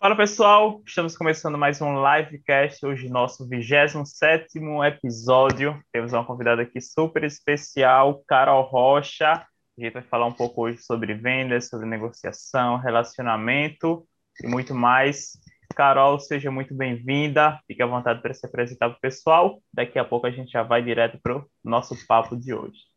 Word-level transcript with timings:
Fala 0.00 0.14
pessoal, 0.14 0.80
estamos 0.86 1.16
começando 1.16 1.58
mais 1.58 1.82
um 1.82 1.96
livecast, 2.00 2.86
hoje 2.86 3.08
nosso 3.08 3.48
27 3.48 4.46
episódio. 4.86 5.82
Temos 5.90 6.12
uma 6.12 6.24
convidada 6.24 6.62
aqui 6.62 6.80
super 6.80 7.24
especial, 7.24 8.22
Carol 8.28 8.62
Rocha. 8.62 9.32
A 9.32 9.44
gente 9.76 9.92
vai 9.92 10.02
falar 10.04 10.26
um 10.26 10.32
pouco 10.32 10.62
hoje 10.62 10.78
sobre 10.82 11.14
vendas, 11.14 11.68
sobre 11.68 11.84
negociação, 11.84 12.76
relacionamento 12.76 14.06
e 14.40 14.46
muito 14.46 14.72
mais. 14.72 15.32
Carol, 15.74 16.20
seja 16.20 16.48
muito 16.48 16.72
bem-vinda. 16.76 17.58
Fique 17.66 17.82
à 17.82 17.86
vontade 17.86 18.22
para 18.22 18.32
se 18.32 18.46
apresentar 18.46 18.90
para 18.90 18.98
o 18.98 19.00
pessoal. 19.00 19.60
Daqui 19.74 19.98
a 19.98 20.04
pouco 20.04 20.28
a 20.28 20.30
gente 20.30 20.52
já 20.52 20.62
vai 20.62 20.80
direto 20.80 21.18
para 21.20 21.38
o 21.38 21.44
nosso 21.64 21.96
papo 22.06 22.36
de 22.36 22.54
hoje. 22.54 22.87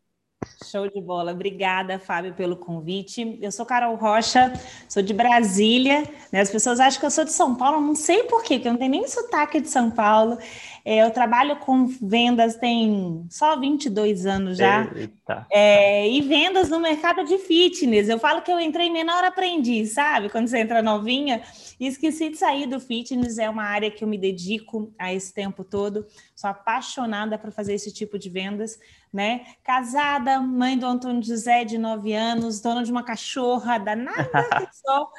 Show 0.64 0.88
de 0.88 1.00
bola. 1.00 1.32
Obrigada, 1.32 1.98
Fábio, 1.98 2.34
pelo 2.34 2.56
convite. 2.56 3.38
Eu 3.40 3.52
sou 3.52 3.66
Carol 3.66 3.94
Rocha, 3.96 4.52
sou 4.88 5.02
de 5.02 5.12
Brasília. 5.12 6.02
Né? 6.32 6.40
As 6.40 6.50
pessoas 6.50 6.80
acham 6.80 6.98
que 6.98 7.06
eu 7.06 7.10
sou 7.10 7.24
de 7.24 7.32
São 7.32 7.54
Paulo, 7.54 7.80
não 7.80 7.94
sei 7.94 8.24
por 8.24 8.42
quê, 8.42 8.54
porque 8.54 8.68
eu 8.68 8.72
não 8.72 8.78
tenho 8.78 8.90
nem 8.90 9.06
sotaque 9.06 9.60
de 9.60 9.68
São 9.68 9.90
Paulo. 9.90 10.38
É, 10.84 11.02
eu 11.02 11.10
trabalho 11.10 11.56
com 11.56 11.86
vendas 11.86 12.56
tem 12.56 13.24
só 13.30 13.58
22 13.58 14.26
anos 14.26 14.58
já. 14.58 14.90
É, 15.50 16.08
e 16.08 16.20
vendas 16.22 16.68
no 16.68 16.80
mercado 16.80 17.24
de 17.24 17.38
fitness. 17.38 18.08
Eu 18.08 18.18
falo 18.18 18.42
que 18.42 18.50
eu 18.50 18.58
entrei 18.58 18.90
menor 18.90 19.22
aprendiz, 19.24 19.92
sabe? 19.94 20.28
Quando 20.28 20.48
você 20.48 20.58
entra 20.58 20.82
novinha. 20.82 21.42
E 21.78 21.86
esqueci 21.86 22.30
de 22.30 22.36
sair 22.36 22.66
do 22.66 22.78
fitness, 22.78 23.38
é 23.38 23.48
uma 23.48 23.64
área 23.64 23.90
que 23.90 24.04
eu 24.04 24.08
me 24.08 24.18
dedico 24.18 24.92
a 24.98 25.12
esse 25.12 25.32
tempo 25.32 25.64
todo. 25.64 26.06
Sou 26.34 26.48
apaixonada 26.50 27.38
por 27.38 27.52
fazer 27.52 27.74
esse 27.74 27.92
tipo 27.92 28.18
de 28.18 28.30
vendas, 28.30 28.78
né? 29.12 29.44
Casada, 29.62 30.40
mãe 30.40 30.78
do 30.78 30.86
Antônio 30.86 31.22
José, 31.22 31.64
de 31.64 31.76
9 31.78 32.14
anos, 32.14 32.60
dona 32.60 32.82
de 32.82 32.90
uma 32.90 33.04
cachorra 33.04 33.78
danada 33.78 34.24
que 34.70 34.76
só, 34.76 35.10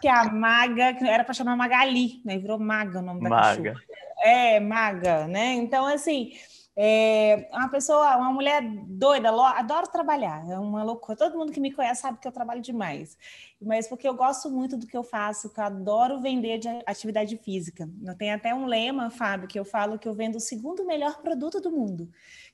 que 0.00 0.08
é 0.08 0.12
a 0.12 0.30
Maga, 0.30 0.94
que 0.94 1.04
era 1.04 1.24
para 1.24 1.34
chamar 1.34 1.56
Magali, 1.56 2.20
né? 2.24 2.38
Virou 2.38 2.58
Maga 2.58 3.00
o 3.00 3.02
nome 3.02 3.22
da 3.22 3.28
Maga. 3.28 3.72
cachorra 3.72 4.00
é 4.22 4.60
maga, 4.60 5.26
né? 5.26 5.54
Então, 5.54 5.86
assim, 5.86 6.32
é 6.76 7.48
uma 7.52 7.68
pessoa, 7.68 8.16
uma 8.16 8.32
mulher 8.32 8.62
doida, 8.86 9.28
adoro 9.28 9.88
trabalhar, 9.88 10.48
é 10.48 10.58
uma 10.58 10.82
loucura. 10.82 11.16
Todo 11.16 11.36
mundo 11.36 11.52
que 11.52 11.60
me 11.60 11.72
conhece 11.72 12.02
sabe 12.02 12.18
que 12.18 12.28
eu 12.28 12.32
trabalho 12.32 12.60
demais, 12.60 13.18
mas 13.60 13.88
porque 13.88 14.08
eu 14.08 14.14
gosto 14.14 14.50
muito 14.50 14.76
do 14.76 14.86
que 14.86 14.96
eu 14.96 15.02
faço, 15.02 15.52
que 15.52 15.60
eu 15.60 15.64
adoro 15.64 16.20
vender 16.20 16.58
de 16.58 16.68
atividade 16.86 17.36
física. 17.38 17.88
Eu 18.04 18.16
tenho 18.16 18.34
até 18.34 18.54
um 18.54 18.66
lema, 18.66 19.10
Fábio, 19.10 19.48
que 19.48 19.58
eu 19.58 19.64
falo 19.64 19.98
que 19.98 20.08
eu 20.08 20.14
vendo 20.14 20.36
o 20.36 20.40
segundo 20.40 20.84
melhor 20.86 21.20
produto 21.22 21.60
do 21.60 21.70
mundo, 21.70 22.08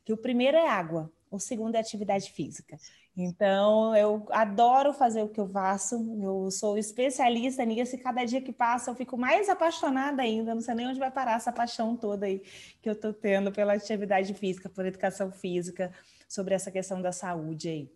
que 0.06 0.12
o 0.12 0.16
primeiro 0.16 0.56
é 0.56 0.68
água, 0.68 1.10
o 1.28 1.38
segundo 1.40 1.74
é 1.74 1.80
atividade 1.80 2.30
física. 2.30 2.78
Então, 3.16 3.94
eu 3.96 4.24
adoro 4.30 4.92
fazer 4.92 5.20
o 5.22 5.28
que 5.28 5.40
eu 5.40 5.48
faço, 5.48 5.96
eu 6.22 6.48
sou 6.50 6.78
especialista 6.78 7.64
nisso 7.64 7.96
e 7.96 7.98
cada 7.98 8.24
dia 8.24 8.40
que 8.40 8.52
passa 8.52 8.90
eu 8.90 8.94
fico 8.94 9.18
mais 9.18 9.48
apaixonada 9.48 10.22
ainda, 10.22 10.54
não 10.54 10.60
sei 10.60 10.74
nem 10.76 10.86
onde 10.86 11.00
vai 11.00 11.10
parar 11.10 11.32
essa 11.32 11.50
paixão 11.50 11.96
toda 11.96 12.26
aí 12.26 12.38
que 12.80 12.88
eu 12.88 12.92
estou 12.92 13.12
tendo 13.12 13.50
pela 13.50 13.72
atividade 13.72 14.32
física, 14.32 14.68
por 14.68 14.86
educação 14.86 15.32
física, 15.32 15.92
sobre 16.28 16.54
essa 16.54 16.70
questão 16.70 17.02
da 17.02 17.10
saúde 17.10 17.68
aí. 17.68 17.90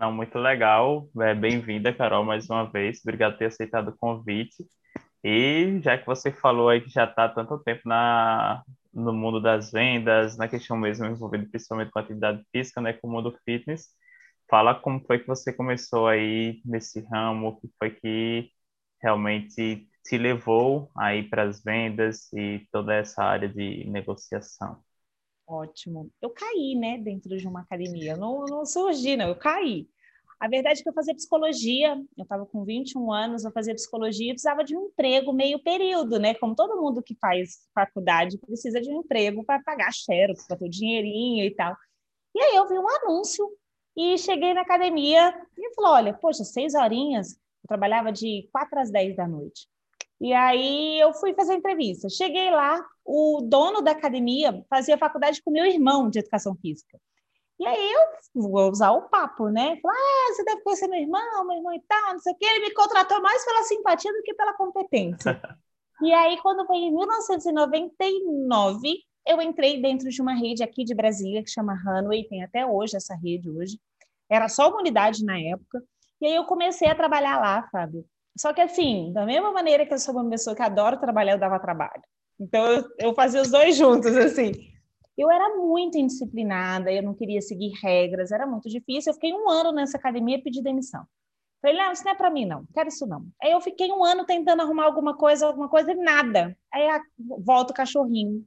Não, 0.00 0.10
muito 0.10 0.38
legal. 0.38 1.08
É, 1.20 1.34
Bem-vinda, 1.34 1.92
Carol, 1.92 2.24
mais 2.24 2.48
uma 2.48 2.64
vez. 2.64 3.00
Obrigado 3.02 3.32
por 3.32 3.38
ter 3.40 3.46
aceitado 3.46 3.88
o 3.88 3.98
convite. 3.98 4.64
E 5.22 5.80
já 5.82 5.98
que 5.98 6.06
você 6.06 6.30
falou 6.30 6.68
aí 6.68 6.80
que 6.80 6.88
já 6.88 7.04
está 7.04 7.28
tanto 7.28 7.58
tempo 7.58 7.82
na, 7.84 8.62
no 8.98 9.12
mundo 9.12 9.40
das 9.40 9.70
vendas, 9.72 10.36
na 10.36 10.48
questão 10.48 10.76
mesmo 10.76 11.06
envolvida 11.06 11.46
principalmente 11.50 11.90
com 11.90 11.98
atividade 11.98 12.44
física, 12.52 12.80
né, 12.80 12.92
com 12.92 13.08
o 13.08 13.10
mundo 13.10 13.36
fitness, 13.44 13.88
Fala 14.48 14.74
como 14.74 15.04
foi 15.06 15.18
que 15.18 15.26
você 15.26 15.52
começou 15.52 16.06
aí 16.06 16.62
nesse 16.64 17.00
ramo, 17.00 17.48
o 17.48 17.60
que 17.60 17.68
foi 17.78 17.90
que 17.90 18.50
realmente 19.00 19.86
te 20.02 20.16
levou 20.16 20.90
aí 20.96 21.22
para 21.28 21.42
as 21.42 21.62
vendas 21.62 22.32
e 22.32 22.66
toda 22.72 22.94
essa 22.94 23.22
área 23.22 23.46
de 23.46 23.84
negociação. 23.84 24.82
Ótimo. 25.46 26.10
Eu 26.20 26.30
caí, 26.30 26.74
né, 26.74 26.96
dentro 26.96 27.36
de 27.36 27.46
uma 27.46 27.60
academia. 27.60 28.12
Eu 28.12 28.16
não, 28.16 28.44
não 28.46 28.64
surgi, 28.64 29.16
não, 29.16 29.28
eu 29.28 29.36
caí. 29.36 29.86
A 30.40 30.48
verdade 30.48 30.80
é 30.80 30.82
que 30.82 30.88
eu 30.88 30.94
fazia 30.94 31.14
psicologia, 31.14 32.00
eu 32.16 32.22
estava 32.22 32.46
com 32.46 32.64
21 32.64 33.12
anos, 33.12 33.44
eu 33.44 33.50
fazia 33.50 33.74
psicologia 33.74 34.30
e 34.30 34.34
precisava 34.34 34.62
de 34.62 34.76
um 34.76 34.86
emprego 34.86 35.32
meio 35.32 35.58
período, 35.60 36.18
né? 36.18 36.34
Como 36.34 36.54
todo 36.54 36.80
mundo 36.80 37.02
que 37.02 37.16
faz 37.16 37.66
faculdade 37.74 38.38
precisa 38.38 38.80
de 38.80 38.88
um 38.88 39.00
emprego 39.00 39.44
para 39.44 39.62
pagar 39.62 39.92
xerox, 39.92 40.46
para 40.46 40.56
ter 40.56 40.66
o 40.66 40.70
dinheirinho 40.70 41.44
e 41.44 41.54
tal. 41.54 41.76
E 42.34 42.40
aí 42.40 42.54
eu 42.54 42.68
vi 42.68 42.78
um 42.78 42.88
anúncio 42.88 43.50
e 43.96 44.16
cheguei 44.16 44.54
na 44.54 44.60
academia 44.60 45.34
e 45.56 45.74
falou: 45.74 45.92
olha, 45.92 46.14
poxa, 46.14 46.44
seis 46.44 46.74
horinhas, 46.74 47.32
eu 47.32 47.68
trabalhava 47.68 48.12
de 48.12 48.48
quatro 48.52 48.78
às 48.78 48.92
dez 48.92 49.16
da 49.16 49.26
noite. 49.26 49.68
E 50.20 50.32
aí 50.32 51.00
eu 51.00 51.12
fui 51.14 51.34
fazer 51.34 51.54
a 51.54 51.56
entrevista. 51.56 52.08
Cheguei 52.08 52.50
lá, 52.50 52.84
o 53.04 53.40
dono 53.42 53.80
da 53.82 53.92
academia 53.92 54.64
fazia 54.70 54.98
faculdade 54.98 55.42
com 55.42 55.50
meu 55.50 55.64
irmão 55.64 56.08
de 56.08 56.20
educação 56.20 56.56
física. 56.56 56.98
E 57.58 57.66
aí 57.66 57.92
eu 57.92 58.00
vou 58.34 58.70
usar 58.70 58.92
o 58.92 59.08
papo, 59.08 59.48
né? 59.48 59.76
Falar, 59.82 59.96
ah, 59.96 60.32
você 60.32 60.44
deve 60.44 60.62
conhecer 60.62 60.86
meu 60.86 61.00
irmão, 61.00 61.44
meu 61.44 61.56
irmão 61.56 61.74
e 61.74 61.82
tal, 61.88 62.12
não 62.12 62.20
sei 62.20 62.32
o 62.32 62.36
quê. 62.36 62.46
Ele 62.46 62.66
me 62.66 62.70
contratou 62.72 63.20
mais 63.20 63.44
pela 63.44 63.64
simpatia 63.64 64.12
do 64.12 64.22
que 64.22 64.32
pela 64.34 64.54
competência. 64.54 65.42
e 66.00 66.12
aí, 66.12 66.40
quando 66.40 66.64
foi 66.66 66.76
em 66.76 66.94
1999, 66.94 68.98
eu 69.26 69.42
entrei 69.42 69.82
dentro 69.82 70.08
de 70.08 70.22
uma 70.22 70.34
rede 70.34 70.62
aqui 70.62 70.84
de 70.84 70.94
Brasília 70.94 71.42
que 71.42 71.50
chama 71.50 71.74
Runway, 71.74 72.28
tem 72.28 72.44
até 72.44 72.64
hoje 72.64 72.96
essa 72.96 73.16
rede 73.16 73.50
hoje. 73.50 73.80
Era 74.30 74.48
só 74.48 74.68
uma 74.68 74.78
unidade 74.78 75.24
na 75.24 75.36
época. 75.38 75.82
E 76.20 76.26
aí 76.26 76.36
eu 76.36 76.44
comecei 76.44 76.88
a 76.88 76.94
trabalhar 76.94 77.40
lá, 77.40 77.68
Fábio. 77.72 78.04
Só 78.38 78.52
que 78.52 78.60
assim, 78.60 79.12
da 79.12 79.26
mesma 79.26 79.50
maneira 79.50 79.84
que 79.84 79.92
eu 79.92 79.98
sou 79.98 80.14
uma 80.14 80.30
pessoa 80.30 80.54
que 80.54 80.62
adora 80.62 80.96
trabalhar, 80.96 81.32
eu 81.32 81.38
dava 81.38 81.58
trabalho. 81.58 82.02
Então 82.38 82.64
eu, 82.66 82.84
eu 82.98 83.14
fazia 83.14 83.42
os 83.42 83.50
dois 83.50 83.76
juntos, 83.76 84.16
assim. 84.16 84.52
Eu 85.18 85.30
era 85.30 85.56
muito 85.56 85.98
indisciplinada, 85.98 86.92
eu 86.92 87.02
não 87.02 87.12
queria 87.12 87.42
seguir 87.42 87.72
regras, 87.82 88.30
era 88.30 88.46
muito 88.46 88.68
difícil. 88.68 89.10
Eu 89.10 89.14
fiquei 89.14 89.32
um 89.32 89.50
ano 89.50 89.72
nessa 89.72 89.98
academia 89.98 90.36
e 90.36 90.42
pedi 90.42 90.62
demissão. 90.62 91.04
Falei, 91.60 91.76
não, 91.76 91.90
isso 91.90 92.04
não 92.04 92.12
é 92.12 92.14
para 92.14 92.30
mim, 92.30 92.46
não, 92.46 92.64
quero 92.72 92.88
isso 92.88 93.04
não. 93.04 93.26
Aí 93.42 93.50
eu 93.50 93.60
fiquei 93.60 93.90
um 93.90 94.04
ano 94.04 94.24
tentando 94.24 94.62
arrumar 94.62 94.84
alguma 94.84 95.16
coisa, 95.16 95.46
alguma 95.46 95.68
coisa 95.68 95.90
e 95.90 95.96
nada. 95.96 96.56
Aí 96.72 96.88
volta 97.44 97.72
o 97.72 97.76
cachorrinho, 97.76 98.46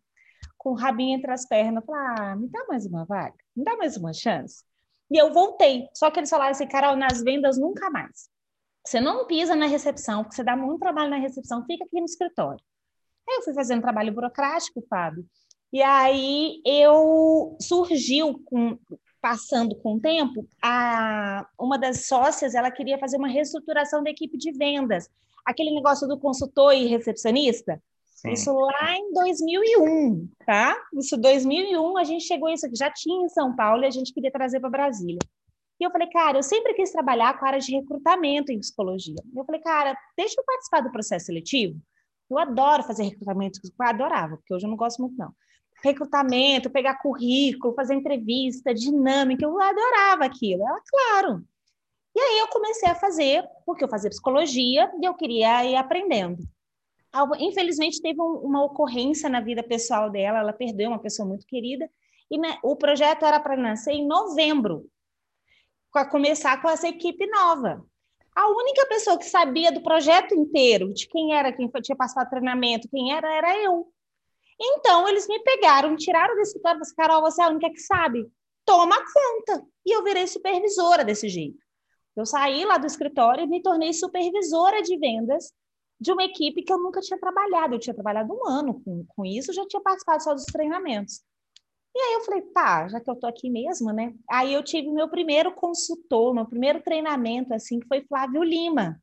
com 0.58 0.72
o 0.72 0.76
rabinho 0.76 1.18
entre 1.18 1.30
as 1.30 1.46
pernas. 1.46 1.84
Falei, 1.86 2.02
ah, 2.18 2.36
me 2.38 2.48
dá 2.48 2.66
mais 2.70 2.86
uma 2.86 3.04
vaga, 3.04 3.36
me 3.54 3.66
dá 3.66 3.76
mais 3.76 3.98
uma 3.98 4.14
chance. 4.14 4.64
E 5.10 5.18
eu 5.18 5.34
voltei. 5.34 5.90
Só 5.94 6.10
que 6.10 6.20
eles 6.20 6.30
falaram 6.30 6.52
assim, 6.52 6.68
Carol, 6.68 6.96
nas 6.96 7.22
vendas 7.22 7.58
nunca 7.58 7.90
mais. 7.90 8.30
Você 8.86 9.02
não 9.02 9.28
pisa 9.28 9.56
na 9.56 9.66
recepção, 9.66 10.24
porque 10.24 10.36
você 10.36 10.44
dá 10.44 10.56
muito 10.56 10.80
trabalho 10.80 11.10
na 11.10 11.18
recepção, 11.18 11.66
fica 11.66 11.84
aqui 11.84 12.00
no 12.00 12.06
escritório. 12.06 12.64
Aí 13.30 13.36
eu 13.36 13.44
fui 13.44 13.54
fazendo 13.54 13.82
trabalho 13.82 14.14
burocrático, 14.14 14.82
Fábio. 14.90 15.26
E 15.72 15.82
aí 15.82 16.62
eu 16.66 17.58
surgiu 17.62 18.42
com 18.46 18.78
passando 19.22 19.76
com 19.76 19.96
o 19.96 20.00
tempo, 20.00 20.48
a, 20.62 21.48
uma 21.60 21.78
das 21.78 22.08
sócias 22.08 22.56
ela 22.56 22.72
queria 22.72 22.98
fazer 22.98 23.18
uma 23.18 23.28
reestruturação 23.28 24.04
da 24.04 24.10
equipe 24.10 24.36
de 24.36 24.52
vendas, 24.52 25.08
aquele 25.46 25.70
negócio 25.76 26.08
do 26.08 26.20
consultor 26.20 26.74
e 26.74 26.88
recepcionista. 26.88 27.82
Sim. 28.16 28.32
Isso 28.32 28.52
lá 28.52 28.96
em 28.96 29.14
2001, 29.14 30.28
tá? 30.46 30.76
Isso 30.96 31.18
2001 31.18 31.98
a 31.98 32.04
gente 32.04 32.26
chegou 32.26 32.50
isso 32.50 32.66
aqui, 32.66 32.76
já 32.76 32.92
tinha 32.92 33.26
em 33.26 33.30
São 33.30 33.56
Paulo 33.56 33.84
e 33.84 33.88
a 33.88 33.92
gente 33.92 34.14
queria 34.14 34.32
trazer 34.32 34.60
para 34.60 34.70
Brasília. 34.70 35.20
E 35.80 35.84
eu 35.84 35.92
falei, 35.92 36.08
cara, 36.10 36.38
eu 36.38 36.44
sempre 36.44 36.74
quis 36.76 36.92
trabalhar 36.92 37.40
com 37.40 37.46
a 37.46 37.48
área 37.48 37.60
de 37.60 37.76
recrutamento 37.76 38.52
em 38.52 38.60
psicologia. 38.60 39.16
Eu 39.36 39.44
falei, 39.46 39.62
cara, 39.62 39.98
deixa 40.16 40.40
eu 40.40 40.46
participar 40.46 40.82
do 40.82 40.92
processo 40.92 41.26
seletivo. 41.28 41.80
Eu 42.30 42.38
adoro 42.38 42.84
fazer 42.84 43.04
recrutamento, 43.04 43.60
eu 43.64 43.86
adorava, 43.88 44.38
porque 44.38 44.54
hoje 44.54 44.66
eu 44.66 44.70
não 44.70 44.78
gosto 44.78 45.02
muito 45.02 45.18
não. 45.18 45.34
Recrutamento, 45.84 46.70
pegar 46.70 46.96
currículo, 47.02 47.74
fazer 47.74 47.96
entrevista, 47.96 48.74
dinâmica, 48.74 49.44
eu 49.44 49.60
adorava 49.60 50.26
aquilo. 50.26 50.68
Ela, 50.68 50.82
claro. 50.88 51.44
E 52.16 52.20
aí 52.20 52.40
eu 52.40 52.48
comecei 52.48 52.90
a 52.90 52.96
fazer, 52.96 53.44
porque 53.66 53.84
eu 53.84 53.90
fazia 53.90 54.10
psicologia 54.10 54.92
e 55.02 55.06
eu 55.06 55.14
queria 55.14 55.66
ir 55.66 55.76
aprendendo 55.76 56.38
infelizmente 57.40 58.02
teve 58.02 58.22
um, 58.22 58.36
uma 58.38 58.64
ocorrência 58.64 59.30
na 59.30 59.42
vida 59.42 59.62
pessoal 59.62 60.10
dela, 60.10 60.40
ela 60.40 60.54
perdeu 60.54 60.90
uma 60.90 61.00
pessoa 61.00 61.28
muito 61.28 61.46
querida, 61.46 61.90
e 62.30 62.38
né, 62.38 62.58
o 62.64 62.76
projeto 62.76 63.26
era 63.26 63.40
para 63.40 63.58
nascer 63.58 63.92
em 63.92 64.08
novembro, 64.08 64.90
para 65.92 66.10
começar 66.10 66.62
com 66.62 66.70
essa 66.70 66.88
equipe 66.88 67.28
nova. 67.28 67.86
A 68.34 68.48
única 68.48 68.86
pessoa 68.86 69.18
que 69.18 69.26
sabia 69.26 69.74
do 69.74 69.84
projeto 69.84 70.34
inteiro, 70.34 70.94
de 70.94 71.06
quem 71.08 71.34
era, 71.36 71.52
quem 71.52 71.70
tinha 71.82 71.98
passado 71.98 72.30
treinamento, 72.30 72.88
quem 72.90 73.14
era, 73.14 73.30
era 73.36 73.62
eu. 73.62 73.91
Então, 74.62 75.08
eles 75.08 75.28
me 75.28 75.40
pegaram, 75.40 75.96
tiraram 75.96 76.36
do 76.36 76.42
escritório 76.42 76.80
e 76.80 76.96
Carol, 76.96 77.22
você 77.22 77.42
é 77.42 77.46
a 77.46 77.50
única 77.50 77.70
que 77.72 77.80
sabe. 77.80 78.32
Toma 78.64 78.96
conta. 78.96 79.66
E 79.84 79.96
eu 79.96 80.04
virei 80.04 80.28
supervisora 80.28 81.04
desse 81.04 81.28
jeito. 81.28 81.58
Eu 82.16 82.26
saí 82.26 82.64
lá 82.64 82.78
do 82.78 82.86
escritório 82.86 83.44
e 83.44 83.48
me 83.48 83.62
tornei 83.62 83.92
supervisora 83.92 84.84
de 84.84 84.98
vendas 84.98 85.52
de 86.00 86.12
uma 86.12 86.24
equipe 86.24 86.62
que 86.62 86.72
eu 86.72 86.78
nunca 86.78 87.02
tinha 87.02 87.20
trabalhado. 87.20 87.74
Eu 87.74 87.80
tinha 87.80 87.94
trabalhado 87.94 88.32
um 88.34 88.48
ano 88.48 88.80
com, 88.84 89.04
com 89.08 89.26
isso, 89.26 89.52
já 89.52 89.66
tinha 89.66 89.82
participado 89.82 90.24
só 90.24 90.34
dos 90.34 90.46
treinamentos. 90.46 91.24
E 91.96 92.00
aí 92.00 92.14
eu 92.14 92.22
falei, 92.22 92.42
tá, 92.54 92.88
já 92.88 93.02
que 93.02 93.10
eu 93.10 93.16
tô 93.16 93.28
aqui 93.28 93.50
mesmo, 93.50 93.92
né? 93.92 94.14
Aí 94.30 94.54
eu 94.54 94.64
tive 94.64 94.90
meu 94.90 95.10
primeiro 95.10 95.54
consultor, 95.54 96.34
meu 96.34 96.46
primeiro 96.46 96.82
treinamento, 96.82 97.54
assim, 97.54 97.80
que 97.80 97.88
foi 97.88 98.02
Flávio 98.04 98.44
Lima. 98.44 99.02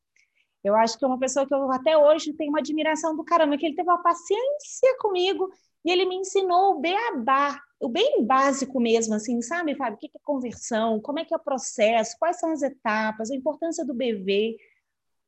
Eu 0.62 0.74
acho 0.74 0.98
que 0.98 1.04
é 1.04 1.08
uma 1.08 1.18
pessoa 1.18 1.46
que 1.46 1.54
eu 1.54 1.70
até 1.70 1.96
hoje 1.96 2.32
tenho 2.32 2.50
uma 2.50 2.58
admiração 2.58 3.16
do 3.16 3.24
caramba, 3.24 3.56
que 3.56 3.64
ele 3.64 3.76
teve 3.76 3.88
uma 3.88 4.02
paciência 4.02 4.96
comigo 4.98 5.48
e 5.84 5.90
ele 5.90 6.04
me 6.04 6.16
ensinou 6.16 6.72
o 6.72 6.80
beabá, 6.80 7.60
o 7.80 7.88
bem 7.88 8.24
básico 8.24 8.80
mesmo, 8.80 9.14
assim, 9.14 9.40
sabe, 9.40 9.76
Fábio? 9.76 9.96
O 9.96 9.98
que 9.98 10.06
é 10.06 10.20
conversão? 10.22 11.00
Como 11.00 11.20
é 11.20 11.24
que 11.24 11.32
é 11.32 11.36
o 11.36 11.40
processo? 11.40 12.16
Quais 12.18 12.38
são 12.38 12.50
as 12.50 12.62
etapas? 12.62 13.30
A 13.30 13.36
importância 13.36 13.84
do 13.84 13.94
BV. 13.94 14.56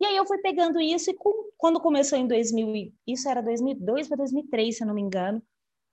E 0.00 0.06
aí 0.06 0.16
eu 0.16 0.26
fui 0.26 0.38
pegando 0.38 0.80
isso 0.80 1.10
e 1.10 1.14
com, 1.14 1.50
quando 1.56 1.78
começou 1.78 2.18
em 2.18 2.26
2000, 2.26 2.92
isso 3.06 3.28
era 3.28 3.42
2002 3.42 4.08
para 4.08 4.16
2003, 4.16 4.76
se 4.76 4.82
eu 4.82 4.86
não 4.86 4.94
me 4.94 5.02
engano, 5.02 5.42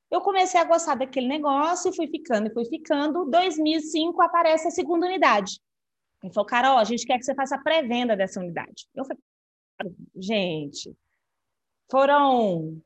eu 0.09 0.21
comecei 0.21 0.59
a 0.59 0.63
gostar 0.63 0.95
daquele 0.95 1.27
negócio 1.27 1.89
e 1.91 1.95
fui 1.95 2.07
ficando 2.07 2.47
e 2.47 2.53
fui 2.53 2.65
ficando. 2.65 3.25
2005 3.25 4.21
aparece 4.21 4.67
a 4.67 4.71
segunda 4.71 5.05
unidade. 5.05 5.59
Ele 6.23 6.33
falou, 6.33 6.47
Carol, 6.47 6.77
a 6.77 6.83
gente 6.83 7.05
quer 7.05 7.17
que 7.17 7.23
você 7.23 7.35
faça 7.35 7.55
a 7.55 7.61
pré-venda 7.61 8.15
dessa 8.15 8.39
unidade. 8.39 8.87
Eu 8.95 9.05
falei, 9.05 9.21
gente, 10.15 10.95
foram 11.89 12.81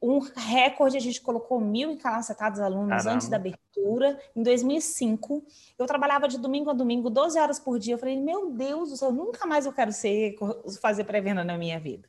um 0.00 0.20
recorde, 0.20 0.96
a 0.96 1.00
gente 1.00 1.20
colocou 1.20 1.60
mil 1.60 1.90
incapacitados 1.90 2.60
alunos 2.60 2.88
Caramba. 2.88 3.10
antes 3.10 3.28
da 3.28 3.36
abertura, 3.36 4.18
em 4.34 4.42
2005. 4.42 5.44
Eu 5.76 5.86
trabalhava 5.86 6.28
de 6.28 6.38
domingo 6.38 6.70
a 6.70 6.72
domingo, 6.72 7.10
12 7.10 7.38
horas 7.38 7.58
por 7.58 7.78
dia. 7.78 7.94
Eu 7.94 7.98
falei, 7.98 8.16
meu 8.16 8.52
Deus 8.52 8.90
do 8.90 8.96
céu, 8.96 9.12
nunca 9.12 9.44
mais 9.46 9.66
eu 9.66 9.72
quero 9.72 9.92
ser, 9.92 10.36
fazer 10.80 11.04
pré-venda 11.04 11.42
na 11.42 11.58
minha 11.58 11.80
vida. 11.80 12.08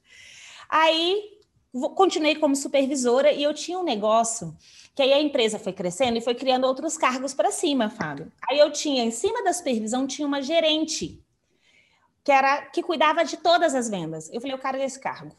Aí, 0.70 1.39
continuei 1.72 2.36
como 2.36 2.56
supervisora 2.56 3.32
e 3.32 3.44
eu 3.44 3.54
tinha 3.54 3.80
um 3.80 3.84
negócio 3.84 4.56
que 4.96 5.02
aí 5.02 5.14
a 5.14 5.22
empresa 5.22 5.60
foi 5.60 5.72
crescendo 5.72 6.18
e 6.18 6.22
foi 6.22 6.36
criando 6.36 6.66
outros 6.66 6.98
cargos 6.98 7.34
para 7.34 7.52
cima, 7.52 7.90
Fábio. 7.90 8.32
Aí 8.50 8.60
eu 8.60 8.72
tinha, 8.72 9.04
em 9.04 9.12
cima 9.12 9.44
da 9.44 9.54
supervisão, 9.54 10.08
tinha 10.08 10.28
uma 10.28 10.42
gerente 10.42 11.24
que 12.24 12.32
era 12.32 12.64
que 12.64 12.84
cuidava 12.84 13.24
de 13.24 13.38
todas 13.38 13.74
as 13.76 13.90
vendas. 13.90 14.30
Eu 14.34 14.42
falei, 14.42 14.54
eu 14.54 14.60
quero 14.60 14.78
esse 14.78 15.00
cargo. 15.00 15.36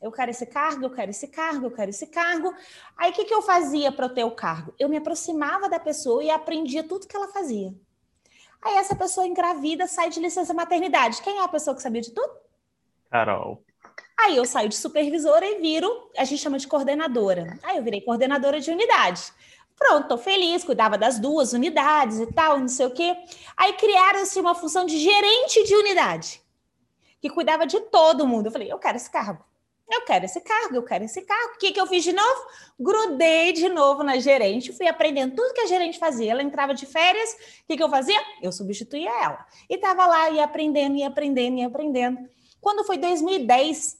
Eu 0.00 0.12
quero 0.12 0.30
esse 0.30 0.46
cargo, 0.46 0.84
eu 0.84 0.90
quero 0.90 1.10
esse 1.10 1.26
cargo, 1.28 1.66
eu 1.66 1.70
quero 1.70 1.90
esse 1.90 2.06
cargo. 2.06 2.54
Aí 2.96 3.10
o 3.10 3.14
que, 3.14 3.24
que 3.24 3.34
eu 3.34 3.42
fazia 3.42 3.90
para 3.90 4.08
ter 4.08 4.24
o 4.24 4.30
cargo? 4.30 4.72
Eu 4.78 4.88
me 4.88 4.96
aproximava 4.96 5.68
da 5.68 5.78
pessoa 5.78 6.22
e 6.22 6.30
aprendia 6.30 6.82
tudo 6.84 7.06
que 7.06 7.16
ela 7.16 7.28
fazia. 7.28 7.74
Aí 8.62 8.76
essa 8.76 8.94
pessoa 8.94 9.26
engravida 9.26 9.86
sai 9.86 10.10
de 10.10 10.20
licença 10.20 10.54
maternidade. 10.54 11.22
Quem 11.22 11.38
é 11.38 11.42
a 11.42 11.48
pessoa 11.48 11.74
que 11.74 11.82
sabia 11.82 12.00
de 12.00 12.12
tudo? 12.12 12.32
Carol. 13.10 13.62
Aí 14.18 14.36
eu 14.36 14.44
saio 14.44 14.68
de 14.68 14.76
supervisora 14.76 15.46
e 15.46 15.60
viro, 15.60 16.10
a 16.16 16.24
gente 16.24 16.42
chama 16.42 16.58
de 16.58 16.68
coordenadora. 16.68 17.58
Aí 17.62 17.76
eu 17.76 17.82
virei 17.82 18.00
coordenadora 18.00 18.60
de 18.60 18.70
unidade. 18.70 19.32
Pronto, 19.78 20.08
tô 20.08 20.18
feliz, 20.18 20.62
cuidava 20.62 20.98
das 20.98 21.18
duas 21.18 21.54
unidades 21.54 22.20
e 22.20 22.26
tal, 22.26 22.58
não 22.58 22.68
sei 22.68 22.86
o 22.86 22.90
quê. 22.90 23.16
Aí 23.56 23.72
criaram-se 23.72 24.38
uma 24.38 24.54
função 24.54 24.84
de 24.84 24.98
gerente 24.98 25.64
de 25.64 25.74
unidade, 25.74 26.42
que 27.20 27.30
cuidava 27.30 27.66
de 27.66 27.80
todo 27.80 28.26
mundo. 28.26 28.46
Eu 28.46 28.52
falei, 28.52 28.70
eu 28.70 28.78
quero 28.78 28.98
esse 28.98 29.10
cargo. 29.10 29.42
Eu 29.90 30.02
quero 30.02 30.24
esse 30.24 30.40
cargo, 30.40 30.76
eu 30.76 30.84
quero 30.84 31.04
esse 31.04 31.22
cargo. 31.22 31.54
O 31.54 31.58
que, 31.58 31.72
que 31.72 31.80
eu 31.80 31.86
fiz 31.86 32.04
de 32.04 32.12
novo? 32.12 32.46
Grudei 32.78 33.52
de 33.52 33.68
novo 33.68 34.04
na 34.04 34.18
gerente, 34.18 34.72
fui 34.72 34.86
aprendendo 34.86 35.34
tudo 35.34 35.52
que 35.52 35.62
a 35.62 35.66
gerente 35.66 35.98
fazia. 35.98 36.30
Ela 36.30 36.42
entrava 36.42 36.72
de 36.72 36.86
férias, 36.86 37.32
o 37.32 37.66
que, 37.66 37.76
que 37.76 37.82
eu 37.82 37.88
fazia? 37.88 38.20
Eu 38.40 38.52
substituía 38.52 39.10
ela. 39.10 39.44
E 39.68 39.74
estava 39.74 40.06
lá, 40.06 40.30
ia 40.30 40.44
aprendendo, 40.44 40.96
ia 40.96 41.08
aprendendo, 41.08 41.58
ia 41.58 41.66
aprendendo. 41.66 42.20
Quando 42.60 42.84
foi 42.84 42.98
2010, 42.98 43.98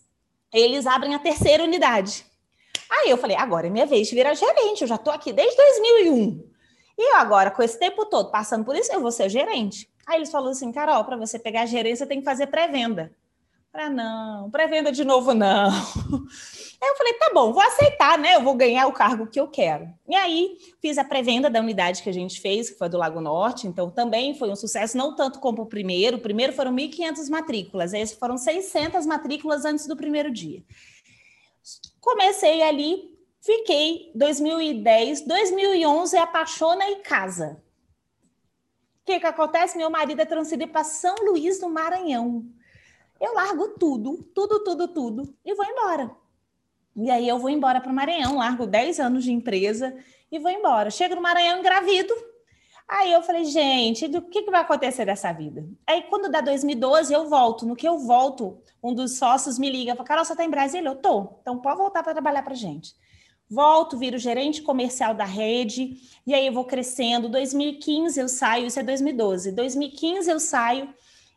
eles 0.53 0.87
abrem 0.87 1.15
a 1.15 1.19
terceira 1.19 1.65
unidade. 1.65 2.27
Aí 2.91 3.09
eu 3.09 3.17
falei, 3.17 3.37
agora 3.37 3.69
é 3.69 3.71
minha 3.71 3.87
vez 3.87 4.09
de 4.09 4.15
virar 4.15 4.35
gerente, 4.35 4.83
eu 4.83 4.89
já 4.89 4.97
estou 4.97 5.13
aqui 5.13 5.33
desde 5.33 5.57
2001. 5.57 6.51
E 6.99 7.13
eu 7.13 7.17
agora, 7.17 7.51
com 7.51 7.63
esse 7.63 7.79
tempo 7.79 8.05
todo 8.07 8.31
passando 8.31 8.65
por 8.65 8.77
isso, 8.77 8.93
eu 8.93 9.01
vou 9.01 9.13
ser 9.13 9.29
gerente. 9.29 9.89
Aí 10.07 10.17
eles 10.17 10.31
falaram 10.31 10.53
assim, 10.53 10.73
Carol, 10.73 11.05
para 11.05 11.17
você 11.17 11.39
pegar 11.39 11.63
a 11.63 11.67
gerência, 11.67 12.07
tem 12.07 12.19
que 12.19 12.25
fazer 12.25 12.49
pré-venda. 12.49 13.15
Para 13.73 13.89
não, 13.89 14.51
pré-venda 14.51 14.91
de 14.91 15.05
novo 15.05 15.33
não. 15.33 15.71
Aí 16.83 16.89
eu 16.89 16.97
falei, 16.97 17.13
tá 17.15 17.31
bom, 17.33 17.53
vou 17.53 17.63
aceitar, 17.63 18.19
né? 18.19 18.35
Eu 18.35 18.43
vou 18.43 18.55
ganhar 18.55 18.89
o 18.89 18.93
cargo 18.93 19.29
que 19.29 19.39
eu 19.39 19.47
quero. 19.47 19.87
E 20.09 20.17
aí 20.17 20.57
fiz 20.81 20.97
a 20.97 21.05
pré-venda 21.05 21.51
da 21.51 21.61
unidade 21.61 22.03
que 22.03 22.09
a 22.09 22.13
gente 22.13 22.41
fez, 22.41 22.71
que 22.71 22.79
foi 22.79 22.89
do 22.89 22.97
Lago 22.97 23.21
Norte, 23.21 23.67
então 23.67 23.91
também 23.91 24.35
foi 24.35 24.49
um 24.49 24.57
sucesso, 24.57 24.97
não 24.97 25.15
tanto 25.15 25.39
como 25.41 25.63
o 25.63 25.67
primeiro. 25.67 26.17
O 26.17 26.21
primeiro 26.21 26.55
foram 26.55 26.73
1.500 26.73 27.29
matrículas, 27.29 27.93
esse 27.93 28.17
foram 28.17 28.39
600 28.39 29.05
matrículas 29.05 29.67
antes 29.67 29.87
do 29.87 29.95
primeiro 29.95 30.33
dia. 30.33 30.65
Comecei 32.01 32.63
ali, 32.63 33.15
fiquei 33.43 34.11
2010, 34.15 35.27
2011 35.27 36.17
apaixona 36.17 36.89
e 36.91 36.97
casa. 37.03 37.63
O 39.03 39.05
que, 39.05 39.21
que 39.21 39.27
acontece? 39.27 39.77
Meu 39.77 39.91
marido 39.91 40.23
é 40.23 40.25
transferido 40.25 40.73
para 40.73 40.83
São 40.83 41.15
Luís 41.27 41.61
do 41.61 41.69
Maranhão 41.69 42.47
eu 43.21 43.35
largo 43.35 43.69
tudo, 43.79 44.25
tudo, 44.35 44.65
tudo, 44.65 44.89
tudo 44.89 45.35
e 45.45 45.55
vou 45.55 45.67
embora. 45.67 46.11
E 46.97 47.11
aí 47.11 47.29
eu 47.29 47.39
vou 47.39 47.51
embora 47.51 47.81
para 47.81 47.91
o 47.91 47.95
Maranhão, 47.95 48.39
largo 48.39 48.67
10 48.67 48.99
anos 48.99 49.25
de 49.25 49.33
empresa 49.33 49.95
e 50.31 50.39
vou 50.39 50.51
embora. 50.51 50.91
Chego 50.91 51.15
no 51.15 51.23
Maranhão 51.23 51.59
engravido. 51.59 52.13
Aí 52.89 53.13
eu 53.13 53.23
falei, 53.23 53.45
gente, 53.45 54.07
o 54.07 54.23
que, 54.23 54.43
que 54.43 54.51
vai 54.51 54.63
acontecer 54.63 55.05
dessa 55.05 55.33
vida? 55.33 55.65
Aí 55.87 56.03
quando 56.11 56.29
dá 56.29 56.41
2012, 56.41 57.13
eu 57.13 57.29
volto. 57.29 57.65
No 57.65 57.77
que 57.77 57.87
eu 57.87 57.99
volto, 57.99 58.61
um 58.83 58.93
dos 58.93 59.17
sócios 59.17 59.59
me 59.59 59.71
liga, 59.71 59.95
fala, 59.95 60.09
Carol, 60.09 60.25
você 60.25 60.33
está 60.33 60.45
em 60.45 60.51
Brasília? 60.51 60.89
Eu 60.89 60.97
tô. 60.97 61.39
Então 61.41 61.59
pode 61.61 61.79
voltar 61.79 62.03
para 62.03 62.13
trabalhar 62.13 62.43
para 62.43 62.55
gente. 62.55 62.95
Volto, 63.49 63.99
viro 63.99 64.19
gerente 64.19 64.63
comercial 64.63 65.13
da 65.13 65.25
rede, 65.25 65.97
e 66.27 66.35
aí 66.35 66.47
eu 66.47 66.53
vou 66.53 66.65
crescendo. 66.65 67.29
2015 67.29 68.19
eu 68.19 68.29
saio, 68.29 68.67
isso 68.67 68.79
é 68.79 68.83
2012. 68.83 69.53
2015 69.53 70.31
eu 70.31 70.41
saio 70.41 70.93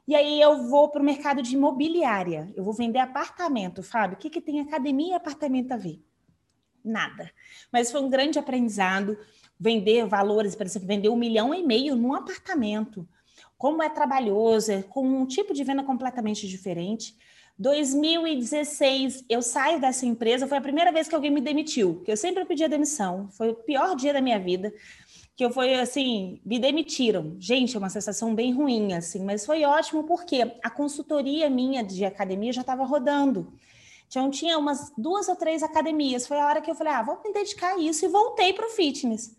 e 0.07 0.15
aí 0.15 0.41
eu 0.41 0.67
vou 0.67 0.89
para 0.89 1.01
o 1.01 1.05
mercado 1.05 1.41
de 1.41 1.55
imobiliária. 1.55 2.51
Eu 2.55 2.63
vou 2.63 2.73
vender 2.73 2.99
apartamento, 2.99 3.81
Fábio. 3.81 4.17
O 4.17 4.19
que, 4.19 4.29
que 4.29 4.41
tem 4.41 4.59
academia 4.59 5.13
e 5.13 5.15
apartamento 5.15 5.71
a 5.71 5.77
ver? 5.77 6.03
Nada. 6.83 7.31
Mas 7.71 7.89
foi 7.89 8.01
um 8.01 8.09
grande 8.09 8.37
aprendizado 8.37 9.17
vender 9.57 10.05
valores, 10.05 10.55
por 10.55 10.65
exemplo, 10.65 10.87
vender 10.87 11.07
um 11.07 11.15
milhão 11.15 11.53
e 11.53 11.65
meio 11.65 11.95
num 11.95 12.13
apartamento. 12.13 13.07
Como 13.57 13.81
é 13.81 13.89
trabalhoso, 13.89 14.73
é 14.73 14.83
com 14.83 15.07
um 15.07 15.25
tipo 15.25 15.53
de 15.53 15.63
venda 15.63 15.83
completamente 15.83 16.47
diferente. 16.49 17.15
2016, 17.57 19.25
eu 19.29 19.41
saio 19.41 19.79
dessa 19.79 20.05
empresa, 20.05 20.47
foi 20.47 20.57
a 20.57 20.61
primeira 20.61 20.91
vez 20.91 21.07
que 21.07 21.15
alguém 21.15 21.31
me 21.31 21.39
demitiu, 21.39 22.01
que 22.03 22.11
eu 22.11 22.17
sempre 22.17 22.43
pedi 22.43 22.63
a 22.63 22.67
demissão. 22.67 23.29
Foi 23.31 23.51
o 23.51 23.55
pior 23.55 23.95
dia 23.95 24.11
da 24.11 24.19
minha 24.19 24.39
vida 24.39 24.73
que 25.35 25.43
eu 25.43 25.51
fui 25.51 25.73
assim, 25.73 26.39
me 26.45 26.59
demitiram. 26.59 27.35
Gente, 27.39 27.75
é 27.75 27.79
uma 27.79 27.89
sensação 27.89 28.35
bem 28.35 28.53
ruim, 28.53 28.93
assim, 28.93 29.23
mas 29.23 29.45
foi 29.45 29.63
ótimo 29.63 30.03
porque 30.03 30.41
a 30.63 30.69
consultoria 30.69 31.49
minha 31.49 31.83
de 31.83 32.05
academia 32.05 32.53
já 32.53 32.61
estava 32.61 32.85
rodando. 32.85 33.51
Então, 34.07 34.29
tinha 34.29 34.59
umas 34.59 34.93
duas 34.95 35.27
ou 35.27 35.35
três 35.35 35.63
academias. 35.63 36.27
Foi 36.27 36.39
a 36.39 36.45
hora 36.45 36.61
que 36.61 36.69
eu 36.69 36.75
falei, 36.75 36.93
ah, 36.93 37.01
vou 37.01 37.19
me 37.25 37.33
dedicar 37.33 37.73
a 37.73 37.79
isso 37.79 38.05
e 38.05 38.07
voltei 38.07 38.53
para 38.53 38.67
o 38.67 38.69
fitness. 38.69 39.35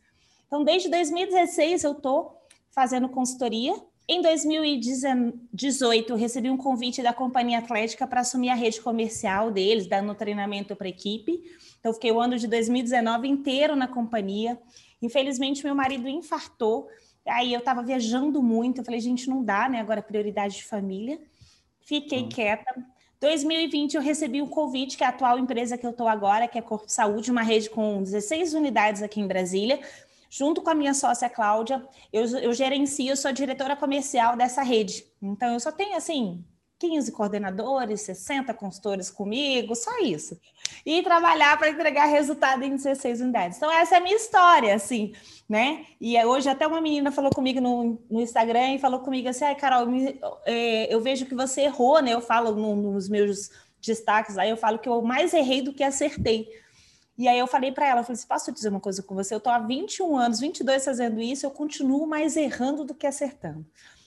Então, 0.49 0.65
desde 0.65 0.89
2016 0.89 1.85
eu 1.85 1.93
estou 1.93 2.41
fazendo 2.73 3.09
consultoria. 3.09 3.73
Em 4.09 4.21
2018, 4.21 6.11
eu 6.11 6.17
recebi 6.17 6.51
um 6.51 6.57
convite 6.57 7.03
da 7.03 7.13
Companhia 7.13 7.59
Atlética 7.59 8.05
para 8.05 8.21
assumir 8.23 8.51
a 8.51 8.55
rede 8.55 8.81
comercial 8.81 9.53
deles, 9.53 9.87
dando 9.87 10.13
treinamento 10.13 10.75
para 10.75 10.89
equipe. 10.89 11.41
Então, 11.79 11.95
fiquei 11.95 12.11
o 12.11 12.21
ano 12.21 12.37
de 12.37 12.49
2019 12.49 13.29
inteiro 13.29 13.77
na 13.77 13.87
companhia. 13.87 14.59
Infelizmente, 15.05 15.65
meu 15.65 15.75
marido 15.75 16.09
infartou. 16.09 16.89
Aí 17.27 17.53
eu 17.53 17.59
estava 17.59 17.83
viajando 17.83 18.43
muito. 18.43 18.81
Eu 18.81 18.85
falei, 18.85 19.01
gente, 19.01 19.29
não 19.29 19.45
dá, 19.45 19.69
né? 19.69 19.81
Agora 19.81 20.03
prioridade 20.03 20.57
de 20.57 20.65
família. 20.65 21.21
Fiquei 21.81 22.23
hum. 22.23 22.29
quieta. 22.29 22.75
2020 23.21 23.95
eu 23.95 24.03
recebi 24.03 24.43
um 24.43 24.47
convite 24.47 24.97
que 24.97 25.05
é 25.05 25.07
a 25.07 25.11
atual 25.11 25.39
empresa 25.39 25.79
que 25.79 25.87
eu 25.87 25.91
estou 25.91 26.09
agora, 26.09 26.47
que 26.47 26.59
é 26.59 26.63
Corpo 26.63 26.89
Saúde, 26.89 27.31
uma 27.31 27.43
rede 27.43 27.71
com 27.71 28.03
16 28.03 28.53
unidades 28.55 29.03
aqui 29.03 29.21
em 29.21 29.27
Brasília. 29.27 29.81
Junto 30.29 30.61
com 30.61 30.71
a 30.71 30.75
minha 30.75 30.93
sócia 30.93 31.31
Cláudia, 31.31 31.87
eu, 32.13 32.25
eu 32.39 32.53
gerencio, 32.53 33.09
eu 33.09 33.17
sou 33.17 33.33
diretora 33.33 33.77
comercial 33.77 34.37
dessa 34.37 34.63
rede. 34.63 35.07
Então, 35.23 35.53
eu 35.53 35.61
só 35.61 35.71
tenho, 35.71 35.97
assim, 35.97 36.45
15 36.85 37.13
coordenadores, 37.13 38.03
60 38.03 38.53
consultores 38.53 39.11
comigo, 39.11 39.75
só 39.75 39.99
isso. 40.01 40.39
E 40.85 41.03
trabalhar 41.03 41.57
para 41.57 41.71
entregar 41.71 42.05
resultado 42.05 42.63
em 42.63 42.77
16 42.77 43.23
unidades. 43.23 43.57
Então, 43.57 43.73
essa 43.73 43.95
é 43.95 43.99
a 43.99 44.01
minha 44.03 44.17
história, 44.17 44.75
assim, 44.75 45.15
né? 45.49 45.87
E 45.99 46.23
hoje 46.25 46.49
até 46.49 46.67
uma 46.67 46.81
menina 46.81 47.11
falou 47.11 47.31
comigo 47.31 47.61
no, 47.61 47.99
no 48.11 48.21
Instagram 48.21 48.75
e 48.75 48.79
falou 48.79 49.01
comigo 49.01 49.29
assim, 49.29 49.45
ai, 49.45 49.55
Carol, 49.55 49.87
me, 49.87 50.21
é, 50.45 50.95
eu 50.95 51.01
vejo 51.01 51.25
que 51.25 51.35
você 51.35 51.63
errou, 51.63 52.03
né? 52.03 52.13
Eu 52.13 52.21
falo 52.21 52.55
no, 52.55 52.77
nos 52.77 53.09
meus 53.09 53.51
destaques, 53.81 54.37
aí 54.37 54.51
eu 54.51 54.57
falo 54.57 54.79
que 54.79 54.89
eu 54.89 55.01
mais 55.01 55.33
errei 55.33 55.63
do 55.63 55.73
que 55.73 55.83
acertei. 55.83 56.49
E 57.17 57.29
aí 57.29 57.39
eu 57.39 57.47
falei 57.47 57.73
para 57.73 57.87
ela, 57.87 58.01
eu 58.01 58.05
falei 58.05 58.19
assim, 58.19 58.27
posso 58.27 58.53
dizer 58.53 58.69
uma 58.69 58.81
coisa 58.81 59.03
com 59.03 59.15
você? 59.15 59.33
Eu 59.33 59.39
estou 59.39 59.53
há 59.53 59.59
21 59.59 60.17
anos, 60.17 60.41
22 60.41 60.85
fazendo 60.85 61.21
isso, 61.21 61.47
eu 61.47 61.51
continuo 61.51 62.07
mais 62.07 62.37
errando 62.37 62.85
do 62.85 62.95
que 62.95 63.07
acertando. 63.07 63.65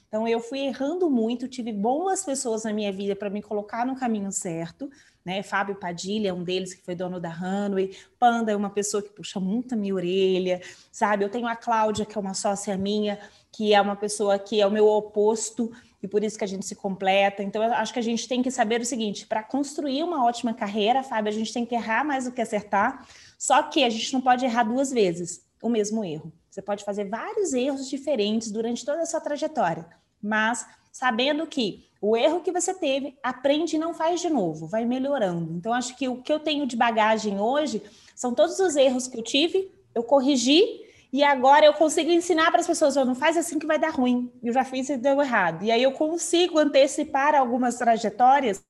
Então, 0.07 0.25
eu 0.27 0.39
fui 0.39 0.59
errando 0.59 1.09
muito, 1.09 1.47
tive 1.47 1.73
boas 1.73 2.23
pessoas 2.23 2.63
na 2.63 2.71
minha 2.71 2.91
vida 2.93 3.15
para 3.15 3.29
me 3.29 3.41
colocar 3.41 3.85
no 3.85 3.95
caminho 3.95 4.31
certo, 4.31 4.89
né? 5.25 5.43
Fábio 5.43 5.75
Padilha 5.75 6.29
é 6.29 6.33
um 6.33 6.43
deles 6.43 6.73
que 6.73 6.81
foi 6.81 6.95
dono 6.95 7.19
da 7.19 7.29
Runway, 7.29 7.91
Panda 8.17 8.53
é 8.53 8.55
uma 8.55 8.69
pessoa 8.69 9.03
que 9.03 9.09
puxa 9.09 9.37
muito 9.39 9.73
a 9.73 9.77
minha 9.77 9.93
orelha, 9.93 10.61
sabe? 10.89 11.25
Eu 11.25 11.29
tenho 11.29 11.45
a 11.45 11.55
Cláudia, 11.57 12.05
que 12.05 12.17
é 12.17 12.21
uma 12.21 12.33
sócia 12.33 12.77
minha, 12.77 13.19
que 13.51 13.73
é 13.73 13.81
uma 13.81 13.97
pessoa 13.97 14.39
que 14.39 14.61
é 14.61 14.65
o 14.65 14.71
meu 14.71 14.87
oposto, 14.87 15.69
e 16.01 16.07
por 16.07 16.23
isso 16.23 16.37
que 16.37 16.43
a 16.45 16.47
gente 16.47 16.65
se 16.65 16.75
completa. 16.75 17.43
Então, 17.43 17.61
eu 17.61 17.73
acho 17.73 17.91
que 17.91 17.99
a 17.99 18.03
gente 18.03 18.27
tem 18.27 18.41
que 18.41 18.49
saber 18.49 18.79
o 18.79 18.85
seguinte: 18.85 19.27
para 19.27 19.43
construir 19.43 20.03
uma 20.03 20.25
ótima 20.25 20.53
carreira, 20.53 21.03
Fábio, 21.03 21.29
a 21.29 21.35
gente 21.35 21.51
tem 21.51 21.65
que 21.65 21.75
errar 21.75 22.05
mais 22.05 22.25
do 22.25 22.31
que 22.31 22.41
acertar. 22.41 23.05
Só 23.37 23.61
que 23.63 23.83
a 23.83 23.89
gente 23.89 24.13
não 24.13 24.21
pode 24.21 24.45
errar 24.45 24.63
duas 24.63 24.91
vezes 24.91 25.45
o 25.61 25.69
mesmo 25.69 26.05
erro. 26.05 26.31
Você 26.57 26.61
pode 26.63 26.83
fazer 26.83 27.05
vários 27.05 27.53
erros 27.53 27.87
diferentes 27.87 28.49
durante 28.49 28.83
toda 28.83 29.03
a 29.03 29.05
sua 29.05 29.21
trajetória, 29.21 29.85
mas 30.19 30.65
sabendo 30.91 31.45
que 31.45 31.87
o 32.01 32.17
erro 32.17 32.39
que 32.41 32.51
você 32.51 32.73
teve, 32.73 33.15
aprende 33.21 33.75
e 33.75 33.79
não 33.79 33.93
faz 33.93 34.21
de 34.21 34.27
novo, 34.27 34.65
vai 34.65 34.83
melhorando. 34.83 35.53
Então, 35.53 35.71
acho 35.71 35.95
que 35.95 36.07
o 36.07 36.19
que 36.19 36.33
eu 36.33 36.39
tenho 36.39 36.65
de 36.65 36.75
bagagem 36.75 37.39
hoje 37.39 37.79
são 38.15 38.33
todos 38.33 38.59
os 38.59 38.75
erros 38.75 39.07
que 39.07 39.19
eu 39.19 39.23
tive, 39.23 39.71
eu 39.93 40.01
corrigi 40.01 40.81
e 41.13 41.23
agora 41.23 41.63
eu 41.63 41.73
consigo 41.73 42.09
ensinar 42.09 42.49
para 42.49 42.61
as 42.61 42.65
pessoas, 42.65 42.97
oh, 42.97 43.05
não 43.05 43.13
faz 43.13 43.37
assim 43.37 43.59
que 43.59 43.67
vai 43.67 43.77
dar 43.77 43.91
ruim. 43.91 44.31
Eu 44.41 44.51
já 44.51 44.63
fiz 44.63 44.89
e 44.89 44.97
deu 44.97 45.21
errado. 45.21 45.63
E 45.63 45.69
aí 45.69 45.83
eu 45.83 45.91
consigo 45.91 46.57
antecipar 46.57 47.35
algumas 47.35 47.75
trajetórias, 47.75 48.63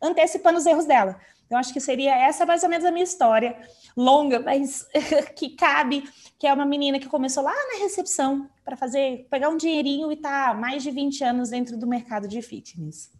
antecipando 0.00 0.58
os 0.58 0.66
erros 0.66 0.84
dela. 0.84 1.20
Então, 1.48 1.58
acho 1.58 1.72
que 1.72 1.80
seria 1.80 2.14
essa 2.14 2.44
mais 2.44 2.62
ou 2.62 2.68
menos 2.68 2.84
a 2.84 2.90
minha 2.90 3.02
história, 3.02 3.56
longa, 3.96 4.38
mas 4.38 4.86
que 5.34 5.56
cabe, 5.56 6.04
que 6.38 6.46
é 6.46 6.52
uma 6.52 6.66
menina 6.66 6.98
que 6.98 7.08
começou 7.08 7.42
lá 7.42 7.54
na 7.72 7.82
recepção 7.82 8.46
para 8.62 8.76
fazer, 8.76 9.26
pegar 9.30 9.48
um 9.48 9.56
dinheirinho 9.56 10.12
e 10.12 10.16
tá 10.16 10.52
mais 10.52 10.82
de 10.82 10.90
20 10.90 11.24
anos 11.24 11.48
dentro 11.48 11.78
do 11.78 11.86
mercado 11.86 12.28
de 12.28 12.42
fitness. 12.42 13.10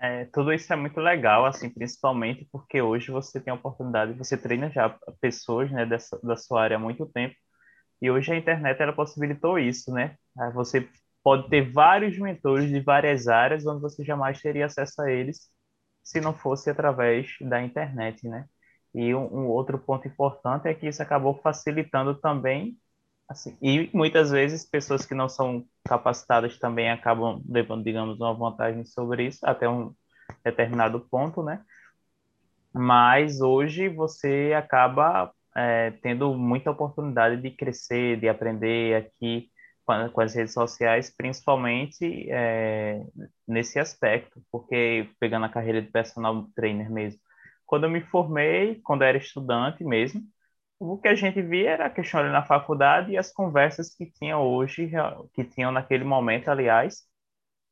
É, 0.00 0.24
tudo 0.32 0.52
isso 0.52 0.72
é 0.72 0.74
muito 0.74 0.98
legal, 0.98 1.46
assim, 1.46 1.70
principalmente 1.70 2.48
porque 2.50 2.82
hoje 2.82 3.12
você 3.12 3.40
tem 3.40 3.52
a 3.52 3.54
oportunidade, 3.54 4.12
você 4.14 4.36
treina 4.36 4.68
já 4.68 4.98
pessoas, 5.20 5.70
né, 5.70 5.86
dessa, 5.86 6.18
da 6.20 6.36
sua 6.36 6.64
área 6.64 6.76
há 6.76 6.80
muito 6.80 7.06
tempo, 7.06 7.36
e 8.00 8.10
hoje 8.10 8.32
a 8.32 8.36
internet, 8.36 8.82
ela 8.82 8.92
possibilitou 8.92 9.56
isso, 9.56 9.92
né? 9.92 10.16
Você 10.54 10.88
pode 11.22 11.48
ter 11.48 11.70
vários 11.70 12.18
mentores 12.18 12.68
de 12.68 12.80
várias 12.80 13.28
áreas, 13.28 13.64
onde 13.64 13.80
você 13.80 14.04
jamais 14.04 14.40
teria 14.40 14.66
acesso 14.66 15.00
a 15.02 15.08
eles, 15.08 15.48
se 16.02 16.20
não 16.20 16.34
fosse 16.34 16.70
através 16.70 17.28
da 17.40 17.62
internet, 17.62 18.26
né? 18.28 18.46
E 18.94 19.14
um, 19.14 19.24
um, 19.24 19.46
outro 19.46 19.78
ponto 19.78 20.06
importante 20.06 20.68
é 20.68 20.74
que 20.74 20.86
isso 20.86 21.02
acabou 21.02 21.34
facilitando 21.42 22.14
também, 22.14 22.78
assim, 23.28 23.56
e 23.62 23.90
muitas 23.94 24.30
vezes 24.30 24.68
pessoas 24.68 25.06
que 25.06 25.14
não 25.14 25.28
são 25.28 25.64
capacitadas 25.86 26.58
também 26.58 26.90
acabam 26.90 27.42
levando, 27.48 27.84
digamos, 27.84 28.20
uma 28.20 28.34
vantagem 28.34 28.84
sobre 28.84 29.26
isso, 29.28 29.38
até 29.44 29.68
um 29.68 29.94
determinado 30.44 31.00
ponto, 31.00 31.42
né? 31.42 31.64
Mas 32.72 33.40
hoje 33.40 33.88
você 33.88 34.52
acaba 34.56 35.32
é, 35.56 35.90
tendo 36.02 36.34
muita 36.34 36.70
oportunidade 36.70 37.40
de 37.40 37.50
crescer, 37.50 38.18
de 38.18 38.28
aprender 38.28 38.96
aqui 38.96 39.51
com 39.84 40.20
as 40.20 40.34
redes 40.34 40.52
sociais, 40.54 41.10
principalmente 41.14 42.28
é, 42.30 43.04
nesse 43.46 43.78
aspecto, 43.78 44.40
porque 44.50 45.10
pegando 45.20 45.46
a 45.46 45.48
carreira 45.48 45.82
de 45.82 45.90
personal 45.90 46.46
trainer 46.54 46.90
mesmo, 46.90 47.20
quando 47.66 47.84
eu 47.84 47.90
me 47.90 48.00
formei, 48.02 48.80
quando 48.82 49.02
eu 49.02 49.08
era 49.08 49.18
estudante 49.18 49.84
mesmo, 49.84 50.22
o 50.78 50.98
que 50.98 51.08
a 51.08 51.14
gente 51.14 51.40
via 51.42 51.70
era 51.70 51.86
a 51.86 51.90
questão 51.90 52.22
na 52.24 52.44
faculdade 52.44 53.12
e 53.12 53.18
as 53.18 53.32
conversas 53.32 53.94
que 53.94 54.06
tinha 54.06 54.38
hoje, 54.38 54.90
que 55.34 55.44
tinham 55.44 55.72
naquele 55.72 56.04
momento, 56.04 56.48
aliás, 56.48 57.04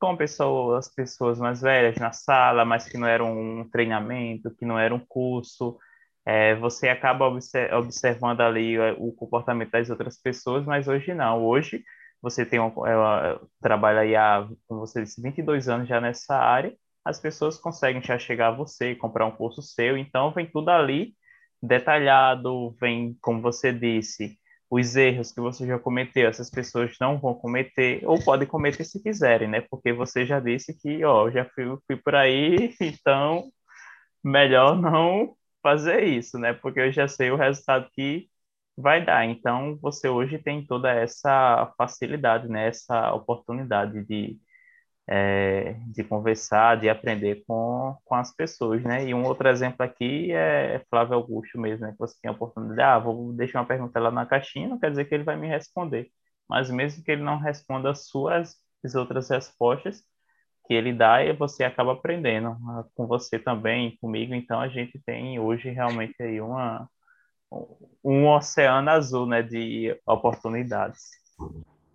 com 0.00 0.17
pessoas, 0.17 0.88
pessoas 0.95 1.38
mais 1.38 1.61
velhas 1.62 1.97
na 1.97 2.12
sala, 2.12 2.64
mas 2.64 2.88
que 2.88 2.99
não 2.99 3.07
era 3.07 3.25
um 3.25 3.69
treinamento, 3.71 4.55
que 4.57 4.64
não 4.64 4.79
era 4.79 4.95
um 4.95 5.00
curso, 5.00 5.79
é, 6.25 6.55
você 6.57 6.88
acaba 6.88 7.26
observando 7.26 8.40
ali 8.40 8.76
é, 8.76 8.93
o 8.99 9.12
comportamento 9.12 9.71
das 9.73 9.90
outras 9.90 10.19
pessoas, 10.21 10.64
mas 10.64 10.88
hoje 10.88 11.14
não. 11.14 11.45
Hoje 11.45 11.85
você 12.23 12.45
tem 12.45 12.61
um, 12.61 12.73
é, 12.87 13.39
trabalha 13.61 14.00
aí 14.00 14.17
há, 14.17 14.47
como 14.67 14.81
você 14.81 15.03
disse, 15.03 15.23
22 15.23 15.69
anos 15.69 15.89
já 15.89 16.00
nessa 16.00 16.37
área, 16.37 16.75
as 17.05 17.19
pessoas 17.19 17.59
conseguem 17.59 18.03
já 18.03 18.19
chegar 18.19 18.49
a 18.49 18.57
você, 18.57 18.95
comprar 18.95 19.27
um 19.27 19.31
curso 19.31 19.62
seu, 19.62 19.97
então 19.97 20.33
vem 20.33 20.47
tudo 20.47 20.71
ali 20.71 21.15
detalhado, 21.62 22.71
vem, 22.81 23.17
como 23.21 23.41
você 23.43 23.73
disse, 23.73 24.39
os 24.71 24.97
erros 24.97 25.33
que 25.33 25.41
você 25.41 25.67
já 25.67 25.79
cometeu, 25.79 26.29
essas 26.29 26.49
pessoas 26.49 26.97
não 27.00 27.19
vão 27.19 27.35
cometer, 27.35 28.03
ou 28.05 28.23
podem 28.23 28.47
cometer 28.47 28.85
se 28.85 29.03
quiserem, 29.03 29.49
né? 29.49 29.61
Porque 29.62 29.93
você 29.93 30.25
já 30.25 30.39
disse 30.41 30.75
que, 30.75 31.05
ó, 31.05 31.31
já 31.31 31.45
fui, 31.45 31.65
fui 31.87 31.97
por 31.97 32.15
aí, 32.15 32.75
então 32.81 33.50
melhor 34.25 34.77
não 34.81 35.35
fazer 35.62 36.05
isso, 36.05 36.39
né? 36.39 36.53
Porque 36.53 36.81
eu 36.81 36.93
já 36.93 37.09
sei 37.09 37.31
o 37.31 37.37
resultado 37.37 37.89
que 37.93 38.29
vai 38.81 39.05
dar. 39.05 39.25
Então, 39.27 39.77
você 39.81 40.09
hoje 40.09 40.39
tem 40.39 40.65
toda 40.67 40.91
essa 40.93 41.73
facilidade, 41.79 42.49
né? 42.49 42.69
Essa 42.69 43.13
oportunidade 43.15 44.05
de, 44.05 44.39
é, 45.09 45.75
de 45.89 46.05
conversar, 46.05 46.81
de 46.81 46.89
aprender 46.89 47.45
com, 47.47 47.97
com 48.05 48.15
as 48.15 48.35
pessoas, 48.35 48.83
né? 48.85 49.07
E 49.07 49.15
um 49.15 49.25
outro 49.25 49.49
exemplo 49.49 49.85
aqui 49.85 50.33
é 50.33 50.83
Flávio 50.91 51.15
Augusto 51.17 51.59
mesmo, 51.61 51.87
né? 51.87 51.93
Que 51.93 51.99
você 51.99 52.17
tem 52.23 52.31
a 52.31 52.35
oportunidade, 52.35 52.83
ah, 52.83 52.99
vou 52.99 53.33
deixar 53.35 53.61
uma 53.61 53.67
pergunta 53.69 54.01
lá 54.01 54.11
na 54.11 54.27
caixinha, 54.27 54.69
não 54.69 54.79
quer 54.79 54.91
dizer 54.91 55.07
que 55.07 55.15
ele 55.15 55.25
vai 55.25 55.37
me 55.37 55.49
responder. 55.49 56.11
Mas 56.49 56.71
mesmo 56.71 57.05
que 57.05 57.11
ele 57.13 57.23
não 57.23 57.39
responda 57.39 57.91
as 57.91 58.09
suas 58.09 58.57
as 58.85 58.95
outras 58.95 59.29
respostas, 59.31 60.03
que 60.67 60.75
ele 60.75 60.93
dá 60.93 61.25
e 61.25 61.33
você 61.33 61.65
acaba 61.65 61.93
aprendendo 61.93 62.51
ah, 62.71 62.85
com 62.95 63.07
você 63.07 63.39
também, 63.39 63.97
comigo. 64.01 64.35
Então 64.35 64.61
a 64.61 64.69
gente 64.69 65.01
tem 65.05 65.39
hoje 65.41 65.71
realmente 65.71 66.15
aí 66.23 66.41
uma 66.41 66.89
um 68.04 68.28
oceano 68.28 68.90
azul, 68.90 69.26
né, 69.26 69.42
de 69.42 69.97
oportunidades. 70.07 71.11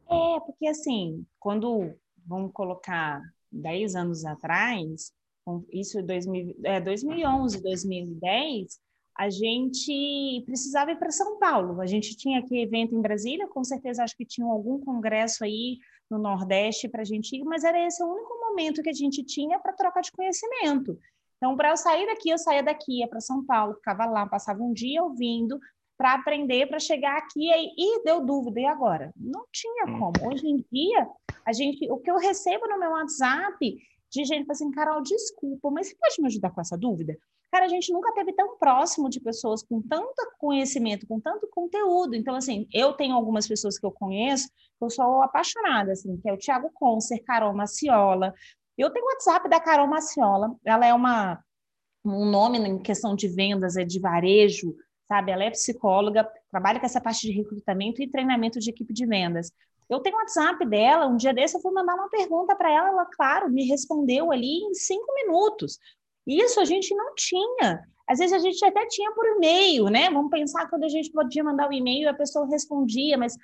É, 0.09 0.39
porque 0.45 0.67
assim, 0.67 1.25
quando 1.39 1.93
vamos 2.25 2.51
colocar 2.53 3.21
10 3.51 3.95
anos 3.95 4.25
atrás, 4.25 5.11
isso 5.71 5.99
em 5.99 6.05
2000, 6.05 6.55
é, 6.63 6.81
2011, 6.81 7.61
2010, 7.61 8.79
a 9.17 9.29
gente 9.29 10.43
precisava 10.45 10.91
ir 10.91 10.97
para 10.97 11.09
São 11.09 11.39
Paulo. 11.39 11.79
A 11.79 11.85
gente 11.85 12.17
tinha 12.17 12.39
aqui 12.39 12.59
evento 12.59 12.93
em 12.93 13.01
Brasília, 13.01 13.47
com 13.47 13.63
certeza 13.63 14.03
acho 14.03 14.17
que 14.17 14.25
tinha 14.25 14.45
algum 14.45 14.79
congresso 14.79 15.43
aí 15.43 15.77
no 16.09 16.17
Nordeste 16.17 16.89
para 16.89 17.01
a 17.01 17.05
gente 17.05 17.35
ir, 17.35 17.43
mas 17.43 17.63
era 17.63 17.85
esse 17.85 18.03
o 18.03 18.07
único 18.07 18.33
momento 18.49 18.83
que 18.83 18.89
a 18.89 18.93
gente 18.93 19.23
tinha 19.23 19.57
para 19.59 19.73
trocar 19.73 20.01
de 20.01 20.11
conhecimento. 20.11 20.99
Então, 21.37 21.55
para 21.55 21.69
eu 21.69 21.77
sair 21.77 22.05
daqui, 22.05 22.29
eu 22.29 22.37
saía 22.37 22.63
daqui, 22.63 22.99
ia 22.99 23.07
para 23.07 23.19
São 23.19 23.45
Paulo, 23.45 23.75
ficava 23.75 24.05
lá, 24.05 24.25
passava 24.25 24.61
um 24.63 24.73
dia 24.73 25.03
ouvindo 25.03 25.59
para 25.97 26.13
aprender, 26.13 26.67
para 26.67 26.79
chegar 26.79 27.17
aqui 27.17 27.49
e, 27.49 27.73
e 27.77 28.03
deu 28.03 28.25
dúvida, 28.25 28.59
e 28.59 28.65
agora? 28.65 29.11
Não 29.15 29.45
tinha 29.51 29.85
hum. 29.87 29.99
como. 29.99 30.29
Hoje 30.29 30.47
em 30.47 30.63
dia, 30.71 31.07
a 31.45 31.53
gente, 31.53 31.89
o 31.91 31.97
que 31.97 32.09
eu 32.09 32.17
recebo 32.17 32.67
no 32.67 32.79
meu 32.79 32.91
WhatsApp 32.91 33.77
de 34.11 34.23
gente 34.23 34.49
assim, 34.49 34.71
Carol, 34.71 35.01
desculpa, 35.01 35.69
mas 35.69 35.87
você 35.87 35.95
pode 35.95 36.21
me 36.21 36.27
ajudar 36.27 36.51
com 36.51 36.61
essa 36.61 36.77
dúvida? 36.77 37.17
Cara, 37.51 37.65
a 37.65 37.69
gente 37.69 37.91
nunca 37.91 38.13
teve 38.13 38.33
tão 38.33 38.57
próximo 38.57 39.09
de 39.09 39.19
pessoas 39.19 39.63
com 39.63 39.81
tanto 39.81 40.13
conhecimento, 40.37 41.07
com 41.07 41.19
tanto 41.19 41.47
conteúdo. 41.47 42.15
Então, 42.15 42.35
assim, 42.35 42.67
eu 42.73 42.93
tenho 42.93 43.15
algumas 43.15 43.47
pessoas 43.47 43.79
que 43.79 43.85
eu 43.85 43.91
conheço, 43.91 44.47
que 44.47 44.83
eu 44.83 44.89
sou 44.89 45.21
apaixonada, 45.21 45.93
assim, 45.93 46.17
que 46.17 46.29
é 46.29 46.33
o 46.33 46.37
Tiago 46.37 46.69
Concer, 46.73 47.23
Carol 47.23 47.53
Maciola. 47.53 48.33
Eu 48.77 48.91
tenho 48.91 49.05
o 49.05 49.09
WhatsApp 49.09 49.49
da 49.49 49.59
Carol 49.59 49.87
Maciola, 49.87 50.55
ela 50.63 50.85
é 50.85 50.93
uma 50.93 51.39
um 52.03 52.29
nome 52.29 52.59
em 52.59 52.77
questão 52.77 53.15
de 53.15 53.27
vendas, 53.27 53.75
é 53.75 53.83
de 53.83 53.99
varejo, 53.99 54.75
sabe? 55.07 55.31
Ela 55.31 55.45
é 55.45 55.49
psicóloga, 55.49 56.29
trabalha 56.51 56.79
com 56.79 56.85
essa 56.85 57.01
parte 57.01 57.21
de 57.21 57.31
recrutamento 57.31 58.01
e 58.01 58.07
treinamento 58.07 58.59
de 58.59 58.69
equipe 58.69 58.93
de 58.93 59.05
vendas. 59.05 59.51
Eu 59.89 59.99
tenho 59.99 60.15
o 60.15 60.19
WhatsApp 60.19 60.65
dela, 60.67 61.07
um 61.07 61.15
dia 61.15 61.33
desse 61.33 61.55
eu 61.57 61.61
fui 61.61 61.71
mandar 61.71 61.95
uma 61.95 62.09
pergunta 62.09 62.55
para 62.55 62.71
ela, 62.71 62.89
ela, 62.89 63.05
claro, 63.05 63.49
me 63.51 63.65
respondeu 63.65 64.31
ali 64.31 64.63
em 64.63 64.73
cinco 64.73 65.13
minutos. 65.13 65.79
Isso 66.25 66.59
a 66.59 66.65
gente 66.65 66.93
não 66.95 67.13
tinha. 67.15 67.81
Às 68.07 68.19
vezes 68.19 68.33
a 68.33 68.39
gente 68.39 68.63
até 68.63 68.85
tinha 68.87 69.11
por 69.11 69.25
e-mail, 69.25 69.85
né? 69.85 70.09
Vamos 70.09 70.29
pensar 70.29 70.69
quando 70.69 70.83
a 70.83 70.89
gente 70.89 71.11
podia 71.11 71.43
mandar 71.43 71.67
o 71.67 71.69
um 71.69 71.73
e-mail, 71.73 72.09
a 72.09 72.13
pessoa 72.13 72.47
respondia, 72.47 73.17
mas 73.17 73.35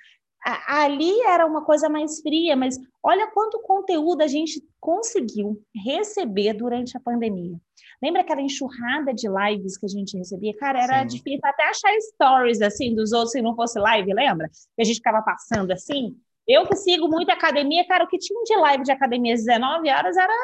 ali 0.44 1.20
era 1.22 1.46
uma 1.46 1.64
coisa 1.64 1.88
mais 1.88 2.20
fria, 2.20 2.56
mas 2.56 2.76
olha 3.02 3.28
quanto 3.28 3.60
conteúdo 3.60 4.22
a 4.22 4.26
gente 4.26 4.60
conseguiu 4.80 5.62
receber 5.84 6.54
durante 6.54 6.96
a 6.96 7.00
pandemia. 7.00 7.56
Lembra 8.02 8.22
aquela 8.22 8.40
enxurrada 8.40 9.14
de 9.14 9.28
lives 9.28 9.78
que 9.78 9.86
a 9.86 9.88
gente 9.88 10.16
recebia? 10.16 10.56
Cara, 10.56 10.82
era 10.82 11.00
Sim. 11.02 11.16
difícil 11.16 11.40
até 11.44 11.68
achar 11.68 11.92
stories 12.00 12.60
assim 12.60 12.94
dos 12.94 13.12
outros 13.12 13.30
se 13.30 13.40
não 13.40 13.54
fosse 13.54 13.78
live, 13.78 14.12
lembra? 14.12 14.48
Que 14.74 14.82
a 14.82 14.84
gente 14.84 14.96
ficava 14.96 15.22
passando 15.22 15.70
assim. 15.70 16.16
Eu 16.46 16.66
que 16.66 16.74
sigo 16.74 17.08
muito 17.08 17.30
academia, 17.30 17.86
cara, 17.86 18.04
o 18.04 18.08
que 18.08 18.18
tinha 18.18 18.42
de 18.42 18.56
live 18.56 18.82
de 18.82 18.90
academia 18.90 19.34
às 19.34 19.44
19 19.44 19.88
horas 19.88 20.16
era, 20.16 20.34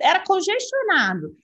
era 0.00 0.20
congestionado. 0.20 1.36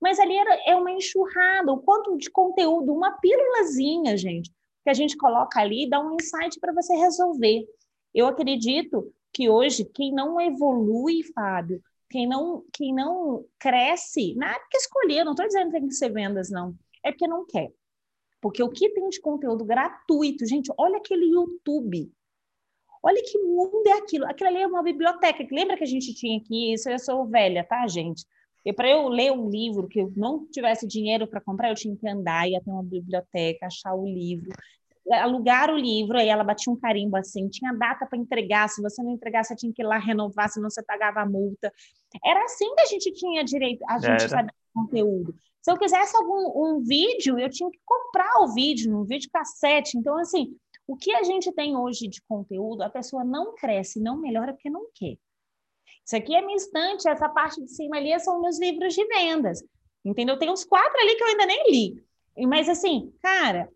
Mas 0.00 0.20
ali 0.20 0.36
era, 0.36 0.54
é 0.66 0.76
uma 0.76 0.92
enxurrada, 0.92 1.72
o 1.72 1.80
quanto 1.80 2.16
de 2.16 2.30
conteúdo, 2.30 2.94
uma 2.94 3.18
pílulazinha, 3.18 4.16
gente, 4.16 4.52
que 4.86 4.90
a 4.90 4.94
gente 4.94 5.16
coloca 5.16 5.58
ali, 5.58 5.90
dá 5.90 5.98
um 6.00 6.14
insight 6.14 6.60
para 6.60 6.72
você 6.72 6.94
resolver. 6.94 7.66
Eu 8.14 8.28
acredito 8.28 9.12
que 9.32 9.50
hoje, 9.50 9.84
quem 9.84 10.12
não 10.12 10.40
evolui, 10.40 11.24
Fábio, 11.34 11.82
quem 12.08 12.24
não, 12.24 12.64
quem 12.72 12.94
não 12.94 13.44
cresce, 13.58 14.36
não 14.36 14.46
é 14.46 14.56
porque 14.60 14.76
escolher, 14.76 15.24
não 15.24 15.32
estou 15.32 15.44
dizendo 15.44 15.72
que 15.72 15.80
tem 15.80 15.88
que 15.88 15.94
ser 15.94 16.10
vendas, 16.10 16.50
não, 16.50 16.72
é 17.04 17.10
porque 17.10 17.26
não 17.26 17.44
quer. 17.44 17.72
Porque 18.40 18.62
o 18.62 18.70
que 18.70 18.88
tem 18.90 19.08
de 19.08 19.20
conteúdo 19.20 19.64
gratuito, 19.64 20.46
gente, 20.46 20.72
olha 20.78 20.98
aquele 20.98 21.26
YouTube. 21.32 22.08
Olha 23.02 23.20
que 23.24 23.38
mundo 23.38 23.88
é 23.88 23.92
aquilo. 23.94 24.24
Aquilo 24.26 24.50
ali 24.50 24.62
é 24.62 24.66
uma 24.68 24.84
biblioteca. 24.84 25.44
Lembra 25.50 25.76
que 25.76 25.82
a 25.82 25.88
gente 25.88 26.14
tinha 26.14 26.38
aqui? 26.38 26.72
Isso 26.72 26.88
eu 26.88 26.98
sou 27.00 27.26
velha, 27.26 27.64
tá, 27.64 27.88
gente? 27.88 28.24
E 28.66 28.72
para 28.72 28.90
eu 28.90 29.06
ler 29.06 29.30
um 29.30 29.48
livro 29.48 29.86
que 29.86 30.00
eu 30.00 30.12
não 30.16 30.44
tivesse 30.46 30.88
dinheiro 30.88 31.24
para 31.28 31.40
comprar, 31.40 31.70
eu 31.70 31.76
tinha 31.76 31.96
que 31.96 32.08
andar, 32.08 32.48
ia 32.48 32.58
até 32.58 32.68
uma 32.68 32.82
biblioteca, 32.82 33.66
achar 33.66 33.94
o 33.94 34.04
livro, 34.04 34.50
alugar 35.12 35.70
o 35.70 35.78
livro, 35.78 36.18
aí 36.18 36.28
ela 36.28 36.42
batia 36.42 36.72
um 36.72 36.76
carimbo 36.76 37.16
assim, 37.16 37.48
tinha 37.48 37.72
data 37.72 38.04
para 38.04 38.18
entregar, 38.18 38.68
se 38.68 38.82
você 38.82 39.00
não 39.04 39.12
entregasse, 39.12 39.50
você 39.50 39.56
tinha 39.56 39.72
que 39.72 39.82
ir 39.82 39.86
lá 39.86 39.98
renovar, 39.98 40.48
senão 40.48 40.68
você 40.68 40.82
pagava 40.82 41.20
a 41.20 41.26
multa. 41.26 41.72
Era 42.24 42.44
assim 42.44 42.74
que 42.74 42.80
a 42.80 42.86
gente 42.86 43.12
tinha 43.12 43.44
direito, 43.44 43.84
a 43.88 44.00
gente 44.00 44.22
Era. 44.22 44.28
sabia 44.28 44.54
conteúdo. 44.74 45.32
Se 45.62 45.70
eu 45.70 45.78
quisesse 45.78 46.16
algum 46.16 46.76
um 46.76 46.80
vídeo, 46.80 47.38
eu 47.38 47.48
tinha 47.48 47.70
que 47.70 47.78
comprar 47.84 48.42
o 48.42 48.52
vídeo, 48.52 48.96
um 48.96 49.04
vídeo 49.04 49.30
cassete. 49.32 49.96
Então, 49.96 50.18
assim, 50.18 50.56
o 50.88 50.96
que 50.96 51.12
a 51.12 51.22
gente 51.22 51.52
tem 51.52 51.76
hoje 51.76 52.08
de 52.08 52.20
conteúdo, 52.22 52.82
a 52.82 52.90
pessoa 52.90 53.24
não 53.24 53.54
cresce, 53.54 54.00
não 54.00 54.16
melhora 54.20 54.52
porque 54.52 54.70
não 54.70 54.88
quer. 54.92 55.16
Isso 56.06 56.14
aqui 56.14 56.36
é 56.36 56.40
minha 56.40 56.56
estante, 56.56 57.08
essa 57.08 57.28
parte 57.28 57.60
de 57.60 57.68
cima 57.68 57.96
ali 57.96 58.18
são 58.20 58.40
meus 58.40 58.60
livros 58.60 58.94
de 58.94 59.04
vendas. 59.06 59.60
Entendeu? 60.04 60.38
Tem 60.38 60.48
uns 60.48 60.64
quatro 60.64 61.00
ali 61.00 61.16
que 61.16 61.22
eu 61.24 61.26
ainda 61.26 61.46
nem 61.46 61.68
li. 61.68 62.04
Mas 62.46 62.68
assim, 62.68 63.12
cara, 63.20 63.68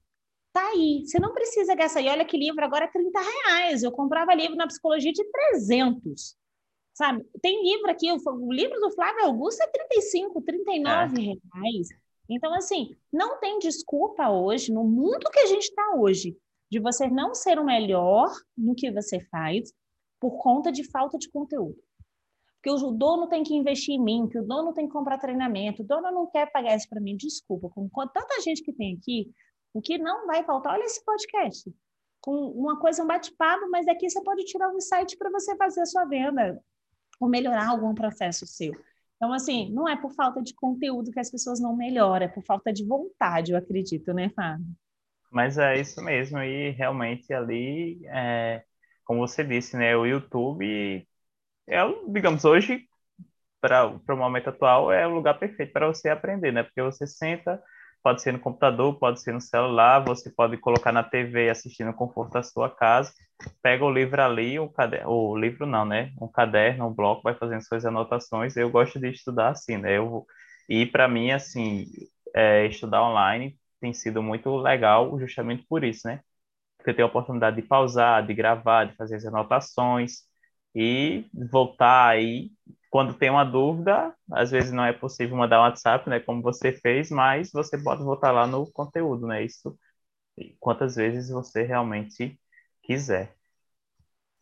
tá 0.53 0.65
aí. 0.69 1.03
Você 1.05 1.19
não 1.19 1.33
precisa 1.35 1.75
gastar. 1.75 2.03
E 2.03 2.09
olha 2.09 2.25
que 2.25 2.39
livro 2.39 2.65
agora 2.65 2.85
é 2.85 2.89
30 2.89 3.21
reais. 3.21 3.83
Eu 3.83 3.91
comprava 3.91 4.33
livro 4.33 4.55
na 4.55 4.69
psicologia 4.69 5.13
de 5.13 5.25
300. 5.25 6.37
Sabe? 6.95 7.27
Tem 7.43 7.65
livro 7.65 7.91
aqui, 7.91 8.13
o, 8.13 8.53
livro 8.53 8.79
do 8.79 8.93
Flávio 8.93 9.25
Augusto 9.25 9.63
é 9.63 9.67
35, 9.67 10.41
39 10.43 11.21
é. 11.21 11.25
reais. 11.25 11.89
Então, 12.29 12.55
assim, 12.55 12.95
não 13.13 13.41
tem 13.41 13.59
desculpa 13.59 14.31
hoje, 14.31 14.73
no 14.73 14.85
mundo 14.85 15.31
que 15.33 15.41
a 15.41 15.47
gente 15.47 15.65
está 15.65 15.95
hoje, 15.97 16.37
de 16.71 16.79
você 16.79 17.09
não 17.09 17.35
ser 17.35 17.59
o 17.59 17.65
melhor 17.65 18.31
no 18.57 18.77
que 18.77 18.93
você 18.93 19.19
faz 19.19 19.73
por 20.21 20.41
conta 20.41 20.71
de 20.71 20.89
falta 20.89 21.19
de 21.19 21.29
conteúdo 21.29 21.77
que 22.63 22.71
o 22.71 22.91
dono 22.91 23.27
tem 23.29 23.43
que 23.43 23.55
investir 23.55 23.95
em 23.95 24.03
mim, 24.03 24.29
que 24.29 24.39
o 24.39 24.47
dono 24.47 24.73
tem 24.73 24.87
que 24.87 24.93
comprar 24.93 25.19
treinamento, 25.19 25.83
o 25.83 25.87
dono 25.87 26.11
não 26.11 26.27
quer 26.27 26.51
pagar 26.53 26.77
isso 26.77 26.89
para 26.89 27.01
mim. 27.01 27.17
Desculpa, 27.17 27.71
com 27.71 27.89
tanta 28.09 28.41
gente 28.43 28.63
que 28.63 28.73
tem 28.73 28.97
aqui, 28.97 29.31
o 29.73 29.81
que 29.81 29.99
não 29.99 30.27
vai 30.27 30.45
faltar, 30.45 30.75
olha 30.75 30.85
esse 30.85 31.05
podcast. 31.05 31.73
Com 32.21 32.35
uma 32.51 32.79
coisa, 32.79 33.03
um 33.03 33.07
bate-papo, 33.07 33.71
mas 33.71 33.87
daqui 33.87 34.09
você 34.09 34.23
pode 34.23 34.45
tirar 34.45 34.69
um 34.69 34.77
insight 34.77 35.17
para 35.17 35.31
você 35.31 35.57
fazer 35.57 35.81
a 35.81 35.87
sua 35.87 36.05
venda 36.05 36.63
ou 37.19 37.29
melhorar 37.29 37.69
algum 37.69 37.95
processo 37.95 38.47
seu. 38.47 38.75
Então, 39.17 39.33
assim, 39.33 39.71
não 39.71 39.89
é 39.89 39.97
por 39.97 40.13
falta 40.13 40.43
de 40.43 40.55
conteúdo 40.55 41.11
que 41.11 41.21
as 41.21 41.31
pessoas 41.31 41.61
não 41.61 41.77
melhoram, 41.77 42.27
é 42.27 42.29
por 42.29 42.43
falta 42.43 42.73
de 42.73 42.85
vontade, 42.85 43.53
eu 43.53 43.59
acredito, 43.59 44.13
né, 44.13 44.31
Fábio? 44.31 44.67
Mas 45.31 45.59
é 45.59 45.79
isso 45.79 46.03
mesmo, 46.03 46.39
e 46.39 46.71
realmente 46.71 47.33
ali, 47.33 48.01
é, 48.07 48.65
como 49.05 49.21
você 49.21 49.45
disse, 49.45 49.77
né, 49.77 49.97
o 49.97 50.07
YouTube 50.07 51.07
é, 51.71 51.81
digamos, 52.09 52.45
hoje, 52.45 52.89
para 53.61 53.87
o 53.87 54.17
momento 54.17 54.51
atual, 54.51 54.93
é 54.93 55.07
o 55.07 55.15
lugar 55.15 55.39
perfeito 55.39 55.73
para 55.73 55.87
você 55.87 56.09
aprender, 56.09 56.53
né? 56.53 56.63
Porque 56.63 56.83
você 56.83 57.07
senta, 57.07 57.63
pode 58.03 58.23
ser 58.23 58.33
no 58.33 58.41
computador, 58.41 58.99
pode 58.99 59.21
ser 59.23 59.33
no 59.33 59.41
celular, 59.41 60.01
você 60.05 60.31
pode 60.31 60.57
colocar 60.59 60.93
na 60.93 61.03
TV 61.03 61.51
assistir 61.51 61.85
no 61.85 61.95
conforto 61.95 62.33
da 62.33 62.43
sua 62.43 62.71
casa, 62.71 63.13
pega 63.63 63.85
o 63.85 63.93
livro 63.93 64.23
ali, 64.23 64.59
o 64.59 64.69
caderno, 64.71 65.11
o 65.11 65.37
livro 65.37 65.67
não, 65.67 65.85
né? 65.85 66.13
Um 66.21 66.29
caderno, 66.29 66.89
um 66.89 66.95
bloco, 66.95 67.23
vai 67.23 67.35
fazendo 67.35 67.63
suas 67.63 67.85
anotações. 67.85 68.57
Eu 68.57 68.71
gosto 68.71 68.99
de 68.99 69.11
estudar 69.11 69.51
assim, 69.51 69.77
né? 69.77 69.97
Eu, 69.99 70.27
e 70.69 70.87
para 70.87 71.09
mim, 71.09 71.31
assim, 71.31 71.87
é, 72.35 72.67
estudar 72.67 73.03
online 73.03 73.59
tem 73.81 73.93
sido 73.95 74.23
muito 74.23 74.57
legal 74.59 75.19
justamente 75.19 75.65
por 75.69 75.85
isso, 75.85 76.07
né? 76.09 76.21
Porque 76.79 76.91
eu 76.91 76.97
tenho 76.97 77.09
a 77.09 77.11
oportunidade 77.11 77.57
de 77.57 77.63
pausar, 77.63 78.27
de 78.27 78.35
gravar, 78.35 78.85
de 78.87 78.97
fazer 78.97 79.17
as 79.17 79.27
anotações, 79.27 80.30
e 80.75 81.27
voltar 81.51 82.09
aí 82.09 82.51
quando 82.91 83.15
tem 83.15 83.31
uma 83.31 83.45
dúvida, 83.45 84.15
às 84.33 84.51
vezes 84.51 84.73
não 84.73 84.85
é 84.85 84.93
possível 84.93 85.37
mandar 85.37 85.61
um 85.61 85.63
WhatsApp, 85.63 86.09
né, 86.11 86.19
como 86.21 86.43
você 86.43 86.73
fez, 86.73 87.11
mas 87.11 87.53
você 87.53 87.79
pode 87.79 88.03
voltar 88.03 88.33
lá 88.33 88.47
no 88.47 88.71
conteúdo, 88.73 89.27
né, 89.29 89.45
isso 89.45 89.79
quantas 90.59 90.97
vezes 90.97 91.31
você 91.31 91.63
realmente 91.63 92.39
quiser. 92.83 93.35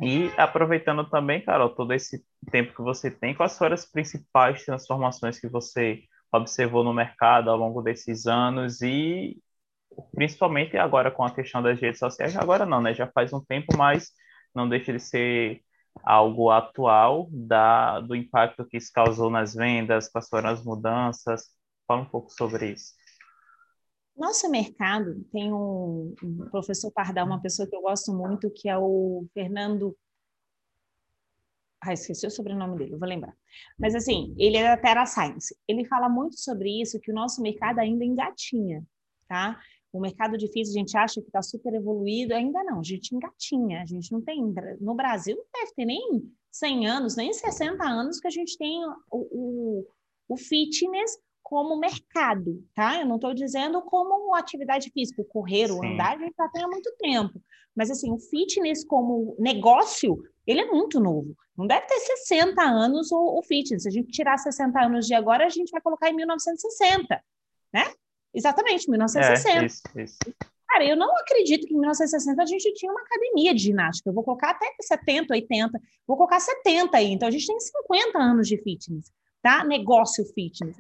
E 0.01 0.31
aproveitando 0.37 1.09
também, 1.11 1.45
Carol, 1.45 1.71
todo 1.71 1.93
esse 1.93 2.25
tempo 2.51 2.73
que 2.75 2.83
você 2.83 3.11
tem, 3.11 3.35
quais 3.35 3.59
foram 3.59 3.75
as 3.75 3.85
principais 3.85 4.65
transformações 4.65 5.41
que 5.41 5.49
você 5.49 6.05
observou 6.33 6.85
no 6.85 6.95
mercado 6.95 7.51
ao 7.51 7.57
longo 7.57 7.83
desses 7.83 8.27
anos 8.27 8.81
e 8.81 9.43
principalmente 10.15 10.77
agora 10.77 11.11
com 11.11 11.25
a 11.25 11.35
questão 11.35 11.63
das 11.63 11.81
redes 11.81 11.99
sociais, 11.99 12.37
agora 12.37 12.65
não, 12.65 12.81
né, 12.81 12.95
já 12.95 13.09
faz 13.09 13.33
um 13.33 13.45
tempo, 13.45 13.77
mas 13.77 14.13
não 14.55 14.69
deixa 14.69 14.93
de 14.93 15.01
ser 15.01 15.63
algo 16.03 16.51
atual 16.51 17.29
da, 17.31 18.01
do 18.01 18.15
impacto 18.15 18.65
que 18.67 18.77
isso 18.77 18.93
causou 18.93 19.31
nas 19.31 19.55
vendas, 19.55 20.09
quais 20.09 20.29
foram 20.29 20.51
as 20.51 20.65
mudanças. 20.65 21.47
Fala 21.87 22.03
um 22.03 22.09
pouco 22.09 22.31
sobre 22.31 22.73
isso. 22.73 22.93
Nosso 24.17 24.51
mercado 24.51 25.25
tem 25.33 25.53
um, 25.53 26.15
um 26.23 26.49
professor 26.51 26.91
Pardal, 26.91 27.25
uma 27.25 27.41
pessoa 27.41 27.69
que 27.69 27.77
eu 27.77 27.83
gosto 27.83 28.13
muito, 28.13 28.51
que 28.51 28.69
é 28.69 28.77
o 28.77 29.25
Fernando. 29.33 29.97
Ah, 31.81 31.93
esqueci 31.93 32.27
o 32.27 32.31
sobrenome 32.31 32.77
dele, 32.77 32.97
vou 32.97 33.09
lembrar. 33.09 33.33
Mas 33.79 33.95
assim, 33.95 34.35
ele 34.37 34.57
é 34.57 34.65
da 34.65 34.77
Terra 34.77 35.07
Science. 35.07 35.57
Ele 35.69 35.85
fala 35.85 36.09
muito 36.09 36.37
sobre 36.41 36.83
isso, 36.83 36.99
que 36.99 37.13
o 37.13 37.15
nosso 37.15 37.41
mercado 37.41 37.79
ainda 37.79 38.05
engatinha, 38.05 38.85
tá? 39.29 39.61
O 39.93 40.01
mercado 40.01 40.37
difícil, 40.37 40.75
a 40.75 40.79
gente 40.79 40.97
acha 40.97 41.21
que 41.21 41.29
está 41.29 41.41
super 41.41 41.73
evoluído, 41.73 42.35
ainda 42.35 42.63
não, 42.63 42.81
a 42.81 42.83
gente 42.83 43.15
engatinha, 43.15 43.81
a 43.81 43.87
gente 43.87 44.13
não 44.13 44.21
tem, 44.21 44.43
no 44.81 44.95
Brasil 44.95 45.37
não 45.37 45.45
deve 45.55 45.75
ter 45.75 45.85
nem 45.87 46.31
100 46.51 46.87
anos, 46.87 47.17
nem 47.17 47.33
60 47.33 47.83
anos 47.85 48.21
que 48.21 48.27
a 48.27 48.31
gente 48.31 48.59
tem 48.59 48.85
o, 48.85 49.07
o, 49.11 49.87
o 50.29 50.37
fitness 50.37 51.19
como 51.43 51.79
mercado, 51.79 52.63
tá? 52.75 53.01
Eu 53.01 53.07
não 53.07 53.17
estou 53.17 53.33
dizendo 53.33 53.81
como 53.81 54.35
atividade 54.35 54.91
física, 54.91 55.25
correr, 55.25 55.71
o 55.71 55.83
andar, 55.83 56.17
a 56.17 56.19
gente 56.19 56.35
já 56.37 56.47
tem 56.49 56.63
há 56.63 56.69
muito 56.69 56.95
tempo. 56.99 57.41
Mas, 57.75 57.91
assim, 57.91 58.13
o 58.13 58.19
fitness 58.19 58.85
como 58.85 59.35
negócio, 59.39 60.23
ele 60.47 60.61
é 60.61 60.67
muito 60.67 61.01
novo. 61.01 61.35
Não 61.57 61.67
deve 61.67 61.87
ter 61.87 61.99
60 62.01 62.61
anos 62.61 63.11
o, 63.11 63.39
o 63.39 63.43
fitness. 63.43 63.85
Se 63.85 63.89
a 63.89 63.93
gente 63.93 64.11
tirar 64.11 64.37
60 64.37 64.79
anos 64.79 65.07
de 65.07 65.15
agora, 65.15 65.47
a 65.47 65.49
gente 65.49 65.71
vai 65.71 65.81
colocar 65.81 66.11
em 66.11 66.17
1960, 66.17 67.23
né? 67.73 67.85
Exatamente, 68.35 68.89
1960. 68.91 69.63
É, 69.63 69.67
isso, 69.67 69.83
isso. 69.97 70.19
Cara, 70.69 70.85
eu 70.85 70.97
não 70.97 71.17
acredito 71.17 71.67
que 71.67 71.73
em 71.73 71.79
1960 71.79 72.43
a 72.43 72.47
gente 72.47 72.75
tinha 72.75 72.93
uma 72.93 73.01
academia 73.01 73.55
de 73.55 73.63
ginástica. 73.63 74.11
Eu 74.11 74.15
vou 74.15 74.23
colocar 74.23 74.51
até 74.51 74.67
70, 74.81 75.33
80, 75.33 75.81
vou 76.07 76.17
colocar 76.17 76.39
70 76.39 76.97
aí. 76.97 77.13
Então 77.13 77.27
a 77.27 77.31
gente 77.31 77.47
tem 77.47 77.59
50 77.59 78.19
anos 78.19 78.47
de 78.47 78.59
fitness, 78.59 79.11
tá? 79.43 79.65
Negócio 79.65 80.25
fitness. 80.35 80.77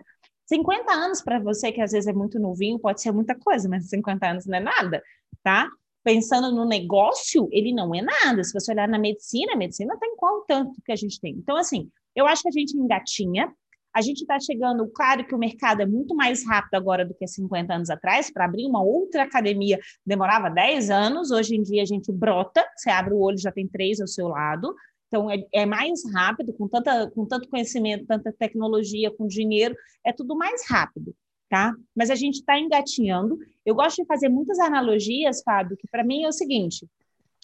50 0.46 0.92
anos 0.92 1.22
para 1.22 1.38
você 1.38 1.72
que 1.72 1.80
às 1.80 1.92
vezes 1.92 2.06
é 2.06 2.12
muito 2.12 2.38
novinho, 2.38 2.78
pode 2.78 3.00
ser 3.00 3.12
muita 3.12 3.34
coisa, 3.34 3.68
mas 3.68 3.88
50 3.88 4.26
anos 4.26 4.46
não 4.46 4.58
é 4.58 4.60
nada, 4.60 5.02
tá? 5.42 5.70
Pensando 6.04 6.54
no 6.54 6.66
negócio, 6.66 7.48
ele 7.50 7.72
não 7.72 7.94
é 7.94 8.02
nada. 8.02 8.44
Se 8.44 8.52
você 8.52 8.72
olhar 8.72 8.88
na 8.88 8.98
medicina, 8.98 9.52
a 9.52 9.56
medicina 9.56 9.96
tem 9.98 10.16
qual 10.16 10.42
tanto 10.42 10.80
que 10.84 10.92
a 10.92 10.96
gente 10.96 11.20
tem. 11.20 11.34
Então, 11.34 11.56
assim, 11.56 11.90
eu 12.14 12.26
acho 12.26 12.42
que 12.42 12.48
a 12.48 12.52
gente 12.52 12.76
engatinha, 12.76 13.52
a 13.98 14.00
gente 14.00 14.20
está 14.20 14.38
chegando, 14.38 14.86
claro 14.86 15.26
que 15.26 15.34
o 15.34 15.38
mercado 15.38 15.82
é 15.82 15.86
muito 15.86 16.14
mais 16.14 16.46
rápido 16.46 16.74
agora 16.74 17.04
do 17.04 17.12
que 17.14 17.26
50 17.26 17.74
anos 17.74 17.90
atrás. 17.90 18.30
Para 18.30 18.44
abrir 18.44 18.64
uma 18.64 18.80
outra 18.80 19.24
academia 19.24 19.76
demorava 20.06 20.48
10 20.48 20.88
anos, 20.88 21.32
hoje 21.32 21.56
em 21.56 21.62
dia 21.62 21.82
a 21.82 21.84
gente 21.84 22.12
brota, 22.12 22.64
você 22.76 22.90
abre 22.90 23.12
o 23.12 23.18
olho 23.18 23.36
já 23.36 23.50
tem 23.50 23.66
três 23.66 24.00
ao 24.00 24.06
seu 24.06 24.28
lado. 24.28 24.72
Então, 25.08 25.28
é, 25.28 25.44
é, 25.52 25.66
mais 25.66 26.00
rápido, 26.14 26.52
com, 26.52 26.68
tanta, 26.68 27.10
com 27.10 27.26
tanto 27.26 27.48
conhecimento, 27.48 28.06
tanta 28.06 28.32
tecnologia, 28.32 29.10
com 29.10 29.26
dinheiro, 29.26 29.74
é 30.06 30.12
tudo 30.12 30.36
mais 30.36 30.68
rápido, 30.68 31.12
tá? 31.48 31.74
Mas 31.96 32.08
a 32.08 32.14
gente 32.14 32.36
está 32.36 32.56
engatinhando. 32.56 33.36
Eu 33.66 33.74
gosto 33.74 34.00
de 34.00 34.06
fazer 34.06 34.28
muitas 34.28 34.60
analogias, 34.60 35.42
Fábio, 35.42 35.76
que 35.76 35.88
para 35.90 36.04
mim 36.04 36.22
é 36.22 36.28
o 36.28 36.32
seguinte: 36.32 36.86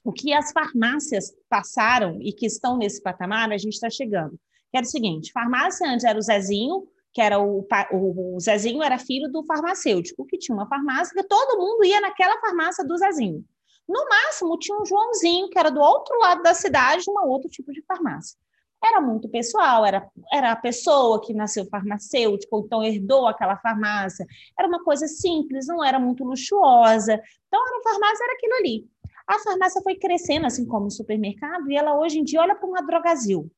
o 0.05 0.12
que 0.12 0.33
as 0.33 0.53
farmácias 0.53 1.35
passaram 1.49 2.17
e 2.21 2.33
que 2.33 2.47
estão 2.47 2.77
nesse 2.77 3.03
patamar, 3.03 3.51
a 3.51 3.59
gente 3.59 3.73
está 3.73 3.90
chegando 3.90 4.38
que 4.74 4.78
era 4.78 4.87
o 4.87 4.90
seguinte: 4.90 5.30
farmácia 5.32 5.88
antes 5.88 6.04
era 6.04 6.18
o 6.18 6.22
Zezinho, 6.22 6.88
que 7.12 7.20
era 7.20 7.38
o, 7.40 7.64
o, 7.92 8.40
Zezinho 8.40 8.82
era 8.82 8.98
filho 8.98 9.30
do 9.30 9.44
farmacêutico, 9.44 10.26
que 10.26 10.37
tinha 10.37 10.56
uma 10.56 10.66
farmácia, 10.66 11.14
que 11.14 11.28
todo 11.28 11.60
mundo 11.60 11.84
ia 11.84 12.00
naquela 12.00 12.40
farmácia 12.40 12.84
do 12.84 12.98
Zezinho. 12.98 13.44
No 13.88 14.04
máximo, 14.08 14.58
tinha 14.58 14.76
um 14.76 14.84
Joãozinho, 14.84 15.48
que 15.48 15.58
era 15.58 15.70
do 15.70 15.80
outro 15.80 16.18
lado 16.18 16.42
da 16.42 16.54
cidade, 16.54 17.04
uma 17.08 17.24
outro 17.24 17.48
tipo 17.48 17.70
de 17.70 17.82
farmácia. 17.82 18.37
Era 18.82 19.00
muito 19.00 19.28
pessoal, 19.28 19.87
era, 19.87 20.10
era 20.32 20.50
a 20.50 20.56
pessoa 20.56 21.20
que 21.20 21.32
nasceu 21.32 21.66
farmacêutico, 21.66 22.64
então 22.66 22.82
herdou 22.82 23.28
aquela 23.28 23.56
farmácia. 23.58 24.26
Era 24.58 24.66
uma 24.66 24.82
coisa 24.82 25.06
simples, 25.06 25.68
não 25.68 25.84
era 25.84 26.00
muito 26.00 26.24
luxuosa. 26.24 27.20
Então, 27.46 27.62
a 27.62 27.82
farmácia 27.90 28.24
era 28.24 28.32
aquilo 28.34 28.54
ali. 28.54 28.88
A 29.26 29.38
farmácia 29.38 29.80
foi 29.82 29.94
crescendo, 29.94 30.46
assim 30.46 30.66
como 30.66 30.87
o 30.87 30.90
supermercado, 30.90 31.70
e 31.70 31.76
ela 31.76 31.96
hoje 31.96 32.18
em 32.18 32.24
dia 32.24 32.40
olha 32.40 32.56
para 32.56 32.68
uma 32.68 32.82
drogazil. 32.82 33.50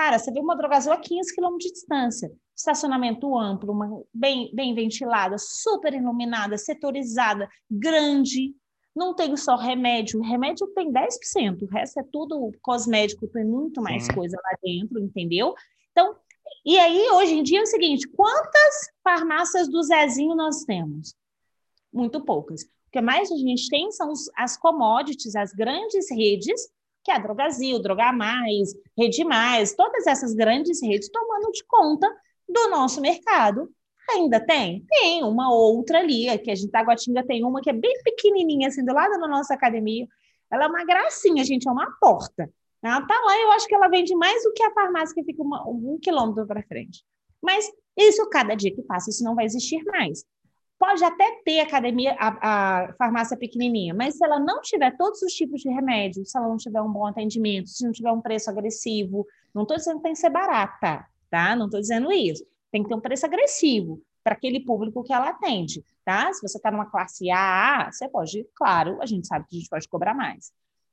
Cara, 0.00 0.18
você 0.18 0.32
vê 0.32 0.40
uma 0.40 0.56
drogazil 0.56 0.92
a 0.92 0.96
15 0.96 1.34
quilômetros 1.34 1.66
de 1.66 1.74
distância, 1.74 2.32
estacionamento 2.56 3.38
amplo, 3.38 3.70
uma, 3.70 4.02
bem, 4.14 4.50
bem 4.54 4.74
ventilada, 4.74 5.36
super 5.38 5.92
iluminada, 5.92 6.56
setorizada, 6.56 7.46
grande. 7.70 8.54
Não 8.96 9.14
tem 9.14 9.36
só 9.36 9.56
remédio, 9.56 10.18
o 10.18 10.22
remédio 10.22 10.66
tem 10.68 10.90
10%, 10.90 11.60
o 11.60 11.66
resto 11.66 12.00
é 12.00 12.02
tudo 12.10 12.50
cosmético, 12.62 13.28
tem 13.28 13.44
muito 13.44 13.82
mais 13.82 14.08
coisa 14.08 14.38
lá 14.42 14.56
dentro, 14.62 14.98
entendeu? 14.98 15.54
Então, 15.90 16.16
e 16.64 16.78
aí, 16.78 17.06
hoje 17.10 17.34
em 17.34 17.42
dia 17.42 17.58
é 17.58 17.62
o 17.62 17.66
seguinte: 17.66 18.08
quantas 18.08 18.88
farmácias 19.04 19.68
do 19.68 19.82
Zezinho 19.82 20.34
nós 20.34 20.64
temos? 20.64 21.14
Muito 21.92 22.24
poucas. 22.24 22.62
O 22.62 22.90
que 22.90 23.02
mais 23.02 23.30
a 23.30 23.36
gente 23.36 23.68
tem 23.68 23.92
são 23.92 24.14
as 24.34 24.56
commodities, 24.56 25.36
as 25.36 25.52
grandes 25.52 26.10
redes, 26.10 26.70
que 27.04 27.10
é 27.10 27.14
a 27.14 27.18
Drogazil, 27.18 27.80
Drogar 27.80 28.16
Mais, 28.16 28.74
Rede 28.96 29.24
Mais, 29.24 29.74
todas 29.74 30.06
essas 30.06 30.34
grandes 30.34 30.82
redes 30.82 31.08
tomando 31.08 31.50
de 31.52 31.64
conta 31.64 32.08
do 32.48 32.68
nosso 32.68 33.00
mercado. 33.00 33.70
Ainda 34.10 34.40
tem? 34.40 34.84
Tem 34.88 35.22
uma 35.22 35.52
outra 35.52 36.00
ali, 36.00 36.36
que 36.38 36.50
a 36.50 36.54
gente, 36.54 36.74
a 36.74 36.82
Guatinga 36.82 37.24
tem 37.24 37.44
uma 37.44 37.60
que 37.60 37.70
é 37.70 37.72
bem 37.72 37.94
pequenininha, 38.02 38.68
assim, 38.68 38.84
do 38.84 38.92
lado 38.92 39.20
da 39.20 39.28
nossa 39.28 39.54
academia. 39.54 40.06
Ela 40.50 40.64
é 40.64 40.66
uma 40.66 40.84
gracinha, 40.84 41.44
gente, 41.44 41.68
é 41.68 41.70
uma 41.70 41.90
porta. 42.00 42.50
Ela 42.82 43.02
tá 43.02 43.14
lá, 43.24 43.38
eu 43.38 43.52
acho 43.52 43.66
que 43.68 43.74
ela 43.74 43.88
vende 43.88 44.14
mais 44.16 44.42
do 44.42 44.52
que 44.52 44.62
a 44.62 44.72
farmácia 44.72 45.14
que 45.14 45.22
fica 45.22 45.42
uma, 45.42 45.62
um 45.68 45.98
quilômetro 46.00 46.46
para 46.46 46.62
frente. 46.62 47.04
Mas 47.40 47.70
isso, 47.96 48.28
cada 48.30 48.54
dia 48.54 48.74
que 48.74 48.82
passa, 48.82 49.10
isso 49.10 49.22
não 49.22 49.34
vai 49.34 49.44
existir 49.44 49.82
mais. 49.84 50.24
Pode 50.80 51.04
até 51.04 51.42
ter 51.44 51.60
academia, 51.60 52.16
a, 52.18 52.84
a, 52.88 52.92
farmácia 52.94 53.36
pequenininha, 53.36 53.92
mas 53.92 54.16
se 54.16 54.24
ela 54.24 54.40
não 54.40 54.62
tiver 54.62 54.96
todos 54.96 55.20
os 55.20 55.34
tipos 55.34 55.60
de 55.60 55.68
remédios, 55.68 56.30
se 56.30 56.38
ela 56.38 56.48
não 56.48 56.56
tiver 56.56 56.80
um 56.80 56.90
bom 56.90 57.06
atendimento, 57.06 57.68
se 57.68 57.84
não 57.84 57.92
tiver 57.92 58.10
um 58.10 58.22
preço 58.22 58.48
agressivo, 58.48 59.26
não 59.54 59.64
estou 59.64 59.76
dizendo 59.76 59.98
que 59.98 60.04
tem 60.04 60.14
que 60.14 60.18
ser 60.18 60.30
barata, 60.30 61.06
tá? 61.30 61.54
Não 61.54 61.66
estou 61.66 61.78
dizendo 61.78 62.10
isso. 62.10 62.46
Tem 62.72 62.82
que 62.82 62.88
ter 62.88 62.94
um 62.94 63.00
preço 63.00 63.26
agressivo 63.26 64.00
para 64.24 64.32
aquele 64.32 64.58
público 64.64 65.04
que 65.04 65.12
ela 65.12 65.28
atende, 65.28 65.84
tá? 66.02 66.32
Se 66.32 66.40
você 66.40 66.56
está 66.56 66.70
numa 66.70 66.90
classe 66.90 67.30
A, 67.30 67.90
você 67.92 68.08
pode, 68.08 68.46
claro, 68.54 69.02
a 69.02 69.06
gente 69.06 69.26
sabe 69.26 69.44
que 69.50 69.56
a 69.56 69.58
gente 69.58 69.68
pode 69.68 69.86
cobrar 69.86 70.14
mais. 70.14 70.50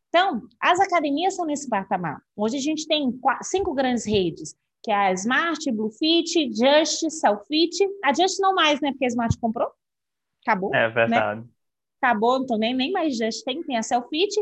Então, 0.10 0.42
as 0.60 0.82
academias 0.82 1.34
são 1.34 1.46
nesse 1.46 1.70
patamar. 1.70 2.22
Hoje 2.36 2.58
a 2.58 2.62
gente 2.62 2.86
tem 2.88 3.18
cinco 3.42 3.74
grandes 3.74 4.06
redes 4.06 4.54
que 4.88 4.92
é 4.92 4.96
a 4.96 5.12
Smart, 5.12 5.70
Bluefit, 5.70 6.50
Just, 6.54 7.10
Selfit. 7.10 7.76
A 8.06 8.14
Just 8.14 8.40
não 8.40 8.56
mais, 8.56 8.80
né? 8.80 8.92
Porque 8.92 9.04
a 9.04 9.10
Smart 9.10 9.38
comprou. 9.38 9.70
Acabou. 10.42 10.74
É 10.74 10.88
verdade. 10.88 11.42
Né? 11.42 11.48
Acabou, 12.02 12.42
então 12.42 12.58
nem, 12.58 12.74
nem 12.74 12.90
mais 12.94 13.18
Just 13.18 13.44
tem, 13.44 13.62
tem 13.64 13.76
a 13.76 13.84
Selfit. 13.84 14.34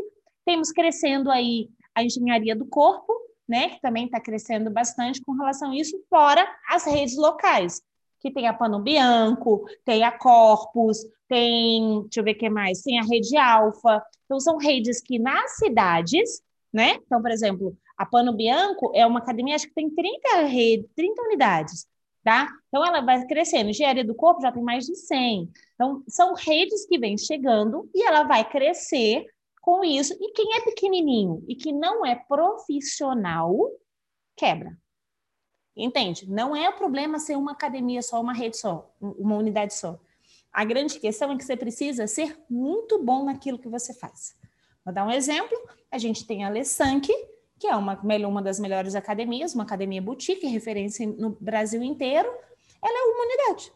Temos 0.44 0.70
crescendo 0.70 1.32
aí 1.32 1.68
a 1.92 2.04
engenharia 2.04 2.54
do 2.54 2.64
corpo, 2.64 3.12
né? 3.48 3.70
Que 3.70 3.80
também 3.80 4.04
está 4.04 4.20
crescendo 4.20 4.70
bastante 4.70 5.20
com 5.20 5.32
relação 5.32 5.72
a 5.72 5.76
isso, 5.76 6.00
fora 6.08 6.46
as 6.70 6.86
redes 6.86 7.16
locais, 7.16 7.82
que 8.20 8.30
tem 8.30 8.46
a 8.46 8.54
Pano 8.54 8.80
Bianco, 8.80 9.64
tem 9.84 10.04
a 10.04 10.16
Corpus, 10.16 10.98
tem, 11.26 12.02
deixa 12.02 12.20
eu 12.20 12.24
ver 12.24 12.36
o 12.36 12.38
que 12.38 12.48
mais, 12.48 12.82
tem 12.82 13.00
a 13.00 13.02
Rede 13.02 13.36
Alfa. 13.36 14.00
Então, 14.26 14.38
são 14.38 14.58
redes 14.58 15.02
que 15.02 15.18
nas 15.18 15.56
cidades, 15.56 16.40
né? 16.72 17.00
Então, 17.04 17.20
por 17.20 17.32
exemplo, 17.32 17.76
a 17.96 18.04
Pano 18.04 18.32
Bianco 18.32 18.92
é 18.94 19.06
uma 19.06 19.20
academia, 19.20 19.54
acho 19.54 19.68
que 19.68 19.74
tem 19.74 19.88
30, 19.88 20.42
rede, 20.42 20.88
30 20.94 21.22
unidades, 21.22 21.86
tá? 22.22 22.48
Então, 22.68 22.84
ela 22.84 23.00
vai 23.00 23.24
crescendo. 23.26 23.70
Engenharia 23.70 24.04
do 24.04 24.14
corpo 24.14 24.42
já 24.42 24.52
tem 24.52 24.62
mais 24.62 24.84
de 24.84 24.94
100. 24.94 25.50
Então, 25.74 26.02
são 26.08 26.34
redes 26.34 26.86
que 26.86 26.98
vêm 26.98 27.16
chegando 27.16 27.88
e 27.94 28.02
ela 28.06 28.24
vai 28.24 28.48
crescer 28.48 29.26
com 29.62 29.82
isso. 29.82 30.14
E 30.20 30.32
quem 30.32 30.54
é 30.56 30.60
pequenininho 30.60 31.42
e 31.48 31.56
que 31.56 31.72
não 31.72 32.04
é 32.04 32.14
profissional, 32.14 33.56
quebra. 34.36 34.76
Entende? 35.76 36.28
Não 36.28 36.54
é 36.54 36.70
problema 36.72 37.18
ser 37.18 37.36
uma 37.36 37.52
academia 37.52 38.00
só, 38.02 38.20
uma 38.20 38.32
rede 38.32 38.56
só, 38.56 38.90
uma 39.00 39.36
unidade 39.36 39.74
só. 39.74 39.98
A 40.52 40.64
grande 40.64 40.98
questão 40.98 41.32
é 41.32 41.36
que 41.36 41.44
você 41.44 41.56
precisa 41.56 42.06
ser 42.06 42.38
muito 42.48 43.02
bom 43.02 43.24
naquilo 43.24 43.58
que 43.58 43.68
você 43.68 43.92
faz. 43.92 44.34
Vou 44.84 44.94
dar 44.94 45.06
um 45.06 45.10
exemplo. 45.10 45.56
A 45.90 45.98
gente 45.98 46.26
tem 46.26 46.44
a 46.44 46.48
Lessank, 46.48 47.12
que 47.58 47.66
é 47.66 47.74
uma, 47.74 47.98
uma 48.28 48.42
das 48.42 48.58
melhores 48.58 48.94
academias, 48.94 49.54
uma 49.54 49.64
academia 49.64 50.02
boutique, 50.02 50.46
referência 50.46 51.06
no 51.06 51.30
Brasil 51.40 51.82
inteiro, 51.82 52.28
ela 52.82 52.98
é 52.98 53.02
uma 53.12 53.24
unidade. 53.24 53.72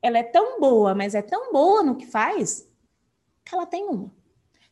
Ela 0.00 0.18
é 0.18 0.22
tão 0.22 0.60
boa, 0.60 0.94
mas 0.94 1.14
é 1.14 1.22
tão 1.22 1.52
boa 1.52 1.82
no 1.82 1.96
que 1.96 2.06
faz, 2.06 2.68
que 3.44 3.54
ela 3.54 3.66
tem 3.66 3.84
uma. 3.84 4.12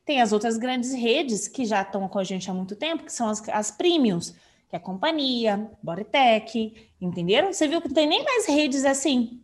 Tem 0.05 0.20
as 0.20 0.33
outras 0.33 0.57
grandes 0.57 0.92
redes 0.92 1.46
que 1.46 1.64
já 1.64 1.83
estão 1.83 2.09
com 2.09 2.18
a 2.18 2.24
gente 2.24 2.50
há 2.50 2.55
muito 2.55 2.74
tempo, 2.74 3.05
que 3.05 3.12
são 3.12 3.29
as, 3.29 3.48
as 3.48 3.70
premiums, 3.70 4.31
que 4.68 4.74
é 4.74 4.76
a 4.76 4.81
Companhia, 4.81 5.70
Bodytech, 5.83 6.90
entenderam? 7.00 7.53
Você 7.53 7.68
viu 7.68 7.81
que 7.81 7.88
não 7.88 7.94
tem 7.94 8.07
nem 8.07 8.24
mais 8.24 8.46
redes 8.46 8.85
assim, 8.85 9.42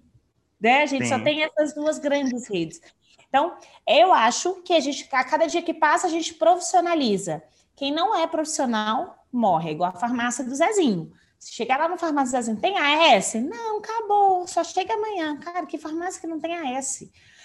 né? 0.61 0.83
A 0.83 0.87
gente 0.87 1.05
Sim. 1.05 1.11
só 1.11 1.21
tem 1.21 1.43
essas 1.43 1.75
duas 1.75 1.99
grandes 1.99 2.49
redes. 2.49 2.81
Então, 3.29 3.57
eu 3.87 4.13
acho 4.13 4.63
que 4.63 4.73
a 4.73 4.81
gente, 4.81 5.09
a 5.13 5.25
cada 5.25 5.47
dia 5.47 5.63
que 5.63 5.75
passa, 5.75 6.07
a 6.07 6.11
gente 6.11 6.35
profissionaliza. 6.35 7.43
Quem 7.77 7.93
não 7.93 8.17
é 8.17 8.27
profissional 8.27 9.27
morre, 9.31 9.73
igual 9.73 9.91
a 9.95 9.99
farmácia 9.99 10.43
do 10.43 10.55
Zezinho. 10.55 11.13
Se 11.39 11.53
chegar 11.53 11.79
lá 11.79 11.89
no 11.89 11.99
farmácia 11.99 12.41
do 12.41 12.45
Zezinho, 12.45 12.61
tem 12.61 12.77
AS? 12.79 13.35
Não, 13.35 13.79
acabou, 13.79 14.47
só 14.49 14.65
chega 14.65 14.95
amanhã. 14.95 15.39
Cara, 15.39 15.67
que 15.67 15.77
farmácia 15.77 16.19
que 16.21 16.27
não 16.27 16.41
tem 16.41 16.57
AS? 16.57 17.05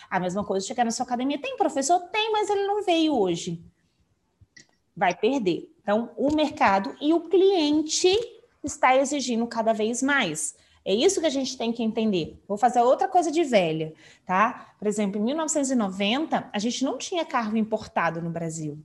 A 0.09 0.19
mesma 0.19 0.43
coisa 0.43 0.65
chegar 0.65 0.85
na 0.85 0.91
sua 0.91 1.05
academia, 1.05 1.39
tem 1.39 1.57
professor? 1.57 1.99
Tem, 2.09 2.31
mas 2.31 2.49
ele 2.49 2.65
não 2.65 2.81
veio 2.83 3.13
hoje. 3.13 3.61
Vai 4.95 5.13
perder. 5.13 5.69
Então, 5.81 6.11
o 6.15 6.33
mercado 6.33 6.95
e 7.01 7.13
o 7.13 7.21
cliente 7.21 8.09
está 8.63 8.95
exigindo 8.95 9.45
cada 9.47 9.73
vez 9.73 10.01
mais. 10.01 10.55
É 10.85 10.93
isso 10.93 11.19
que 11.19 11.27
a 11.27 11.31
gente 11.31 11.57
tem 11.57 11.71
que 11.73 11.83
entender. 11.83 12.41
Vou 12.47 12.57
fazer 12.57 12.81
outra 12.81 13.07
coisa 13.07 13.31
de 13.31 13.43
velha, 13.43 13.93
tá? 14.25 14.73
Por 14.79 14.87
exemplo, 14.87 15.19
em 15.19 15.23
1990, 15.25 16.49
a 16.51 16.59
gente 16.59 16.83
não 16.83 16.97
tinha 16.97 17.25
carro 17.25 17.57
importado 17.57 18.21
no 18.21 18.29
Brasil. 18.29 18.83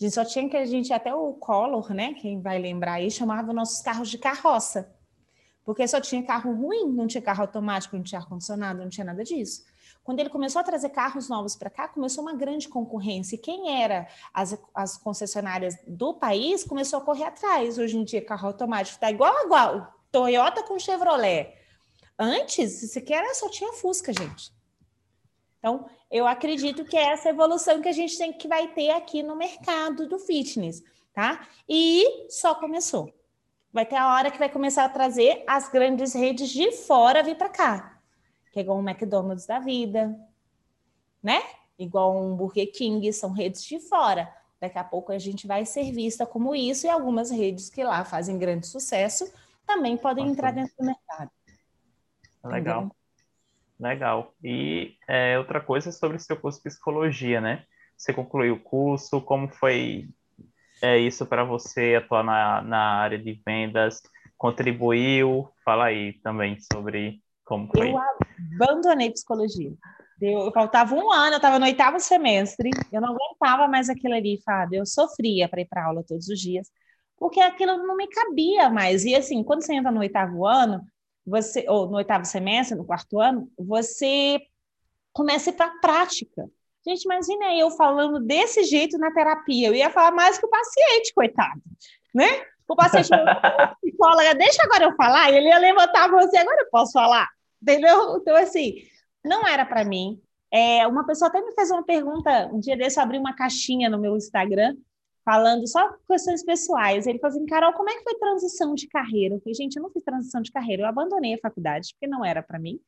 A 0.00 0.04
gente 0.04 0.14
só 0.14 0.24
tinha 0.24 0.48
que 0.48 0.56
a 0.56 0.64
gente, 0.66 0.92
até 0.92 1.14
o 1.14 1.32
Collor, 1.34 1.92
né? 1.94 2.14
Quem 2.14 2.40
vai 2.40 2.58
lembrar 2.58 2.94
aí, 2.94 3.10
chamava 3.10 3.52
nossos 3.52 3.80
carros 3.80 4.10
de 4.10 4.18
carroça. 4.18 4.92
Porque 5.64 5.86
só 5.86 6.00
tinha 6.00 6.22
carro 6.22 6.52
ruim, 6.52 6.92
não 6.92 7.06
tinha 7.06 7.22
carro 7.22 7.42
automático, 7.42 7.96
não 7.96 8.02
tinha 8.02 8.20
ar-condicionado, 8.20 8.80
não 8.80 8.88
tinha 8.88 9.04
nada 9.04 9.24
disso. 9.24 9.64
Quando 10.02 10.20
ele 10.20 10.28
começou 10.28 10.60
a 10.60 10.64
trazer 10.64 10.90
carros 10.90 11.30
novos 11.30 11.56
para 11.56 11.70
cá, 11.70 11.88
começou 11.88 12.22
uma 12.22 12.34
grande 12.34 12.68
concorrência. 12.68 13.36
E 13.36 13.38
quem 13.38 13.82
era 13.82 14.06
as, 14.34 14.58
as 14.74 14.98
concessionárias 14.98 15.76
do 15.86 16.12
país 16.12 16.64
começou 16.64 16.98
a 16.98 17.02
correr 17.02 17.24
atrás. 17.24 17.78
Hoje 17.78 17.96
em 17.96 18.04
dia, 18.04 18.22
carro 18.22 18.48
automático 18.48 18.96
está 18.96 19.10
igual 19.10 19.34
a 19.34 19.44
igual. 19.44 19.94
Toyota 20.12 20.62
com 20.64 20.78
Chevrolet. 20.78 21.54
Antes, 22.18 22.90
se 22.90 23.00
quer, 23.00 23.34
só 23.34 23.48
tinha 23.48 23.72
Fusca, 23.72 24.12
gente. 24.12 24.52
Então, 25.64 25.86
eu 26.10 26.26
acredito 26.26 26.84
que 26.84 26.94
é 26.94 27.04
essa 27.04 27.30
evolução 27.30 27.80
que 27.80 27.88
a 27.88 27.92
gente 27.92 28.18
tem 28.18 28.30
que 28.34 28.46
vai 28.46 28.68
ter 28.68 28.90
aqui 28.90 29.22
no 29.22 29.34
mercado 29.34 30.06
do 30.06 30.18
fitness, 30.18 30.84
tá? 31.14 31.48
E 31.66 32.26
só 32.28 32.54
começou. 32.54 33.10
Vai 33.72 33.86
ter 33.86 33.96
a 33.96 34.12
hora 34.12 34.30
que 34.30 34.38
vai 34.38 34.50
começar 34.50 34.84
a 34.84 34.90
trazer 34.90 35.42
as 35.46 35.70
grandes 35.70 36.12
redes 36.12 36.50
de 36.50 36.70
fora 36.70 37.22
vir 37.22 37.38
para 37.38 37.48
cá, 37.48 37.98
que 38.52 38.58
é 38.58 38.62
igual 38.62 38.76
um 38.76 38.86
McDonald's 38.86 39.46
da 39.46 39.58
vida, 39.58 40.14
né? 41.22 41.40
Igual 41.78 42.14
um 42.14 42.36
Burger 42.36 42.70
King, 42.70 43.10
são 43.14 43.32
redes 43.32 43.64
de 43.64 43.80
fora. 43.80 44.30
Daqui 44.60 44.78
a 44.78 44.84
pouco 44.84 45.12
a 45.12 45.18
gente 45.18 45.46
vai 45.46 45.64
ser 45.64 45.90
vista 45.92 46.26
como 46.26 46.54
isso 46.54 46.86
e 46.86 46.90
algumas 46.90 47.30
redes 47.30 47.70
que 47.70 47.82
lá 47.82 48.04
fazem 48.04 48.36
grande 48.36 48.66
sucesso 48.66 49.32
também 49.66 49.96
podem 49.96 50.26
Nossa. 50.26 50.34
entrar 50.34 50.50
dentro 50.52 50.74
do 50.78 50.84
mercado. 50.84 51.30
Legal. 52.44 52.82
Entendeu? 52.82 53.03
Legal. 53.84 54.32
E 54.42 54.96
é, 55.06 55.38
outra 55.38 55.60
coisa 55.60 55.92
sobre 55.92 56.16
o 56.16 56.20
seu 56.20 56.38
curso 56.38 56.56
de 56.58 56.64
psicologia, 56.64 57.38
né? 57.38 57.64
Você 57.94 58.14
concluiu 58.14 58.54
o 58.54 58.60
curso, 58.60 59.20
como 59.20 59.46
foi 59.46 60.08
é, 60.80 60.98
isso 60.98 61.26
para 61.26 61.44
você 61.44 61.96
atuar 61.96 62.24
na, 62.24 62.62
na 62.62 62.78
área 62.78 63.18
de 63.18 63.38
vendas? 63.44 64.00
Contribuiu? 64.38 65.50
Fala 65.62 65.84
aí 65.86 66.14
também 66.22 66.56
sobre 66.72 67.20
como 67.44 67.68
foi. 67.76 67.92
Eu 67.92 67.98
abandonei 68.54 69.10
psicologia. 69.10 69.74
Eu, 70.18 70.50
faltava 70.50 70.94
um 70.94 71.12
ano, 71.12 71.34
eu 71.34 71.36
estava 71.36 71.58
no 71.58 71.66
oitavo 71.66 72.00
semestre, 72.00 72.70
eu 72.90 73.02
não 73.02 73.10
aguentava 73.10 73.68
mais 73.68 73.90
aquilo 73.90 74.14
ali, 74.14 74.40
Fábio. 74.42 74.78
Eu 74.78 74.86
sofria 74.86 75.46
para 75.46 75.60
ir 75.60 75.66
para 75.66 75.84
aula 75.84 76.02
todos 76.02 76.26
os 76.28 76.40
dias, 76.40 76.70
porque 77.18 77.38
aquilo 77.38 77.76
não 77.86 77.94
me 77.94 78.08
cabia 78.08 78.70
mais. 78.70 79.04
E 79.04 79.14
assim, 79.14 79.44
quando 79.44 79.62
você 79.62 79.74
entra 79.74 79.92
no 79.92 80.00
oitavo 80.00 80.46
ano, 80.46 80.80
você, 81.26 81.64
ou 81.68 81.88
no 81.88 81.96
oitavo 81.96 82.24
semestre, 82.24 82.76
no 82.76 82.84
quarto 82.84 83.20
ano, 83.20 83.50
você 83.58 84.40
começa 85.12 85.50
a 85.50 85.52
para 85.52 85.66
a 85.66 85.78
prática. 85.80 86.44
Gente, 86.86 87.04
imagina 87.04 87.54
eu 87.56 87.70
falando 87.70 88.20
desse 88.20 88.64
jeito 88.64 88.98
na 88.98 89.12
terapia. 89.12 89.68
Eu 89.68 89.74
ia 89.74 89.90
falar 89.90 90.10
mais 90.10 90.38
que 90.38 90.44
o 90.44 90.50
paciente, 90.50 91.14
coitado, 91.14 91.62
né? 92.14 92.28
O 92.68 92.76
paciente, 92.76 93.10
psicóloga, 93.80 94.34
deixa 94.34 94.62
agora 94.62 94.84
eu 94.84 94.96
falar, 94.96 95.30
ele 95.30 95.48
ia 95.48 95.58
levantar 95.58 96.10
você, 96.10 96.38
agora 96.38 96.62
eu 96.62 96.70
posso 96.70 96.92
falar, 96.92 97.28
entendeu? 97.62 98.16
Então, 98.16 98.34
assim, 98.36 98.76
não 99.24 99.46
era 99.46 99.66
para 99.66 99.84
mim. 99.84 100.20
É, 100.50 100.86
uma 100.86 101.04
pessoa 101.04 101.28
até 101.28 101.42
me 101.42 101.52
fez 101.52 101.70
uma 101.70 101.84
pergunta, 101.84 102.48
um 102.52 102.60
dia 102.60 102.76
desse 102.76 102.98
eu 102.98 103.02
abri 103.02 103.18
uma 103.18 103.34
caixinha 103.34 103.90
no 103.90 103.98
meu 103.98 104.16
Instagram, 104.16 104.76
falando 105.24 105.66
só 105.66 105.96
questões 106.06 106.44
pessoais. 106.44 107.06
Ele 107.06 107.18
falou 107.18 107.36
assim, 107.36 107.46
Carol, 107.46 107.72
como 107.72 107.90
é 107.90 107.96
que 107.96 108.04
foi 108.04 108.14
transição 108.14 108.74
de 108.74 108.86
carreira? 108.88 109.34
Eu 109.34 109.40
falei, 109.40 109.54
gente, 109.54 109.76
eu 109.76 109.82
não 109.82 109.90
fiz 109.90 110.02
transição 110.04 110.42
de 110.42 110.52
carreira, 110.52 110.82
eu 110.82 110.86
abandonei 110.86 111.34
a 111.34 111.38
faculdade, 111.38 111.94
porque 111.94 112.06
não 112.06 112.24
era 112.24 112.42
para 112.42 112.58
mim, 112.58 112.78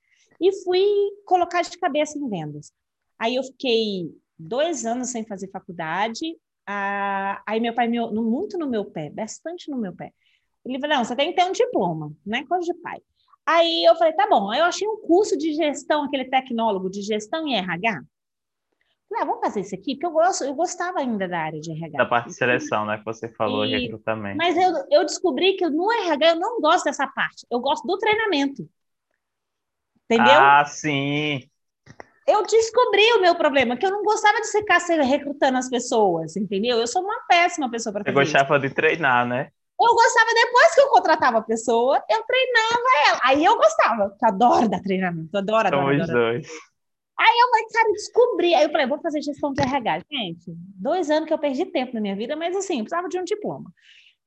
e 0.41 0.53
fui 0.63 0.85
colocar 1.25 1.63
de 1.63 1.79
cabeça 1.79 2.19
em 2.19 2.29
vendas. 2.29 2.73
Aí 3.19 3.37
eu 3.37 3.43
fiquei 3.43 4.15
dois 4.39 4.85
anos 4.85 5.09
sem 5.09 5.25
fazer 5.25 5.49
faculdade. 5.49 6.37
Ah, 6.67 7.43
aí 7.47 7.61
meu 7.61 7.75
pai, 7.75 7.89
me, 7.89 7.99
muito 8.11 8.59
no 8.59 8.69
meu 8.69 8.85
pé, 8.85 9.09
bastante 9.09 9.71
no 9.71 9.79
meu 9.79 9.95
pé. 9.95 10.13
Ele 10.65 10.79
falou: 10.79 10.97
não, 10.97 11.05
você 11.05 11.17
tem 11.17 11.31
que 11.31 11.37
ter 11.41 11.49
um 11.49 11.53
diploma, 11.53 12.13
não 12.25 12.39
é 12.39 12.45
coisa 12.45 12.67
de 12.67 12.75
pai. 12.81 13.01
Aí 13.47 13.85
eu 13.85 13.95
falei: 13.97 14.13
tá 14.13 14.29
bom. 14.29 14.51
Aí 14.51 14.59
eu 14.59 14.65
achei 14.67 14.87
um 14.87 14.99
curso 14.99 15.37
de 15.39 15.55
gestão, 15.55 16.05
aquele 16.05 16.25
tecnólogo 16.27 16.91
de 16.91 17.01
gestão 17.03 17.47
em 17.47 17.57
RH. 17.57 18.03
Falei, 19.09 19.23
ah, 19.23 19.27
vamos 19.27 19.41
fazer 19.41 19.61
isso 19.61 19.75
aqui, 19.75 19.95
porque 19.95 20.07
eu, 20.07 20.11
gosto, 20.11 20.45
eu 20.45 20.55
gostava 20.55 20.99
ainda 20.99 21.29
da 21.29 21.39
área 21.39 21.61
de 21.61 21.71
RH. 21.71 21.99
Da 21.99 22.07
parte 22.07 22.27
de 22.29 22.35
seleção, 22.35 22.85
né, 22.85 22.99
que 22.99 23.05
você 23.05 23.29
falou, 23.29 23.65
e... 23.65 23.71
recrutamento. 23.71 24.37
Mas 24.37 24.57
eu, 24.57 24.73
eu 24.91 25.05
descobri 25.05 25.57
que 25.57 25.69
no 25.69 25.91
RH 25.93 26.31
eu 26.31 26.37
não 26.37 26.61
gosto 26.61 26.85
dessa 26.85 27.07
parte, 27.07 27.47
eu 27.51 27.61
gosto 27.61 27.87
do 27.87 27.97
treinamento. 27.99 28.69
Entendeu? 30.09 30.41
Ah, 30.41 30.65
sim. 30.65 31.49
Eu 32.27 32.43
descobri 32.43 33.13
o 33.13 33.21
meu 33.21 33.37
problema, 33.37 33.77
que 33.77 33.87
eu 33.87 33.91
não 33.91 34.03
gostava 34.03 34.41
de 34.41 34.51
ficar 34.51 34.79
recrutando 34.79 35.59
as 35.59 35.71
pessoas, 35.71 36.37
entendeu? 36.37 36.79
Eu 36.79 36.87
sou 36.89 37.03
uma 37.03 37.21
péssima 37.29 37.71
pessoa 37.71 37.93
para 37.93 38.05
fazer 38.05 38.15
Você 38.15 38.33
gostava 38.33 38.57
isso. 38.57 38.69
de 38.69 38.75
treinar, 38.75 39.27
né? 39.27 39.51
Eu 39.81 39.95
gostava 39.95 40.35
depois 40.35 40.75
que 40.75 40.81
eu 40.81 40.89
contratava 40.89 41.39
a 41.39 41.43
pessoa, 41.43 42.03
eu 42.11 42.23
treinava 42.25 42.83
ela. 43.09 43.21
Aí 43.23 43.45
eu 43.45 43.57
gostava, 43.57 44.05
eu 44.05 44.29
adoro 44.29 44.69
dar 44.69 44.81
treinamento, 44.81 45.37
adoro, 45.37 45.69
adoro, 45.69 45.85
Somos 45.85 46.03
adoro. 46.03 46.19
dois. 46.19 46.49
Aí 47.19 47.39
eu 47.41 47.49
falei, 47.51 47.67
cara, 47.73 47.93
descobri. 47.93 48.55
Aí 48.55 48.65
eu 48.65 48.71
falei, 48.71 48.87
vou 48.87 49.01
fazer 49.01 49.23
gestão 49.23 49.53
de 49.53 49.63
RH. 49.63 50.05
Gente, 50.11 50.53
dois 50.55 51.11
anos 51.11 51.27
que 51.27 51.33
eu 51.33 51.39
perdi 51.39 51.65
tempo 51.67 51.95
na 51.95 52.01
minha 52.01 52.17
vida, 52.17 52.37
mas 52.37 52.55
assim, 52.55 52.79
precisava 52.79 53.09
de 53.09 53.19
um 53.19 53.25
diploma. 53.25 53.73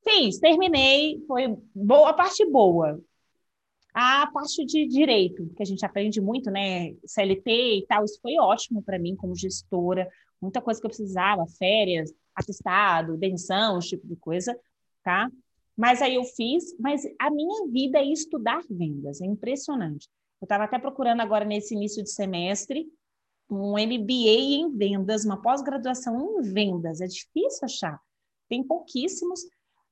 Fiz, 0.04 0.39
terminei, 0.39 1.23
foi 1.28 1.56
boa, 1.75 2.10
a 2.10 2.13
parte 2.13 2.45
boa. 2.45 2.99
A 3.93 4.28
parte 4.32 4.65
de 4.65 4.88
direito, 4.88 5.49
que 5.56 5.63
a 5.63 5.65
gente 5.65 5.86
aprende 5.86 6.21
muito, 6.21 6.49
né? 6.49 6.93
CLT 7.06 7.80
e 7.80 7.86
tal, 7.88 8.06
isso 8.06 8.19
foi 8.21 8.38
ótimo 8.39 8.82
para 8.82 8.99
mim 8.99 9.15
como 9.15 9.36
gestora. 9.36 10.08
Muita 10.41 10.62
coisa 10.62 10.80
que 10.80 10.86
eu 10.86 10.89
precisava, 10.89 11.45
férias, 11.58 12.13
atestado, 12.34 13.17
demissão, 13.17 13.78
esse 13.78 13.89
tipo 13.89 14.08
de 14.08 14.15
coisa, 14.15 14.58
tá? 15.04 15.30
Mas 15.75 16.02
aí 16.02 16.15
eu 16.15 16.23
fiz, 16.23 16.75
mas 16.80 17.04
a 17.19 17.30
minha 17.30 17.67
vida 17.67 17.99
é 17.99 18.06
estudar 18.06 18.62
vendas, 18.69 19.21
é 19.21 19.25
impressionante. 19.25 20.08
Eu 20.41 20.45
estava 20.45 20.63
até 20.63 20.80
procurando 20.80 21.21
agora 21.21 21.43
nesse 21.43 21.75
início 21.75 22.04
de 22.04 22.12
semestre 22.12 22.88
um 23.49 23.71
MBA 23.73 24.60
em 24.60 24.69
vendas, 24.69 25.25
uma 25.25 25.41
pós-graduação 25.41 26.39
em 26.39 26.41
vendas. 26.54 27.02
É 27.02 27.08
difícil 27.08 27.65
achar. 27.65 27.99
Tem 28.47 28.63
pouquíssimos. 28.63 29.41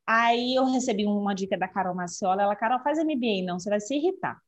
Aí 0.06 0.56
eu 0.56 0.66
recebi 0.66 1.06
uma 1.06 1.34
dica 1.34 1.58
da 1.58 1.68
Carol 1.68 1.96
Maciola. 1.96 2.44
Ela, 2.44 2.56
Carol, 2.56 2.80
faz 2.80 3.00
MBA, 3.00 3.44
não, 3.44 3.60
você 3.60 3.70
vai 3.70 3.80
se 3.80 3.96
irritar. 3.96 4.40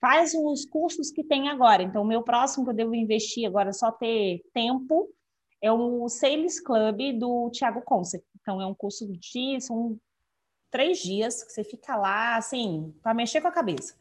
Faz 0.00 0.34
os 0.34 0.64
cursos 0.64 1.10
que 1.10 1.22
tem 1.22 1.48
agora. 1.48 1.82
Então, 1.82 2.02
o 2.02 2.06
meu 2.06 2.22
próximo 2.22 2.64
que 2.64 2.70
eu 2.70 2.74
devo 2.74 2.94
investir 2.94 3.46
agora, 3.46 3.72
só 3.72 3.92
ter 3.92 4.42
tempo, 4.52 5.08
é 5.60 5.70
o 5.70 6.08
Sales 6.08 6.60
Club 6.60 7.18
do 7.18 7.50
Thiago 7.50 7.82
Conce. 7.82 8.22
Então, 8.40 8.60
é 8.60 8.66
um 8.66 8.74
curso 8.74 9.06
de 9.06 9.60
são 9.60 9.98
três 10.70 10.98
dias 10.98 11.42
que 11.42 11.52
você 11.52 11.62
fica 11.62 11.96
lá, 11.96 12.36
assim, 12.36 12.94
para 13.02 13.14
mexer 13.14 13.40
com 13.40 13.48
a 13.48 13.52
cabeça 13.52 13.94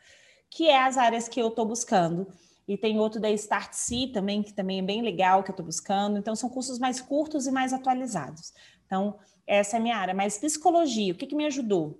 que 0.49 0.69
é 0.69 0.83
as 0.83 0.97
áreas 0.97 1.27
que 1.27 1.41
eu 1.41 1.49
estou 1.49 1.65
buscando. 1.65 2.27
E 2.67 2.77
tem 2.77 2.99
outro 2.99 3.19
da 3.19 3.29
Startse 3.31 4.07
também, 4.07 4.41
que 4.41 4.53
também 4.53 4.79
é 4.79 4.81
bem 4.81 5.01
legal, 5.01 5.43
que 5.43 5.51
eu 5.51 5.53
estou 5.53 5.65
buscando. 5.65 6.17
Então, 6.17 6.35
são 6.35 6.49
cursos 6.49 6.79
mais 6.79 6.99
curtos 6.99 7.45
e 7.45 7.51
mais 7.51 7.73
atualizados. 7.73 8.53
Então, 8.85 9.19
essa 9.45 9.77
é 9.77 9.79
a 9.79 9.83
minha 9.83 9.97
área. 9.97 10.13
Mas 10.13 10.37
psicologia, 10.37 11.13
o 11.13 11.15
que, 11.15 11.27
que 11.27 11.35
me 11.35 11.45
ajudou? 11.45 11.99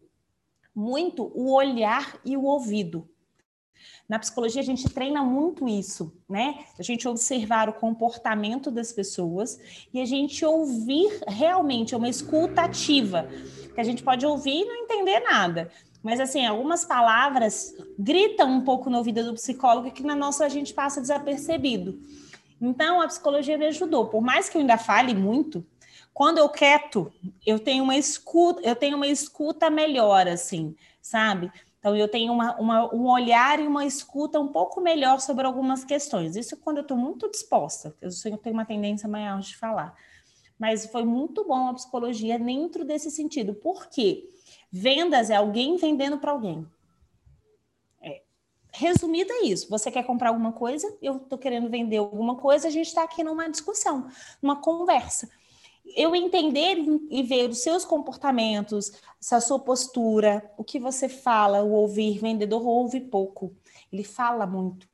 Muito 0.74 1.32
o 1.36 1.54
olhar 1.54 2.20
e 2.26 2.36
o 2.36 2.44
ouvido. 2.44 3.08
Na 4.08 4.20
psicologia, 4.20 4.62
a 4.62 4.66
gente 4.66 4.88
treina 4.90 5.24
muito 5.24 5.68
isso, 5.68 6.16
né? 6.30 6.66
A 6.78 6.84
gente 6.84 7.08
observar 7.08 7.70
o 7.70 7.74
comportamento 7.74 8.70
das 8.70 8.92
pessoas 8.92 9.60
e 9.94 10.00
a 10.00 10.06
gente 10.06 10.46
ouvir 10.46 11.22
realmente, 11.28 11.94
é 11.94 11.98
uma 11.98 12.10
escuta 12.10 12.62
ativa, 12.62 13.28
que 13.74 13.82
a 13.82 13.84
gente 13.84 14.04
pode 14.04 14.26
ouvir 14.26 14.62
e 14.62 14.66
não 14.66 14.76
entender 14.76 15.20
nada. 15.22 15.72
Mas, 16.06 16.20
assim, 16.20 16.46
algumas 16.46 16.86
palavras 16.86 17.74
gritam 17.98 18.48
um 18.48 18.62
pouco 18.62 18.92
no 18.92 19.00
ouvido 19.00 19.24
do 19.24 19.34
psicólogo 19.34 19.90
que 19.90 20.04
na 20.04 20.14
nossa 20.14 20.46
a 20.46 20.50
gente 20.50 20.72
passa 20.72 21.02
desapercebido. 21.02 22.00
Então, 22.62 23.02
a 23.02 23.08
psicologia 23.08 23.58
me 23.58 23.66
ajudou. 23.66 24.06
Por 24.06 24.22
mais 24.22 24.48
que 24.48 24.56
eu 24.56 24.62
ainda 24.62 24.78
fale 24.78 25.16
muito, 25.16 25.66
quando 26.14 26.38
eu 26.38 26.48
quieto, 26.48 27.12
eu 27.44 27.58
tenho 27.58 27.84
uma 27.84 27.98
escuta, 27.98 28.62
eu 28.62 28.76
tenho 28.76 28.98
uma 28.98 29.08
escuta 29.08 29.68
melhor, 29.72 30.28
assim, 30.28 30.76
sabe? 31.02 31.52
Então, 31.80 31.96
eu 31.96 32.08
tenho 32.08 32.32
uma, 32.32 32.56
uma, 32.58 32.94
um 32.94 33.10
olhar 33.10 33.60
e 33.60 33.66
uma 33.66 33.84
escuta 33.84 34.40
um 34.40 34.50
pouco 34.50 34.80
melhor 34.80 35.20
sobre 35.20 35.48
algumas 35.48 35.84
questões. 35.84 36.36
Isso 36.36 36.56
quando 36.58 36.78
eu 36.78 36.84
estou 36.84 36.98
muito 36.98 37.32
disposta. 37.32 37.96
Eu, 38.00 38.12
tenho 38.38 38.54
uma 38.54 38.64
tendência 38.64 39.10
maior 39.10 39.40
de 39.40 39.58
falar. 39.58 39.96
Mas 40.60 40.86
foi 40.86 41.04
muito 41.04 41.44
bom 41.48 41.70
a 41.70 41.74
psicologia 41.74 42.38
dentro 42.38 42.86
desse 42.86 43.10
sentido. 43.10 43.56
Por 43.56 43.88
quê? 43.88 44.30
Vendas 44.78 45.30
é 45.30 45.38
alguém 45.38 45.78
vendendo 45.78 46.18
para 46.18 46.34
alguém. 46.34 46.68
É. 48.02 48.22
Resumido 48.74 49.32
é 49.32 49.44
isso. 49.44 49.70
Você 49.70 49.90
quer 49.90 50.04
comprar 50.04 50.32
alguma 50.32 50.52
coisa, 50.52 50.94
eu 51.02 51.16
estou 51.16 51.38
querendo 51.38 51.70
vender 51.70 51.96
alguma 51.96 52.36
coisa, 52.36 52.68
a 52.68 52.70
gente 52.70 52.88
está 52.88 53.02
aqui 53.02 53.24
numa 53.24 53.50
discussão, 53.50 54.10
numa 54.42 54.58
conversa. 54.58 55.30
Eu 55.96 56.14
entender 56.14 56.76
e 57.10 57.24
ver 57.24 57.50
os 57.50 57.60
seus 57.60 57.86
comportamentos, 57.86 58.92
a 59.32 59.40
sua 59.40 59.60
postura, 59.60 60.52
o 60.58 60.64
que 60.64 60.78
você 60.78 61.08
fala, 61.08 61.64
o 61.64 61.72
ouvir, 61.72 62.20
vendedor 62.20 62.68
ouve 62.68 63.00
pouco, 63.00 63.56
ele 63.94 64.04
fala 64.04 64.46
muito. 64.46 64.90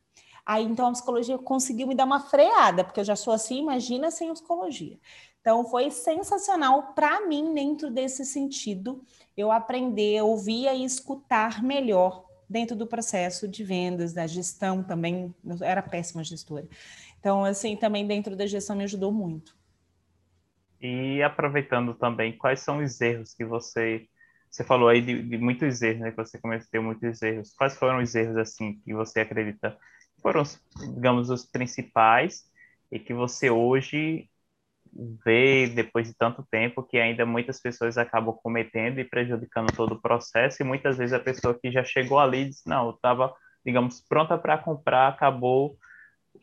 Aí 0.45 0.63
então 0.63 0.85
a 0.85 0.91
psicologia 0.91 1.39
conseguiu 1.39 1.87
me 1.87 1.95
dar 1.95 2.05
uma 2.05 2.19
freada, 2.19 2.83
porque 2.83 2.99
eu 2.99 3.05
já 3.05 3.15
sou 3.15 3.33
assim, 3.33 3.57
imagina 3.57 4.11
sem 4.11 4.31
psicologia. 4.31 4.99
Então 5.41 5.65
foi 5.65 5.89
sensacional 5.89 6.93
para 6.93 7.25
mim 7.25 7.51
dentro 7.51 7.89
desse 7.89 8.23
sentido 8.23 9.03
eu 9.35 9.51
aprender, 9.51 10.21
ouvir 10.21 10.67
e 10.67 10.83
escutar 10.83 11.63
melhor 11.63 12.25
dentro 12.49 12.75
do 12.75 12.85
processo 12.85 13.47
de 13.47 13.63
vendas, 13.63 14.13
da 14.13 14.27
gestão 14.27 14.83
também. 14.83 15.33
Eu 15.45 15.57
era 15.61 15.81
péssima 15.81 16.23
gestora. 16.23 16.67
Então, 17.19 17.45
assim, 17.45 17.75
também 17.75 18.05
dentro 18.05 18.35
da 18.35 18.45
gestão 18.45 18.75
me 18.75 18.83
ajudou 18.83 19.11
muito. 19.11 19.55
E 20.81 21.21
aproveitando 21.21 21.93
também, 21.93 22.37
quais 22.37 22.59
são 22.59 22.83
os 22.83 22.99
erros 22.99 23.33
que 23.33 23.45
você. 23.45 24.07
Você 24.49 24.65
falou 24.65 24.89
aí 24.89 24.99
de, 24.99 25.23
de 25.23 25.37
muitos 25.37 25.81
erros, 25.81 26.01
né? 26.01 26.11
Que 26.11 26.17
você 26.17 26.37
cometeu 26.37 26.83
muitos 26.83 27.21
erros. 27.21 27.53
Quais 27.53 27.75
foram 27.77 28.01
os 28.01 28.13
erros, 28.15 28.35
assim, 28.35 28.73
que 28.83 28.93
você 28.93 29.21
acredita 29.21 29.77
foram, 30.21 30.43
digamos, 30.93 31.29
os 31.29 31.45
principais 31.45 32.45
e 32.91 32.99
que 32.99 33.13
você 33.13 33.49
hoje 33.49 34.29
vê 34.93 35.67
depois 35.67 36.07
de 36.07 36.13
tanto 36.13 36.45
tempo 36.51 36.83
que 36.83 36.97
ainda 36.97 37.25
muitas 37.25 37.61
pessoas 37.61 37.97
acabam 37.97 38.35
cometendo 38.35 38.99
e 38.99 39.05
prejudicando 39.05 39.73
todo 39.75 39.93
o 39.93 40.01
processo 40.01 40.61
e 40.61 40.65
muitas 40.65 40.97
vezes 40.97 41.13
a 41.13 41.19
pessoa 41.19 41.57
que 41.57 41.71
já 41.71 41.83
chegou 41.83 42.19
ali 42.19 42.45
diz 42.45 42.61
não, 42.65 42.87
eu 42.87 42.91
estava, 42.91 43.33
digamos, 43.65 44.01
pronta 44.01 44.37
para 44.37 44.57
comprar, 44.57 45.07
acabou 45.07 45.77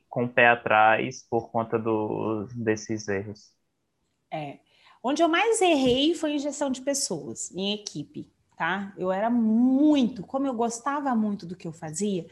com 0.08 0.24
o 0.24 0.28
pé 0.28 0.48
atrás 0.48 1.26
por 1.28 1.50
conta 1.50 1.78
do, 1.78 2.48
desses 2.54 3.08
erros. 3.08 3.52
É. 4.32 4.58
Onde 5.02 5.22
eu 5.22 5.28
mais 5.28 5.60
errei 5.60 6.14
foi 6.14 6.32
em 6.32 6.38
gestão 6.38 6.70
de 6.70 6.80
pessoas, 6.80 7.54
em 7.54 7.74
equipe, 7.74 8.30
tá? 8.56 8.92
Eu 8.96 9.12
era 9.12 9.30
muito, 9.30 10.22
como 10.22 10.46
eu 10.46 10.54
gostava 10.54 11.14
muito 11.14 11.46
do 11.46 11.56
que 11.56 11.68
eu 11.68 11.72
fazia, 11.72 12.26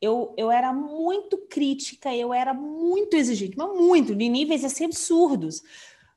eu, 0.00 0.34
eu 0.36 0.50
era 0.50 0.72
muito 0.72 1.36
crítica, 1.36 2.14
eu 2.14 2.32
era 2.32 2.54
muito 2.54 3.14
exigente, 3.14 3.56
mas 3.56 3.76
muito, 3.76 4.14
de 4.14 4.28
níveis 4.28 4.64
assim 4.64 4.86
absurdos. 4.86 5.62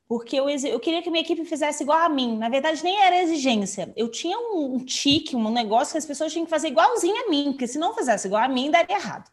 Porque 0.06 0.36
eu, 0.36 0.48
eu 0.48 0.80
queria 0.80 1.02
que 1.02 1.10
minha 1.10 1.22
equipe 1.22 1.44
fizesse 1.44 1.82
igual 1.82 1.98
a 1.98 2.08
mim. 2.08 2.36
Na 2.36 2.48
verdade, 2.48 2.84
nem 2.84 2.96
era 3.02 3.22
exigência. 3.22 3.92
Eu 3.96 4.10
tinha 4.10 4.38
um, 4.38 4.74
um 4.74 4.84
tique, 4.84 5.34
um 5.34 5.50
negócio 5.50 5.92
que 5.92 5.98
as 5.98 6.06
pessoas 6.06 6.32
tinham 6.32 6.44
que 6.44 6.50
fazer 6.50 6.68
igualzinho 6.68 7.26
a 7.26 7.30
mim, 7.30 7.52
porque 7.52 7.66
se 7.66 7.78
não 7.78 7.94
fizesse 7.94 8.26
igual 8.26 8.42
a 8.42 8.48
mim, 8.48 8.70
daria 8.70 8.96
errado. 8.96 9.30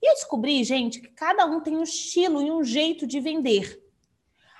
E 0.00 0.10
eu 0.10 0.14
descobri, 0.14 0.62
gente, 0.62 1.00
que 1.00 1.08
cada 1.08 1.44
um 1.44 1.60
tem 1.60 1.76
um 1.76 1.82
estilo 1.82 2.40
e 2.40 2.50
um 2.50 2.62
jeito 2.62 3.06
de 3.06 3.20
vender. 3.20 3.82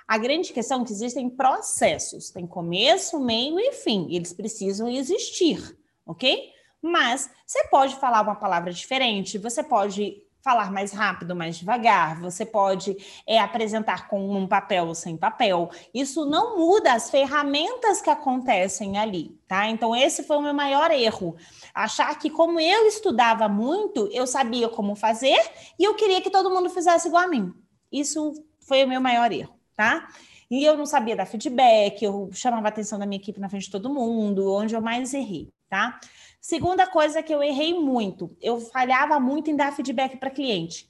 A 0.05 0.17
grande 0.17 0.51
questão 0.51 0.81
é 0.81 0.85
que 0.85 0.91
existem 0.91 1.29
processos, 1.29 2.29
tem 2.29 2.45
começo, 2.45 3.19
meio 3.19 3.59
e 3.59 3.71
fim, 3.71 4.07
eles 4.09 4.33
precisam 4.33 4.89
existir, 4.89 5.77
ok? 6.05 6.51
Mas 6.81 7.29
você 7.45 7.65
pode 7.65 7.95
falar 7.97 8.21
uma 8.21 8.35
palavra 8.35 8.71
diferente, 8.71 9.37
você 9.37 9.63
pode 9.63 10.23
falar 10.41 10.71
mais 10.71 10.91
rápido, 10.91 11.35
mais 11.35 11.57
devagar, 11.57 12.19
você 12.19 12.45
pode 12.45 12.95
é, 13.27 13.39
apresentar 13.39 14.07
com 14.07 14.37
um 14.37 14.47
papel 14.47 14.87
ou 14.87 14.95
sem 14.95 15.17
papel. 15.17 15.69
Isso 15.93 16.25
não 16.25 16.57
muda 16.57 16.93
as 16.93 17.09
ferramentas 17.09 18.01
que 18.01 18.09
acontecem 18.09 18.97
ali, 18.97 19.37
tá? 19.47 19.67
Então, 19.67 19.95
esse 19.95 20.23
foi 20.23 20.37
o 20.37 20.41
meu 20.41 20.53
maior 20.53 20.91
erro. 20.91 21.35
Achar 21.73 22.17
que, 22.17 22.29
como 22.29 22.59
eu 22.59 22.87
estudava 22.87 23.49
muito, 23.49 24.09
eu 24.13 24.25
sabia 24.25 24.69
como 24.69 24.95
fazer 24.95 25.39
e 25.77 25.83
eu 25.83 25.93
queria 25.95 26.21
que 26.21 26.29
todo 26.29 26.49
mundo 26.49 26.69
fizesse 26.69 27.07
igual 27.09 27.23
a 27.23 27.27
mim. 27.27 27.53
Isso 27.91 28.33
foi 28.61 28.83
o 28.83 28.87
meu 28.87 29.01
maior 29.01 29.31
erro, 29.31 29.53
tá? 29.75 30.07
E 30.49 30.63
eu 30.63 30.75
não 30.75 30.85
sabia 30.85 31.15
dar 31.15 31.25
feedback, 31.25 32.01
eu 32.01 32.29
chamava 32.33 32.67
a 32.67 32.69
atenção 32.69 32.97
da 32.97 33.05
minha 33.05 33.19
equipe 33.19 33.39
na 33.39 33.49
frente 33.49 33.65
de 33.65 33.71
todo 33.71 33.93
mundo, 33.93 34.51
onde 34.51 34.73
eu 34.73 34.81
mais 34.81 35.13
errei, 35.13 35.49
tá? 35.69 35.99
Segunda 36.41 36.87
coisa 36.87 37.21
que 37.21 37.33
eu 37.33 37.43
errei 37.43 37.73
muito, 37.73 38.35
eu 38.41 38.59
falhava 38.59 39.19
muito 39.19 39.49
em 39.51 39.55
dar 39.55 39.75
feedback 39.75 40.17
para 40.17 40.29
cliente. 40.29 40.89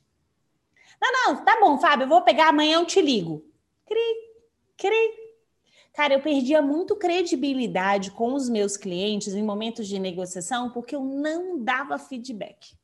Não, 1.01 1.11
não, 1.11 1.45
tá 1.45 1.59
bom, 1.59 1.79
Fábio, 1.79 2.05
eu 2.05 2.09
vou 2.09 2.21
pegar 2.21 2.49
amanhã, 2.49 2.75
eu 2.79 2.85
te 2.85 3.01
ligo. 3.01 3.43
Cri, 3.85 4.15
cri. 4.77 5.29
Cara, 5.93 6.13
eu 6.13 6.21
perdia 6.21 6.61
muito 6.61 6.95
credibilidade 6.95 8.11
com 8.11 8.33
os 8.33 8.47
meus 8.47 8.77
clientes 8.77 9.33
em 9.33 9.43
momentos 9.43 9.87
de 9.87 9.99
negociação 9.99 10.69
porque 10.71 10.95
eu 10.95 11.03
não 11.03 11.61
dava 11.61 11.97
feedback 11.97 12.78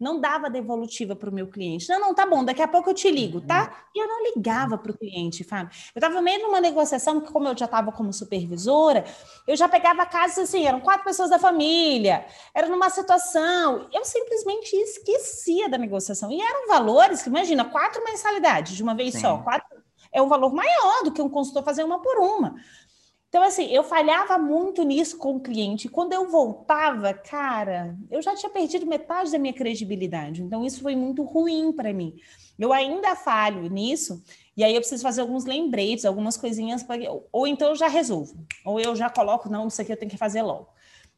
não 0.00 0.18
dava 0.18 0.48
devolutiva 0.48 1.14
para 1.14 1.28
o 1.28 1.32
meu 1.32 1.46
cliente. 1.46 1.88
Não, 1.88 2.00
não, 2.00 2.14
tá 2.14 2.26
bom, 2.26 2.42
daqui 2.42 2.62
a 2.62 2.68
pouco 2.68 2.88
eu 2.88 2.94
te 2.94 3.10
ligo, 3.10 3.40
tá? 3.42 3.64
Uhum. 3.64 3.90
E 3.94 3.98
eu 4.02 4.08
não 4.08 4.24
ligava 4.24 4.78
para 4.78 4.90
o 4.90 4.96
cliente, 4.96 5.44
Fábio. 5.44 5.70
Eu 5.94 6.00
estava 6.00 6.22
meio 6.22 6.42
numa 6.42 6.60
negociação, 6.60 7.20
que 7.20 7.30
como 7.30 7.46
eu 7.46 7.56
já 7.56 7.66
estava 7.66 7.92
como 7.92 8.10
supervisora, 8.12 9.04
eu 9.46 9.54
já 9.56 9.68
pegava 9.68 10.06
casos 10.06 10.38
assim, 10.38 10.66
eram 10.66 10.80
quatro 10.80 11.04
pessoas 11.04 11.28
da 11.28 11.38
família, 11.38 12.24
era 12.54 12.68
numa 12.68 12.88
situação, 12.88 13.88
eu 13.92 14.04
simplesmente 14.04 14.74
esquecia 14.74 15.68
da 15.68 15.76
negociação. 15.76 16.32
E 16.32 16.40
eram 16.40 16.66
valores 16.66 17.22
que, 17.22 17.28
imagina, 17.28 17.64
quatro 17.66 18.02
mensalidades 18.02 18.74
de 18.74 18.82
uma 18.82 18.94
vez 18.94 19.12
Sim. 19.12 19.20
só, 19.20 19.38
quatro 19.38 19.80
é 20.12 20.20
um 20.20 20.28
valor 20.28 20.52
maior 20.52 21.04
do 21.04 21.12
que 21.12 21.22
um 21.22 21.28
consultor 21.28 21.62
fazer 21.62 21.84
uma 21.84 22.00
por 22.00 22.18
uma. 22.18 22.56
Então, 23.30 23.44
assim, 23.44 23.66
eu 23.70 23.84
falhava 23.84 24.36
muito 24.38 24.82
nisso 24.82 25.16
com 25.16 25.36
o 25.36 25.40
cliente. 25.40 25.88
Quando 25.88 26.12
eu 26.12 26.28
voltava, 26.28 27.14
cara, 27.14 27.96
eu 28.10 28.20
já 28.20 28.34
tinha 28.34 28.50
perdido 28.50 28.84
metade 28.84 29.30
da 29.30 29.38
minha 29.38 29.54
credibilidade. 29.54 30.42
Então, 30.42 30.66
isso 30.66 30.82
foi 30.82 30.96
muito 30.96 31.22
ruim 31.22 31.72
para 31.72 31.92
mim. 31.92 32.16
Eu 32.58 32.72
ainda 32.72 33.14
falho 33.14 33.70
nisso, 33.70 34.20
e 34.56 34.64
aí 34.64 34.74
eu 34.74 34.80
preciso 34.80 35.02
fazer 35.02 35.20
alguns 35.20 35.46
lembretes, 35.46 36.04
algumas 36.04 36.36
coisinhas, 36.36 36.82
pra... 36.82 36.96
ou 37.32 37.46
então 37.46 37.68
eu 37.68 37.76
já 37.76 37.88
resolvo, 37.88 38.44
ou 38.66 38.78
eu 38.78 38.94
já 38.94 39.08
coloco, 39.08 39.48
não, 39.48 39.68
isso 39.68 39.80
aqui 39.80 39.90
eu 39.90 39.96
tenho 39.96 40.10
que 40.10 40.18
fazer 40.18 40.42
logo, 40.42 40.68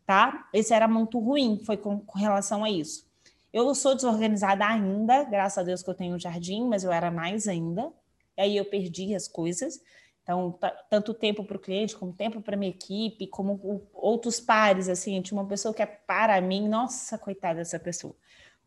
tá? 0.07 0.49
Esse 0.53 0.73
era 0.73 0.87
muito 0.87 1.19
ruim, 1.19 1.61
foi 1.65 1.77
com, 1.77 1.99
com 1.99 2.19
relação 2.19 2.63
a 2.63 2.71
isso. 2.71 3.05
Eu 3.53 3.75
sou 3.75 3.95
desorganizada 3.95 4.65
ainda, 4.65 5.25
graças 5.25 5.59
a 5.59 5.63
Deus 5.65 5.83
que 5.83 5.91
eu 5.91 5.95
tenho 5.95 6.15
um 6.15 6.19
jardim, 6.19 6.65
mas 6.69 6.85
eu 6.85 6.93
era 6.93 7.11
mais 7.11 7.49
ainda. 7.49 7.93
E 8.37 8.43
aí 8.43 8.57
eu 8.57 8.65
perdi 8.65 9.15
as 9.15 9.27
coisas. 9.27 9.81
Então, 10.23 10.57
tanto 10.89 11.13
tempo 11.13 11.45
para 11.45 11.57
o 11.57 11.61
cliente, 11.61 11.97
como 11.97 12.13
tempo 12.13 12.41
para 12.41 12.57
minha 12.57 12.71
equipe, 12.71 13.27
como 13.27 13.89
outros 13.93 14.39
pares, 14.39 14.89
assim, 14.89 15.21
tinha 15.21 15.39
uma 15.39 15.49
pessoa 15.49 15.75
que 15.75 15.83
é 15.83 15.87
para 15.87 16.41
mim, 16.41 16.69
nossa, 16.69 17.19
coitada 17.19 17.57
dessa 17.57 17.79
pessoa, 17.79 18.15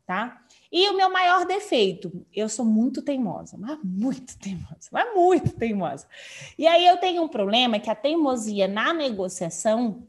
tá? 0.06 0.42
E 0.70 0.90
o 0.90 0.98
meu 0.98 1.10
maior 1.10 1.46
defeito, 1.46 2.26
eu 2.34 2.50
sou 2.50 2.66
muito 2.66 3.02
teimosa, 3.02 3.58
mas 3.58 3.80
muito 3.82 4.36
teimosa, 4.38 4.90
mas 4.92 5.16
muito 5.16 5.54
teimosa. 5.54 6.06
E 6.58 6.68
aí 6.68 6.86
eu 6.86 6.98
tenho 6.98 7.24
um 7.24 7.30
problema 7.30 7.80
que 7.80 7.90
a 7.90 7.96
teimosia 7.96 8.68
na 8.68 8.94
negociação, 8.94 10.06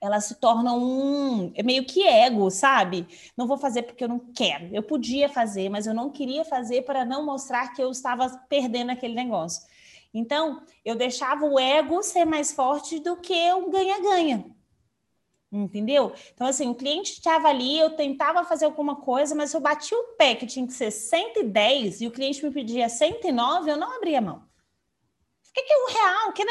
ela 0.00 0.20
se 0.20 0.36
torna 0.36 0.72
um 0.72 1.52
é 1.54 1.62
meio 1.62 1.84
que 1.84 2.06
ego, 2.06 2.50
sabe? 2.50 3.06
Não 3.36 3.46
vou 3.46 3.58
fazer 3.58 3.82
porque 3.82 4.04
eu 4.04 4.08
não 4.08 4.20
quero. 4.34 4.74
Eu 4.74 4.82
podia 4.82 5.28
fazer, 5.28 5.68
mas 5.68 5.86
eu 5.86 5.92
não 5.92 6.08
queria 6.08 6.46
fazer 6.46 6.82
para 6.82 7.04
não 7.04 7.26
mostrar 7.26 7.74
que 7.74 7.82
eu 7.82 7.90
estava 7.90 8.26
perdendo 8.48 8.90
aquele 8.90 9.14
negócio. 9.14 9.68
Então, 10.12 10.62
eu 10.84 10.96
deixava 10.96 11.44
o 11.44 11.58
ego 11.58 12.02
ser 12.02 12.24
mais 12.24 12.52
forte 12.52 12.98
do 12.98 13.16
que 13.16 13.52
o 13.52 13.70
ganha-ganha. 13.70 14.44
Entendeu? 15.50 16.12
Então, 16.34 16.46
assim, 16.46 16.68
o 16.68 16.74
cliente 16.74 17.12
estava 17.12 17.48
ali, 17.48 17.78
eu 17.78 17.96
tentava 17.96 18.44
fazer 18.44 18.66
alguma 18.66 18.96
coisa, 18.96 19.34
mas 19.34 19.54
eu 19.54 19.60
bati 19.60 19.94
o 19.94 20.14
pé 20.16 20.34
que 20.34 20.46
tinha 20.46 20.66
que 20.66 20.74
ser 20.74 20.90
110 20.90 22.02
e 22.02 22.06
o 22.06 22.10
cliente 22.10 22.44
me 22.44 22.52
pedia 22.52 22.88
109, 22.88 23.70
eu 23.70 23.76
não 23.76 23.96
abria 23.96 24.18
a 24.18 24.22
mão. 24.22 24.36
O 25.48 25.52
que, 25.52 25.72
é 25.72 25.76
o 25.76 25.86
real? 25.86 26.32
Que 26.32 26.44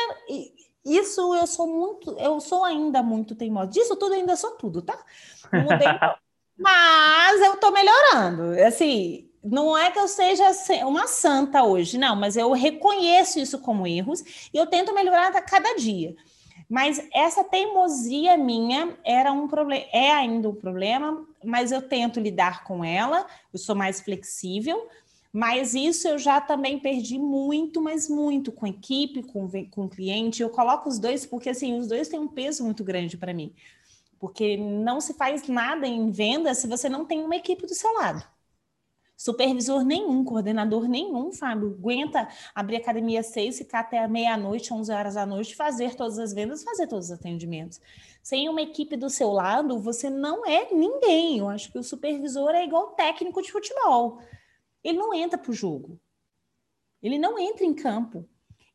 Isso 0.84 1.36
eu 1.36 1.46
sou 1.46 1.68
muito, 1.68 2.18
eu 2.20 2.40
sou 2.40 2.64
ainda 2.64 3.04
muito 3.04 3.36
teimosa. 3.36 3.68
Disso 3.68 3.96
tudo 3.96 4.14
ainda 4.14 4.36
sou 4.36 4.52
tudo, 4.58 4.82
tá? 4.82 4.98
Mudei, 5.54 5.88
mas 6.58 7.42
eu 7.42 7.58
tô 7.58 7.70
melhorando. 7.72 8.60
Assim, 8.66 9.27
não 9.50 9.78
é 9.78 9.90
que 9.90 10.00
eu 10.00 10.08
seja 10.08 10.52
uma 10.86 11.08
santa 11.08 11.64
hoje, 11.64 11.98
não, 11.98 12.16
mas 12.16 12.36
eu 12.36 12.52
reconheço 12.52 13.40
isso 13.40 13.60
como 13.60 13.88
erros 13.88 14.50
e 14.54 14.58
eu 14.58 14.68
tento 14.68 14.94
melhorar 14.94 15.36
a 15.36 15.42
cada 15.42 15.76
dia. 15.76 16.16
Mas 16.70 17.02
essa 17.14 17.44
teimosia 17.46 18.36
minha 18.36 18.98
era 19.06 19.32
um 19.32 19.48
problema, 19.48 19.86
é 19.94 20.12
ainda 20.12 20.50
um 20.50 20.56
problema, 20.56 21.26
mas 21.44 21.72
eu 21.72 21.82
tento 21.82 22.20
lidar 22.20 22.66
com 22.66 22.84
ela, 22.84 23.26
eu 23.54 23.60
sou 23.60 23.74
mais 23.74 24.02
flexível, 24.02 24.86
mas 25.32 25.74
isso 25.74 26.08
eu 26.10 26.18
já 26.18 26.42
também 26.42 26.78
perdi 26.78 27.18
muito, 27.18 27.82
mas 27.82 28.10
muito 28.10 28.52
com 28.52 28.68
equipe, 28.68 29.24
com, 29.24 29.50
com 29.72 29.88
cliente. 29.88 30.42
Eu 30.42 30.50
coloco 30.50 30.90
os 30.90 31.00
dois 31.00 31.26
porque 31.26 31.50
assim, 31.50 31.78
os 31.80 31.88
dois 31.88 32.10
têm 32.10 32.20
um 32.20 32.28
peso 32.28 32.66
muito 32.66 32.84
grande 32.84 33.16
para 33.18 33.34
mim. 33.34 33.54
Porque 34.20 34.58
não 34.58 35.00
se 35.00 35.14
faz 35.14 35.48
nada 35.48 35.88
em 35.88 36.10
venda 36.12 36.54
se 36.54 36.68
você 36.68 36.90
não 36.90 37.06
tem 37.06 37.24
uma 37.24 37.36
equipe 37.36 37.66
do 37.66 37.76
seu 37.76 37.94
lado. 37.94 38.37
Supervisor 39.18 39.84
nenhum, 39.84 40.24
coordenador 40.24 40.88
nenhum, 40.88 41.32
Fábio, 41.32 41.76
aguenta 41.78 42.28
abrir 42.54 42.76
academia 42.76 43.24
seis, 43.24 43.58
ficar 43.58 43.80
até 43.80 44.08
meia-noite, 44.08 44.72
11 44.72 44.92
horas 44.92 45.16
da 45.16 45.26
noite, 45.26 45.56
fazer 45.56 45.96
todas 45.96 46.20
as 46.20 46.32
vendas, 46.32 46.64
fazer 46.64 46.86
todos 46.86 47.06
os 47.06 47.12
atendimentos. 47.12 47.82
Sem 48.22 48.48
uma 48.48 48.62
equipe 48.62 48.96
do 48.96 49.10
seu 49.10 49.32
lado, 49.32 49.80
você 49.80 50.08
não 50.08 50.46
é 50.46 50.72
ninguém. 50.72 51.40
Eu 51.40 51.50
acho 51.50 51.72
que 51.72 51.80
o 51.80 51.84
supervisor 51.84 52.52
é 52.52 52.64
igual 52.64 52.92
técnico 52.92 53.42
de 53.42 53.52
futebol. 53.52 54.20
Ele 54.84 55.00
não 55.00 55.12
entra 55.12 55.36
para 55.36 55.50
o 55.50 55.54
jogo. 55.54 56.00
Ele 57.02 57.18
não 57.18 57.40
entra 57.40 57.66
em 57.66 57.74
campo. 57.74 58.24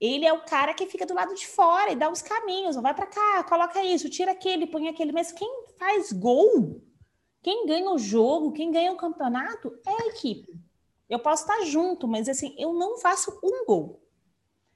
Ele 0.00 0.26
é 0.26 0.32
o 0.32 0.44
cara 0.44 0.74
que 0.74 0.86
fica 0.86 1.06
do 1.06 1.14
lado 1.14 1.32
de 1.36 1.46
fora 1.46 1.92
e 1.92 1.96
dá 1.96 2.10
os 2.10 2.20
caminhos. 2.20 2.74
Vai 2.74 2.92
para 2.92 3.06
cá, 3.06 3.44
coloca 3.44 3.84
isso, 3.84 4.10
tira 4.10 4.32
aquele, 4.32 4.66
põe 4.66 4.88
aquele. 4.88 5.12
Mas 5.12 5.30
quem 5.30 5.48
faz 5.78 6.12
gol 6.12 6.82
quem 7.42 7.66
ganha 7.66 7.90
o 7.90 7.98
jogo, 7.98 8.52
quem 8.52 8.70
ganha 8.70 8.92
o 8.92 8.96
campeonato 8.96 9.76
é 9.86 9.90
a 9.90 10.06
equipe. 10.08 10.58
Eu 11.10 11.18
posso 11.18 11.42
estar 11.42 11.64
junto, 11.64 12.06
mas 12.06 12.28
assim, 12.28 12.54
eu 12.56 12.72
não 12.72 12.98
faço 12.98 13.38
um 13.42 13.66
gol. 13.66 14.00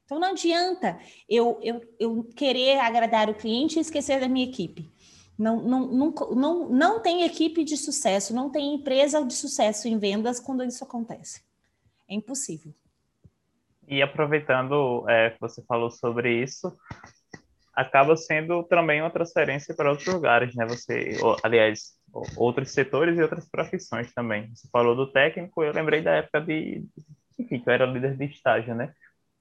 Então 0.05 0.19
não 0.19 0.29
adianta 0.29 0.99
eu, 1.29 1.59
eu, 1.63 1.81
eu 1.99 2.25
querer 2.37 2.79
agradar 2.79 3.31
o 3.31 3.35
cliente 3.35 3.79
e 3.79 3.81
esquecer 3.81 4.21
da 4.21 4.29
minha 4.29 4.47
equipe. 4.47 4.91
Não, 5.39 5.63
não, 5.63 5.87
não, 5.89 6.15
não, 6.35 6.69
não 6.69 7.01
tem 7.01 7.23
equipe 7.23 7.63
de 7.63 7.77
sucesso, 7.77 8.35
não 8.35 8.51
tem 8.51 8.75
empresa 8.75 9.25
de 9.25 9.35
sucesso 9.35 9.87
em 9.87 9.99
vendas 9.99 10.41
quando 10.41 10.65
isso 10.65 10.83
acontece. 10.83 11.43
É 12.09 12.15
impossível. 12.15 12.73
E 13.87 14.03
aproveitando 14.03 15.09
é, 15.09 15.31
que 15.31 15.41
você 15.41 15.63
falou 15.63 15.91
sobre 15.91 16.43
isso, 16.43 16.73
acaba 17.75 18.17
sendo 18.17 18.63
também 18.65 19.03
uma 19.03 19.11
transferência 19.11 19.75
para 19.75 19.91
outros 19.91 20.13
lugares, 20.13 20.55
né? 20.55 20.67
Você, 20.67 21.19
aliás, 21.43 21.96
outros 22.37 22.73
setores 22.73 23.19
e 23.19 23.23
outras 23.23 23.49
profissões 23.49 24.13
também. 24.13 24.49
Você 24.55 24.69
falou 24.71 24.95
do 24.95 25.11
técnico, 25.11 25.63
eu 25.63 25.73
lembrei 25.73 26.03
da 26.03 26.13
época 26.13 26.41
de, 26.41 26.85
enfim, 27.39 27.61
que 27.61 27.69
eu 27.69 27.73
era 27.73 27.87
líder 27.87 28.17
de 28.17 28.25
estágio, 28.25 28.75
né? 28.75 28.93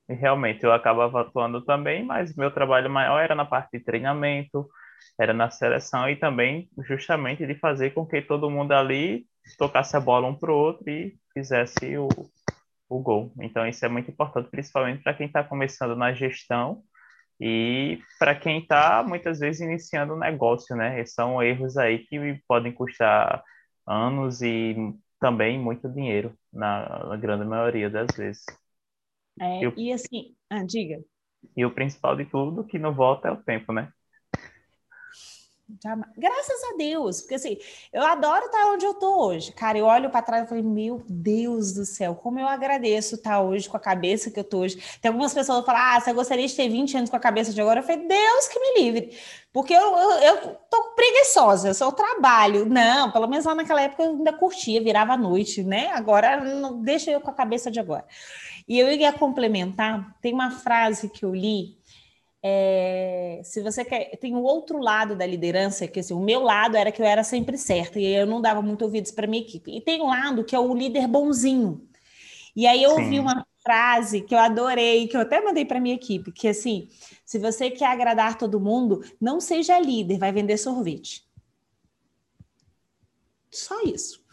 E 0.09 0.13
realmente 0.13 0.63
eu 0.63 0.71
acabava 0.71 1.21
atuando 1.21 1.61
também, 1.63 2.03
mas 2.03 2.35
meu 2.35 2.51
trabalho 2.51 2.89
maior 2.89 3.19
era 3.19 3.33
na 3.33 3.45
parte 3.45 3.77
de 3.77 3.83
treinamento, 3.83 4.67
era 5.19 5.33
na 5.33 5.49
seleção 5.49 6.09
e 6.09 6.15
também 6.15 6.69
justamente 6.87 7.45
de 7.45 7.55
fazer 7.55 7.91
com 7.91 8.05
que 8.05 8.21
todo 8.21 8.49
mundo 8.49 8.73
ali 8.73 9.25
tocasse 9.57 9.95
a 9.95 9.99
bola 9.99 10.27
um 10.27 10.35
para 10.35 10.51
o 10.51 10.57
outro 10.57 10.89
e 10.89 11.17
fizesse 11.33 11.97
o, 11.97 12.07
o 12.89 12.99
gol. 12.99 13.31
Então 13.41 13.67
isso 13.67 13.85
é 13.85 13.89
muito 13.89 14.11
importante, 14.11 14.49
principalmente 14.49 15.01
para 15.01 15.13
quem 15.13 15.27
está 15.27 15.43
começando 15.43 15.95
na 15.95 16.13
gestão 16.13 16.83
e 17.39 17.99
para 18.17 18.35
quem 18.35 18.59
está 18.59 19.03
muitas 19.03 19.39
vezes 19.39 19.61
iniciando 19.61 20.13
um 20.13 20.19
negócio, 20.19 20.75
né? 20.75 21.05
São 21.05 21.41
erros 21.41 21.77
aí 21.77 21.99
que 21.99 22.39
podem 22.47 22.71
custar 22.71 23.43
anos 23.85 24.41
e 24.41 24.75
também 25.19 25.59
muito 25.59 25.89
dinheiro, 25.89 26.33
na, 26.51 27.07
na 27.07 27.17
grande 27.17 27.45
maioria 27.45 27.89
das 27.89 28.07
vezes. 28.15 28.45
É, 29.39 29.63
e, 29.63 29.67
o, 29.67 29.73
e 29.75 29.91
assim, 29.91 30.35
ah, 30.49 30.63
diga. 30.63 31.03
E 31.55 31.65
o 31.65 31.73
principal 31.73 32.15
de 32.15 32.25
tudo 32.25 32.63
que 32.63 32.79
não 32.79 32.93
volta 32.93 33.27
é 33.27 33.31
o 33.31 33.43
tempo, 33.43 33.73
né? 33.73 33.91
Graças 36.15 36.63
a 36.71 36.77
Deus, 36.77 37.21
porque 37.21 37.35
assim, 37.35 37.57
eu 37.91 38.03
adoro 38.03 38.45
estar 38.45 38.71
onde 38.71 38.85
eu 38.85 38.93
tô 38.93 39.25
hoje. 39.25 39.51
Cara, 39.51 39.75
eu 39.75 39.85
olho 39.85 40.11
para 40.11 40.21
trás 40.21 40.45
e 40.45 40.47
falei, 40.47 40.63
meu 40.63 41.03
Deus 41.09 41.73
do 41.73 41.83
céu, 41.85 42.13
como 42.13 42.39
eu 42.39 42.47
agradeço 42.47 43.15
estar 43.15 43.41
hoje 43.41 43.67
com 43.67 43.75
a 43.75 43.79
cabeça 43.79 44.29
que 44.29 44.39
eu 44.39 44.43
tô 44.43 44.59
hoje. 44.59 44.77
Tem 45.01 45.09
algumas 45.09 45.33
pessoas 45.33 45.61
que 45.61 45.65
falam, 45.65 45.81
ah, 45.81 45.99
você 45.99 46.13
gostaria 46.13 46.45
de 46.45 46.55
ter 46.55 46.69
20 46.69 46.97
anos 46.97 47.09
com 47.09 47.15
a 47.15 47.19
cabeça 47.19 47.51
de 47.51 47.59
agora? 47.59 47.79
Eu 47.79 47.83
falei, 47.83 48.07
Deus 48.07 48.47
que 48.47 48.59
me 48.59 48.79
livre, 48.79 49.17
porque 49.51 49.73
eu, 49.73 49.81
eu, 49.81 50.11
eu 50.19 50.55
tô 50.69 50.93
preguiçosa, 50.95 51.69
eu 51.69 51.73
sou 51.73 51.91
trabalho. 51.91 52.67
Não, 52.67 53.09
pelo 53.11 53.27
menos 53.27 53.45
lá 53.45 53.55
naquela 53.55 53.81
época 53.81 54.03
eu 54.03 54.11
ainda 54.11 54.33
curtia, 54.33 54.83
virava 54.83 55.13
à 55.13 55.17
noite, 55.17 55.63
né? 55.63 55.89
Agora, 55.93 56.41
não, 56.43 56.79
deixa 56.79 57.09
eu 57.09 57.19
com 57.19 57.31
a 57.31 57.33
cabeça 57.33 57.71
de 57.71 57.79
agora. 57.79 58.05
E 58.67 58.79
eu 58.79 58.91
ia 58.91 59.11
complementar, 59.11 60.15
tem 60.21 60.33
uma 60.33 60.51
frase 60.51 61.09
que 61.09 61.25
eu 61.25 61.33
li 61.33 61.77
é, 62.47 63.41
se 63.43 63.59
você 63.59 63.83
quer, 63.83 64.15
tem 64.17 64.35
o 64.35 64.43
outro 64.43 64.77
lado 64.77 65.15
da 65.15 65.25
liderança, 65.25 65.87
que 65.87 65.99
assim, 65.99 66.13
o 66.13 66.19
meu 66.19 66.43
lado 66.43 66.77
era 66.77 66.91
que 66.91 67.01
eu 67.01 67.05
era 67.05 67.23
sempre 67.23 67.57
certa 67.57 67.99
e 67.99 68.05
eu 68.05 68.27
não 68.27 68.39
dava 68.39 68.61
muito 68.61 68.83
ouvidos 68.83 69.09
para 69.09 69.25
minha 69.25 69.41
equipe. 69.41 69.75
E 69.75 69.81
tem 69.81 69.99
um 69.99 70.09
lado 70.09 70.43
que 70.43 70.55
é 70.55 70.59
o 70.59 70.75
líder 70.75 71.07
bonzinho. 71.07 71.89
E 72.55 72.67
aí 72.67 72.83
eu 72.83 72.91
Sim. 72.91 73.01
ouvi 73.01 73.19
uma 73.19 73.47
frase 73.63 74.21
que 74.21 74.35
eu 74.35 74.37
adorei, 74.37 75.07
que 75.07 75.17
eu 75.17 75.21
até 75.21 75.41
mandei 75.41 75.65
para 75.65 75.79
minha 75.79 75.95
equipe, 75.95 76.31
que 76.31 76.47
assim, 76.47 76.87
se 77.25 77.39
você 77.39 77.71
quer 77.71 77.87
agradar 77.87 78.37
todo 78.37 78.59
mundo, 78.59 79.03
não 79.19 79.41
seja 79.41 79.79
líder, 79.79 80.19
vai 80.19 80.31
vender 80.31 80.57
sorvete. 80.57 81.27
Só 83.49 83.81
isso. 83.81 84.23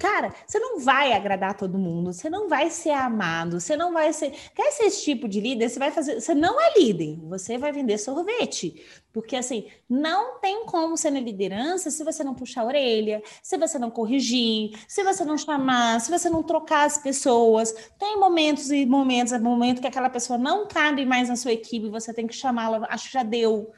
Cara, 0.00 0.34
você 0.46 0.58
não 0.58 0.80
vai 0.80 1.12
agradar 1.12 1.56
todo 1.56 1.78
mundo, 1.78 2.12
você 2.12 2.28
não 2.28 2.48
vai 2.48 2.70
ser 2.70 2.90
amado, 2.90 3.60
você 3.60 3.76
não 3.76 3.92
vai 3.92 4.12
ser. 4.12 4.32
Quer 4.52 4.72
ser 4.72 4.84
esse 4.84 5.04
tipo 5.04 5.28
de 5.28 5.40
líder? 5.40 5.68
Você 5.68 5.78
vai 5.78 5.92
fazer. 5.92 6.20
Você 6.20 6.34
não 6.34 6.60
é 6.60 6.74
líder, 6.76 7.18
você 7.20 7.56
vai 7.56 7.70
vender 7.70 7.98
sorvete. 7.98 8.82
Porque 9.12 9.36
assim, 9.36 9.68
não 9.88 10.40
tem 10.40 10.66
como 10.66 10.96
ser 10.96 11.10
na 11.12 11.20
liderança 11.20 11.88
se 11.88 12.02
você 12.02 12.24
não 12.24 12.34
puxar 12.34 12.62
a 12.62 12.66
orelha, 12.66 13.22
se 13.42 13.56
você 13.56 13.78
não 13.78 13.90
corrigir, 13.90 14.72
se 14.88 15.04
você 15.04 15.24
não 15.24 15.38
chamar, 15.38 16.00
se 16.00 16.10
você 16.10 16.28
não 16.28 16.42
trocar 16.42 16.84
as 16.84 16.98
pessoas. 16.98 17.72
Tem 17.96 18.18
momentos 18.18 18.72
e 18.72 18.84
momentos, 18.84 19.32
é 19.32 19.38
momento 19.38 19.80
que 19.80 19.86
aquela 19.86 20.10
pessoa 20.10 20.36
não 20.36 20.66
cabe 20.66 21.06
mais 21.06 21.28
na 21.28 21.36
sua 21.36 21.52
equipe, 21.52 21.88
você 21.88 22.12
tem 22.12 22.26
que 22.26 22.34
chamá-la, 22.34 22.88
acho 22.90 23.06
que 23.06 23.12
já 23.12 23.22
deu 23.22 23.72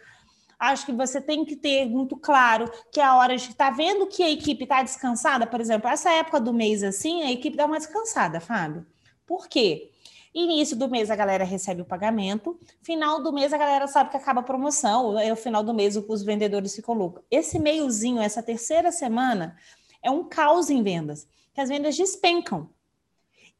acho 0.58 0.86
que 0.86 0.92
você 0.92 1.20
tem 1.20 1.44
que 1.44 1.56
ter 1.56 1.86
muito 1.86 2.16
claro 2.16 2.70
que 2.90 3.00
é 3.00 3.04
a 3.04 3.16
hora 3.16 3.36
de 3.36 3.42
estar 3.42 3.70
tá 3.70 3.76
vendo 3.76 4.06
que 4.06 4.22
a 4.22 4.30
equipe 4.30 4.64
está 4.64 4.82
descansada, 4.82 5.46
por 5.46 5.60
exemplo, 5.60 5.88
essa 5.88 6.10
época 6.10 6.40
do 6.40 6.52
mês 6.52 6.82
assim, 6.82 7.22
a 7.22 7.30
equipe 7.30 7.56
dá 7.56 7.66
uma 7.66 7.78
descansada, 7.78 8.40
Fábio. 8.40 8.86
Por 9.26 9.48
quê? 9.48 9.90
Início 10.34 10.76
do 10.76 10.88
mês 10.88 11.10
a 11.10 11.16
galera 11.16 11.44
recebe 11.44 11.80
o 11.80 11.84
pagamento, 11.84 12.58
final 12.82 13.22
do 13.22 13.32
mês 13.32 13.52
a 13.52 13.58
galera 13.58 13.86
sabe 13.86 14.10
que 14.10 14.16
acaba 14.16 14.40
a 14.40 14.44
promoção, 14.44 15.18
é 15.18 15.32
o 15.32 15.36
final 15.36 15.62
do 15.62 15.72
mês 15.72 15.96
os 15.96 16.22
vendedores 16.22 16.74
ficam 16.74 16.94
loucos. 16.94 17.22
Esse 17.30 17.58
meiozinho, 17.58 18.20
essa 18.20 18.42
terceira 18.42 18.92
semana, 18.92 19.56
é 20.02 20.10
um 20.10 20.24
caos 20.24 20.68
em 20.68 20.82
vendas, 20.82 21.26
que 21.54 21.60
as 21.60 21.70
vendas 21.70 21.96
despencam. 21.96 22.68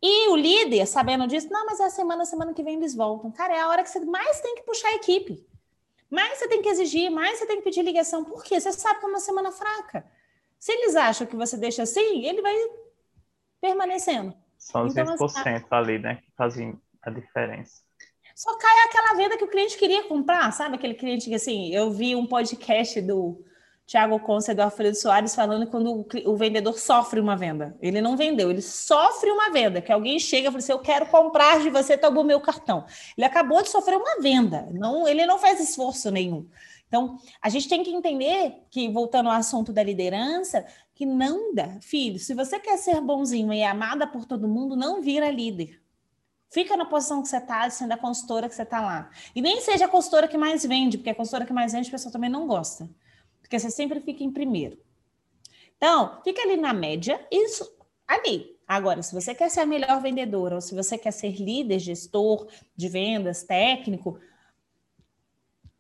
E 0.03 0.29
o 0.29 0.37
líder, 0.37 0.87
sabendo 0.87 1.27
disso, 1.27 1.49
não, 1.51 1.65
mas 1.65 1.81
é 1.81 1.87
a 1.87 1.91
semana, 1.91 2.27
semana 2.27 2.53
que 2.53 2.63
vem 2.63 2.77
eles 2.77 2.95
voltam. 2.95 3.31
Cara, 3.33 3.57
é 3.57 3.61
a 3.61 3.69
hora 3.69 3.83
que 3.83 3.89
você 3.89 4.05
mais 4.05 4.41
tem 4.41 4.57
que 4.57 4.63
puxar 4.63 4.89
a 4.89 4.97
equipe 4.97 5.47
mais 6.11 6.39
você 6.39 6.49
tem 6.49 6.63
que 6.63 6.69
exigir, 6.69 7.11
mais 7.11 7.39
você 7.39 7.47
tem 7.47 7.57
que 7.59 7.63
pedir 7.63 7.83
ligação. 7.83 8.25
Por 8.25 8.43
quê? 8.43 8.61
Você 8.61 8.73
sabe 8.73 9.01
que 9.01 9.07
é 9.07 9.09
uma 9.09 9.21
semana 9.21 9.51
fraca. 9.51 10.07
Se 10.59 10.73
eles 10.73 10.97
acham 10.97 11.27
que 11.27 11.37
você 11.37 11.57
deixa 11.57 11.83
assim, 11.83 12.25
ele 12.25 12.41
vai 12.41 12.55
permanecendo. 13.61 14.35
São 14.59 14.87
os 14.87 14.93
então, 14.97 15.17
20% 15.17 15.23
assim, 15.25 15.65
ali, 15.71 15.99
né, 15.99 16.17
que 16.17 16.33
fazem 16.37 16.81
a 17.03 17.11
diferença. 17.11 17.83
Só 18.35 18.57
cai 18.59 18.85
aquela 18.85 19.15
venda 19.15 19.39
que 19.39 19.45
o 19.45 19.49
cliente 19.49 19.79
queria 19.79 20.05
comprar, 20.05 20.53
sabe? 20.53 20.77
Aquele 20.77 20.95
cliente 20.95 21.27
que, 21.27 21.35
assim, 21.35 21.75
eu 21.75 21.91
vi 21.91 22.15
um 22.15 22.27
podcast 22.27 23.01
do 23.01 23.43
Tiago 23.87 24.19
Conce 24.19 24.53
do 24.53 24.61
Alfredo 24.63 24.97
Soares 24.97 25.33
falando 25.33 25.69
quando 25.69 25.93
o, 25.93 26.07
o, 26.33 26.37
vendedor 26.37 26.77
sofre 26.77 27.21
uma 27.21 27.37
venda. 27.37 27.77
Ele 27.81 28.01
não 28.01 28.17
vendeu, 28.17 28.51
ele 28.51 28.61
sofre 28.61 29.31
uma 29.31 29.49
venda, 29.51 29.81
que 29.81 29.93
alguém 29.93 30.19
chega 30.19 30.49
e 30.49 30.51
fala 30.51 30.59
assim, 30.59 30.73
eu 30.73 30.81
quero 30.81 31.07
comprar 31.07 31.61
de 31.61 31.71
você, 31.71 31.97
toma 31.97 32.21
o 32.21 32.25
meu 32.25 32.41
cartão. 32.41 32.85
Ele 33.17 33.25
acabou 33.25 33.63
de 33.63 33.69
sofrer 33.69 33.97
uma 33.97 34.21
venda, 34.21 34.69
não, 34.73 35.07
ele 35.07 35.25
não 35.25 35.39
faz 35.39 35.61
esforço 35.61 36.11
nenhum. 36.11 36.49
Então, 36.89 37.17
a 37.41 37.49
gente 37.49 37.69
tem 37.69 37.85
que 37.85 37.91
entender 37.91 38.65
que, 38.71 38.89
voltando 38.89 39.29
ao 39.29 39.37
assunto 39.37 39.73
da 39.73 39.85
liderança, 39.85 40.67
que 40.93 41.07
não 41.07 41.55
dá. 41.55 41.79
Filho, 41.81 42.19
se 42.19 42.35
você 42.35 42.59
quer 42.59 42.79
ser 42.79 43.01
bonzinho 43.01 43.53
e 43.53 43.63
amada 43.63 44.05
por 44.07 44.25
todo 44.25 44.49
mundo, 44.49 44.75
não 44.75 45.01
vira 45.01 45.31
líder. 45.31 45.81
Fica 46.51 46.77
na 46.77 46.85
posição 46.85 47.23
que 47.23 47.29
você 47.29 47.37
está, 47.37 47.69
sendo 47.71 47.93
a 47.93 47.97
consultora 47.97 48.49
que 48.49 48.55
você 48.55 48.63
está 48.63 48.81
lá. 48.81 49.11
E 49.35 49.41
nem 49.41 49.61
seja 49.61 49.85
a 49.85 49.89
consultora 49.89 50.27
que 50.27 50.39
mais 50.39 50.65
vende, 50.65 50.97
porque 50.99 51.11
a 51.11 51.15
consultora 51.15 51.45
que 51.45 51.53
mais 51.53 51.73
vende, 51.73 51.89
a 51.89 51.93
pessoa 51.93 52.13
também 52.13 52.31
não 52.31 52.47
gosta 52.49 52.89
porque 53.47 53.61
você 53.61 53.71
sempre 53.71 54.01
fica 54.01 54.25
em 54.25 54.33
primeiro. 54.33 54.77
Então, 55.77 56.21
fica 56.25 56.43
ali 56.43 56.57
na 56.57 56.73
média, 56.73 57.25
isso 57.31 57.65
ali. 58.07 58.57
Agora, 58.67 59.03
se 59.03 59.15
você 59.15 59.35
quer 59.35 59.49
ser 59.49 59.61
a 59.61 59.67
melhor 59.67 60.03
vendedora, 60.03 60.57
ou 60.57 60.61
se 60.61 60.75
você 60.75 60.99
quer 60.99 61.13
ser 61.13 61.41
líder, 61.41 61.79
gestor 61.79 62.49
de 62.75 62.89
vendas, 62.89 63.45
técnico, 63.45 64.19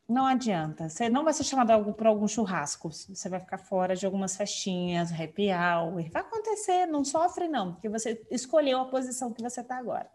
não 0.08 0.24
adianta. 0.26 0.88
Você 0.88 1.08
não 1.08 1.24
vai 1.24 1.32
ser 1.32 1.42
chamado 1.42 1.92
para 1.94 2.08
algum 2.08 2.28
churrasco. 2.28 2.92
Você 2.92 3.28
vai 3.28 3.40
ficar 3.40 3.58
fora 3.58 3.96
de 3.96 4.06
algumas 4.06 4.36
festinhas, 4.36 5.10
happy 5.10 5.48
hour. 5.50 6.08
Vai 6.12 6.22
acontecer, 6.22 6.86
não 6.86 7.04
sofre 7.04 7.48
não, 7.48 7.72
porque 7.72 7.88
você 7.88 8.24
escolheu 8.30 8.78
a 8.78 8.84
posição 8.84 9.32
que 9.32 9.42
você 9.42 9.60
está 9.60 9.76
agora. 9.76 10.08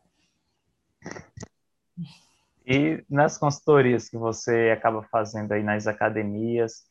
E 2.66 3.04
nas 3.10 3.38
consultorias 3.38 4.08
que 4.08 4.18
você 4.18 4.70
acaba 4.70 5.04
fazendo 5.04 5.52
aí 5.52 5.64
nas 5.64 5.88
academias, 5.88 6.86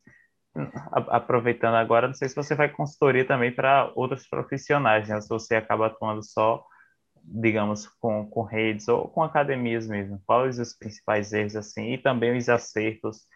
aproveitando 0.93 1.75
agora, 1.75 2.09
não 2.09 2.15
sei 2.15 2.29
se 2.29 2.35
você 2.35 2.55
vai 2.55 2.69
consultoria 2.69 3.27
também 3.27 3.55
para 3.55 3.93
outros 3.95 4.29
profissionais, 4.29 5.09
né? 5.09 5.21
Se 5.21 5.29
você 5.29 5.55
acaba 5.55 5.87
atuando 5.87 6.23
só, 6.23 6.65
digamos, 7.23 7.87
com, 7.87 8.29
com 8.29 8.43
redes 8.43 8.89
ou 8.89 9.09
com 9.09 9.23
academias 9.23 9.87
mesmo. 9.87 10.21
Quais 10.27 10.59
os 10.59 10.75
principais 10.77 11.33
erros, 11.33 11.57
assim, 11.57 11.93
e 11.93 11.99
também 11.99 12.37
os 12.37 12.49
acertos 12.49 13.27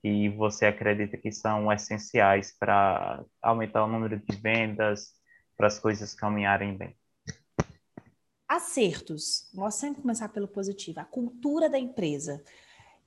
que 0.00 0.28
você 0.30 0.66
acredita 0.66 1.16
que 1.16 1.30
são 1.30 1.70
essenciais 1.72 2.56
para 2.58 3.24
aumentar 3.40 3.84
o 3.84 3.88
número 3.88 4.18
de 4.18 4.36
vendas, 4.36 5.12
para 5.56 5.66
as 5.66 5.78
coisas 5.78 6.14
caminharem 6.14 6.76
bem? 6.76 6.96
Acertos. 8.48 9.48
Vou 9.54 9.70
sempre 9.70 10.02
começar 10.02 10.28
pelo 10.28 10.48
positivo. 10.48 11.00
A 11.00 11.04
cultura 11.04 11.70
da 11.70 11.78
empresa 11.78 12.42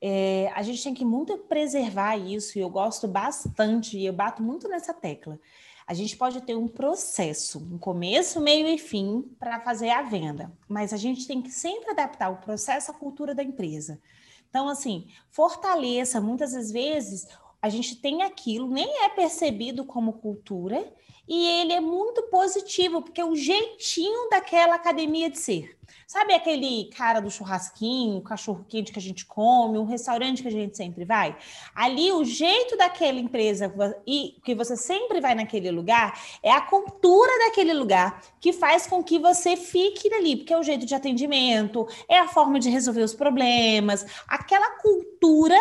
é, 0.01 0.51
a 0.53 0.61
gente 0.61 0.83
tem 0.83 0.93
que 0.93 1.05
muito 1.05 1.37
preservar 1.37 2.17
isso, 2.17 2.57
e 2.57 2.61
eu 2.61 2.69
gosto 2.69 3.07
bastante, 3.07 3.97
e 3.97 4.05
eu 4.05 4.13
bato 4.13 4.43
muito 4.43 4.67
nessa 4.67 4.93
tecla. 4.93 5.39
A 5.87 5.93
gente 5.93 6.17
pode 6.17 6.41
ter 6.41 6.55
um 6.55 6.67
processo, 6.67 7.59
um 7.59 7.77
começo, 7.77 8.41
meio 8.41 8.67
e 8.67 8.77
fim 8.77 9.21
para 9.39 9.59
fazer 9.59 9.89
a 9.89 10.01
venda, 10.01 10.51
mas 10.67 10.91
a 10.91 10.97
gente 10.97 11.27
tem 11.27 11.41
que 11.41 11.51
sempre 11.51 11.91
adaptar 11.91 12.29
o 12.29 12.37
processo 12.37 12.89
à 12.89 12.93
cultura 12.93 13.35
da 13.35 13.43
empresa. 13.43 14.01
Então, 14.49 14.67
assim, 14.67 15.07
fortaleça, 15.29 16.19
muitas 16.19 16.71
vezes 16.71 17.27
a 17.65 17.69
gente 17.69 17.95
tem 17.95 18.21
aquilo, 18.21 18.69
nem 18.69 19.03
é 19.03 19.09
percebido 19.09 19.83
como 19.85 20.13
cultura, 20.13 20.87
e 21.27 21.47
ele 21.61 21.73
é 21.73 21.79
muito 21.79 22.21
positivo, 22.23 23.01
porque 23.01 23.19
é 23.19 23.25
o 23.25 23.35
jeitinho 23.35 24.29
daquela 24.29 24.75
academia 24.75 25.29
de 25.29 25.39
ser. 25.39 25.75
Sabe 26.05 26.33
aquele 26.33 26.91
cara 26.95 27.19
do 27.19 27.31
churrasquinho, 27.31 28.21
cachorro 28.21 28.63
quente 28.69 28.91
que 28.91 28.99
a 28.99 29.01
gente 29.01 29.25
come, 29.25 29.79
um 29.79 29.85
restaurante 29.85 30.43
que 30.43 30.47
a 30.47 30.51
gente 30.51 30.77
sempre 30.77 31.03
vai? 31.03 31.35
Ali, 31.73 32.11
o 32.11 32.23
jeito 32.23 32.77
daquela 32.77 33.19
empresa 33.19 33.73
e 34.05 34.35
que 34.43 34.53
você 34.53 34.77
sempre 34.77 35.19
vai 35.19 35.33
naquele 35.33 35.71
lugar 35.71 36.19
é 36.43 36.51
a 36.51 36.61
cultura 36.61 37.31
daquele 37.45 37.73
lugar 37.73 38.21
que 38.39 38.53
faz 38.53 38.85
com 38.85 39.03
que 39.03 39.17
você 39.17 39.57
fique 39.57 40.13
ali, 40.13 40.35
porque 40.35 40.53
é 40.53 40.59
o 40.59 40.63
jeito 40.63 40.85
de 40.85 40.93
atendimento, 40.93 41.87
é 42.07 42.19
a 42.19 42.27
forma 42.27 42.59
de 42.59 42.69
resolver 42.69 43.01
os 43.01 43.15
problemas, 43.15 44.05
aquela 44.27 44.77
cultura. 44.77 45.57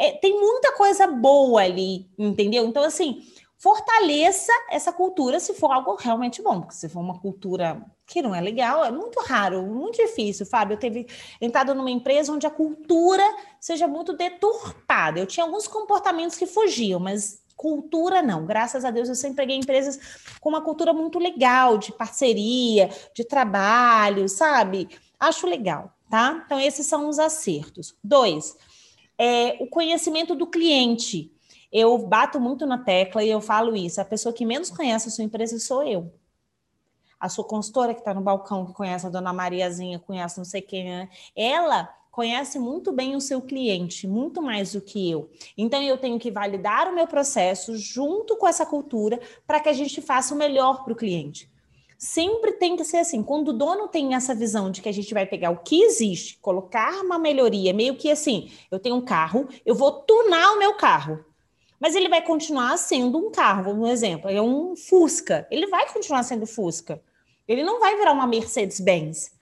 É, 0.00 0.12
tem 0.12 0.40
muita 0.40 0.72
coisa 0.72 1.06
boa 1.06 1.62
ali, 1.62 2.08
entendeu? 2.18 2.64
Então, 2.64 2.82
assim, 2.82 3.22
fortaleça 3.58 4.50
essa 4.70 4.90
cultura 4.90 5.38
se 5.38 5.52
for 5.52 5.70
algo 5.70 5.94
realmente 5.94 6.40
bom, 6.40 6.60
porque 6.60 6.74
se 6.74 6.88
for 6.88 7.00
uma 7.00 7.20
cultura 7.20 7.84
que 8.06 8.22
não 8.22 8.34
é 8.34 8.40
legal, 8.40 8.82
é 8.82 8.90
muito 8.90 9.20
raro, 9.20 9.62
muito 9.62 9.96
difícil, 9.96 10.46
Fábio. 10.46 10.74
Eu 10.74 10.78
teve 10.78 11.06
entrado 11.38 11.74
numa 11.74 11.90
empresa 11.90 12.32
onde 12.32 12.46
a 12.46 12.50
cultura 12.50 13.22
seja 13.60 13.86
muito 13.86 14.14
deturpada. 14.14 15.20
Eu 15.20 15.26
tinha 15.26 15.44
alguns 15.44 15.68
comportamentos 15.68 16.38
que 16.38 16.46
fugiam, 16.46 16.98
mas 16.98 17.42
cultura 17.54 18.22
não. 18.22 18.46
Graças 18.46 18.86
a 18.86 18.90
Deus 18.90 19.10
eu 19.10 19.14
sempre 19.14 19.36
peguei 19.36 19.56
empresas 19.56 20.00
com 20.40 20.48
uma 20.48 20.62
cultura 20.62 20.94
muito 20.94 21.18
legal, 21.18 21.76
de 21.76 21.92
parceria, 21.92 22.88
de 23.14 23.22
trabalho, 23.22 24.26
sabe? 24.30 24.88
Acho 25.20 25.46
legal, 25.46 25.92
tá? 26.08 26.42
Então 26.46 26.58
esses 26.58 26.86
são 26.86 27.06
os 27.06 27.18
acertos. 27.18 27.94
Dois, 28.02 28.56
é, 29.20 29.58
o 29.60 29.66
conhecimento 29.66 30.34
do 30.34 30.46
cliente. 30.46 31.30
Eu 31.70 31.98
bato 31.98 32.40
muito 32.40 32.64
na 32.64 32.78
tecla 32.78 33.22
e 33.22 33.28
eu 33.28 33.40
falo 33.42 33.76
isso. 33.76 34.00
A 34.00 34.04
pessoa 34.04 34.32
que 34.32 34.46
menos 34.46 34.70
conhece 34.70 35.08
a 35.08 35.10
sua 35.10 35.24
empresa 35.24 35.58
sou 35.58 35.82
eu. 35.84 36.10
A 37.20 37.28
sua 37.28 37.44
consultora 37.44 37.92
que 37.92 38.00
está 38.00 38.14
no 38.14 38.22
balcão, 38.22 38.64
que 38.64 38.72
conhece 38.72 39.06
a 39.06 39.10
dona 39.10 39.30
Mariazinha, 39.30 39.98
conhece 39.98 40.38
não 40.38 40.44
sei 40.46 40.62
quem, 40.62 40.84
né? 40.84 41.10
ela 41.36 41.94
conhece 42.10 42.58
muito 42.58 42.92
bem 42.92 43.14
o 43.14 43.20
seu 43.20 43.42
cliente, 43.42 44.08
muito 44.08 44.40
mais 44.40 44.72
do 44.72 44.80
que 44.80 45.10
eu. 45.10 45.30
Então, 45.56 45.82
eu 45.82 45.98
tenho 45.98 46.18
que 46.18 46.30
validar 46.30 46.88
o 46.88 46.94
meu 46.94 47.06
processo 47.06 47.76
junto 47.76 48.38
com 48.38 48.48
essa 48.48 48.64
cultura 48.64 49.20
para 49.46 49.60
que 49.60 49.68
a 49.68 49.72
gente 49.74 50.00
faça 50.00 50.34
o 50.34 50.38
melhor 50.38 50.82
para 50.82 50.94
o 50.94 50.96
cliente. 50.96 51.48
Sempre 52.00 52.52
tem 52.52 52.76
que 52.76 52.84
ser 52.84 52.96
assim. 52.96 53.22
Quando 53.22 53.48
o 53.48 53.52
dono 53.52 53.86
tem 53.86 54.14
essa 54.14 54.34
visão 54.34 54.70
de 54.70 54.80
que 54.80 54.88
a 54.88 54.92
gente 54.92 55.12
vai 55.14 55.26
pegar 55.26 55.50
o 55.50 55.58
que 55.58 55.82
existe, 55.82 56.38
colocar 56.40 57.00
uma 57.02 57.18
melhoria, 57.18 57.74
meio 57.74 57.94
que 57.94 58.10
assim, 58.10 58.50
eu 58.70 58.80
tenho 58.80 58.96
um 58.96 59.04
carro, 59.04 59.46
eu 59.66 59.74
vou 59.74 59.92
tunar 59.92 60.54
o 60.54 60.58
meu 60.58 60.74
carro 60.74 61.24
mas 61.80 61.96
ele 61.96 62.10
vai 62.10 62.20
continuar 62.20 62.76
sendo 62.76 63.16
um 63.16 63.30
carro, 63.30 63.72
um 63.72 63.86
exemplo, 63.86 64.30
é 64.30 64.40
um 64.40 64.76
Fusca. 64.76 65.48
Ele 65.50 65.66
vai 65.66 65.90
continuar 65.90 66.22
sendo 66.22 66.46
Fusca. 66.46 67.02
Ele 67.48 67.64
não 67.64 67.80
vai 67.80 67.96
virar 67.96 68.12
uma 68.12 68.26
Mercedes-Benz. 68.26 69.32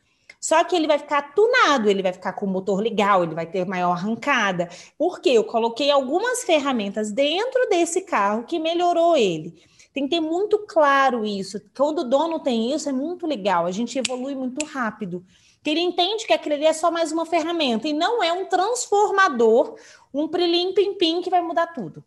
Só 0.40 0.62
que 0.62 0.76
ele 0.76 0.86
vai 0.86 1.00
ficar 1.00 1.34
tunado, 1.34 1.90
ele 1.90 2.00
vai 2.00 2.12
ficar 2.12 2.32
com 2.34 2.46
o 2.46 2.48
motor 2.48 2.80
legal, 2.80 3.24
ele 3.24 3.34
vai 3.34 3.44
ter 3.44 3.66
maior 3.66 3.90
arrancada. 3.90 4.68
Porque 4.96 5.30
eu 5.30 5.42
coloquei 5.42 5.90
algumas 5.90 6.44
ferramentas 6.44 7.10
dentro 7.10 7.68
desse 7.68 8.02
carro 8.02 8.44
que 8.44 8.60
melhorou 8.60 9.16
ele. 9.16 9.60
Tem 9.92 10.04
que 10.04 10.10
ter 10.10 10.20
muito 10.20 10.58
claro 10.60 11.24
isso. 11.24 11.60
Quando 11.76 12.00
o 12.00 12.04
dono 12.04 12.40
tem 12.40 12.72
isso, 12.72 12.88
é 12.88 12.92
muito 12.92 13.26
legal. 13.26 13.66
A 13.66 13.70
gente 13.70 13.98
evolui 13.98 14.34
muito 14.34 14.64
rápido. 14.64 15.24
Que 15.62 15.70
ele 15.70 15.80
entende 15.80 16.26
que 16.26 16.32
aquilo 16.32 16.54
ali 16.54 16.66
é 16.66 16.72
só 16.72 16.90
mais 16.90 17.10
uma 17.10 17.26
ferramenta 17.26 17.88
e 17.88 17.92
não 17.92 18.22
é 18.22 18.32
um 18.32 18.46
transformador, 18.46 19.76
um 20.14 20.28
prilim 20.28 20.72
pim 20.72 20.94
pim 20.94 21.20
que 21.20 21.30
vai 21.30 21.42
mudar 21.42 21.68
tudo 21.68 22.04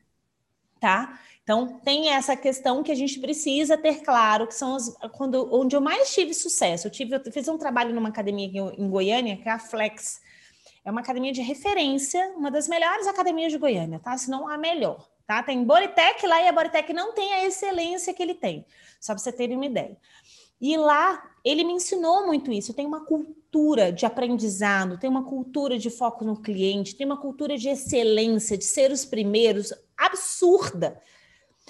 tá? 0.81 1.19
Então, 1.43 1.79
tem 1.83 2.09
essa 2.09 2.35
questão 2.35 2.83
que 2.83 2.91
a 2.91 2.95
gente 2.95 3.19
precisa 3.19 3.77
ter 3.77 4.01
claro, 4.01 4.47
que 4.47 4.55
são 4.55 4.75
os, 4.75 4.95
quando, 5.13 5.47
onde 5.53 5.75
eu 5.75 5.81
mais 5.81 6.13
tive 6.13 6.33
sucesso. 6.33 6.87
Eu, 6.87 6.91
tive, 6.91 7.15
eu 7.15 7.31
fiz 7.31 7.47
um 7.47 7.57
trabalho 7.57 7.93
numa 7.93 8.09
academia 8.09 8.47
em 8.77 8.89
Goiânia, 8.89 9.37
que 9.37 9.47
é 9.47 9.51
a 9.51 9.59
Flex. 9.59 10.21
É 10.83 10.89
uma 10.89 11.01
academia 11.01 11.31
de 11.31 11.41
referência, 11.41 12.33
uma 12.35 12.49
das 12.49 12.67
melhores 12.67 13.07
academias 13.07 13.51
de 13.51 13.59
Goiânia, 13.59 13.99
tá? 13.99 14.17
Se 14.17 14.29
não 14.29 14.47
a 14.47 14.57
melhor, 14.57 15.07
tá? 15.31 15.41
Tem 15.41 15.63
Boritec 15.63 16.27
lá 16.27 16.41
e 16.41 16.47
a 16.49 16.51
Boritec 16.51 16.91
não 16.91 17.13
tem 17.13 17.33
a 17.33 17.45
excelência 17.45 18.13
que 18.13 18.21
ele 18.21 18.33
tem, 18.33 18.65
só 18.99 19.13
para 19.13 19.23
você 19.23 19.31
terem 19.31 19.55
uma 19.55 19.65
ideia. 19.65 19.97
E 20.59 20.75
lá 20.75 21.23
ele 21.43 21.63
me 21.63 21.71
ensinou 21.71 22.25
muito 22.27 22.51
isso. 22.51 22.73
Tem 22.73 22.85
uma 22.85 23.05
cultura 23.05 23.93
de 23.93 24.05
aprendizado, 24.05 24.99
tem 24.99 25.09
uma 25.09 25.23
cultura 25.23 25.77
de 25.77 25.89
foco 25.89 26.25
no 26.25 26.41
cliente, 26.41 26.95
tem 26.97 27.05
uma 27.05 27.15
cultura 27.15 27.57
de 27.57 27.69
excelência, 27.69 28.57
de 28.57 28.65
ser 28.65 28.91
os 28.91 29.05
primeiros, 29.05 29.73
absurda. 29.97 31.01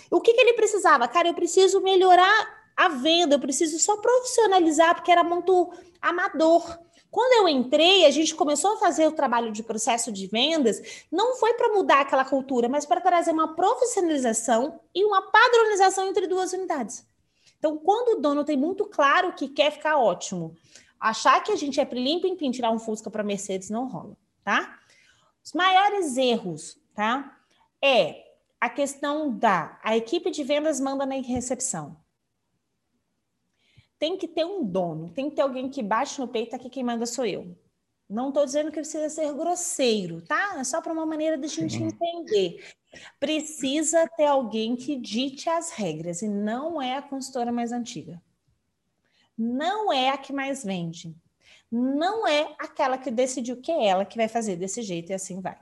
O 0.09 0.19
que, 0.19 0.33
que 0.33 0.41
ele 0.41 0.53
precisava? 0.53 1.07
Cara, 1.07 1.27
eu 1.27 1.33
preciso 1.35 1.81
melhorar 1.81 2.71
a 2.75 2.89
venda, 2.89 3.35
eu 3.35 3.39
preciso 3.39 3.77
só 3.77 3.95
profissionalizar, 3.97 4.95
porque 4.95 5.11
era 5.11 5.23
muito 5.23 5.71
amador. 6.01 6.79
Quando 7.11 7.43
eu 7.43 7.49
entrei, 7.49 8.05
a 8.05 8.09
gente 8.09 8.33
começou 8.33 8.73
a 8.73 8.77
fazer 8.77 9.05
o 9.05 9.11
trabalho 9.11 9.51
de 9.51 9.61
processo 9.61 10.13
de 10.13 10.27
vendas, 10.27 11.05
não 11.11 11.35
foi 11.35 11.53
para 11.55 11.73
mudar 11.73 11.99
aquela 11.99 12.23
cultura, 12.23 12.69
mas 12.69 12.85
para 12.85 13.01
trazer 13.01 13.31
uma 13.31 13.53
profissionalização 13.53 14.79
e 14.95 15.03
uma 15.03 15.21
padronização 15.29 16.07
entre 16.07 16.25
duas 16.25 16.53
unidades. 16.53 17.05
Então, 17.59 17.77
quando 17.77 18.17
o 18.17 18.21
dono 18.21 18.45
tem 18.45 18.55
muito 18.55 18.85
claro 18.85 19.33
que 19.33 19.49
quer 19.49 19.71
ficar 19.71 19.97
ótimo, 19.97 20.55
achar 20.97 21.43
que 21.43 21.51
a 21.51 21.55
gente 21.57 21.81
é 21.81 21.83
limpo 21.83 22.27
em 22.27 22.49
tirar 22.49 22.71
um 22.71 22.79
Fusca 22.79 23.11
para 23.11 23.23
Mercedes 23.23 23.69
não 23.69 23.89
rola, 23.89 24.15
tá? 24.41 24.79
Os 25.43 25.51
maiores 25.51 26.15
erros, 26.15 26.79
tá? 26.95 27.37
É 27.83 28.23
a 28.59 28.69
questão 28.69 29.37
da 29.37 29.77
a 29.83 29.97
equipe 29.97 30.31
de 30.31 30.43
vendas 30.43 30.79
manda 30.79 31.05
na 31.05 31.15
recepção. 31.15 31.97
Tem 34.01 34.17
que 34.17 34.27
ter 34.27 34.43
um 34.43 34.63
dono, 34.65 35.11
tem 35.11 35.29
que 35.29 35.35
ter 35.35 35.43
alguém 35.43 35.69
que 35.69 35.83
bate 35.83 36.19
no 36.19 36.27
peito, 36.27 36.55
aqui 36.55 36.71
quem 36.71 36.83
manda 36.83 37.05
sou 37.05 37.23
eu. 37.23 37.55
Não 38.09 38.29
estou 38.29 38.43
dizendo 38.43 38.71
que 38.71 38.79
precisa 38.79 39.07
ser 39.09 39.31
grosseiro, 39.31 40.23
tá? 40.23 40.55
É 40.57 40.63
só 40.63 40.81
para 40.81 40.91
uma 40.91 41.05
maneira 41.05 41.37
de 41.37 41.45
a 41.45 41.47
gente 41.47 41.77
Sim. 41.77 41.83
entender. 41.83 42.67
Precisa 43.19 44.09
ter 44.17 44.25
alguém 44.25 44.75
que 44.75 44.95
dite 44.95 45.47
as 45.47 45.69
regras 45.69 46.23
e 46.23 46.27
não 46.27 46.81
é 46.81 46.97
a 46.97 47.01
consultora 47.03 47.51
mais 47.51 47.71
antiga. 47.71 48.19
Não 49.37 49.93
é 49.93 50.09
a 50.09 50.17
que 50.17 50.33
mais 50.33 50.63
vende. 50.63 51.15
Não 51.71 52.27
é 52.27 52.55
aquela 52.57 52.97
que 52.97 53.11
decidiu 53.11 53.57
que 53.57 53.71
é 53.71 53.85
ela 53.85 54.03
que 54.03 54.17
vai 54.17 54.27
fazer 54.27 54.55
desse 54.55 54.81
jeito 54.81 55.11
e 55.11 55.13
assim 55.13 55.39
vai. 55.39 55.59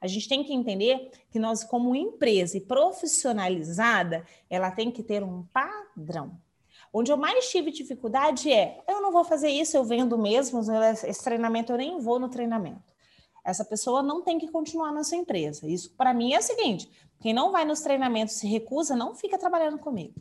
A 0.00 0.08
gente 0.08 0.28
tem 0.28 0.42
que 0.42 0.52
entender 0.52 1.12
que 1.30 1.38
nós, 1.38 1.62
como 1.62 1.94
empresa 1.94 2.56
e 2.56 2.60
profissionalizada, 2.60 4.26
ela 4.50 4.72
tem 4.72 4.90
que 4.90 5.04
ter 5.04 5.22
um 5.22 5.44
padrão. 5.52 6.36
Onde 6.92 7.12
eu 7.12 7.16
mais 7.16 7.48
tive 7.48 7.70
dificuldade 7.70 8.52
é, 8.52 8.82
eu 8.88 9.00
não 9.00 9.12
vou 9.12 9.22
fazer 9.22 9.48
isso, 9.48 9.76
eu 9.76 9.84
vendo 9.84 10.18
mesmo, 10.18 10.60
esse 11.06 11.22
treinamento 11.22 11.72
eu 11.72 11.78
nem 11.78 11.98
vou 12.00 12.18
no 12.18 12.28
treinamento. 12.28 12.92
Essa 13.44 13.64
pessoa 13.64 14.02
não 14.02 14.22
tem 14.22 14.38
que 14.38 14.48
continuar 14.48 14.92
na 14.92 15.04
sua 15.04 15.16
empresa. 15.16 15.66
Isso 15.66 15.94
para 15.96 16.12
mim 16.12 16.34
é 16.34 16.38
o 16.38 16.42
seguinte: 16.42 16.90
quem 17.20 17.32
não 17.32 17.52
vai 17.52 17.64
nos 17.64 17.80
treinamentos 17.80 18.34
se 18.34 18.46
recusa, 18.46 18.96
não 18.96 19.14
fica 19.14 19.38
trabalhando 19.38 19.78
comigo. 19.78 20.20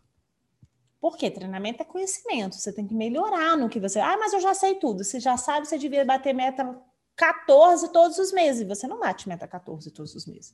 Por 1.00 1.18
quê? 1.18 1.32
Treinamento 1.32 1.82
é 1.82 1.86
conhecimento. 1.86 2.56
Você 2.56 2.74
tem 2.74 2.86
que 2.86 2.94
melhorar 2.94 3.58
no 3.58 3.70
que 3.70 3.80
você. 3.80 4.00
Ah, 4.00 4.18
mas 4.18 4.34
eu 4.34 4.40
já 4.40 4.54
sei 4.54 4.76
tudo. 4.76 5.04
Você 5.04 5.20
já 5.20 5.38
sabe, 5.38 5.68
você 5.68 5.78
devia 5.78 6.04
bater 6.04 6.34
meta 6.34 6.78
14 7.16 7.92
todos 7.92 8.18
os 8.18 8.32
meses. 8.32 8.68
Você 8.68 8.88
não 8.88 9.00
bate 9.00 9.28
meta 9.28 9.48
14 9.48 9.92
todos 9.92 10.14
os 10.14 10.26
meses. 10.26 10.54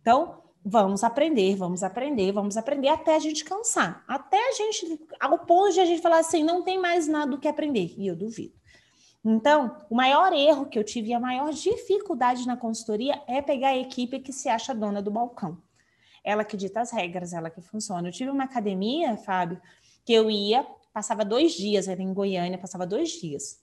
Então, 0.00 0.42
vamos 0.64 1.02
aprender, 1.02 1.56
vamos 1.56 1.82
aprender, 1.82 2.32
vamos 2.32 2.56
aprender 2.56 2.88
até 2.88 3.16
a 3.16 3.18
gente 3.18 3.44
cansar. 3.44 4.04
Até 4.06 4.36
a 4.36 4.52
gente, 4.52 5.00
ao 5.20 5.38
ponto 5.40 5.72
de 5.72 5.80
a 5.80 5.84
gente 5.84 6.02
falar 6.02 6.18
assim, 6.18 6.42
não 6.42 6.62
tem 6.62 6.78
mais 6.78 7.06
nada 7.08 7.30
do 7.30 7.38
que 7.38 7.48
aprender. 7.48 7.94
E 7.96 8.06
eu 8.06 8.16
duvido. 8.16 8.58
Então, 9.24 9.76
o 9.90 9.94
maior 9.96 10.32
erro 10.32 10.66
que 10.66 10.78
eu 10.78 10.84
tive 10.84 11.08
e 11.08 11.14
a 11.14 11.20
maior 11.20 11.52
dificuldade 11.52 12.46
na 12.46 12.56
consultoria 12.56 13.20
é 13.26 13.42
pegar 13.42 13.68
a 13.68 13.76
equipe 13.76 14.20
que 14.20 14.32
se 14.32 14.48
acha 14.48 14.74
dona 14.74 15.02
do 15.02 15.10
balcão. 15.10 15.60
Ela 16.24 16.44
que 16.44 16.56
dita 16.56 16.80
as 16.80 16.90
regras, 16.90 17.32
ela 17.32 17.50
que 17.50 17.60
funciona. 17.60 18.08
Eu 18.08 18.12
tive 18.12 18.30
uma 18.30 18.44
academia, 18.44 19.16
Fábio, 19.16 19.60
que 20.04 20.12
eu 20.12 20.30
ia, 20.30 20.66
passava 20.92 21.24
dois 21.24 21.52
dias, 21.52 21.88
era 21.88 22.02
em 22.02 22.12
Goiânia, 22.12 22.58
passava 22.58 22.86
dois 22.86 23.10
dias. 23.10 23.60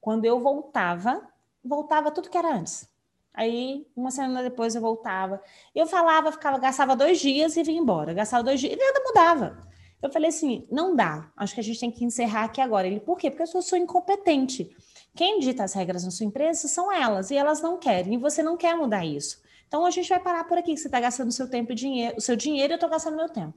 Quando 0.00 0.24
eu 0.24 0.40
voltava, 0.40 1.22
voltava 1.64 2.10
tudo 2.10 2.30
que 2.30 2.38
era 2.38 2.54
antes. 2.54 2.88
Aí, 3.36 3.86
uma 3.94 4.10
semana 4.10 4.42
depois, 4.42 4.74
eu 4.74 4.80
voltava. 4.80 5.42
Eu 5.74 5.86
falava, 5.86 6.32
ficava, 6.32 6.58
gastava 6.58 6.96
dois 6.96 7.20
dias 7.20 7.54
e 7.56 7.62
vinha 7.62 7.78
embora. 7.78 8.14
Gastava 8.14 8.42
dois 8.42 8.58
dias 8.58 8.72
e 8.72 8.76
nada 8.76 9.02
mudava. 9.04 9.68
Eu 10.02 10.10
falei 10.10 10.30
assim: 10.30 10.66
não 10.70 10.96
dá. 10.96 11.30
Acho 11.36 11.54
que 11.54 11.60
a 11.60 11.62
gente 11.62 11.78
tem 11.78 11.90
que 11.90 12.04
encerrar 12.04 12.44
aqui 12.44 12.62
agora. 12.62 12.86
Ele, 12.86 12.98
por 12.98 13.18
quê? 13.18 13.30
Porque 13.30 13.42
eu 13.42 13.62
sou, 13.62 13.78
incompetente. 13.78 14.74
Quem 15.14 15.38
dita 15.38 15.64
as 15.64 15.74
regras 15.74 16.04
na 16.04 16.10
sua 16.10 16.26
empresa 16.26 16.66
são 16.66 16.90
elas, 16.90 17.30
e 17.30 17.36
elas 17.36 17.60
não 17.60 17.78
querem, 17.78 18.14
e 18.14 18.18
você 18.18 18.42
não 18.42 18.56
quer 18.56 18.74
mudar 18.74 19.04
isso. 19.04 19.40
Então 19.68 19.84
a 19.84 19.90
gente 19.90 20.08
vai 20.08 20.20
parar 20.20 20.44
por 20.44 20.58
aqui, 20.58 20.76
você 20.76 20.88
está 20.88 21.00
gastando 21.00 21.32
seu 21.32 21.48
tempo 21.48 21.72
e 21.72 21.74
dinheiro, 21.74 22.16
o 22.16 22.20
seu 22.20 22.36
dinheiro 22.36 22.72
e 22.72 22.74
eu 22.74 22.76
estou 22.76 22.88
gastando 22.88 23.16
meu 23.16 23.28
tempo. 23.28 23.54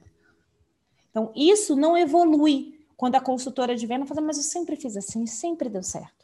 Então, 1.10 1.32
isso 1.34 1.76
não 1.76 1.96
evolui 1.96 2.80
quando 2.96 3.16
a 3.16 3.20
consultora 3.20 3.74
de 3.74 3.86
venda 3.86 4.06
fala, 4.06 4.20
mas 4.20 4.36
eu 4.36 4.42
sempre 4.42 4.76
fiz 4.76 4.96
assim, 4.96 5.26
sempre 5.26 5.68
deu 5.68 5.82
certo. 5.82 6.19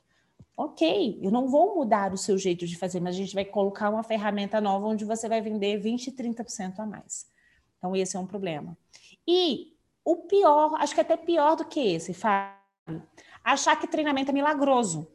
Ok, 0.56 1.18
eu 1.22 1.30
não 1.30 1.48
vou 1.48 1.74
mudar 1.74 2.14
o 2.14 2.16
seu 2.16 2.38
jeito 2.38 2.66
de 2.66 2.78
fazer, 2.78 2.98
mas 2.98 3.14
a 3.14 3.18
gente 3.18 3.34
vai 3.34 3.44
colocar 3.44 3.90
uma 3.90 4.02
ferramenta 4.02 4.58
nova 4.58 4.86
onde 4.86 5.04
você 5.04 5.28
vai 5.28 5.42
vender 5.42 5.76
20, 5.76 6.12
30% 6.12 6.78
a 6.78 6.86
mais. 6.86 7.26
Então, 7.76 7.94
esse 7.94 8.16
é 8.16 8.20
um 8.20 8.26
problema. 8.26 8.76
E 9.28 9.76
o 10.02 10.16
pior, 10.16 10.74
acho 10.76 10.94
que 10.94 11.00
até 11.00 11.16
pior 11.16 11.56
do 11.56 11.64
que 11.66 11.80
esse, 11.80 12.14
Fábio, 12.14 12.56
achar 13.44 13.78
que 13.78 13.86
treinamento 13.86 14.30
é 14.30 14.34
milagroso. 14.34 15.06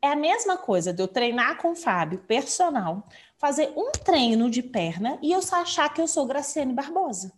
É 0.00 0.08
a 0.08 0.16
mesma 0.16 0.56
coisa 0.56 0.92
de 0.92 1.02
eu 1.02 1.08
treinar 1.08 1.58
com 1.58 1.72
o 1.72 1.76
Fábio, 1.76 2.20
personal, 2.20 3.06
fazer 3.36 3.72
um 3.76 3.92
treino 3.92 4.48
de 4.48 4.62
perna 4.62 5.18
e 5.20 5.30
eu 5.30 5.42
só 5.42 5.56
achar 5.56 5.92
que 5.92 6.00
eu 6.00 6.08
sou 6.08 6.26
Graciane 6.26 6.72
Barbosa. 6.72 7.32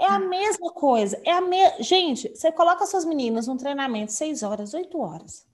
É 0.00 0.06
a 0.06 0.18
mesma 0.18 0.72
coisa. 0.72 1.20
É 1.26 1.30
a 1.30 1.42
me... 1.42 1.58
Gente, 1.82 2.34
você 2.34 2.50
coloca 2.50 2.86
suas 2.86 3.04
meninas 3.04 3.46
num 3.46 3.58
treinamento 3.58 4.12
seis 4.12 4.42
horas, 4.42 4.72
oito 4.72 4.98
horas. 4.98 5.46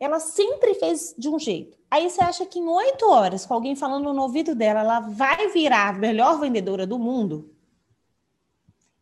Ela 0.00 0.18
sempre 0.18 0.74
fez 0.74 1.14
de 1.16 1.28
um 1.28 1.38
jeito. 1.38 1.78
Aí 1.88 2.10
você 2.10 2.20
acha 2.20 2.44
que 2.44 2.58
em 2.58 2.66
oito 2.66 3.08
horas, 3.08 3.46
com 3.46 3.54
alguém 3.54 3.76
falando 3.76 4.12
no 4.12 4.22
ouvido 4.22 4.56
dela, 4.56 4.80
ela 4.80 4.98
vai 4.98 5.48
virar 5.50 5.90
a 5.90 5.92
melhor 5.92 6.40
vendedora 6.40 6.84
do 6.84 6.98
mundo? 6.98 7.54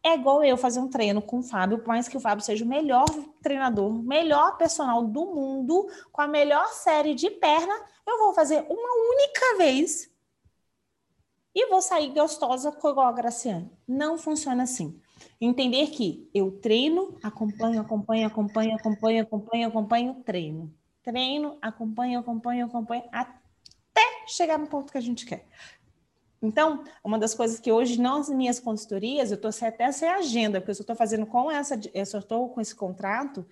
É 0.03 0.15
igual 0.15 0.45
eu 0.45 0.59
fazer 0.59 0.81
um 0.81 0.89
treino 0.89 1.23
com 1.23 1.39
o 1.39 1.43
Fábio, 1.43 1.79
por 1.79 1.89
mais 1.89 2.07
que 2.07 2.17
o 2.19 2.21
Fábio 2.21 2.45
seja 2.45 2.63
o 2.63 2.69
melhor 2.69 3.07
treinador, 3.43 3.91
melhor 3.91 4.59
personal 4.59 5.03
do 5.03 5.25
mundo, 5.25 5.89
com 6.13 6.21
a 6.21 6.29
melhor 6.29 6.67
série 6.69 7.15
de 7.15 7.31
perna, 7.31 7.75
eu 8.07 8.19
vou 8.19 8.35
fazer 8.35 8.67
uma 8.69 9.13
única 9.13 9.57
vez 9.57 10.10
e 11.55 11.69
vou 11.69 11.83
sair 11.83 12.13
gostosa 12.13 12.71
igual 12.71 13.07
a 13.07 13.13
Graciane. 13.13 13.71
Não 13.87 14.17
funciona 14.17 14.63
assim. 14.63 15.01
Entender 15.41 15.89
que 15.89 16.29
eu 16.33 16.53
treino, 16.61 17.19
acompanho, 17.23 17.81
acompanho, 17.81 18.27
acompanho, 18.27 18.77
acompanho, 18.77 19.23
acompanho, 19.23 19.69
acompanho, 19.69 20.15
treino. 20.25 20.75
Treino, 21.03 21.59
acompanho, 21.61 22.21
acompanho, 22.21 22.67
acompanho, 22.67 23.05
até 23.11 24.03
chegar 24.29 24.59
no 24.59 24.67
ponto 24.67 24.93
que 24.93 24.99
a 24.99 25.03
gente 25.03 25.27
quer. 25.27 25.47
Então, 26.43 26.85
uma 27.05 27.19
das 27.19 27.35
coisas 27.35 27.61
que 27.61 27.71
hoje 27.71 28.01
nas 28.01 28.29
minhas 28.31 28.59
consultorias, 28.59 29.31
eu 29.31 29.37
estou 29.37 29.51
até 29.69 29.93
sem 29.93 30.09
agenda, 30.09 30.61
porque 30.61 30.71
eu 30.71 30.83
estou 30.83 30.97
fazendo 30.97 31.27
com 31.27 31.51
essa, 31.51 31.79
eu 31.93 32.07
só 32.07 32.19
estou 32.19 32.49
com 32.49 32.61
esse 32.61 32.75
contrato. 32.75 33.47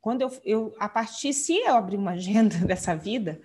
Quando 0.00 0.22
eu, 0.22 0.32
eu, 0.44 0.74
a 0.78 0.88
partir, 0.88 1.32
se 1.32 1.56
eu 1.56 1.74
abrir 1.74 1.96
uma 1.96 2.12
agenda 2.12 2.56
dessa 2.64 2.94
vida, 2.94 3.40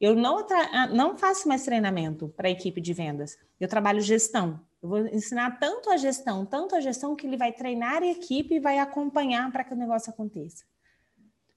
eu 0.00 0.14
não, 0.14 0.46
ah, 0.48 0.86
não 0.88 1.16
faço 1.16 1.48
mais 1.48 1.64
treinamento 1.64 2.28
para 2.36 2.48
a 2.48 2.50
equipe 2.50 2.80
de 2.80 2.92
vendas. 2.92 3.38
Eu 3.58 3.68
trabalho 3.68 4.00
gestão. 4.00 4.60
Eu 4.82 4.88
vou 4.88 5.06
ensinar 5.06 5.58
tanto 5.58 5.90
a 5.90 5.96
gestão, 5.96 6.44
tanto 6.44 6.74
a 6.74 6.80
gestão 6.80 7.16
que 7.16 7.26
ele 7.26 7.36
vai 7.36 7.52
treinar 7.52 8.02
a 8.02 8.06
equipe 8.06 8.56
e 8.56 8.60
vai 8.60 8.78
acompanhar 8.78 9.50
para 9.50 9.64
que 9.64 9.72
o 9.72 9.76
negócio 9.76 10.10
aconteça. 10.10 10.64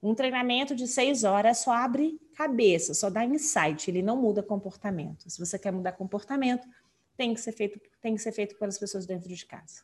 Um 0.02 0.14
treinamento 0.14 0.74
de 0.74 0.88
seis 0.88 1.24
horas 1.24 1.58
só 1.58 1.72
abre 1.72 2.18
cabeça, 2.34 2.94
só 2.94 3.10
dá 3.10 3.22
insight, 3.24 3.90
ele 3.90 4.00
não 4.00 4.16
muda 4.16 4.42
comportamento. 4.42 5.28
Se 5.28 5.38
você 5.38 5.58
quer 5.58 5.70
mudar 5.70 5.92
comportamento, 5.92 6.66
tem 7.18 7.34
que 7.34 7.40
ser 7.40 7.52
feito, 7.52 7.78
tem 8.00 8.14
que 8.14 8.22
ser 8.22 8.32
feito 8.32 8.56
pelas 8.58 8.78
pessoas 8.78 9.04
dentro 9.04 9.28
de 9.28 9.44
casa. 9.44 9.82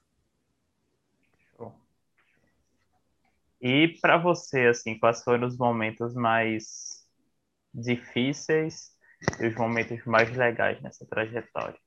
E 3.60 3.88
para 4.00 4.16
você, 4.18 4.66
assim, 4.66 4.98
quais 4.98 5.22
foram 5.22 5.46
os 5.46 5.56
momentos 5.56 6.14
mais 6.14 6.95
difíceis 7.76 8.90
e 9.40 9.46
os 9.46 9.54
momentos 9.54 10.04
mais 10.04 10.34
legais 10.34 10.80
nessa 10.82 11.06
trajetória? 11.06 11.78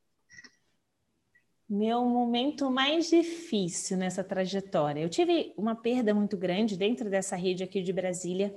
Meu 1.68 2.04
momento 2.04 2.72
mais 2.72 3.10
difícil 3.10 3.96
nessa 3.98 4.24
trajetória. 4.24 5.02
Eu 5.02 5.10
tive 5.10 5.54
uma 5.56 5.76
perda 5.76 6.14
muito 6.14 6.36
grande 6.36 6.76
dentro 6.76 7.10
dessa 7.10 7.36
rede 7.36 7.64
aqui 7.64 7.82
de 7.82 7.94
Brasília, 7.94 8.56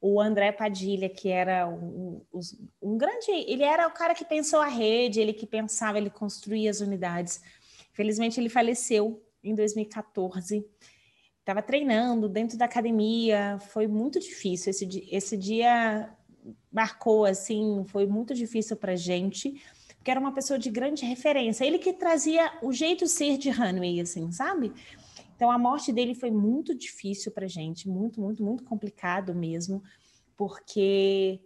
o 0.00 0.20
André 0.20 0.50
Padilha, 0.52 1.08
que 1.08 1.28
era 1.28 1.68
um, 1.68 2.20
um, 2.82 2.98
grande. 2.98 3.30
Ele 3.30 3.62
era 3.62 3.86
o 3.86 3.92
cara 3.92 4.14
que 4.14 4.24
pensou 4.24 4.60
a 4.60 4.66
rede, 4.66 5.20
ele 5.20 5.32
que 5.32 5.46
pensava, 5.46 5.98
ele 5.98 6.10
construía 6.10 6.70
as 6.70 6.80
unidades. 6.80 7.40
Felizmente, 7.92 8.40
ele 8.40 8.48
faleceu 8.48 9.22
em 9.42 9.54
2014. 9.54 10.64
Estava 11.38 11.62
treinando 11.62 12.28
dentro 12.28 12.58
da 12.58 12.64
academia, 12.64 13.58
foi 13.70 13.86
muito 13.86 14.18
difícil. 14.18 14.70
Esse, 14.70 15.08
esse 15.10 15.36
dia 15.36 16.12
marcou, 16.72 17.24
assim, 17.24 17.84
foi 17.86 18.06
muito 18.06 18.34
difícil 18.34 18.76
para 18.76 18.96
gente, 18.96 19.62
porque 19.96 20.10
era 20.10 20.20
uma 20.20 20.32
pessoa 20.32 20.58
de 20.58 20.70
grande 20.70 21.04
referência. 21.04 21.64
Ele 21.64 21.78
que 21.78 21.92
trazia 21.92 22.52
o 22.62 22.72
jeito 22.72 23.06
ser 23.06 23.38
de 23.38 23.50
Hanway, 23.50 24.00
assim, 24.00 24.30
sabe? 24.30 24.72
Então, 25.34 25.50
a 25.50 25.58
morte 25.58 25.92
dele 25.92 26.14
foi 26.14 26.30
muito 26.30 26.74
difícil 26.74 27.30
para 27.30 27.46
gente, 27.46 27.88
muito, 27.88 28.20
muito, 28.20 28.42
muito 28.42 28.64
complicado 28.64 29.34
mesmo, 29.34 29.82
porque 30.36 31.40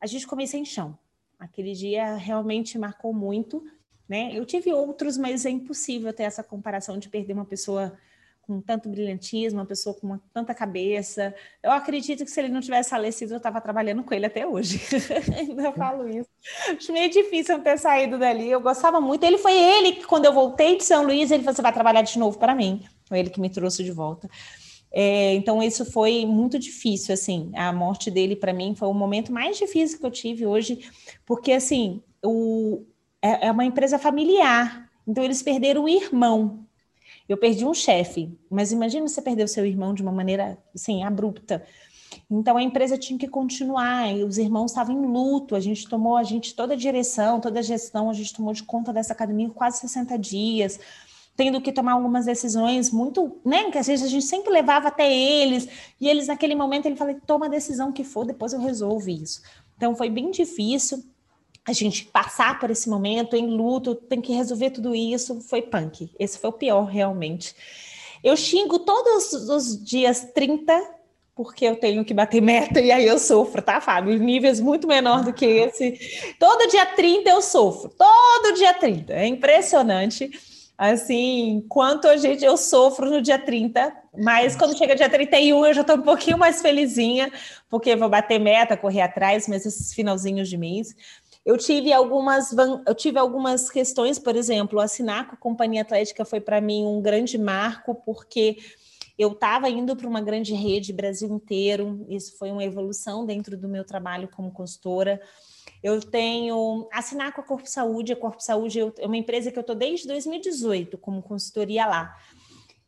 a 0.00 0.06
gente 0.06 0.26
comecei 0.26 0.60
em 0.60 0.64
chão. 0.64 0.96
Aquele 1.38 1.72
dia 1.72 2.14
realmente 2.14 2.78
marcou 2.78 3.12
muito, 3.12 3.64
né? 4.08 4.30
Eu 4.32 4.46
tive 4.46 4.72
outros, 4.72 5.18
mas 5.18 5.44
é 5.44 5.50
impossível 5.50 6.12
ter 6.12 6.22
essa 6.22 6.44
comparação 6.44 6.98
de 6.98 7.08
perder 7.08 7.32
uma 7.32 7.44
pessoa 7.44 7.98
com 8.42 8.60
tanto 8.60 8.88
brilhantismo, 8.88 9.60
uma 9.60 9.66
pessoa 9.66 9.94
com 9.94 10.06
uma, 10.06 10.22
tanta 10.34 10.52
cabeça. 10.52 11.34
Eu 11.62 11.70
acredito 11.70 12.24
que 12.24 12.30
se 12.30 12.40
ele 12.40 12.48
não 12.48 12.60
tivesse 12.60 12.90
falecido, 12.90 13.32
eu 13.32 13.36
estava 13.38 13.60
trabalhando 13.60 14.02
com 14.02 14.12
ele 14.12 14.26
até 14.26 14.46
hoje. 14.46 14.80
Ainda 15.38 15.72
falo 15.72 16.08
isso. 16.08 16.28
Acho 16.68 16.92
meio 16.92 17.10
difícil 17.10 17.56
eu 17.56 17.62
ter 17.62 17.78
saído 17.78 18.18
dali. 18.18 18.50
Eu 18.50 18.60
gostava 18.60 19.00
muito. 19.00 19.24
Ele 19.24 19.38
foi 19.38 19.56
ele 19.56 19.92
que, 19.92 20.06
quando 20.06 20.26
eu 20.26 20.32
voltei 20.32 20.76
de 20.76 20.84
São 20.84 21.04
Luís, 21.04 21.30
ele 21.30 21.42
falou: 21.42 21.54
você 21.54 21.62
vai 21.62 21.72
trabalhar 21.72 22.02
de 22.02 22.18
novo 22.18 22.38
para 22.38 22.54
mim. 22.54 22.84
Foi 23.06 23.18
ele 23.18 23.30
que 23.30 23.40
me 23.40 23.48
trouxe 23.48 23.84
de 23.84 23.92
volta. 23.92 24.28
É, 24.92 25.32
então, 25.34 25.62
isso 25.62 25.90
foi 25.90 26.26
muito 26.26 26.58
difícil, 26.58 27.14
assim. 27.14 27.50
A 27.54 27.72
morte 27.72 28.10
dele, 28.10 28.36
para 28.36 28.52
mim, 28.52 28.74
foi 28.74 28.88
o 28.88 28.94
momento 28.94 29.32
mais 29.32 29.56
difícil 29.56 29.98
que 29.98 30.04
eu 30.04 30.10
tive 30.10 30.44
hoje, 30.44 30.86
porque, 31.24 31.52
assim, 31.52 32.02
o, 32.22 32.84
é, 33.22 33.46
é 33.46 33.50
uma 33.50 33.64
empresa 33.64 33.98
familiar. 33.98 34.90
Então, 35.06 35.24
eles 35.24 35.42
perderam 35.42 35.84
o 35.84 35.88
irmão. 35.88 36.66
Eu 37.28 37.36
perdi 37.36 37.64
um 37.64 37.74
chefe, 37.74 38.36
mas 38.50 38.72
imagina 38.72 39.06
você 39.06 39.22
perder 39.22 39.44
o 39.44 39.48
seu 39.48 39.64
irmão 39.64 39.94
de 39.94 40.02
uma 40.02 40.12
maneira, 40.12 40.58
assim, 40.74 41.02
abrupta. 41.02 41.64
Então 42.30 42.56
a 42.56 42.62
empresa 42.62 42.98
tinha 42.98 43.18
que 43.18 43.28
continuar, 43.28 44.12
os 44.14 44.38
irmãos 44.38 44.70
estavam 44.70 45.02
em 45.02 45.06
luto, 45.06 45.54
a 45.54 45.60
gente 45.60 45.88
tomou, 45.88 46.16
a 46.16 46.22
gente, 46.22 46.54
toda 46.54 46.74
a 46.74 46.76
direção, 46.76 47.40
toda 47.40 47.60
a 47.60 47.62
gestão, 47.62 48.10
a 48.10 48.12
gente 48.12 48.34
tomou 48.34 48.52
de 48.52 48.62
conta 48.62 48.92
dessa 48.92 49.12
academia 49.12 49.48
quase 49.50 49.78
60 49.78 50.18
dias 50.18 50.78
tendo 51.36 51.60
que 51.60 51.72
tomar 51.72 51.92
algumas 51.92 52.26
decisões 52.26 52.90
muito, 52.90 53.40
né? 53.44 53.70
Que 53.70 53.78
às 53.78 53.86
vezes 53.86 54.04
a 54.04 54.08
gente 54.08 54.26
sempre 54.26 54.52
levava 54.52 54.88
até 54.88 55.10
eles, 55.10 55.66
e 56.00 56.08
eles 56.08 56.26
naquele 56.26 56.54
momento 56.54 56.86
ele 56.86 56.96
falou: 56.96 57.18
toma 57.26 57.46
a 57.46 57.48
decisão 57.48 57.92
que 57.92 58.04
for, 58.04 58.26
depois 58.26 58.52
eu 58.52 58.60
resolvo 58.60 59.08
isso. 59.08 59.40
Então 59.76 59.96
foi 59.96 60.10
bem 60.10 60.30
difícil 60.30 61.02
a 61.64 61.72
gente 61.72 62.04
passar 62.06 62.58
por 62.58 62.70
esse 62.70 62.88
momento 62.88 63.36
em 63.36 63.46
luto, 63.46 63.94
tem 63.94 64.20
que 64.20 64.32
resolver 64.32 64.70
tudo 64.70 64.94
isso, 64.94 65.40
foi 65.40 65.62
punk. 65.62 66.10
Esse 66.18 66.38
foi 66.38 66.50
o 66.50 66.54
pior, 66.54 66.84
realmente. 66.84 67.54
Eu 68.22 68.36
xingo 68.36 68.80
todos 68.80 69.32
os 69.32 69.84
dias 69.84 70.28
30 70.34 71.02
porque 71.34 71.64
eu 71.64 71.76
tenho 71.76 72.04
que 72.04 72.12
bater 72.12 72.42
meta 72.42 72.80
e 72.80 72.92
aí 72.92 73.06
eu 73.06 73.18
sofro, 73.18 73.62
tá, 73.62 73.80
Fábio? 73.80 74.18
Níveis 74.18 74.60
muito 74.60 74.86
menor 74.86 75.24
do 75.24 75.32
que 75.32 75.46
esse. 75.46 76.34
Todo 76.38 76.68
dia 76.68 76.84
30 76.84 77.30
eu 77.30 77.40
sofro, 77.40 77.90
todo 77.90 78.54
dia 78.54 78.74
30. 78.74 79.12
É 79.12 79.26
impressionante 79.26 80.30
assim, 80.76 81.64
quanto 81.68 82.08
a 82.08 82.16
gente 82.16 82.44
eu 82.44 82.56
sofro 82.56 83.08
no 83.08 83.22
dia 83.22 83.38
30, 83.38 83.94
mas 84.18 84.56
quando 84.56 84.76
chega 84.76 84.96
dia 84.96 85.08
31 85.08 85.66
eu 85.66 85.74
já 85.74 85.82
estou 85.82 85.96
um 85.96 86.02
pouquinho 86.02 86.36
mais 86.36 86.60
felizinha, 86.60 87.30
porque 87.70 87.94
vou 87.94 88.08
bater 88.08 88.40
meta, 88.40 88.76
correr 88.76 89.02
atrás, 89.02 89.46
mas 89.46 89.64
esses 89.64 89.94
finalzinhos 89.94 90.48
de 90.48 90.56
mês. 90.56 90.94
Eu 91.44 91.58
tive 91.58 91.92
algumas 91.92 92.52
eu 92.86 92.94
tive 92.94 93.18
algumas 93.18 93.68
questões, 93.68 94.18
por 94.18 94.36
exemplo, 94.36 94.78
assinar 94.78 95.26
com 95.26 95.34
a 95.34 95.38
Companhia 95.38 95.82
Atlética 95.82 96.24
foi 96.24 96.40
para 96.40 96.60
mim 96.60 96.86
um 96.86 97.02
grande 97.02 97.36
marco, 97.36 97.94
porque 97.94 98.58
eu 99.18 99.32
estava 99.32 99.68
indo 99.68 99.96
para 99.96 100.08
uma 100.08 100.20
grande 100.20 100.54
rede 100.54 100.92
Brasil 100.92 101.28
inteiro, 101.28 102.06
isso 102.08 102.36
foi 102.38 102.50
uma 102.50 102.64
evolução 102.64 103.26
dentro 103.26 103.56
do 103.56 103.68
meu 103.68 103.84
trabalho 103.84 104.28
como 104.28 104.52
consultora. 104.52 105.20
Eu 105.82 106.00
tenho 106.00 106.88
assinar 106.92 107.32
com 107.32 107.40
a 107.40 107.44
Corpo 107.44 107.68
Saúde. 107.68 108.12
A 108.12 108.16
Corpo 108.16 108.40
Saúde 108.40 108.80
é 108.80 109.06
uma 109.06 109.16
empresa 109.16 109.50
que 109.50 109.58
eu 109.58 109.62
estou 109.62 109.74
desde 109.74 110.06
2018 110.06 110.96
como 110.98 111.22
consultoria 111.22 111.86
lá. 111.86 112.16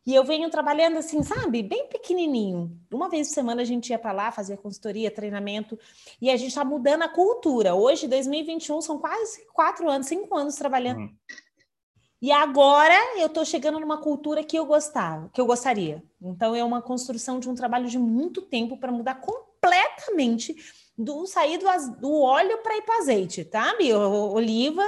E 0.06 0.14
eu 0.14 0.22
venho 0.22 0.50
trabalhando 0.50 0.98
assim, 0.98 1.22
sabe, 1.22 1.62
bem 1.62 1.88
pequenininho. 1.88 2.78
Uma 2.92 3.08
vez 3.08 3.28
por 3.28 3.34
semana 3.34 3.62
a 3.62 3.64
gente 3.64 3.88
ia 3.88 3.98
para 3.98 4.12
lá 4.12 4.30
fazer 4.30 4.58
consultoria, 4.58 5.10
treinamento, 5.10 5.78
e 6.20 6.30
a 6.30 6.36
gente 6.36 6.48
está 6.48 6.64
mudando 6.64 7.02
a 7.02 7.08
cultura. 7.08 7.74
Hoje, 7.74 8.06
2021, 8.06 8.82
são 8.82 8.98
quase 8.98 9.46
quatro 9.52 9.88
anos, 9.88 10.06
cinco 10.06 10.36
anos 10.36 10.56
trabalhando. 10.56 11.00
Uhum. 11.00 11.16
E 12.20 12.32
agora 12.32 12.94
eu 13.18 13.26
estou 13.26 13.44
chegando 13.44 13.80
numa 13.80 13.98
cultura 13.98 14.42
que 14.42 14.58
eu 14.58 14.64
gostava, 14.64 15.30
que 15.32 15.40
eu 15.40 15.46
gostaria. 15.46 16.02
Então 16.22 16.54
é 16.54 16.64
uma 16.64 16.80
construção 16.80 17.38
de 17.38 17.48
um 17.48 17.54
trabalho 17.54 17.86
de 17.86 17.98
muito 17.98 18.40
tempo 18.40 18.78
para 18.78 18.92
mudar 18.92 19.16
completamente 19.16 20.56
do 20.96 21.26
sair 21.26 21.58
do, 21.58 21.66
do 21.98 22.20
óleo 22.20 22.62
para 22.62 22.76
ir 22.76 22.82
para 22.82 22.98
azeite, 22.98 23.44
tá, 23.44 23.74
Oliva, 24.32 24.82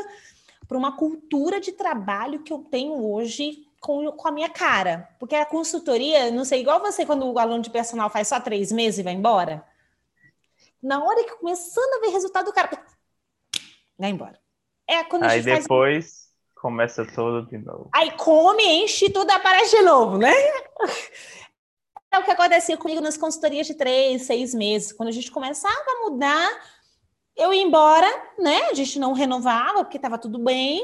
para 0.66 0.78
uma 0.78 0.96
cultura 0.96 1.60
de 1.60 1.72
trabalho 1.72 2.42
que 2.42 2.52
eu 2.52 2.58
tenho 2.58 3.04
hoje 3.04 3.65
com, 3.86 4.10
com 4.10 4.26
a 4.26 4.32
minha 4.32 4.48
cara. 4.48 5.08
Porque 5.16 5.36
a 5.36 5.46
consultoria, 5.46 6.28
não 6.32 6.44
sei, 6.44 6.60
igual 6.60 6.80
você, 6.80 7.06
quando 7.06 7.24
o 7.24 7.38
aluno 7.38 7.62
de 7.62 7.70
personal 7.70 8.10
faz 8.10 8.26
só 8.26 8.40
três 8.40 8.72
meses 8.72 8.98
e 8.98 9.02
vai 9.04 9.12
embora. 9.12 9.64
Na 10.82 11.04
hora 11.04 11.22
que 11.22 11.36
começando 11.36 11.94
a 11.94 12.00
ver 12.00 12.12
resultado, 12.12 12.48
o 12.48 12.52
cara 12.52 12.68
vai 13.96 14.10
embora. 14.10 14.40
É 14.88 15.04
quando 15.04 15.22
Aí 15.22 15.40
depois 15.40 16.04
faz... 16.04 16.28
começa 16.56 17.06
tudo 17.06 17.46
de 17.46 17.58
novo. 17.58 17.88
Aí 17.94 18.10
come, 18.16 18.64
enche 18.82 19.08
tudo 19.08 19.30
aparece 19.30 19.76
de 19.76 19.82
novo, 19.82 20.18
né? 20.18 20.32
É 22.08 22.18
o 22.18 22.24
que 22.24 22.30
acontecia 22.30 22.78
comigo 22.78 23.00
nas 23.02 23.16
consultorias 23.16 23.66
de 23.66 23.74
três, 23.74 24.22
seis 24.22 24.54
meses. 24.54 24.90
Quando 24.90 25.10
a 25.10 25.12
gente 25.12 25.30
começava 25.30 25.74
a 25.74 26.08
mudar, 26.08 26.48
eu 27.36 27.52
ia 27.52 27.60
embora, 27.60 28.06
né? 28.38 28.68
A 28.70 28.74
gente 28.74 28.98
não 28.98 29.12
renovava, 29.12 29.84
porque 29.84 29.98
estava 29.98 30.16
tudo 30.16 30.38
bem. 30.38 30.82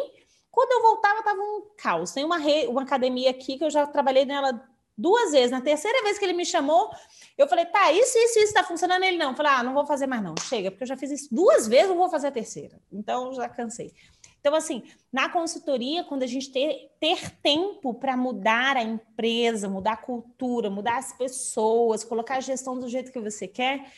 Quando 0.52 0.70
eu 0.72 0.82
voltava, 0.82 1.20
estava 1.20 1.40
um 1.40 1.62
caos. 1.78 2.12
Tem 2.12 2.24
uma, 2.24 2.36
re... 2.36 2.66
uma 2.66 2.82
academia 2.82 3.30
aqui 3.30 3.56
que 3.56 3.64
eu 3.64 3.70
já 3.70 3.86
trabalhei 3.86 4.26
nela 4.26 4.62
duas 4.96 5.32
vezes. 5.32 5.50
Na 5.50 5.62
terceira 5.62 6.02
vez 6.02 6.18
que 6.18 6.24
ele 6.26 6.34
me 6.34 6.44
chamou, 6.44 6.90
eu 7.38 7.48
falei, 7.48 7.64
tá, 7.64 7.90
isso, 7.90 8.18
isso, 8.18 8.38
isso 8.38 8.48
está 8.48 8.62
funcionando. 8.62 9.02
Ele 9.02 9.16
não. 9.16 9.30
Eu 9.30 9.36
falei, 9.36 9.50
ah, 9.50 9.62
não 9.62 9.72
vou 9.72 9.86
fazer 9.86 10.06
mais 10.06 10.22
não. 10.22 10.34
Chega, 10.38 10.70
porque 10.70 10.84
eu 10.84 10.88
já 10.88 10.96
fiz 10.96 11.10
isso 11.10 11.34
duas 11.34 11.66
vezes, 11.66 11.88
não 11.88 11.96
vou 11.96 12.10
fazer 12.10 12.26
a 12.26 12.30
terceira. 12.30 12.78
Então, 12.92 13.32
já 13.32 13.48
cansei. 13.48 13.94
Então, 14.40 14.54
assim, 14.54 14.82
na 15.10 15.30
consultoria, 15.30 16.04
quando 16.04 16.24
a 16.24 16.26
gente 16.26 16.52
ter, 16.52 16.90
ter 17.00 17.30
tempo 17.38 17.94
para 17.94 18.14
mudar 18.14 18.76
a 18.76 18.82
empresa, 18.82 19.70
mudar 19.70 19.92
a 19.92 19.96
cultura, 19.96 20.68
mudar 20.68 20.98
as 20.98 21.14
pessoas, 21.14 22.04
colocar 22.04 22.36
a 22.36 22.40
gestão 22.40 22.78
do 22.78 22.88
jeito 22.90 23.10
que 23.10 23.20
você 23.20 23.48
quer, 23.48 23.90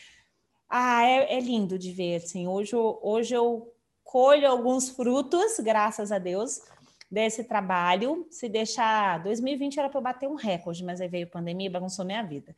ah, 0.69 1.03
é, 1.05 1.37
é 1.37 1.41
lindo 1.41 1.77
de 1.77 1.91
ver. 1.91 2.17
Assim, 2.17 2.47
hoje, 2.47 2.77
hoje 2.77 3.35
eu 3.35 3.74
colho 4.15 4.49
alguns 4.49 4.91
frutos, 4.91 5.59
graças 5.59 6.13
a 6.13 6.21
Deus, 6.21 6.61
desse 7.11 7.43
trabalho. 7.43 8.25
Se 8.31 8.49
deixar. 8.49 9.21
2020 9.25 9.81
era 9.81 9.89
para 9.89 9.99
eu 9.99 10.03
bater 10.05 10.29
um 10.29 10.37
recorde, 10.37 10.85
mas 10.85 11.01
aí 11.01 11.09
veio 11.09 11.27
a 11.27 11.31
pandemia 11.31 11.67
e 11.67 11.71
bagunçou 11.71 12.05
minha 12.05 12.23
vida. 12.23 12.55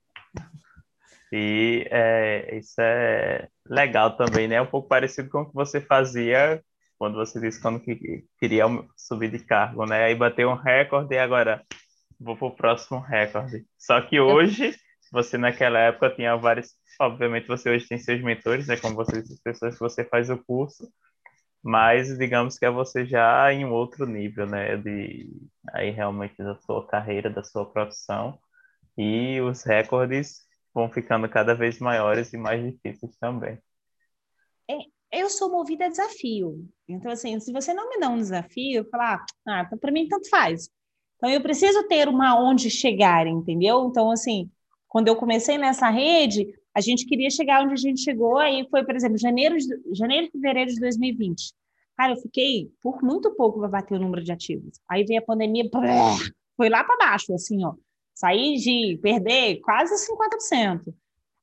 E 1.32 1.88
é, 1.90 2.58
isso 2.58 2.80
é 2.80 3.48
legal 3.66 4.16
também, 4.16 4.48
né? 4.48 4.62
Um 4.62 4.68
pouco 4.68 4.88
parecido 4.88 5.30
com 5.30 5.42
o 5.42 5.46
que 5.46 5.54
você 5.54 5.82
fazia 5.82 6.64
quando 7.06 7.18
você 7.18 7.40
disse 7.40 7.62
quando 7.62 7.80
que 7.80 8.26
queria 8.40 8.66
subir 8.98 9.30
de 9.30 9.38
cargo, 9.38 9.86
né? 9.86 10.06
Aí 10.06 10.16
bateu 10.16 10.50
um 10.50 10.56
recorde 10.56 11.14
e 11.14 11.20
agora 11.20 11.62
vou 12.20 12.36
para 12.36 12.48
o 12.48 12.56
próximo 12.56 13.00
recorde. 13.00 13.64
Só 13.78 14.02
que 14.02 14.20
hoje, 14.20 14.76
você 15.12 15.38
naquela 15.38 15.78
época 15.78 16.10
tinha 16.16 16.36
vários, 16.36 16.72
obviamente 17.00 17.48
você 17.48 17.70
hoje 17.70 17.88
tem 17.88 18.00
seus 18.00 18.24
mentores, 18.24 18.66
né? 18.66 18.76
Como 18.78 18.96
você 18.96 19.22
disse, 19.22 19.40
pessoas 19.44 19.76
que 19.76 19.82
você 19.82 20.04
faz 20.04 20.32
o 20.32 20.44
curso, 20.46 20.92
mas 21.64 22.18
digamos 22.18 22.58
que 22.58 22.66
é 22.66 22.72
você 22.72 23.06
já 23.06 23.54
em 23.54 23.64
um 23.66 23.72
outro 23.72 24.08
nível, 24.08 24.48
né? 24.48 24.76
De 24.76 25.30
aí 25.74 25.92
realmente 25.92 26.38
da 26.38 26.56
sua 26.56 26.88
carreira, 26.88 27.30
da 27.30 27.44
sua 27.44 27.72
profissão 27.72 28.40
e 28.98 29.40
os 29.42 29.62
recordes 29.64 30.40
vão 30.74 30.90
ficando 30.90 31.30
cada 31.30 31.54
vez 31.54 31.78
maiores 31.78 32.34
e 32.34 32.38
mais 32.38 32.64
difíceis 32.64 33.16
também. 33.20 33.60
Eu 35.12 35.30
sou 35.30 35.52
movida 35.52 35.86
a 35.86 35.90
desafio. 35.90 36.68
Então, 36.88 37.12
assim, 37.12 37.40
se 37.40 37.52
você 37.52 37.74
não 37.74 37.90
me 37.90 38.00
dá 38.00 38.10
um 38.10 38.18
desafio, 38.18 38.88
falar, 38.90 39.24
ah, 39.48 39.64
então 39.66 39.78
para 39.78 39.92
mim 39.92 40.08
tanto 40.08 40.30
faz. 40.30 40.70
Então, 41.16 41.30
eu 41.30 41.42
preciso 41.42 41.88
ter 41.88 42.08
uma 42.10 42.40
onde 42.40 42.70
chegar, 42.70 43.26
entendeu? 43.26 43.88
Então, 43.90 44.12
assim, 44.12 44.50
quando 44.88 45.08
eu 45.08 45.16
comecei 45.16 45.58
nessa 45.58 45.90
rede, 45.90 46.48
a 46.74 46.82
gente 46.82 47.06
queria 47.06 47.30
chegar 47.30 47.64
onde 47.64 47.74
a 47.74 47.78
gente 47.78 48.02
chegou, 48.02 48.38
aí 48.38 48.68
foi, 48.70 48.84
por 48.84 48.96
exemplo, 48.96 49.18
janeiro, 49.18 49.56
janeiro 49.94 50.30
fevereiro 50.32 50.72
de 50.72 50.80
2020. 50.80 51.54
Cara, 51.96 52.14
eu 52.14 52.18
fiquei 52.18 52.70
por 52.82 53.02
muito 53.02 53.34
pouco 53.36 53.60
para 53.60 53.70
bater 53.70 53.96
o 53.96 54.00
número 54.00 54.24
de 54.24 54.32
ativos. 54.32 54.80
Aí 54.90 55.06
veio 55.06 55.22
a 55.22 55.26
pandemia, 55.26 55.70
foi 56.58 56.70
lá 56.70 56.84
para 56.84 56.98
baixo, 56.98 57.34
assim, 57.34 57.64
ó. 57.64 57.74
Saí 58.14 58.56
de 58.56 59.00
perder 59.02 59.60
quase 59.62 59.96
50%. 59.98 60.94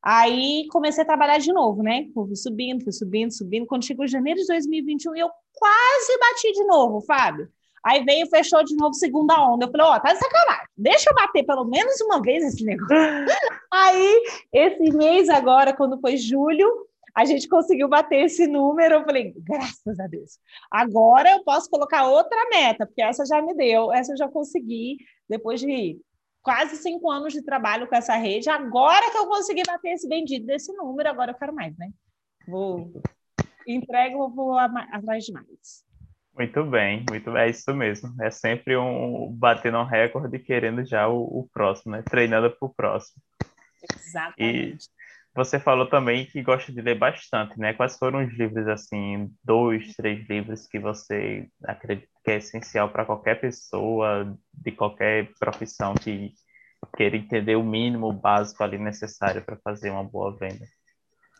Aí 0.03 0.67
comecei 0.71 1.03
a 1.03 1.07
trabalhar 1.07 1.39
de 1.39 1.53
novo, 1.53 1.83
né? 1.83 2.07
Fui 2.13 2.35
subindo, 2.35 2.83
fui 2.83 2.93
subindo, 2.93 3.33
subindo. 3.33 3.67
Quando 3.67 3.85
chegou 3.85 4.07
janeiro 4.07 4.41
de 4.41 4.47
2021, 4.47 5.15
eu 5.15 5.31
quase 5.53 6.19
bati 6.19 6.53
de 6.53 6.65
novo, 6.65 7.01
Fábio. 7.03 7.49
Aí 7.85 8.05
veio, 8.05 8.27
fechou 8.29 8.63
de 8.65 8.77
novo 8.77 8.95
segunda 8.95 9.41
onda. 9.41 9.67
Eu 9.67 9.71
falei, 9.71 9.87
ó, 9.87 9.97
oh, 9.97 10.01
tá 10.01 10.13
de 10.13 10.19
sacanagem. 10.19 10.67
Deixa 10.77 11.11
eu 11.11 11.15
bater 11.15 11.45
pelo 11.45 11.65
menos 11.65 12.01
uma 12.01 12.21
vez 12.21 12.45
esse 12.45 12.65
negócio. 12.65 12.91
Aí, 13.73 14.23
esse 14.53 14.93
mês 14.93 15.29
agora, 15.29 15.75
quando 15.75 16.01
foi 16.01 16.17
julho, 16.17 16.69
a 17.15 17.25
gente 17.25 17.49
conseguiu 17.49 17.89
bater 17.89 18.25
esse 18.25 18.47
número. 18.47 18.97
Eu 18.97 19.05
falei, 19.05 19.35
graças 19.37 19.99
a 19.99 20.07
Deus. 20.07 20.39
Agora 20.71 21.31
eu 21.31 21.45
posso 21.45 21.69
colocar 21.69 22.09
outra 22.09 22.49
meta, 22.51 22.87
porque 22.87 23.03
essa 23.03 23.25
já 23.25 23.43
me 23.43 23.55
deu, 23.55 23.93
essa 23.93 24.13
eu 24.13 24.17
já 24.17 24.29
consegui, 24.29 24.99
depois 25.29 25.61
de 25.61 26.01
quase 26.43 26.77
cinco 26.77 27.11
anos 27.11 27.33
de 27.33 27.43
trabalho 27.43 27.87
com 27.87 27.95
essa 27.95 28.17
rede. 28.17 28.51
Agora 28.51 29.11
que 29.11 29.17
eu 29.17 29.27
consegui 29.27 29.63
bater 29.67 29.93
esse 29.93 30.09
bendito 30.09 30.45
desse 30.45 30.73
número, 30.73 31.09
agora 31.09 31.31
eu 31.31 31.37
quero 31.37 31.55
mais, 31.55 31.77
né? 31.79 31.91
Vou 32.47 32.93
entrego, 33.67 34.29
vou 34.31 34.59
atrás 34.59 35.25
de 35.25 35.33
mais. 35.33 35.85
Muito 36.35 36.65
bem, 36.65 37.05
muito 37.09 37.31
bem, 37.31 37.43
é 37.43 37.51
isso 37.51 37.73
mesmo. 37.75 38.15
É 38.21 38.31
sempre 38.31 38.77
um 38.77 39.31
batendo 39.33 39.79
um 39.79 39.85
recorde 39.85 40.39
querendo 40.39 40.85
já 40.85 41.07
o, 41.07 41.21
o 41.23 41.49
próximo, 41.53 41.93
né? 41.93 42.03
Treinando 42.03 42.51
para 42.51 42.67
o 42.67 42.75
próximo. 42.75 43.23
Exatamente. 43.83 44.39
E 44.39 45.02
você 45.35 45.59
falou 45.59 45.89
também 45.89 46.27
que 46.27 46.43
gosta 46.43 46.73
de 46.73 46.81
ler 46.81 46.99
bastante, 46.99 47.59
né? 47.59 47.73
Quais 47.73 47.97
foram 47.97 48.25
os 48.25 48.33
livros, 48.35 48.67
assim, 48.69 49.31
dois, 49.43 49.95
três 49.95 50.29
livros 50.29 50.67
que 50.67 50.79
você 50.79 51.49
acredita 51.65 52.09
que 52.25 52.31
é 52.31 52.37
essencial 52.37 52.91
para 52.91 53.05
qualquer 53.05 53.41
pessoa, 53.41 54.37
de 54.53 54.73
qualquer 54.73 55.31
profissão 55.39 55.95
que 55.95 56.33
queira 56.97 57.17
entender 57.17 57.57
o 57.57 57.65
mínimo 57.65 58.13
básico 58.13 58.63
ali 58.63 58.79
necessário 58.79 59.43
para 59.45 59.57
fazer 59.57 59.91
uma 59.91 60.05
boa 60.05 60.37
venda? 60.37 60.67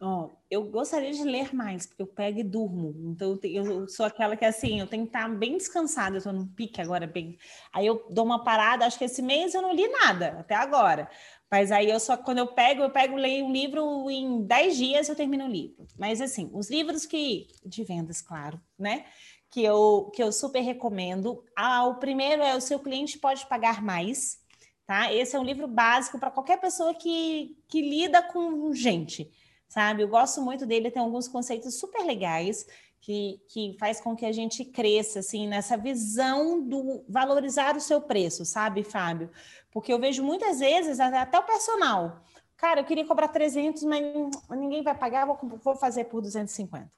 Oh, 0.05 0.31
eu 0.51 0.65
gostaria 0.65 1.13
de 1.13 1.23
ler 1.23 1.55
mais, 1.55 1.87
porque 1.87 2.03
eu 2.03 2.09
pego 2.09 2.41
e 2.41 2.43
durmo. 2.43 2.93
Então, 3.13 3.39
eu 3.45 3.87
sou 3.87 4.05
aquela 4.05 4.37
que, 4.37 4.45
assim, 4.45 4.81
eu 4.81 4.87
tenho 4.89 5.05
que 5.05 5.11
estar 5.11 5.29
bem 5.29 5.57
descansada. 5.57 6.17
Eu 6.17 6.19
estou 6.19 6.33
num 6.33 6.45
pique 6.45 6.81
agora, 6.81 7.07
bem. 7.07 7.39
Aí 7.73 7.87
eu 7.87 8.05
dou 8.11 8.25
uma 8.25 8.43
parada. 8.43 8.85
Acho 8.85 8.99
que 8.99 9.05
esse 9.05 9.23
mês 9.23 9.55
eu 9.55 9.63
não 9.63 9.73
li 9.73 9.87
nada, 9.87 10.41
até 10.41 10.57
agora. 10.57 11.09
Mas 11.53 11.71
aí 11.71 11.91
eu 11.91 12.01
só, 12.01 12.17
quando 12.17 12.39
eu 12.39 12.47
pego, 12.47 12.83
eu 12.83 12.89
pego, 12.89 13.15
leio 13.15 13.45
um 13.45 13.53
livro, 13.53 14.11
em 14.11 14.43
10 14.43 14.75
dias 14.75 15.09
eu 15.11 15.15
termino 15.15 15.45
o 15.45 15.51
livro. 15.51 15.87
Mas 15.99 16.19
assim, 16.19 16.49
os 16.55 16.71
livros 16.71 17.05
que, 17.05 17.47
de 17.63 17.85
vendas, 17.85 18.23
claro, 18.23 18.59
né? 18.79 19.05
Que 19.51 19.63
eu, 19.63 20.11
que 20.15 20.23
eu 20.23 20.33
super 20.33 20.61
recomendo. 20.61 21.45
Ah, 21.55 21.85
o 21.85 21.97
primeiro 21.97 22.43
é 22.43 22.57
O 22.57 22.61
Seu 22.61 22.79
Cliente 22.79 23.19
Pode 23.19 23.47
Pagar 23.47 23.83
Mais, 23.83 24.39
tá? 24.87 25.13
Esse 25.13 25.37
é 25.37 25.39
um 25.39 25.45
livro 25.45 25.69
básico 25.69 26.19
para 26.19 26.31
qualquer 26.31 26.59
pessoa 26.59 26.95
que, 26.95 27.55
que 27.69 27.83
lida 27.83 28.23
com 28.23 28.73
gente, 28.73 29.31
sabe? 29.69 30.03
Eu 30.03 30.09
gosto 30.09 30.41
muito 30.41 30.65
dele, 30.65 30.91
tem 30.91 31.03
alguns 31.03 31.29
conceitos 31.29 31.79
super 31.79 32.03
legais 32.03 32.65
que, 33.03 33.41
que 33.49 33.77
faz 33.81 34.01
com 34.01 34.15
que 34.15 34.25
a 34.25 34.31
gente 34.31 34.65
cresça, 34.65 35.19
assim, 35.19 35.49
nessa 35.49 35.77
visão 35.77 36.63
do 36.63 37.05
valorizar 37.09 37.77
o 37.77 37.81
seu 37.81 38.01
preço, 38.01 38.45
sabe, 38.45 38.85
Fábio? 38.85 39.29
Porque 39.73 39.93
eu 39.93 39.99
vejo 39.99 40.23
muitas 40.23 40.61
vezes, 40.61 41.01
até 41.01 41.37
o 41.37 41.43
personal, 41.43 42.23
cara, 42.57 42.81
eu 42.81 42.85
queria 42.85 43.05
cobrar 43.05 43.27
300, 43.27 43.83
mas 43.83 44.03
ninguém 44.51 44.85
vai 44.85 44.97
pagar, 44.97 45.27
vou, 45.27 45.37
vou 45.43 45.75
fazer 45.75 46.05
por 46.05 46.23
250. 46.23 46.89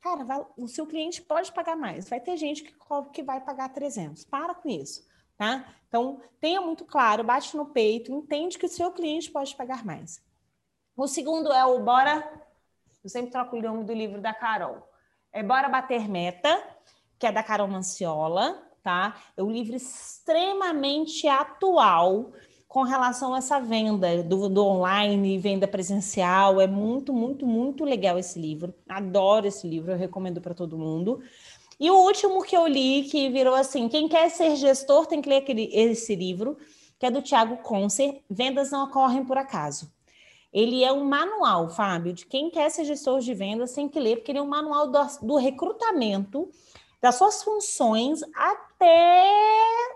Cara, 0.00 0.48
o 0.56 0.66
seu 0.66 0.84
cliente 0.84 1.22
pode 1.22 1.52
pagar 1.52 1.76
mais. 1.76 2.08
Vai 2.08 2.18
ter 2.18 2.36
gente 2.36 2.64
que, 2.64 2.74
que 3.12 3.22
vai 3.22 3.40
pagar 3.40 3.68
300. 3.68 4.24
Para 4.24 4.52
com 4.52 4.68
isso, 4.68 5.06
tá? 5.38 5.64
Então, 5.86 6.20
tenha 6.40 6.60
muito 6.60 6.84
claro, 6.84 7.22
bate 7.22 7.56
no 7.56 7.66
peito, 7.66 8.10
entende 8.10 8.58
que 8.58 8.66
o 8.66 8.68
seu 8.68 8.90
cliente 8.90 9.30
pode 9.30 9.54
pagar 9.54 9.84
mais. 9.84 10.20
O 10.96 11.06
segundo 11.06 11.52
é 11.52 11.64
o 11.64 11.78
Bora 11.84 12.41
eu 13.02 13.10
sempre 13.10 13.30
troco 13.30 13.56
o 13.56 13.62
nome 13.62 13.84
do 13.84 13.92
livro 13.92 14.20
da 14.20 14.32
Carol. 14.32 14.88
É 15.32 15.42
Bora 15.42 15.68
Bater 15.68 16.08
Meta, 16.08 16.62
que 17.18 17.26
é 17.26 17.32
da 17.32 17.42
Carol 17.42 17.68
Manciola, 17.68 18.62
tá? 18.82 19.16
É 19.36 19.42
um 19.42 19.50
livro 19.50 19.74
extremamente 19.74 21.26
atual 21.26 22.32
com 22.68 22.82
relação 22.82 23.34
a 23.34 23.38
essa 23.38 23.60
venda 23.60 24.22
do, 24.22 24.48
do 24.48 24.64
online, 24.64 25.38
venda 25.38 25.66
presencial. 25.66 26.60
É 26.60 26.66
muito, 26.66 27.12
muito, 27.12 27.46
muito 27.46 27.84
legal 27.84 28.18
esse 28.18 28.38
livro. 28.38 28.74
Adoro 28.88 29.46
esse 29.46 29.66
livro, 29.66 29.92
eu 29.92 29.98
recomendo 29.98 30.40
para 30.40 30.54
todo 30.54 30.78
mundo. 30.78 31.22
E 31.78 31.90
o 31.90 31.96
último 31.96 32.42
que 32.42 32.56
eu 32.56 32.66
li, 32.66 33.04
que 33.04 33.28
virou 33.30 33.54
assim: 33.54 33.88
quem 33.88 34.08
quer 34.08 34.30
ser 34.30 34.56
gestor 34.56 35.06
tem 35.06 35.20
que 35.20 35.28
ler 35.28 35.38
aquele, 35.38 35.68
esse 35.72 36.14
livro, 36.14 36.56
que 36.98 37.06
é 37.06 37.10
do 37.10 37.20
Tiago 37.20 37.56
Concer, 37.58 38.22
Vendas 38.30 38.70
Não 38.70 38.84
Ocorrem 38.84 39.24
por 39.24 39.36
Acaso. 39.36 39.90
Ele 40.52 40.84
é 40.84 40.92
um 40.92 41.04
manual, 41.04 41.68
Fábio, 41.70 42.12
de 42.12 42.26
quem 42.26 42.50
quer 42.50 42.70
ser 42.70 42.84
gestor 42.84 43.20
de 43.20 43.32
vendas 43.32 43.72
tem 43.72 43.88
que 43.88 43.98
ler, 43.98 44.16
porque 44.16 44.32
ele 44.32 44.38
é 44.38 44.42
um 44.42 44.48
manual 44.48 44.88
do, 44.88 44.98
do 45.22 45.36
recrutamento, 45.36 46.50
das 47.00 47.16
suas 47.16 47.42
funções 47.42 48.20
até 48.34 49.24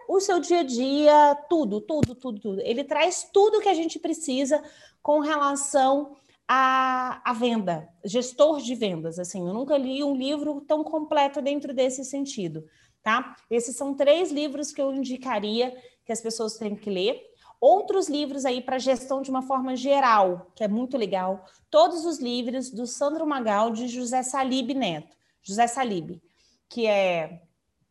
o 0.09 0.19
seu 0.19 0.41
dia 0.41 0.61
a 0.61 0.63
dia, 0.65 1.35
tudo, 1.49 1.81
tudo, 1.81 2.15
tudo, 2.15 2.41
tudo. 2.41 2.61
Ele 2.63 2.83
traz 2.83 3.29
tudo 3.33 3.61
que 3.61 3.69
a 3.69 3.75
gente 3.75 3.99
precisa 3.99 4.63
com 5.03 5.21
relação 5.21 6.17
à, 6.49 7.33
venda, 7.39 7.89
gestor 8.05 8.61
de 8.61 8.75
vendas. 8.75 9.19
Assim, 9.19 9.47
eu 9.47 9.55
nunca 9.55 9.77
li 9.77 10.03
um 10.03 10.17
livro 10.17 10.61
tão 10.63 10.83
completo 10.83 11.41
dentro 11.41 11.73
desse 11.73 12.05
sentido, 12.05 12.65
tá? 13.03 13.37
Esses 13.51 13.77
são 13.77 13.95
três 13.95 14.33
livros 14.33 14.73
que 14.73 14.81
eu 14.81 14.93
indicaria 14.93 15.77
que 16.05 16.13
as 16.13 16.21
pessoas 16.21 16.57
têm 16.57 16.75
que 16.75 16.91
ler. 16.91 17.21
Outros 17.61 18.09
livros 18.09 18.45
aí 18.45 18.61
para 18.61 18.79
gestão 18.79 19.23
de 19.23 19.31
uma 19.31 19.43
forma 19.43 19.75
geral, 19.75 20.51
que 20.55 20.63
é 20.63 20.69
muito 20.69 20.97
legal. 20.97 21.45
Todos 21.71 22.05
os 22.05 22.19
livros 22.19 22.71
do 22.71 22.87
Sandro 22.87 23.27
Magal 23.27 23.71
de 23.71 23.89
José 23.89 24.23
Salib 24.23 24.75
Neto. 24.75 25.17
José 25.43 25.67
Salib, 25.67 26.21
que 26.69 26.87
é 26.87 27.43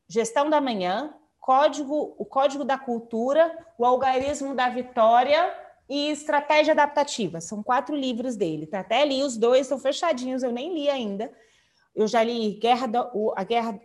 Gestão 0.07 0.49
da 0.49 0.61
Manhã, 0.61 1.13
Código, 1.39 2.15
o 2.17 2.25
Código 2.25 2.63
da 2.63 2.77
Cultura, 2.77 3.55
o 3.77 3.85
Algarismo 3.85 4.53
da 4.53 4.69
Vitória 4.69 5.55
e 5.87 6.09
Estratégia 6.09 6.73
Adaptativa. 6.73 7.39
São 7.39 7.63
quatro 7.63 7.95
livros 7.95 8.35
dele. 8.35 8.67
Tá? 8.67 8.81
Até 8.81 9.05
li 9.05 9.23
os 9.23 9.37
dois, 9.37 9.61
estão 9.61 9.79
fechadinhos, 9.79 10.43
eu 10.43 10.51
nem 10.51 10.73
li 10.73 10.89
ainda. 10.89 11.31
Eu 11.95 12.07
já 12.07 12.23
li 12.23 12.55
Guerra 12.55 12.87
da, 12.87 13.11
a 13.35 13.43
Guerra. 13.43 13.79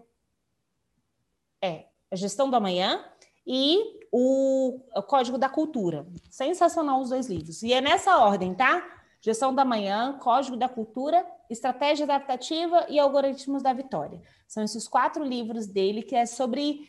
É, 1.62 1.84
a 2.10 2.16
Gestão 2.16 2.50
da 2.50 2.58
Manhã 2.58 3.04
e 3.46 3.99
o, 4.12 4.80
Código 5.06 5.38
da 5.38 5.48
Cultura. 5.48 6.06
Sensacional 6.30 7.00
os 7.00 7.10
dois 7.10 7.26
livros. 7.28 7.62
E 7.62 7.72
é 7.72 7.80
nessa 7.80 8.18
ordem, 8.18 8.54
tá? 8.54 8.84
Gestão 9.20 9.54
da 9.54 9.64
Manhã, 9.64 10.18
Código 10.18 10.56
da 10.56 10.68
Cultura, 10.68 11.26
Estratégia 11.48 12.04
Adaptativa 12.04 12.86
e 12.88 12.98
Algoritmos 12.98 13.62
da 13.62 13.72
Vitória. 13.72 14.20
São 14.48 14.62
esses 14.62 14.88
quatro 14.88 15.22
livros 15.22 15.66
dele 15.66 16.02
que 16.02 16.16
é 16.16 16.24
sobre 16.24 16.88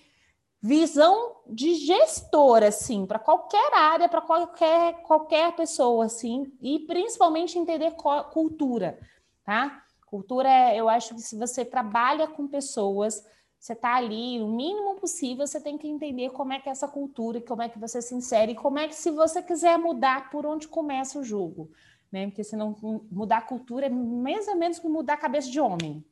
visão 0.61 1.37
de 1.47 1.75
gestor, 1.75 2.63
assim, 2.63 3.05
para 3.05 3.17
qualquer 3.17 3.73
área, 3.73 4.07
para 4.07 4.21
qualquer, 4.21 5.01
qualquer 5.01 5.55
pessoa, 5.55 6.05
assim, 6.05 6.53
e 6.61 6.79
principalmente 6.79 7.57
entender 7.57 7.91
cultura, 8.31 8.99
tá? 9.43 9.83
Cultura, 10.05 10.47
é, 10.47 10.77
eu 10.77 10.87
acho 10.87 11.15
que 11.15 11.21
se 11.21 11.37
você 11.37 11.65
trabalha 11.65 12.27
com 12.27 12.47
pessoas, 12.47 13.23
você 13.61 13.73
está 13.73 13.93
ali, 13.93 14.41
o 14.41 14.47
mínimo 14.47 14.95
possível, 14.95 15.45
você 15.45 15.61
tem 15.61 15.77
que 15.77 15.87
entender 15.87 16.31
como 16.31 16.51
é 16.51 16.59
que 16.59 16.67
é 16.67 16.71
essa 16.71 16.87
cultura 16.87 17.39
como 17.41 17.61
é 17.61 17.69
que 17.69 17.77
você 17.77 18.01
se 18.01 18.15
insere, 18.15 18.53
e 18.53 18.55
como 18.55 18.79
é 18.79 18.87
que, 18.87 18.95
se 18.95 19.11
você 19.11 19.39
quiser 19.43 19.77
mudar, 19.77 20.31
por 20.31 20.47
onde 20.47 20.67
começa 20.67 21.19
o 21.19 21.23
jogo. 21.23 21.71
Né? 22.11 22.25
Porque 22.25 22.43
se 22.43 22.55
não 22.55 22.75
mudar 23.11 23.37
a 23.37 23.41
cultura 23.43 23.85
é 23.85 23.89
mais 23.89 24.47
ou 24.47 24.55
menos 24.55 24.79
que 24.79 24.89
mudar 24.89 25.13
a 25.13 25.17
cabeça 25.17 25.47
de 25.47 25.59
homem. 25.59 26.03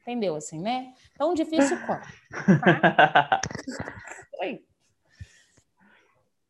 Entendeu? 0.00 0.36
Assim, 0.36 0.60
né? 0.60 0.94
Tão 1.18 1.34
difícil 1.34 1.76
quanto. 1.86 2.06
Tá? 2.60 3.40
Oi. 4.40 4.64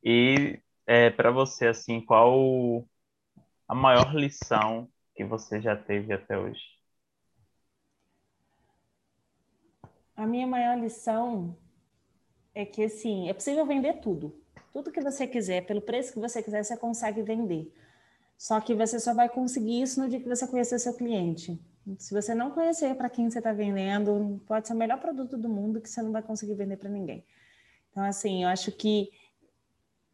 E 0.05 0.61
é, 0.87 1.09
para 1.09 1.31
você, 1.31 1.67
assim, 1.67 1.99
qual 2.05 2.85
a 3.67 3.75
maior 3.75 4.15
lição 4.15 4.87
que 5.15 5.25
você 5.25 5.63
já 5.63 5.75
teve 5.75 6.13
até 6.13 6.39
hoje? 6.39 6.61
A 10.23 10.27
minha 10.27 10.47
maior 10.47 10.79
lição 10.79 11.57
é 12.55 12.65
que, 12.65 12.85
assim, 12.85 13.29
é 13.29 13.33
possível 13.33 13.67
vender 13.67 13.95
tudo. 13.95 14.33
Tudo 14.73 14.93
que 14.93 15.01
você 15.01 15.27
quiser, 15.27 15.67
pelo 15.67 15.81
preço 15.81 16.13
que 16.13 16.21
você 16.21 16.41
quiser, 16.41 16.63
você 16.63 16.77
consegue 16.77 17.23
vender. 17.23 17.75
Só 18.39 18.61
que 18.61 18.73
você 18.73 19.01
só 19.01 19.13
vai 19.13 19.29
conseguir 19.29 19.83
isso 19.83 20.01
no 20.01 20.09
dia 20.09 20.21
que 20.21 20.29
você 20.29 20.47
conhecer 20.47 20.79
seu 20.79 20.95
cliente. 20.95 21.61
Se 21.99 22.15
você 22.15 22.37
não 22.37 22.53
conhecer 22.53 22.95
para 22.95 23.11
quem 23.11 23.29
você 23.29 23.39
está 23.39 23.53
vendendo, 23.53 24.41
pode 24.47 24.69
ser 24.69 24.75
o 24.75 24.77
melhor 24.77 25.01
produto 25.01 25.37
do 25.37 25.49
mundo 25.49 25.81
que 25.81 25.91
você 25.91 26.01
não 26.01 26.13
vai 26.13 26.23
conseguir 26.23 26.55
vender 26.55 26.77
para 26.77 26.89
ninguém. 26.89 27.25
Então, 27.91 28.05
assim, 28.05 28.45
eu 28.45 28.49
acho 28.49 28.71
que 28.71 29.11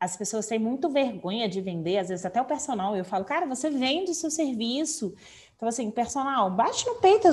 as 0.00 0.16
pessoas 0.16 0.46
têm 0.46 0.59
muito 0.59 0.88
vergonha 0.88 1.46
de 1.46 1.61
vender, 1.61 1.98
às 1.98 2.09
vezes 2.09 2.24
até 2.24 2.40
o 2.40 2.46
personal. 2.46 2.96
Eu 2.96 3.04
falo, 3.04 3.26
cara, 3.26 3.44
você 3.44 3.68
vende 3.68 4.14
seu 4.14 4.30
serviço. 4.30 5.14
Então, 5.59 5.68
assim, 5.68 5.90
personal, 5.90 6.48
bate 6.52 6.86
no 6.86 6.94
peito, 7.00 7.26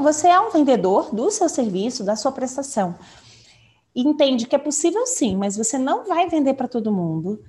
você 0.00 0.26
é 0.26 0.40
um 0.40 0.50
vendedor 0.50 1.14
do 1.14 1.30
seu 1.30 1.50
serviço, 1.50 2.02
da 2.02 2.16
sua 2.16 2.32
prestação. 2.32 2.98
Entende 3.94 4.46
que 4.46 4.56
é 4.56 4.58
possível 4.58 5.06
sim, 5.06 5.36
mas 5.36 5.54
você 5.54 5.76
não 5.76 6.06
vai 6.06 6.26
vender 6.30 6.54
para 6.54 6.66
todo 6.66 6.90
mundo. 6.90 7.44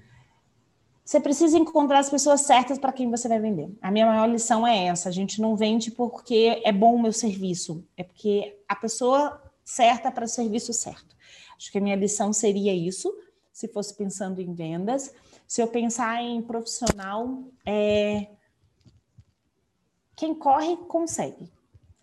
Você 1.05 1.21
precisa 1.21 1.57
encontrar 1.57 1.99
as 1.99 2.09
pessoas 2.09 2.41
certas 2.41 2.77
para 2.77 2.91
quem 2.91 3.09
você 3.09 3.29
vai 3.29 3.39
vender. 3.39 3.71
A 3.81 3.89
minha 3.89 4.05
maior 4.05 4.25
lição 4.25 4.67
é 4.67 4.87
essa: 4.87 5.07
a 5.07 5.11
gente 5.11 5.39
não 5.41 5.55
vende 5.55 5.89
porque 5.89 6.61
é 6.65 6.71
bom 6.73 6.95
o 6.95 7.01
meu 7.01 7.13
serviço, 7.13 7.81
é 7.95 8.03
porque 8.03 8.59
a 8.67 8.75
pessoa 8.75 9.41
certa 9.63 10.11
para 10.11 10.25
o 10.25 10.27
serviço 10.27 10.73
certo. 10.73 11.15
Acho 11.57 11.71
que 11.71 11.77
a 11.77 11.81
minha 11.81 11.95
lição 11.95 12.33
seria 12.33 12.73
isso 12.73 13.09
se 13.53 13.69
fosse 13.69 13.95
pensando 13.95 14.41
em 14.41 14.53
vendas. 14.53 15.13
Se 15.47 15.61
eu 15.61 15.67
pensar 15.67 16.21
em 16.21 16.41
profissional, 16.41 17.41
é... 17.65 18.27
quem 20.19 20.35
corre 20.35 20.75
consegue. 20.75 21.49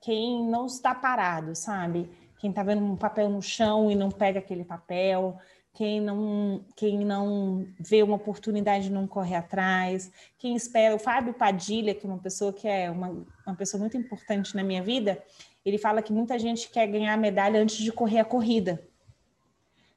Quem 0.00 0.42
não 0.48 0.64
está 0.64 0.94
parado, 0.94 1.54
sabe? 1.54 2.08
Quem 2.38 2.48
está 2.48 2.62
vendo 2.62 2.82
um 2.82 2.96
papel 2.96 3.28
no 3.28 3.42
chão 3.42 3.90
e 3.90 3.94
não 3.94 4.10
pega 4.10 4.38
aquele 4.38 4.64
papel, 4.64 5.36
quem 5.74 6.00
não, 6.00 6.64
quem 6.74 7.04
não 7.04 7.66
vê 7.78 8.02
uma 8.02 8.16
oportunidade 8.16 8.90
não 8.90 9.06
corre 9.06 9.34
atrás, 9.34 10.10
quem 10.38 10.56
espera. 10.56 10.96
O 10.96 10.98
Fábio 10.98 11.34
Padilha, 11.34 11.94
que 11.94 12.06
é 12.06 12.08
uma 12.08 12.18
pessoa 12.18 12.54
que 12.54 12.66
é 12.66 12.90
uma, 12.90 13.26
uma 13.46 13.54
pessoa 13.54 13.78
muito 13.78 13.98
importante 13.98 14.56
na 14.56 14.64
minha 14.64 14.82
vida, 14.82 15.22
ele 15.62 15.76
fala 15.76 16.00
que 16.00 16.10
muita 16.10 16.38
gente 16.38 16.70
quer 16.70 16.86
ganhar 16.86 17.12
a 17.12 17.18
medalha 17.18 17.60
antes 17.60 17.76
de 17.76 17.92
correr 17.92 18.20
a 18.20 18.24
corrida. 18.24 18.82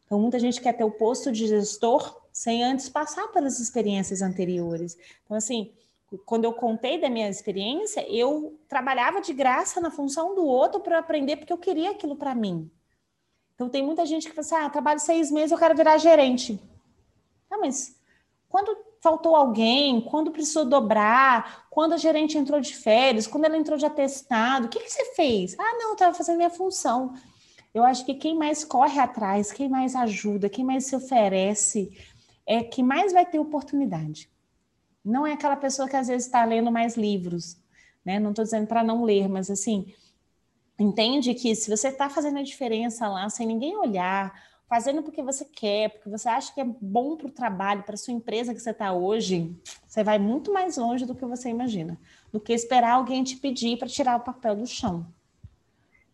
Então, 0.05 0.19
muita 0.19 0.39
gente 0.39 0.59
quer 0.59 0.73
ter 0.73 0.83
o 0.83 0.91
posto 0.91 1.31
de 1.31 1.47
gestor 1.47 2.19
sem 2.33 2.65
antes 2.65 2.89
passar 2.89 3.29
pelas 3.29 3.61
experiências 3.61 4.21
anteriores. 4.21 4.97
Então, 5.23 5.37
assim, 5.37 5.71
quando 6.25 6.45
eu 6.45 6.53
contei 6.53 6.99
da 6.99 7.09
minha 7.09 7.29
experiência, 7.29 8.05
eu 8.09 8.59
trabalhava 8.67 9.21
de 9.21 9.33
graça 9.33 9.79
na 9.79 9.91
função 9.91 10.33
do 10.33 10.45
outro 10.45 10.79
para 10.79 10.99
aprender, 10.99 11.37
porque 11.37 11.53
eu 11.53 11.57
queria 11.57 11.91
aquilo 11.91 12.15
para 12.15 12.33
mim. 12.33 12.69
Então, 13.53 13.69
tem 13.69 13.83
muita 13.83 14.05
gente 14.05 14.27
que 14.27 14.33
fala 14.33 14.45
assim: 14.45 14.55
ah, 14.55 14.69
trabalho 14.69 14.99
seis 14.99 15.29
meses, 15.29 15.51
eu 15.51 15.57
quero 15.57 15.75
virar 15.75 15.97
gerente. 15.97 16.59
Ah, 17.51 17.57
mas 17.57 17.95
quando 18.47 18.75
faltou 19.01 19.35
alguém, 19.35 20.01
quando 20.01 20.31
precisou 20.31 20.65
dobrar, 20.65 21.67
quando 21.69 21.93
a 21.93 21.97
gerente 21.97 22.37
entrou 22.37 22.59
de 22.59 22.75
férias, 22.75 23.27
quando 23.27 23.45
ela 23.45 23.57
entrou 23.57 23.77
de 23.77 23.85
atestado, 23.85 24.65
o 24.65 24.69
que, 24.69 24.79
que 24.79 24.89
você 24.89 25.13
fez? 25.13 25.55
Ah, 25.59 25.73
não, 25.77 25.89
eu 25.89 25.93
estava 25.93 26.13
fazendo 26.13 26.37
minha 26.37 26.49
função. 26.49 27.13
Eu 27.73 27.83
acho 27.83 28.05
que 28.05 28.15
quem 28.15 28.35
mais 28.35 28.65
corre 28.65 28.99
atrás, 28.99 29.51
quem 29.51 29.69
mais 29.69 29.95
ajuda, 29.95 30.49
quem 30.49 30.65
mais 30.65 30.85
se 30.85 30.95
oferece, 30.95 31.91
é 32.45 32.63
quem 32.63 32.83
mais 32.83 33.13
vai 33.13 33.25
ter 33.25 33.39
oportunidade. 33.39 34.29
Não 35.03 35.25
é 35.25 35.33
aquela 35.33 35.55
pessoa 35.55 35.87
que 35.87 35.95
às 35.95 36.07
vezes 36.07 36.25
está 36.25 36.43
lendo 36.45 36.71
mais 36.71 36.95
livros, 36.95 37.57
né? 38.03 38.19
Não 38.19 38.31
estou 38.31 38.43
dizendo 38.43 38.67
para 38.67 38.83
não 38.83 39.03
ler, 39.03 39.27
mas 39.27 39.49
assim, 39.49 39.93
entende 40.77 41.33
que 41.33 41.55
se 41.55 41.69
você 41.69 41.87
está 41.89 42.09
fazendo 42.09 42.39
a 42.39 42.43
diferença 42.43 43.07
lá 43.07 43.29
sem 43.29 43.47
ninguém 43.47 43.75
olhar, 43.77 44.33
fazendo 44.67 45.01
porque 45.01 45.23
você 45.23 45.45
quer, 45.45 45.89
porque 45.89 46.09
você 46.09 46.29
acha 46.29 46.53
que 46.53 46.61
é 46.61 46.65
bom 46.65 47.15
para 47.15 47.27
o 47.27 47.31
trabalho, 47.31 47.83
para 47.83 47.97
sua 47.97 48.13
empresa 48.13 48.53
que 48.53 48.59
você 48.59 48.71
está 48.71 48.91
hoje, 48.91 49.55
você 49.87 50.03
vai 50.03 50.19
muito 50.19 50.53
mais 50.53 50.77
longe 50.77 51.05
do 51.05 51.15
que 51.15 51.25
você 51.25 51.49
imagina, 51.49 51.99
do 52.31 52.39
que 52.39 52.53
esperar 52.53 52.93
alguém 52.93 53.23
te 53.23 53.35
pedir 53.37 53.77
para 53.77 53.87
tirar 53.87 54.17
o 54.17 54.21
papel 54.21 54.55
do 54.55 54.67
chão 54.67 55.07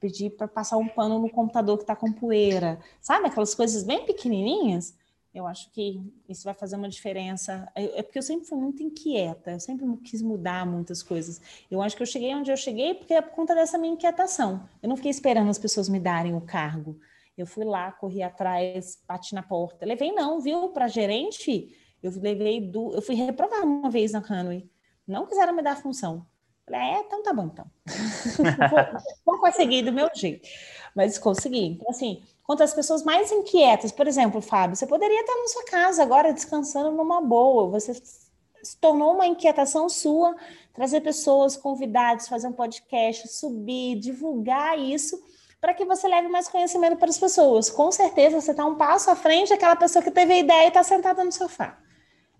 pedir 0.06 0.32
para 0.32 0.48
passar 0.48 0.78
um 0.78 0.88
pano 0.88 1.20
no 1.20 1.30
computador 1.30 1.78
que 1.78 1.84
está 1.84 1.96
com 1.96 2.12
poeira, 2.12 2.80
sabe? 3.02 3.28
Aquelas 3.28 3.56
coisas 3.56 3.84
bem 3.84 4.06
pequenininhas. 4.06 4.96
Eu 5.36 5.46
acho 5.46 5.70
que 5.72 6.02
isso 6.30 6.46
vai 6.46 6.54
fazer 6.54 6.78
uma 6.78 6.88
diferença. 6.88 7.70
É 7.76 8.02
porque 8.02 8.18
eu 8.18 8.24
sempre 8.24 8.48
fui 8.48 8.58
muito 8.58 8.82
inquieta, 8.82 9.52
eu 9.52 9.60
sempre 9.60 9.86
quis 9.98 10.22
mudar 10.22 10.66
muitas 10.66 11.04
coisas. 11.04 11.42
Eu 11.70 11.82
acho 11.82 11.94
que 11.94 12.02
eu 12.02 12.08
cheguei 12.08 12.34
onde 12.34 12.50
eu 12.50 12.56
cheguei 12.56 12.94
porque 12.94 13.14
é 13.14 13.22
por 13.22 13.34
conta 13.34 13.54
dessa 13.54 13.78
minha 13.78 13.94
inquietação. 13.94 14.66
Eu 14.82 14.88
não 14.88 14.96
fiquei 14.96 15.12
esperando 15.12 15.50
as 15.50 15.60
pessoas 15.60 15.90
me 15.90 16.00
darem 16.00 16.34
o 16.34 16.40
cargo. 16.40 16.98
Eu 17.38 17.46
fui 17.46 17.66
lá, 17.66 17.92
corri 17.92 18.24
atrás, 18.24 18.98
bati 19.06 19.36
na 19.36 19.44
porta. 19.44 19.86
Levei 19.86 20.14
não, 20.14 20.40
viu? 20.40 20.70
Para 20.70 20.88
gerente, 20.88 21.76
eu 22.02 22.14
levei 22.16 22.62
do, 22.62 22.94
eu 22.94 23.02
fui 23.02 23.16
reprovada 23.16 23.66
uma 23.66 23.90
vez 23.90 24.14
na 24.14 24.22
Canway. 24.22 24.70
Não 25.06 25.26
quiseram 25.26 25.54
me 25.54 25.62
dar 25.62 25.74
a 25.74 25.76
função. 25.76 26.26
Falei, 26.66 26.80
é, 26.80 27.00
então 27.02 27.22
tá 27.22 27.34
bom, 27.34 27.48
então. 27.48 27.70
vou, 28.72 29.02
vou 29.26 29.40
conseguir 29.42 29.84
do 29.84 29.92
meu 29.92 30.10
jeito. 30.16 30.48
Mas 30.96 31.18
consegui. 31.18 31.66
Então, 31.66 31.90
assim, 31.90 32.24
quanto 32.46 32.64
às 32.64 32.74
pessoas 32.74 33.04
mais 33.04 33.32
inquietas, 33.32 33.91
por 33.91 34.08
exemplo, 34.08 34.41
Fábio, 34.41 34.76
você 34.76 34.86
poderia 34.86 35.22
estar 35.22 35.36
na 35.36 35.48
sua 35.48 35.66
casa 35.66 36.04
agora 36.04 36.34
descansando 36.34 36.91
numa 36.91 37.22
boa. 37.22 37.70
Você 37.70 37.93
se 37.93 38.78
tornou 38.78 39.14
uma 39.14 39.28
inquietação 39.28 39.89
sua 39.89 40.36
trazer 40.74 41.02
pessoas, 41.02 41.56
convidados, 41.56 42.28
fazer 42.28 42.48
um 42.48 42.54
podcast, 42.54 43.28
subir, 43.30 43.98
divulgar 43.98 44.78
isso 44.78 45.22
para 45.62 45.74
que 45.74 45.86
você 45.86 46.08
leve 46.08 46.28
mais 46.28 46.48
conhecimento 46.48 46.98
para 46.98 47.10
as 47.10 47.18
pessoas. 47.18 47.70
Com 47.70 47.91
certeza 47.91 48.39
você 48.39 48.52
está 48.52 48.66
um 48.66 48.76
passo 48.76 49.10
à 49.10 49.16
frente 49.16 49.50
daquela 49.50 49.76
pessoa 49.76 50.04
que 50.04 50.12
teve 50.12 50.34
a 50.34 50.38
ideia 50.38 50.66
e 50.66 50.68
está 50.68 50.84
sentada 50.84 51.24
no 51.24 51.32
sofá. 51.32 51.80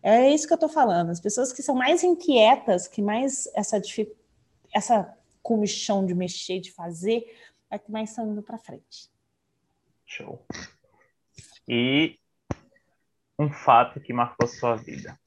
É 0.04 0.30
isso 0.30 0.46
que 0.46 0.54
eu 0.54 0.56
estou 0.56 0.70
falando. 0.70 1.10
As 1.10 1.20
pessoas 1.20 1.52
que 1.52 1.64
são 1.64 1.74
mais 1.74 2.04
inquietas, 2.04 2.88
que 2.88 3.02
mais 3.02 3.50
essa, 3.56 3.82
essa 4.72 5.18
comichão 5.42 6.06
de 6.06 6.14
mexer, 6.14 6.60
de 6.60 6.72
fazer, 6.72 7.26
é 7.72 7.80
que 7.80 7.92
mais 7.92 8.10
estão 8.10 8.30
indo 8.32 8.44
para 8.44 8.60
frente. 8.60 9.10
Show. 10.16 10.46
E 11.68 12.18
um 13.38 13.50
fato 13.50 14.00
que 14.00 14.14
marcou 14.14 14.48
sua 14.48 14.76
vida? 14.76 15.18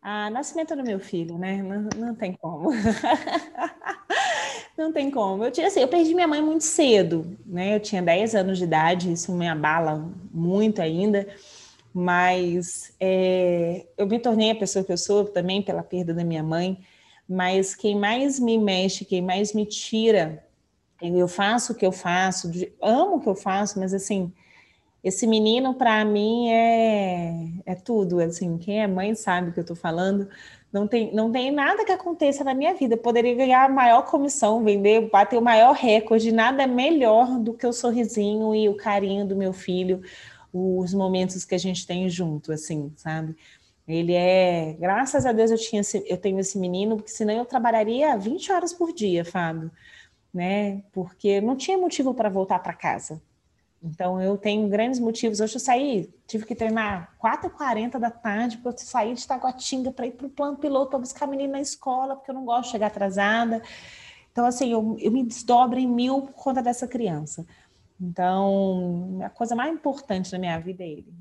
Ah, 0.00 0.30
nascimento 0.30 0.76
do 0.76 0.82
meu 0.82 1.00
filho, 1.00 1.38
né? 1.38 1.62
Não, 1.62 1.88
não 1.96 2.14
tem 2.14 2.34
como. 2.34 2.70
não 4.76 4.92
tem 4.92 5.10
como. 5.10 5.44
Eu, 5.44 5.50
tinha, 5.50 5.66
assim, 5.66 5.80
eu 5.80 5.88
perdi 5.88 6.14
minha 6.14 6.28
mãe 6.28 6.42
muito 6.42 6.64
cedo, 6.64 7.36
né? 7.46 7.74
Eu 7.74 7.80
tinha 7.80 8.02
10 8.02 8.34
anos 8.34 8.58
de 8.58 8.64
idade, 8.64 9.12
isso 9.12 9.32
me 9.32 9.48
abala 9.48 10.12
muito 10.30 10.82
ainda 10.82 11.26
mas 11.94 12.92
é, 12.98 13.86
eu 13.96 14.08
me 14.08 14.18
tornei 14.18 14.50
a 14.50 14.56
pessoa 14.56 14.84
que 14.84 14.92
eu 14.92 14.98
sou 14.98 15.26
também 15.26 15.62
pela 15.62 15.80
perda 15.80 16.12
da 16.12 16.24
minha 16.24 16.42
mãe, 16.42 16.76
mas 17.28 17.76
quem 17.76 17.96
mais 17.96 18.40
me 18.40 18.58
mexe, 18.58 19.04
quem 19.04 19.22
mais 19.22 19.54
me 19.54 19.64
tira, 19.64 20.44
eu 21.00 21.28
faço 21.28 21.72
o 21.72 21.76
que 21.76 21.84
eu 21.86 21.92
faço, 21.92 22.50
amo 22.80 23.16
o 23.16 23.20
que 23.20 23.28
eu 23.28 23.34
faço, 23.34 23.78
mas 23.78 23.92
assim, 23.92 24.32
esse 25.02 25.26
menino 25.26 25.74
para 25.74 26.04
mim 26.04 26.50
é, 26.50 27.48
é 27.66 27.74
tudo, 27.74 28.20
assim, 28.20 28.56
quem 28.58 28.80
é 28.82 28.86
mãe 28.86 29.14
sabe 29.14 29.50
o 29.50 29.52
que 29.52 29.60
eu 29.60 29.62
estou 29.62 29.76
falando, 29.76 30.28
não 30.72 30.88
tem, 30.88 31.14
não 31.14 31.30
tem 31.30 31.52
nada 31.52 31.84
que 31.84 31.92
aconteça 31.92 32.42
na 32.42 32.54
minha 32.54 32.74
vida, 32.74 32.94
eu 32.94 32.98
poderia 32.98 33.34
ganhar 33.34 33.64
a 33.64 33.68
maior 33.68 34.02
comissão, 34.06 34.64
vender, 34.64 35.08
bater 35.10 35.38
o 35.38 35.42
maior 35.42 35.74
recorde, 35.74 36.32
nada 36.32 36.66
melhor 36.66 37.38
do 37.38 37.54
que 37.54 37.66
o 37.66 37.72
sorrisinho 37.72 38.54
e 38.54 38.68
o 38.68 38.76
carinho 38.76 39.26
do 39.26 39.36
meu 39.36 39.52
filho, 39.52 40.00
os 40.52 40.94
momentos 40.94 41.44
que 41.44 41.54
a 41.54 41.58
gente 41.58 41.86
tem 41.86 42.08
junto, 42.08 42.50
assim, 42.50 42.92
sabe? 42.96 43.36
Ele 43.86 44.14
é, 44.14 44.74
graças 44.80 45.26
a 45.26 45.32
Deus 45.32 45.50
eu 45.50 45.58
tinha 45.58 45.82
esse, 45.82 46.02
eu 46.08 46.16
tenho 46.16 46.40
esse 46.40 46.58
menino, 46.58 46.96
porque 46.96 47.10
senão 47.10 47.34
eu 47.34 47.44
trabalharia 47.44 48.16
20 48.16 48.50
horas 48.50 48.72
por 48.72 48.92
dia, 48.92 49.24
Fábio, 49.24 49.70
né? 50.34 50.82
Porque 50.92 51.40
não 51.40 51.56
tinha 51.56 51.78
motivo 51.78 52.12
para 52.12 52.28
voltar 52.28 52.58
para 52.58 52.74
casa. 52.74 53.22
Então 53.82 54.20
eu 54.20 54.36
tenho 54.38 54.66
grandes 54.68 54.98
motivos. 54.98 55.40
Hoje 55.40 55.56
eu 55.56 55.60
saí, 55.60 56.10
tive 56.26 56.46
que 56.46 56.54
treinar 56.54 57.14
4h40 57.22 57.98
da 57.98 58.10
tarde, 58.10 58.56
porque 58.58 58.82
eu 58.82 58.86
saí 58.86 59.14
de 59.14 59.26
Taguatinga 59.26 59.92
para 59.92 60.06
ir 60.06 60.12
para 60.12 60.26
o 60.26 60.30
plano 60.30 60.56
piloto 60.56 60.90
para 60.90 60.98
buscar 60.98 61.26
a 61.26 61.28
menina 61.28 61.52
na 61.52 61.60
escola, 61.60 62.16
porque 62.16 62.30
eu 62.30 62.34
não 62.34 62.46
gosto 62.46 62.64
de 62.64 62.70
chegar 62.70 62.86
atrasada. 62.86 63.62
Então, 64.32 64.46
assim, 64.46 64.72
eu, 64.72 64.96
eu 64.98 65.12
me 65.12 65.22
desdobro 65.22 65.78
em 65.78 65.86
mil 65.86 66.22
por 66.22 66.32
conta 66.32 66.62
dessa 66.62 66.88
criança. 66.88 67.46
Então, 68.00 69.20
a 69.22 69.30
coisa 69.30 69.54
mais 69.54 69.72
importante 69.72 70.32
da 70.32 70.38
minha 70.38 70.58
vida 70.58 70.82
é 70.82 70.88
ele. 70.88 71.14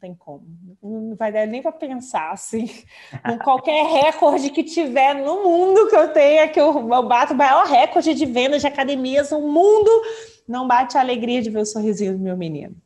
Tem 0.00 0.14
como. 0.14 0.44
Não 0.82 1.16
vai 1.16 1.32
dar 1.32 1.46
nem 1.46 1.62
para 1.62 1.72
pensar, 1.72 2.30
assim. 2.32 2.66
Com 3.24 3.38
qualquer 3.38 3.84
recorde 3.86 4.50
que 4.50 4.62
tiver 4.62 5.14
no 5.14 5.42
mundo 5.42 5.88
que 5.88 5.96
eu 5.96 6.12
tenha, 6.12 6.48
que 6.48 6.60
eu, 6.60 6.88
eu 6.92 7.08
bato 7.08 7.32
o 7.32 7.36
maior 7.36 7.66
recorde 7.66 8.14
de 8.14 8.26
vendas 8.26 8.60
de 8.60 8.66
academias 8.66 9.30
no 9.30 9.40
mundo, 9.40 9.90
não 10.46 10.66
bate 10.66 10.98
a 10.98 11.00
alegria 11.00 11.40
de 11.40 11.50
ver 11.50 11.60
o 11.60 11.66
sorrisinho 11.66 12.12
do 12.12 12.22
meu 12.22 12.36
menino. 12.36 12.76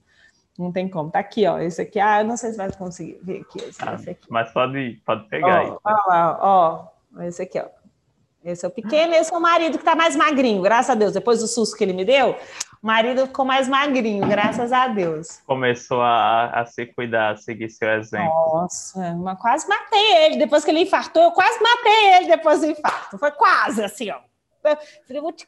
Não 0.58 0.70
tem 0.70 0.88
como. 0.88 1.10
Tá 1.10 1.20
aqui, 1.20 1.46
ó. 1.46 1.58
Esse 1.58 1.82
aqui, 1.82 1.98
ah, 1.98 2.20
eu 2.20 2.26
não 2.26 2.36
sei 2.36 2.50
se 2.52 2.56
vai 2.56 2.70
conseguir 2.72 3.18
ver 3.22 3.40
aqui. 3.40 3.60
Esse, 3.62 3.78
ah, 3.82 3.94
esse 3.94 4.10
aqui. 4.10 4.26
Mas 4.28 4.52
pode, 4.52 5.00
pode 5.04 5.28
pegar 5.28 5.46
ó, 5.46 5.58
aí. 5.58 5.70
Ó, 5.70 5.80
ó, 6.08 6.88
ó, 7.16 7.22
esse 7.22 7.42
aqui, 7.42 7.58
ó. 7.58 7.66
Esse 8.42 8.64
é 8.64 8.68
o 8.68 8.70
pequeno, 8.70 9.14
esse 9.14 9.32
é 9.32 9.36
o 9.36 9.40
marido 9.40 9.76
que 9.76 9.84
tá 9.84 9.94
mais 9.94 10.16
magrinho, 10.16 10.62
graças 10.62 10.90
a 10.90 10.94
Deus. 10.94 11.12
Depois 11.12 11.40
do 11.40 11.46
susto 11.46 11.76
que 11.76 11.84
ele 11.84 11.92
me 11.92 12.06
deu, 12.06 12.34
o 12.82 12.86
marido 12.86 13.26
ficou 13.26 13.44
mais 13.44 13.68
magrinho, 13.68 14.26
graças 14.26 14.72
a 14.72 14.88
Deus. 14.88 15.42
Começou 15.46 16.00
a, 16.00 16.46
a 16.46 16.64
se 16.64 16.86
cuidar, 16.86 17.34
a 17.34 17.36
seguir 17.36 17.68
seu 17.68 17.90
exemplo. 17.90 18.26
Nossa, 18.26 19.14
mas 19.16 19.38
quase 19.38 19.68
matei 19.68 20.16
ele. 20.24 20.36
Depois 20.36 20.64
que 20.64 20.70
ele 20.70 20.80
infartou, 20.80 21.22
eu 21.22 21.32
quase 21.32 21.62
matei 21.62 22.14
ele 22.14 22.26
depois 22.28 22.60
do 22.60 22.66
infarto. 22.66 23.18
Foi 23.18 23.30
quase 23.32 23.84
assim, 23.84 24.10
ó. 24.10 24.20
Eu 25.08 25.22
vou 25.22 25.32
te 25.32 25.46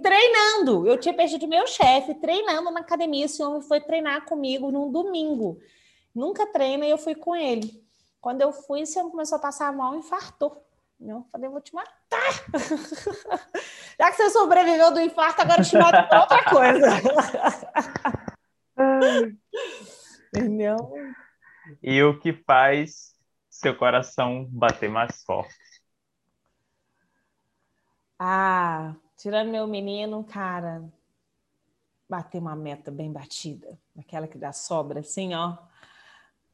treinando. 0.00 0.86
Eu 0.86 0.98
tinha 0.98 1.12
perdido 1.12 1.48
meu 1.48 1.66
chefe, 1.66 2.14
treinando 2.14 2.70
na 2.70 2.80
academia. 2.80 3.24
Esse 3.24 3.42
homem 3.42 3.60
foi 3.60 3.80
treinar 3.80 4.24
comigo 4.24 4.70
num 4.70 4.90
domingo. 4.90 5.58
Nunca 6.14 6.46
treina 6.46 6.86
e 6.86 6.90
eu 6.90 6.98
fui 6.98 7.14
com 7.14 7.34
ele. 7.34 7.82
Quando 8.20 8.40
eu 8.40 8.52
fui, 8.52 8.80
esse 8.82 8.98
homem 8.98 9.10
começou 9.10 9.36
a 9.36 9.40
passar 9.40 9.72
mal 9.72 9.94
e 9.94 9.98
infartou. 9.98 10.63
Eu 11.06 11.26
falei, 11.30 11.48
vou 11.50 11.60
te 11.60 11.74
matar. 11.74 12.32
Já 13.98 14.10
que 14.10 14.16
você 14.16 14.30
sobreviveu 14.30 14.92
do 14.92 15.00
infarto, 15.00 15.42
agora 15.42 15.60
eu 15.60 15.64
te 15.64 15.76
mato 15.76 16.08
por 16.08 16.18
outra 16.18 16.44
coisa. 16.44 16.88
Entendeu? 20.34 20.76
E 21.82 22.02
o 22.02 22.18
que 22.18 22.32
faz 22.32 23.14
seu 23.50 23.76
coração 23.76 24.46
bater 24.50 24.88
mais 24.88 25.22
forte? 25.24 25.54
Ah, 28.18 28.94
tirando 29.16 29.50
meu 29.50 29.66
menino, 29.66 30.24
cara, 30.24 30.82
bater 32.08 32.38
uma 32.38 32.56
meta 32.56 32.90
bem 32.90 33.12
batida, 33.12 33.78
aquela 33.98 34.26
que 34.26 34.38
dá 34.38 34.52
sobra, 34.52 35.00
assim, 35.00 35.34
ó. 35.34 35.58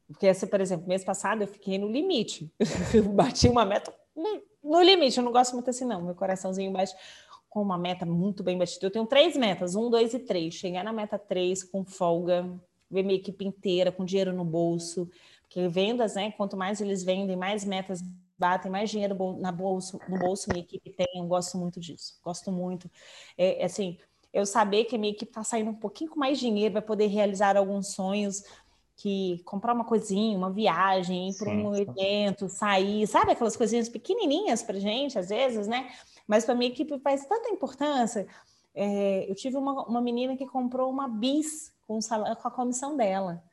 Porque 0.07 0.27
essa, 0.27 0.45
por 0.45 0.59
exemplo, 0.59 0.87
mês 0.87 1.03
passado 1.03 1.41
eu 1.41 1.47
fiquei 1.47 1.77
no 1.77 1.89
limite. 1.89 2.53
Bati 3.15 3.47
uma 3.47 3.63
meta 3.63 3.93
no 4.63 4.81
limite, 4.81 5.17
eu 5.17 5.23
não 5.23 5.31
gosto 5.31 5.53
muito 5.53 5.69
assim, 5.69 5.85
não. 5.85 6.01
Meu 6.01 6.15
coraçãozinho 6.15 6.71
bate 6.71 6.95
com 7.49 7.61
uma 7.61 7.77
meta 7.77 8.05
muito 8.05 8.43
bem 8.43 8.57
batida. 8.57 8.85
Eu 8.85 8.91
tenho 8.91 9.05
três 9.05 9.35
metas: 9.35 9.75
um, 9.75 9.89
dois 9.89 10.13
e 10.13 10.19
três. 10.19 10.53
Chegar 10.53 10.83
na 10.83 10.93
meta 10.93 11.19
três 11.19 11.63
com 11.63 11.83
folga, 11.83 12.49
ver 12.89 13.03
minha 13.03 13.19
equipe 13.19 13.45
inteira 13.45 13.91
com 13.91 14.05
dinheiro 14.05 14.33
no 14.33 14.45
bolso. 14.45 15.09
Porque 15.41 15.67
vendas, 15.67 16.15
né? 16.15 16.31
Quanto 16.31 16.55
mais 16.55 16.79
eles 16.79 17.03
vendem, 17.03 17.35
mais 17.35 17.65
metas 17.65 18.01
batem, 18.37 18.71
mais 18.71 18.89
dinheiro 18.89 19.37
na 19.39 19.51
bolso, 19.51 19.99
no 20.09 20.17
bolso 20.17 20.49
minha 20.49 20.63
equipe 20.63 20.89
tem. 20.89 21.07
Eu 21.15 21.25
gosto 21.25 21.57
muito 21.57 21.79
disso. 21.79 22.19
Gosto 22.23 22.51
muito. 22.51 22.89
É, 23.37 23.61
é 23.61 23.65
assim, 23.65 23.97
eu 24.33 24.45
saber 24.45 24.85
que 24.85 24.95
a 24.95 24.99
minha 24.99 25.11
equipe 25.11 25.29
está 25.29 25.43
saindo 25.43 25.71
um 25.71 25.75
pouquinho 25.75 26.09
com 26.09 26.19
mais 26.19 26.39
dinheiro, 26.39 26.73
vai 26.73 26.81
poder 26.81 27.07
realizar 27.07 27.57
alguns 27.57 27.93
sonhos 27.93 28.43
que 29.01 29.41
comprar 29.45 29.73
uma 29.73 29.83
coisinha, 29.83 30.37
uma 30.37 30.51
viagem, 30.51 31.29
ir 31.29 31.37
para 31.37 31.49
um 31.49 31.75
evento, 31.75 32.47
sair, 32.47 33.07
sabe 33.07 33.31
aquelas 33.31 33.57
coisinhas 33.57 33.89
pequenininhas 33.89 34.61
para 34.61 34.79
gente, 34.79 35.17
às 35.17 35.29
vezes, 35.29 35.67
né? 35.67 35.89
Mas 36.27 36.45
para 36.45 36.53
minha 36.53 36.69
equipe 36.69 36.99
faz 36.99 37.25
tanta 37.25 37.49
importância. 37.49 38.27
É, 38.75 39.29
eu 39.29 39.33
tive 39.33 39.57
uma, 39.57 39.85
uma 39.87 40.01
menina 40.01 40.37
que 40.37 40.45
comprou 40.45 40.89
uma 40.89 41.07
bis 41.07 41.73
com, 41.87 41.97
com 41.99 42.47
a 42.47 42.51
comissão 42.51 42.95
dela. 42.95 43.43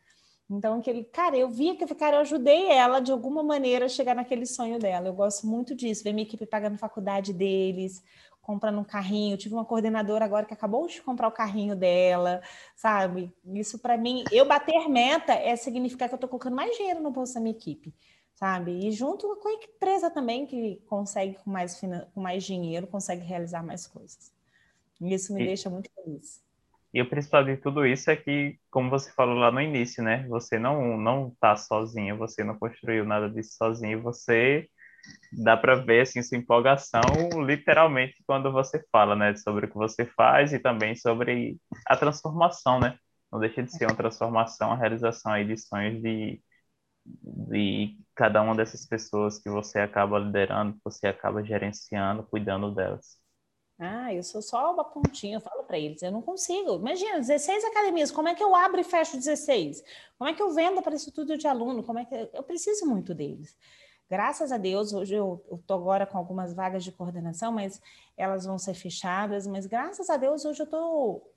Então, 0.50 0.78
aquele, 0.78 1.04
cara, 1.04 1.36
eu 1.36 1.50
via 1.50 1.74
que, 1.76 1.86
cara, 1.94 2.16
eu 2.16 2.20
ajudei 2.20 2.70
ela 2.70 3.00
de 3.00 3.10
alguma 3.10 3.42
maneira 3.42 3.86
a 3.86 3.88
chegar 3.88 4.14
naquele 4.14 4.46
sonho 4.46 4.78
dela. 4.78 5.08
Eu 5.08 5.14
gosto 5.14 5.46
muito 5.46 5.74
disso, 5.74 6.04
ver 6.04 6.12
minha 6.12 6.26
equipe 6.26 6.46
pagando 6.46 6.78
faculdade 6.78 7.32
deles, 7.32 8.02
comprando 8.48 8.78
um 8.78 8.84
carrinho. 8.84 9.34
Eu 9.34 9.38
tive 9.38 9.54
uma 9.54 9.64
coordenadora 9.66 10.24
agora 10.24 10.46
que 10.46 10.54
acabou 10.54 10.86
de 10.86 11.02
comprar 11.02 11.28
o 11.28 11.32
carrinho 11.32 11.76
dela, 11.76 12.40
sabe? 12.74 13.30
Isso 13.44 13.78
para 13.78 13.98
mim, 13.98 14.24
eu 14.32 14.46
bater 14.48 14.88
meta 14.88 15.34
é 15.34 15.54
significar 15.54 16.08
que 16.08 16.14
eu 16.14 16.16
estou 16.16 16.30
colocando 16.30 16.56
mais 16.56 16.74
dinheiro 16.74 17.02
no 17.02 17.10
bolso 17.10 17.34
da 17.34 17.40
minha 17.40 17.54
equipe, 17.54 17.94
sabe? 18.34 18.86
E 18.86 18.90
junto 18.90 19.36
com 19.36 19.48
a 19.50 19.52
empresa 19.52 20.10
também 20.10 20.46
que 20.46 20.82
consegue 20.86 21.34
com 21.44 21.50
mais, 21.50 21.78
com 21.78 22.20
mais 22.22 22.42
dinheiro, 22.42 22.86
consegue 22.86 23.22
realizar 23.22 23.62
mais 23.62 23.86
coisas. 23.86 24.32
E 24.98 25.12
isso 25.12 25.34
me 25.34 25.42
e, 25.42 25.46
deixa 25.46 25.68
muito 25.68 25.90
feliz. 25.94 26.42
E 26.94 27.02
o 27.02 27.10
principal 27.10 27.44
de 27.44 27.58
tudo 27.58 27.84
isso 27.84 28.10
é 28.10 28.16
que, 28.16 28.58
como 28.70 28.88
você 28.88 29.12
falou 29.12 29.34
lá 29.34 29.52
no 29.52 29.60
início, 29.60 30.02
né? 30.02 30.26
Você 30.26 30.58
não 30.58 30.96
não 30.96 31.28
está 31.28 31.54
sozinho, 31.54 32.16
você 32.16 32.42
não 32.42 32.58
construiu 32.58 33.04
nada 33.04 33.28
disso 33.28 33.58
sozinho, 33.58 34.00
você 34.00 34.66
dá 35.32 35.56
para 35.56 35.76
ver 35.76 36.02
assim 36.02 36.22
sua 36.22 36.38
empolgação 36.38 37.02
literalmente 37.44 38.16
quando 38.26 38.50
você 38.52 38.84
fala, 38.90 39.14
né, 39.16 39.36
sobre 39.36 39.66
o 39.66 39.68
que 39.70 39.76
você 39.76 40.06
faz 40.06 40.52
e 40.52 40.58
também 40.58 40.96
sobre 40.96 41.58
a 41.86 41.96
transformação, 41.96 42.80
né? 42.80 42.98
Não 43.30 43.38
deixa 43.40 43.62
de 43.62 43.70
ser 43.72 43.86
uma 43.86 43.96
transformação, 43.96 44.72
a 44.72 44.76
realização 44.76 45.32
aí 45.32 45.46
de 45.46 45.56
sonhos 45.58 46.00
de 46.02 46.40
de 47.22 47.98
cada 48.14 48.42
uma 48.42 48.54
dessas 48.54 48.86
pessoas 48.86 49.38
que 49.38 49.48
você 49.50 49.78
acaba 49.80 50.18
liderando, 50.18 50.74
que 50.74 50.80
você 50.84 51.06
acaba 51.06 51.42
gerenciando, 51.42 52.22
cuidando 52.24 52.74
delas. 52.74 53.18
Ah, 53.80 54.12
eu 54.12 54.22
sou 54.24 54.42
só 54.42 54.72
uma 54.74 54.84
pontinha, 54.84 55.36
eu 55.36 55.40
falo 55.40 55.62
para 55.64 55.78
eles, 55.78 56.02
eu 56.02 56.10
não 56.10 56.20
consigo. 56.20 56.74
Imagina, 56.76 57.20
16 57.20 57.64
academias, 57.64 58.10
como 58.10 58.26
é 58.28 58.34
que 58.34 58.42
eu 58.42 58.54
abro 58.54 58.80
e 58.80 58.84
fecho 58.84 59.16
16? 59.16 59.84
Como 60.18 60.28
é 60.28 60.34
que 60.34 60.42
eu 60.42 60.50
vendo 60.50 60.82
para 60.82 60.96
isso 60.96 61.12
tudo 61.12 61.38
de 61.38 61.46
aluno? 61.46 61.84
Como 61.84 61.98
é 61.98 62.04
que 62.04 62.14
eu 62.32 62.42
preciso 62.42 62.86
muito 62.86 63.14
deles? 63.14 63.56
Graças 64.08 64.50
a 64.50 64.56
Deus, 64.56 64.94
hoje 64.94 65.14
eu 65.14 65.44
estou 65.52 65.76
agora 65.76 66.06
com 66.06 66.16
algumas 66.16 66.54
vagas 66.54 66.82
de 66.82 66.90
coordenação, 66.90 67.52
mas 67.52 67.78
elas 68.16 68.46
vão 68.46 68.58
ser 68.58 68.72
fechadas. 68.72 69.46
Mas 69.46 69.66
graças 69.66 70.08
a 70.08 70.16
Deus, 70.16 70.46
hoje 70.46 70.60
eu 70.60 70.64
estou. 70.64 71.30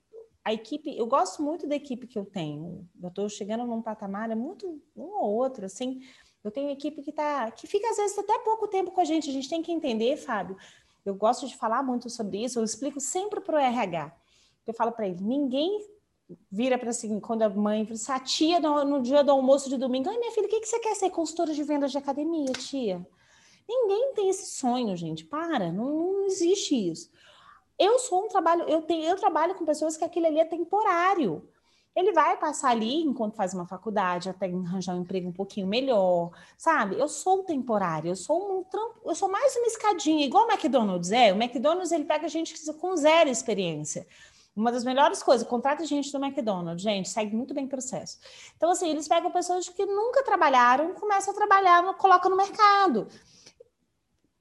A 0.44 0.54
equipe, 0.54 0.98
eu 0.98 1.06
gosto 1.06 1.44
muito 1.44 1.68
da 1.68 1.76
equipe 1.76 2.08
que 2.08 2.18
eu 2.18 2.26
tenho. 2.26 2.88
Eu 3.02 3.10
estou 3.10 3.28
chegando 3.28 3.66
num 3.66 3.82
patamar, 3.82 4.32
é 4.32 4.36
muito 4.36 4.82
um 4.96 5.04
ou 5.04 5.32
outro, 5.32 5.66
assim. 5.66 6.02
Eu 6.44 6.50
tenho 6.50 6.72
equipe 6.72 7.04
que 7.04 7.12
tá, 7.12 7.52
que 7.52 7.68
fica 7.68 7.88
às 7.90 7.98
vezes 7.98 8.18
até 8.18 8.40
pouco 8.40 8.68
tempo 8.68 8.92
com 8.92 9.02
a 9.02 9.06
gente. 9.06 9.30
A 9.30 9.34
gente 9.34 9.50
tem 9.50 9.62
que 9.62 9.72
entender, 9.72 10.16
Fábio. 10.16 10.58
Eu 11.06 11.14
gosto 11.14 11.46
de 11.48 11.58
falar 11.58 11.84
muito 11.84 12.10
sobre 12.10 12.44
isso. 12.44 12.58
Eu 12.58 12.64
explico 12.64 13.02
sempre 13.02 13.42
para 13.42 13.58
o 13.58 13.60
RH. 13.60 14.16
Eu 14.66 14.74
falo 14.74 14.94
para 14.94 15.08
ele: 15.08 15.22
ninguém 15.22 15.86
vira 16.52 16.78
para 16.78 16.90
assim, 16.90 17.20
quando 17.20 17.42
a 17.44 17.50
mãe 17.50 17.88
a 18.10 18.20
tia 18.20 18.60
no, 18.60 18.84
no, 18.84 19.02
dia 19.02 19.24
do 19.24 19.32
almoço 19.32 19.70
de 19.70 19.78
domingo, 19.78 20.10
ai 20.10 20.18
minha 20.18 20.32
filha, 20.32 20.48
o 20.48 20.50
que, 20.50 20.60
que 20.60 20.68
você 20.68 20.80
quer 20.80 20.96
ser 20.96 21.10
consultora 21.10 21.54
de 21.54 21.64
vendas 21.64 21.92
de 21.92 21.98
academia, 21.98 22.52
tia? 22.54 23.06
Ninguém 23.68 24.14
tem 24.14 24.30
esse 24.30 24.58
sonho, 24.58 24.96
gente. 24.98 25.24
Para, 25.24 25.72
não, 25.72 26.14
não 26.14 26.26
existe 26.26 26.76
isso. 26.76 27.10
Eu 27.80 27.98
sou 28.00 28.26
um 28.26 28.28
trabalho, 28.28 28.64
eu 28.64 28.82
tenho, 28.82 29.06
eu 29.06 29.16
trabalho 29.16 29.56
com 29.56 29.66
pessoas 29.66 29.98
que 29.98 30.04
aquilo 30.04 30.28
ali 30.28 30.40
é 30.40 30.46
temporário. 30.46 31.48
Ele 31.96 32.14
vai 32.14 32.38
passar 32.38 32.70
ali 32.70 33.02
enquanto 33.02 33.36
faz 33.36 33.54
uma 33.54 33.68
faculdade, 33.68 34.30
até 34.30 34.46
arranjar 34.46 34.96
um 34.96 35.02
emprego 35.02 35.28
um 35.28 35.34
pouquinho 35.34 35.68
melhor, 35.68 36.32
sabe? 36.58 36.98
Eu 36.98 37.08
sou 37.10 37.44
temporário, 37.44 38.10
eu 38.10 38.16
sou 38.16 38.60
um 38.60 38.64
trampo, 38.64 39.02
eu 39.04 39.14
sou 39.14 39.30
mais 39.30 39.56
uma 39.58 39.68
escadinha, 39.68 40.26
igual 40.26 40.46
o 40.48 40.52
McDonald's 40.52 41.12
é. 41.12 41.34
O 41.34 41.36
McDonald's 41.36 41.92
ele 41.92 42.06
pega 42.06 42.30
gente 42.30 42.54
com 42.74 42.96
zero 42.96 43.30
experiência. 43.30 44.08
Uma 44.56 44.72
das 44.72 44.84
melhores 44.84 45.24
coisas, 45.24 45.48
contrata 45.48 45.86
gente 45.86 46.12
do 46.12 46.24
McDonald's, 46.24 46.84
gente, 46.84 47.08
segue 47.08 47.36
muito 47.36 47.54
bem 47.54 47.66
o 47.66 47.70
processo. 47.70 48.20
Então, 48.58 48.70
assim, 48.70 48.90
eles 48.90 49.08
pegam 49.08 49.32
pessoas 49.32 49.70
que 49.70 49.86
nunca 49.86 50.24
trabalharam, 50.24 50.94
começam 50.94 51.34
a 51.34 51.38
trabalhar, 51.38 51.94
colocam 51.96 52.30
no 52.30 52.36
mercado. 52.36 53.08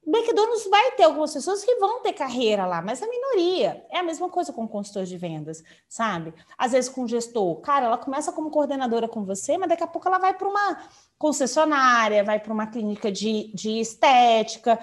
McDonald's 0.05 0.67
vai 0.67 0.91
ter 0.91 1.03
algumas 1.03 1.31
pessoas 1.31 1.63
que 1.63 1.75
vão 1.75 2.01
ter 2.01 2.13
carreira 2.13 2.65
lá, 2.65 2.81
mas 2.81 3.01
a 3.01 3.07
minoria. 3.07 3.85
É 3.89 3.99
a 3.99 4.03
mesma 4.03 4.29
coisa 4.29 4.51
com 4.51 4.67
consultor 4.67 5.05
de 5.05 5.15
vendas, 5.17 5.63
sabe? 5.87 6.33
Às 6.57 6.71
vezes 6.71 6.89
com 6.89 7.07
gestor. 7.07 7.61
Cara, 7.61 7.85
ela 7.85 7.97
começa 7.97 8.31
como 8.31 8.49
coordenadora 8.49 9.07
com 9.07 9.23
você, 9.23 9.57
mas 9.57 9.69
daqui 9.69 9.83
a 9.83 9.87
pouco 9.87 10.07
ela 10.07 10.17
vai 10.17 10.33
para 10.33 10.49
uma 10.49 10.89
concessionária, 11.17 12.23
vai 12.23 12.39
para 12.39 12.51
uma 12.51 12.67
clínica 12.67 13.11
de, 13.11 13.53
de 13.53 13.79
estética. 13.79 14.79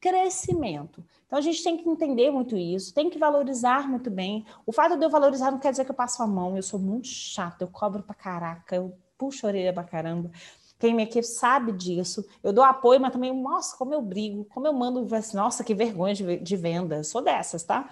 Crescimento. 0.00 1.04
Então 1.26 1.38
a 1.38 1.42
gente 1.42 1.62
tem 1.62 1.76
que 1.76 1.88
entender 1.88 2.30
muito 2.30 2.56
isso, 2.56 2.94
tem 2.94 3.10
que 3.10 3.18
valorizar 3.18 3.88
muito 3.88 4.10
bem. 4.10 4.46
O 4.64 4.72
fato 4.72 4.96
de 4.96 5.04
eu 5.04 5.10
valorizar 5.10 5.50
não 5.50 5.58
quer 5.58 5.70
dizer 5.70 5.84
que 5.84 5.90
eu 5.90 5.94
passo 5.94 6.22
a 6.22 6.26
mão, 6.26 6.56
eu 6.56 6.62
sou 6.62 6.78
muito 6.78 7.08
chata, 7.08 7.64
eu 7.64 7.68
cobro 7.68 8.02
pra 8.02 8.14
caraca, 8.14 8.76
eu 8.76 8.96
puxo 9.18 9.46
a 9.46 9.48
orelha 9.48 9.72
pra 9.72 9.82
caramba. 9.82 10.30
Quem 10.78 10.94
me 10.94 11.02
aqui 11.02 11.22
sabe 11.22 11.72
disso. 11.72 12.24
Eu 12.42 12.52
dou 12.52 12.62
apoio, 12.62 13.00
mas 13.00 13.12
também, 13.12 13.34
nossa, 13.34 13.76
como 13.76 13.94
eu 13.94 14.02
brigo, 14.02 14.44
como 14.44 14.66
eu 14.66 14.72
mando, 14.72 15.12
assim, 15.14 15.36
nossa, 15.36 15.64
que 15.64 15.74
vergonha 15.74 16.14
de, 16.14 16.56
venda. 16.56 17.02
Sou 17.02 17.22
dessas, 17.22 17.64
tá? 17.64 17.88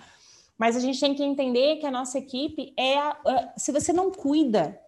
Mas 0.57 0.77
a 0.77 0.81
gente 0.81 1.01
tem 1.01 1.15
que 1.15 1.25
entender 1.25 1.77
que 1.77 1.87
a 1.87 1.91
nossa 1.91 2.19
equipe 2.19 2.75
é. 2.77 2.99
A, 2.99 3.17
a, 3.27 3.59
se 3.59 3.73
você 3.73 3.93
não 3.93 4.11
cuida, 4.11 4.79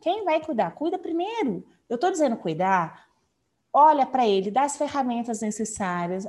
quem 0.00 0.24
vai 0.24 0.44
cuidar? 0.44 0.72
Cuida 0.72 0.98
primeiro. 0.98 1.64
Eu 1.88 1.94
estou 1.94 2.10
dizendo 2.10 2.36
cuidar 2.36 3.06
olha 3.72 4.04
para 4.04 4.26
ele, 4.26 4.50
dá 4.50 4.62
as 4.62 4.76
ferramentas 4.76 5.40
necessárias, 5.40 6.26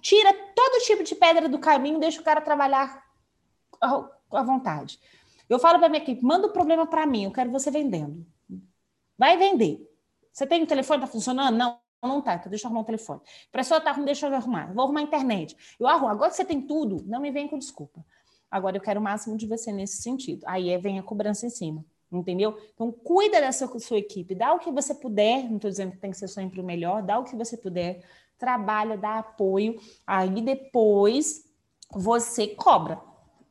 tira 0.00 0.32
todo 0.54 0.84
tipo 0.84 1.04
de 1.04 1.14
pedra 1.14 1.48
do 1.48 1.58
caminho, 1.58 2.00
deixa 2.00 2.20
o 2.20 2.24
cara 2.24 2.40
trabalhar 2.40 3.04
à 3.80 4.42
vontade. 4.42 4.98
Eu 5.48 5.58
falo 5.58 5.78
para 5.78 5.88
minha 5.88 6.02
equipe, 6.02 6.24
manda 6.24 6.48
o 6.48 6.52
problema 6.52 6.86
para 6.86 7.06
mim, 7.06 7.24
eu 7.24 7.30
quero 7.30 7.50
você 7.50 7.70
vendendo. 7.70 8.26
Vai 9.16 9.36
vender. 9.36 9.88
Você 10.32 10.46
tem 10.46 10.62
o 10.62 10.66
telefone, 10.66 11.00
tá 11.00 11.06
funcionando? 11.06 11.56
Não, 11.56 11.78
não 12.02 12.20
tá, 12.20 12.34
então 12.34 12.50
deixa 12.50 12.66
eu 12.66 12.68
arrumar 12.68 12.82
o 12.82 12.84
telefone. 12.84 13.20
A 13.52 13.56
pessoa 13.56 13.80
tá 13.80 13.92
ruim, 13.92 14.04
deixa 14.04 14.26
eu 14.26 14.34
arrumar. 14.34 14.72
Vou 14.74 14.84
arrumar 14.84 15.00
a 15.00 15.04
internet. 15.04 15.56
Eu 15.78 15.86
arrumo. 15.86 16.08
Agora 16.08 16.30
que 16.30 16.36
você 16.36 16.44
tem 16.44 16.60
tudo, 16.60 17.02
não 17.06 17.20
me 17.20 17.30
vem 17.30 17.48
com 17.48 17.58
desculpa. 17.58 18.04
Agora 18.50 18.76
eu 18.76 18.80
quero 18.80 19.00
o 19.00 19.02
máximo 19.02 19.36
de 19.36 19.46
você 19.46 19.72
nesse 19.72 20.02
sentido. 20.02 20.42
Aí 20.46 20.70
é, 20.70 20.78
vem 20.78 20.98
a 20.98 21.02
cobrança 21.02 21.46
em 21.46 21.50
cima. 21.50 21.84
Entendeu? 22.10 22.56
Então, 22.72 22.92
cuida 22.92 23.40
da 23.40 23.50
sua, 23.50 23.98
equipe, 23.98 24.34
dá 24.34 24.52
o 24.52 24.58
que 24.58 24.70
você 24.70 24.94
puder, 24.94 25.48
não 25.48 25.56
estou 25.56 25.70
dizendo 25.70 25.92
que 25.92 25.98
tem 25.98 26.10
que 26.10 26.16
ser 26.16 26.28
sempre 26.28 26.60
o 26.60 26.64
melhor, 26.64 27.02
dá 27.02 27.18
o 27.18 27.24
que 27.24 27.34
você 27.34 27.56
puder, 27.56 28.04
trabalha, 28.38 28.96
dá 28.96 29.18
apoio, 29.18 29.80
aí 30.06 30.40
depois 30.40 31.44
você 31.90 32.48
cobra. 32.48 33.00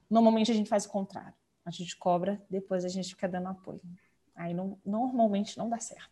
Normalmente 0.09 0.51
a 0.51 0.53
gente 0.53 0.69
faz 0.69 0.85
o 0.85 0.89
contrário. 0.89 1.33
A 1.65 1.71
gente 1.71 1.97
cobra, 1.97 2.41
depois 2.49 2.85
a 2.85 2.89
gente 2.89 3.09
fica 3.09 3.27
dando 3.27 3.49
apoio. 3.49 3.81
Aí 4.35 4.53
não, 4.53 4.77
normalmente 4.85 5.57
não 5.57 5.69
dá 5.69 5.79
certo. 5.79 6.09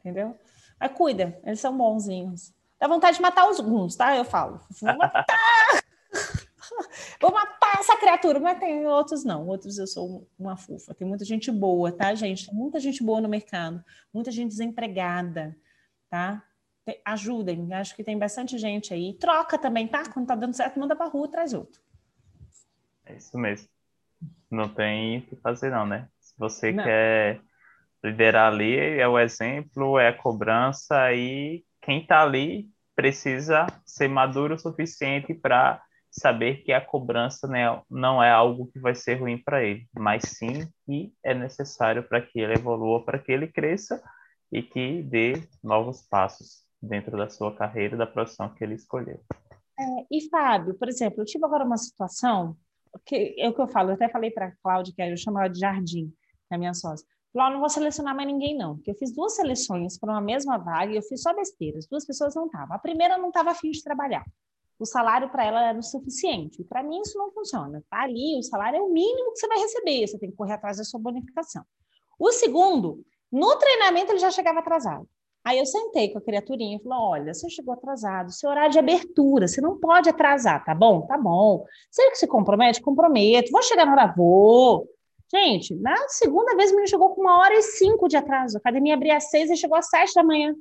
Entendeu? 0.00 0.36
Mas 0.78 0.92
cuida, 0.92 1.38
eles 1.44 1.60
são 1.60 1.76
bonzinhos. 1.76 2.54
Dá 2.78 2.86
vontade 2.86 3.16
de 3.16 3.22
matar 3.22 3.42
alguns, 3.42 3.96
tá? 3.96 4.16
Eu 4.16 4.24
falo. 4.24 4.60
Vou 4.80 4.96
matar! 4.96 5.26
Vou 7.20 7.32
matar 7.32 7.55
essa 7.86 7.96
criatura, 7.96 8.40
mas 8.40 8.58
tem 8.58 8.84
outros 8.86 9.24
não. 9.24 9.46
Outros 9.46 9.78
eu 9.78 9.86
sou 9.86 10.28
uma 10.38 10.56
fufa. 10.56 10.92
Tem 10.92 11.06
muita 11.06 11.24
gente 11.24 11.50
boa, 11.52 11.92
tá, 11.92 12.14
gente? 12.14 12.46
Tem 12.46 12.54
muita 12.54 12.80
gente 12.80 13.02
boa 13.02 13.20
no 13.20 13.28
mercado, 13.28 13.82
muita 14.12 14.32
gente 14.32 14.48
desempregada, 14.48 15.56
tá? 16.10 16.42
Ajudem, 17.04 17.72
acho 17.72 17.96
que 17.96 18.04
tem 18.04 18.18
bastante 18.18 18.58
gente 18.58 18.92
aí. 18.92 19.14
Troca 19.14 19.56
também, 19.56 19.86
tá? 19.86 20.08
Quando 20.12 20.26
tá 20.26 20.34
dando 20.34 20.54
certo, 20.54 20.78
manda 20.78 20.94
pra 20.94 21.06
rua, 21.06 21.28
traz 21.28 21.52
outro. 21.54 21.80
É 23.04 23.14
isso 23.14 23.38
mesmo. 23.38 23.68
Não 24.50 24.68
tem 24.68 25.18
o 25.18 25.22
que 25.22 25.36
fazer, 25.36 25.70
não, 25.70 25.86
né? 25.86 26.08
Se 26.20 26.34
você 26.36 26.72
não. 26.72 26.84
quer 26.84 27.40
liderar 28.02 28.52
ali, 28.52 28.78
é 28.78 29.06
o 29.06 29.18
exemplo, 29.18 29.98
é 29.98 30.08
a 30.08 30.16
cobrança, 30.16 31.12
e 31.12 31.64
quem 31.82 32.02
está 32.02 32.22
ali 32.22 32.68
precisa 32.94 33.66
ser 33.84 34.08
maduro 34.08 34.54
o 34.54 34.58
suficiente 34.58 35.34
para 35.34 35.82
saber 36.18 36.62
que 36.62 36.72
a 36.72 36.80
cobrança 36.80 37.46
né, 37.46 37.80
não 37.90 38.22
é 38.22 38.30
algo 38.30 38.68
que 38.72 38.78
vai 38.78 38.94
ser 38.94 39.20
ruim 39.20 39.36
para 39.36 39.62
ele, 39.62 39.86
mas 39.94 40.22
sim 40.24 40.66
que 40.84 41.12
é 41.22 41.34
necessário 41.34 42.02
para 42.02 42.22
que 42.22 42.40
ele 42.40 42.54
evolua, 42.54 43.04
para 43.04 43.18
que 43.18 43.30
ele 43.30 43.46
cresça 43.46 44.02
e 44.50 44.62
que 44.62 45.02
dê 45.02 45.34
novos 45.62 46.02
passos 46.02 46.64
dentro 46.80 47.16
da 47.16 47.28
sua 47.28 47.54
carreira, 47.54 47.96
da 47.96 48.06
profissão 48.06 48.48
que 48.54 48.64
ele 48.64 48.74
escolheu. 48.74 49.20
É, 49.78 49.84
e 50.10 50.28
Fábio, 50.30 50.74
por 50.74 50.88
exemplo, 50.88 51.20
eu 51.20 51.26
tive 51.26 51.44
agora 51.44 51.64
uma 51.64 51.76
situação 51.76 52.56
que 53.04 53.34
é 53.38 53.48
o 53.48 53.54
que 53.54 53.60
eu 53.60 53.68
falo, 53.68 53.90
eu 53.90 53.94
até 53.94 54.08
falei 54.08 54.30
para 54.30 54.46
a 54.46 54.52
Cláudia, 54.62 54.94
que 54.94 55.02
eu 55.02 55.16
chamo 55.18 55.38
ela 55.38 55.48
de 55.48 55.58
Jardim, 55.58 56.08
que 56.08 56.52
é 56.52 56.54
a 56.54 56.58
minha 56.58 56.72
sócia. 56.72 57.06
Falou, 57.30 57.52
não 57.52 57.60
vou 57.60 57.68
selecionar 57.68 58.16
mais 58.16 58.26
ninguém, 58.26 58.56
não. 58.56 58.76
Porque 58.76 58.90
eu 58.90 58.94
fiz 58.94 59.12
duas 59.12 59.36
seleções 59.36 59.98
para 59.98 60.12
uma 60.12 60.22
mesma 60.22 60.56
vaga 60.56 60.92
e 60.92 60.96
eu 60.96 61.02
fiz 61.02 61.20
só 61.20 61.34
besteira. 61.34 61.76
As 61.76 61.86
duas 61.86 62.06
pessoas 62.06 62.34
não 62.34 62.46
estavam. 62.46 62.74
A 62.74 62.78
primeira 62.78 63.18
não 63.18 63.28
estava 63.28 63.50
afim 63.50 63.70
de 63.70 63.82
trabalhar. 63.82 64.24
O 64.78 64.84
salário 64.84 65.30
para 65.30 65.44
ela 65.44 65.68
era 65.68 65.78
o 65.78 65.82
suficiente. 65.82 66.62
Para 66.64 66.82
mim 66.82 67.00
isso 67.00 67.16
não 67.18 67.30
funciona. 67.32 67.82
Tá 67.90 68.02
ali, 68.02 68.38
o 68.38 68.42
salário 68.42 68.78
é 68.78 68.82
o 68.82 68.92
mínimo 68.92 69.32
que 69.32 69.38
você 69.38 69.48
vai 69.48 69.58
receber. 69.58 70.06
Você 70.06 70.18
tem 70.18 70.30
que 70.30 70.36
correr 70.36 70.54
atrás 70.54 70.76
da 70.76 70.84
sua 70.84 71.00
bonificação. 71.00 71.64
O 72.18 72.30
segundo, 72.32 73.02
no 73.30 73.56
treinamento 73.56 74.12
ele 74.12 74.18
já 74.18 74.30
chegava 74.30 74.60
atrasado. 74.60 75.08
Aí 75.44 75.58
eu 75.58 75.66
sentei 75.66 76.10
com 76.10 76.18
a 76.18 76.22
criaturinha 76.22 76.76
e 76.76 76.82
falei: 76.82 76.98
olha, 76.98 77.34
você 77.34 77.48
chegou 77.48 77.72
atrasado, 77.72 78.32
seu 78.32 78.50
horário 78.50 78.72
de 78.72 78.78
abertura, 78.80 79.46
você 79.46 79.60
não 79.60 79.78
pode 79.78 80.08
atrasar, 80.08 80.64
tá 80.64 80.74
bom? 80.74 81.06
Tá 81.06 81.16
bom. 81.16 81.64
Você 81.88 82.10
que 82.10 82.16
se 82.16 82.26
compromete? 82.26 82.82
Comprometo. 82.82 83.52
Vou 83.52 83.62
chegar 83.62 83.86
na 83.86 83.92
hora, 83.92 84.14
vou. 84.16 84.88
Gente, 85.32 85.74
na 85.76 85.96
segunda 86.08 86.56
vez 86.56 86.70
o 86.70 86.74
menino 86.74 86.88
chegou 86.88 87.14
com 87.14 87.20
uma 87.20 87.38
hora 87.38 87.54
e 87.54 87.62
cinco 87.62 88.08
de 88.08 88.16
atraso. 88.16 88.56
A 88.56 88.60
academia 88.60 88.94
abria 88.94 89.16
às 89.16 89.30
seis 89.30 89.48
e 89.48 89.56
chegou 89.56 89.76
às 89.76 89.88
sete 89.88 90.14
da 90.14 90.24
manhã. 90.24 90.54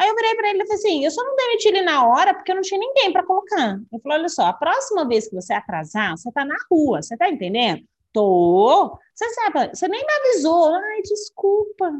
Aí 0.00 0.08
eu 0.08 0.14
virei 0.14 0.34
para 0.34 0.48
ele 0.48 0.62
e 0.62 0.66
falei 0.66 0.78
assim: 0.78 1.04
eu 1.04 1.10
só 1.10 1.22
não 1.22 1.36
demiti 1.36 1.68
ele 1.68 1.82
na 1.82 2.08
hora 2.08 2.32
porque 2.32 2.50
eu 2.50 2.54
não 2.54 2.62
tinha 2.62 2.80
ninguém 2.80 3.12
para 3.12 3.22
colocar. 3.22 3.78
Eu 3.92 4.00
falei: 4.00 4.18
olha 4.20 4.28
só, 4.30 4.46
a 4.46 4.52
próxima 4.54 5.06
vez 5.06 5.28
que 5.28 5.34
você 5.34 5.52
atrasar, 5.52 6.16
você 6.16 6.32
tá 6.32 6.42
na 6.42 6.56
rua, 6.70 7.02
você 7.02 7.18
tá 7.18 7.28
entendendo? 7.28 7.86
Tô. 8.10 8.98
Você 9.14 9.28
sabe, 9.34 9.76
você 9.76 9.86
nem 9.88 10.00
me 10.00 10.12
avisou. 10.12 10.74
Ai, 10.74 11.02
desculpa. 11.02 11.98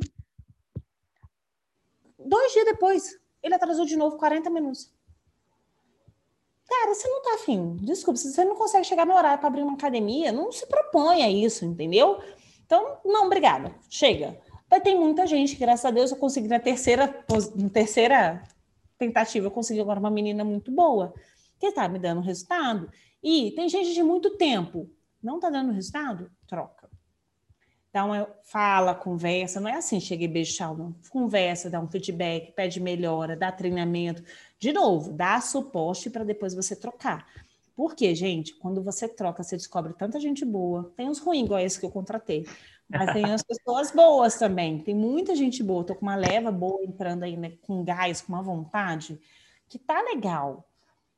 Dois 2.19 2.53
dias 2.55 2.65
depois, 2.65 3.19
ele 3.43 3.55
atrasou 3.55 3.85
de 3.85 3.97
novo 3.97 4.17
40 4.17 4.49
minutos. 4.49 4.91
Cara, 6.67 6.95
você 6.95 7.07
não 7.07 7.21
tá 7.21 7.35
afim. 7.35 7.77
Desculpa, 7.83 8.17
se 8.17 8.33
você 8.33 8.47
não 8.47 8.57
consegue 8.57 8.85
chegar 8.85 9.05
no 9.05 9.15
horário 9.15 9.41
para 9.41 9.49
abrir 9.49 9.63
uma 9.63 9.75
academia, 9.75 10.33
não 10.33 10.51
se 10.51 10.67
propõe 10.67 11.23
a 11.23 11.31
isso, 11.31 11.67
entendeu? 11.67 12.19
Então, 12.65 12.99
não, 13.05 13.27
obrigada. 13.27 13.75
Chega. 13.91 14.41
Mas 14.71 14.83
tem 14.83 14.99
muita 14.99 15.27
gente, 15.27 15.57
graças 15.57 15.85
a 15.85 15.91
Deus, 15.91 16.11
eu 16.11 16.17
consegui 16.17 16.49
na 16.49 16.61
terceira, 16.61 17.25
na 17.57 17.69
terceira 17.69 18.43
tentativa, 18.97 19.47
eu 19.47 19.51
consegui 19.51 19.81
agora 19.81 19.99
uma 19.99 20.11
menina 20.11 20.45
muito 20.45 20.71
boa, 20.71 21.13
que 21.59 21.67
está 21.67 21.89
me 21.89 21.99
dando 21.99 22.21
resultado. 22.21 22.91
E 23.23 23.51
tem 23.53 23.69
gente 23.69 23.93
de 23.93 24.03
muito 24.03 24.37
tempo, 24.37 24.89
não 25.23 25.37
está 25.37 25.51
dando 25.51 25.73
resultado? 25.73 26.31
Troca 26.47 26.91
dá 27.93 28.05
uma 28.05 28.29
fala, 28.45 28.95
conversa, 28.95 29.61
não 29.61 29.69
é 29.69 29.75
assim, 29.75 30.01
cheguei 30.01 30.29
beijo, 30.29 30.55
tchau, 30.55 30.77
não. 30.77 30.95
Conversa, 31.11 31.69
dá 31.69 31.81
um 31.81 31.89
feedback, 31.89 32.53
pede 32.53 32.81
melhora, 32.81 33.37
dá 33.37 33.51
treinamento. 33.51 34.23
De 34.59 34.73
novo, 34.73 35.13
dá 35.13 35.41
suporte 35.41 36.09
para 36.09 36.25
depois 36.25 36.55
você 36.55 36.77
trocar. 36.77 37.27
Porque, 37.75 38.15
gente, 38.15 38.55
quando 38.55 38.83
você 38.83 39.09
troca, 39.09 39.43
você 39.43 39.57
descobre 39.57 39.95
tanta 39.95 40.21
gente 40.21 40.45
boa. 40.45 40.93
Tem 40.97 41.09
uns 41.09 41.19
ruins, 41.19 41.45
igual 41.45 41.61
esse 41.61 41.81
que 41.81 41.87
eu 41.87 41.91
contratei. 41.91 42.47
Mas 42.91 43.13
tem 43.13 43.25
as 43.33 43.43
pessoas 43.43 43.93
boas 43.93 44.37
também. 44.37 44.79
Tem 44.79 44.95
muita 44.95 45.35
gente 45.35 45.63
boa. 45.63 45.85
Tô 45.85 45.95
com 45.95 46.03
uma 46.03 46.17
leva 46.17 46.51
boa 46.51 46.83
entrando 46.83 47.23
aí 47.23 47.37
né, 47.37 47.53
com 47.63 47.85
gás, 47.85 48.21
com 48.21 48.33
uma 48.33 48.43
vontade, 48.43 49.21
que 49.69 49.79
tá 49.79 50.01
legal. 50.03 50.69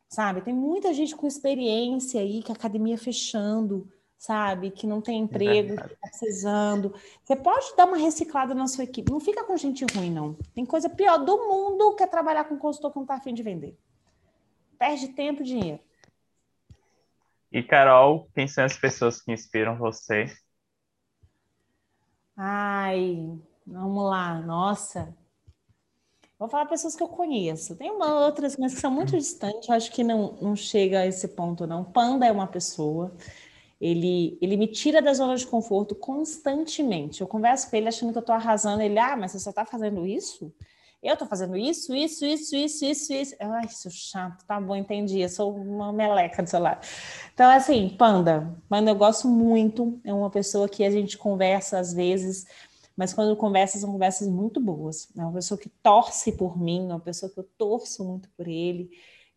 Sabe? 0.08 0.42
Tem 0.42 0.52
muita 0.52 0.92
gente 0.92 1.16
com 1.16 1.26
experiência 1.26 2.20
aí, 2.20 2.42
que 2.42 2.52
a 2.52 2.54
academia 2.54 2.98
fechando 2.98 3.90
sabe? 4.22 4.70
Que 4.70 4.86
não 4.86 5.00
tem 5.00 5.22
emprego, 5.22 5.74
está 5.74 5.88
precisando. 6.00 6.94
Você 7.24 7.34
pode 7.34 7.74
dar 7.76 7.86
uma 7.86 7.96
reciclada 7.96 8.54
na 8.54 8.68
sua 8.68 8.84
equipe. 8.84 9.10
Não 9.10 9.18
fica 9.18 9.42
com 9.42 9.56
gente 9.56 9.84
ruim, 9.92 10.12
não. 10.12 10.34
Tem 10.54 10.64
coisa 10.64 10.88
pior 10.88 11.18
do 11.18 11.36
mundo 11.48 11.96
que 11.96 12.04
é 12.04 12.06
trabalhar 12.06 12.44
com 12.44 12.56
consultor 12.56 12.92
que 12.92 12.98
não 12.98 13.02
está 13.02 13.16
afim 13.16 13.34
de 13.34 13.42
vender. 13.42 13.76
Perde 14.78 15.08
tempo 15.08 15.42
e 15.42 15.44
dinheiro. 15.44 15.80
E, 17.50 17.64
Carol, 17.64 18.28
quem 18.32 18.46
são 18.46 18.64
as 18.64 18.78
pessoas 18.78 19.20
que 19.20 19.32
inspiram 19.32 19.76
você? 19.76 20.32
Ai, 22.44 23.38
vamos 23.66 24.04
lá. 24.04 24.40
Nossa. 24.40 25.16
Vou 26.38 26.48
falar 26.48 26.66
pessoas 26.66 26.96
que 26.96 27.02
eu 27.02 27.08
conheço. 27.08 27.76
Tem 27.76 27.90
uma, 27.90 28.24
outras, 28.24 28.56
mas 28.56 28.74
que 28.74 28.80
são 28.80 28.90
muito 28.90 29.16
distantes. 29.16 29.68
Eu 29.68 29.74
acho 29.74 29.92
que 29.92 30.02
não, 30.02 30.32
não 30.40 30.56
chega 30.56 31.00
a 31.00 31.06
esse 31.06 31.28
ponto, 31.28 31.66
não. 31.66 31.84
Panda 31.84 32.26
é 32.26 32.32
uma 32.32 32.46
pessoa 32.46 33.16
ele, 33.82 34.38
ele 34.40 34.56
me 34.56 34.68
tira 34.68 35.02
da 35.02 35.12
zona 35.12 35.34
de 35.36 35.44
conforto 35.44 35.92
constantemente. 35.96 37.20
Eu 37.20 37.26
converso 37.26 37.68
com 37.68 37.74
ele 37.74 37.88
achando 37.88 38.12
que 38.12 38.18
eu 38.18 38.20
estou 38.20 38.34
arrasando. 38.34 38.80
Ele, 38.80 38.96
ah, 38.96 39.16
mas 39.16 39.32
você 39.32 39.40
só 39.40 39.50
está 39.50 39.66
fazendo 39.66 40.06
isso? 40.06 40.54
Eu 41.02 41.14
estou 41.14 41.26
fazendo 41.26 41.56
isso, 41.56 41.92
isso, 41.92 42.24
isso, 42.24 42.54
isso, 42.54 42.84
isso, 42.84 43.12
isso. 43.12 43.36
Ai, 43.40 43.66
isso 43.66 43.90
chato, 43.90 44.44
tá 44.46 44.60
bom, 44.60 44.76
entendi. 44.76 45.18
Eu 45.20 45.28
sou 45.28 45.52
uma 45.52 45.92
meleca 45.92 46.44
do 46.44 46.48
celular. 46.48 46.80
Então, 47.34 47.50
assim, 47.50 47.88
Panda. 47.88 48.56
Panda 48.68 48.92
eu 48.92 48.94
gosto 48.94 49.26
muito. 49.26 50.00
É 50.04 50.14
uma 50.14 50.30
pessoa 50.30 50.68
que 50.68 50.84
a 50.84 50.90
gente 50.90 51.18
conversa 51.18 51.80
às 51.80 51.92
vezes, 51.92 52.46
mas 52.96 53.12
quando 53.12 53.36
conversa, 53.36 53.80
são 53.80 53.90
conversas 53.90 54.28
muito 54.28 54.60
boas. 54.60 55.08
É 55.18 55.22
uma 55.22 55.32
pessoa 55.32 55.58
que 55.58 55.68
torce 55.68 56.30
por 56.30 56.56
mim, 56.56 56.82
é 56.82 56.94
uma 56.94 57.00
pessoa 57.00 57.32
que 57.32 57.40
eu 57.40 57.48
torço 57.58 58.04
muito 58.04 58.28
por 58.36 58.46
ele, 58.46 58.88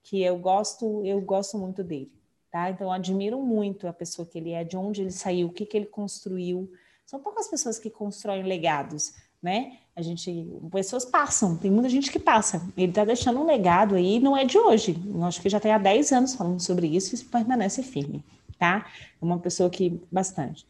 que 0.03 0.21
eu 0.21 0.37
gosto, 0.37 1.03
eu 1.03 1.19
gosto 1.19 1.57
muito 1.57 1.83
dele. 1.83 2.11
Tá? 2.51 2.69
Então, 2.69 2.87
eu 2.87 2.91
admiro 2.91 3.41
muito 3.41 3.87
a 3.87 3.93
pessoa 3.93 4.23
que 4.27 4.37
ele 4.37 4.51
é, 4.51 4.63
de 4.63 4.77
onde 4.77 5.01
ele 5.01 5.11
saiu, 5.11 5.47
o 5.47 5.51
que, 5.51 5.65
que 5.65 5.75
ele 5.75 5.87
construiu. 5.87 6.71
São 7.07 7.19
poucas 7.19 7.47
pessoas 7.47 7.79
que 7.79 7.89
constroem 7.89 8.43
legados, 8.43 9.15
né? 9.41 9.79
A 9.95 10.01
gente, 10.01 10.47
pessoas 10.72 11.05
passam, 11.05 11.55
tem 11.55 11.72
muita 11.72 11.88
gente 11.88 12.11
que 12.11 12.19
passa. 12.19 12.67
Ele 12.76 12.89
está 12.89 13.05
deixando 13.05 13.39
um 13.39 13.45
legado 13.45 13.95
aí, 13.95 14.19
não 14.19 14.35
é 14.35 14.43
de 14.43 14.57
hoje. 14.57 15.01
Eu 15.05 15.23
acho 15.23 15.41
que 15.41 15.49
já 15.49 15.59
tem 15.59 15.72
há 15.72 15.77
10 15.77 16.11
anos 16.11 16.35
falando 16.35 16.59
sobre 16.59 16.88
isso 16.88 17.15
e 17.15 17.23
permanece 17.23 17.81
firme, 17.81 18.23
tá? 18.59 18.85
É 19.22 19.26
uma 19.26 19.39
pessoa 19.39 19.69
que, 19.69 20.01
bastante. 20.11 20.67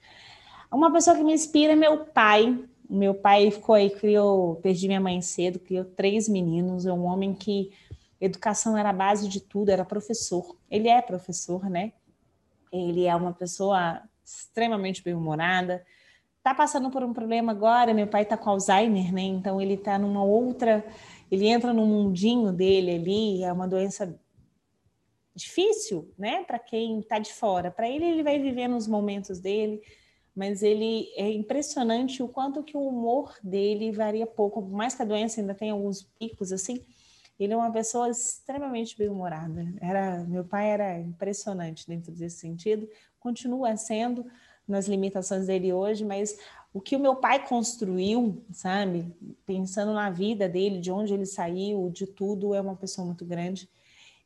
Uma 0.72 0.91
pessoa 0.91 1.15
que 1.15 1.23
me 1.23 1.34
inspira 1.34 1.73
é 1.73 1.76
meu 1.76 2.06
pai. 2.06 2.64
Meu 2.88 3.15
pai 3.15 3.49
ficou 3.49 3.73
aí, 3.73 3.89
criou, 3.89 4.57
perdi 4.57 4.88
minha 4.88 5.02
mãe 5.02 5.19
cedo, 5.22 5.57
criou 5.57 5.85
três 5.85 6.30
meninos. 6.30 6.85
É 6.85 6.93
um 6.93 7.06
homem 7.06 7.34
que 7.34 7.72
Educação 8.19 8.77
era 8.77 8.89
a 8.89 8.93
base 8.93 9.27
de 9.27 9.41
tudo, 9.41 9.69
era 9.69 9.84
professor. 9.84 10.56
Ele 10.69 10.88
é 10.88 11.02
professor, 11.02 11.69
né? 11.69 11.91
Ele 12.72 13.06
é 13.06 13.15
uma 13.15 13.34
pessoa 13.34 14.02
extremamente 14.23 15.03
bem-humorada. 15.03 15.85
Tá 16.45 16.53
passando 16.53 16.89
por 16.91 17.03
um 17.03 17.11
problema 17.11 17.51
agora, 17.51 17.93
meu 17.93 18.05
pai 18.07 18.23
tá 18.23 18.38
com 18.38 18.51
Alzheimer, 18.51 19.11
né? 19.11 19.23
Então 19.23 19.59
ele 19.59 19.76
tá 19.76 19.97
numa 19.97 20.23
outra 20.23 20.85
ele 21.31 21.47
entra 21.47 21.73
no 21.73 21.85
mundinho 21.85 22.51
dele 22.51 22.91
ali, 22.91 23.43
é 23.43 23.51
uma 23.51 23.67
doença 23.67 24.19
difícil, 25.35 26.13
né, 26.17 26.43
para 26.43 26.59
quem 26.59 26.99
está 26.99 27.19
de 27.19 27.34
fora. 27.34 27.69
Para 27.69 27.89
ele, 27.89 28.05
ele 28.05 28.23
vai 28.23 28.39
viver 28.39 28.67
nos 28.67 28.88
momentos 28.88 29.39
dele, 29.39 29.81
mas 30.34 30.63
ele 30.63 31.09
é 31.15 31.30
impressionante 31.30 32.23
o 32.23 32.27
quanto 32.27 32.63
que 32.63 32.77
o 32.77 32.88
humor 32.88 33.35
dele 33.43 33.91
varia 33.91 34.26
pouco, 34.26 34.61
por 34.61 34.72
mais 34.72 34.95
que 34.95 35.01
a 35.01 35.05
doença 35.05 35.41
ainda 35.41 35.53
tenha 35.53 35.73
alguns 35.73 36.03
picos 36.03 36.51
assim. 36.51 36.85
Ele 37.38 37.51
é 37.51 37.57
uma 37.57 37.72
pessoa 37.72 38.09
extremamente 38.09 38.97
bem-humorada. 38.97 39.73
Era, 39.81 40.23
meu 40.23 40.45
pai 40.45 40.69
era 40.69 40.97
impressionante 40.99 41.85
dentro 41.85 42.13
desse 42.13 42.38
sentido, 42.38 42.88
continua 43.19 43.76
sendo 43.76 44.26
nas 44.68 44.88
limitações 44.88 45.48
dele 45.48 45.72
hoje, 45.72 46.04
mas 46.04 46.38
o 46.74 46.82
que 46.82 46.96
o 46.96 47.00
meu 47.00 47.16
pai 47.16 47.48
construiu, 47.48 48.44
sabe, 48.52 49.06
pensando 49.46 49.94
na 49.94 50.10
vida 50.10 50.50
dele, 50.50 50.80
de 50.80 50.92
onde 50.92 51.14
ele 51.14 51.26
saiu, 51.26 51.90
de 51.90 52.06
tudo, 52.06 52.54
é 52.54 52.60
uma 52.60 52.76
pessoa 52.76 53.06
muito 53.06 53.24
grande. 53.24 53.70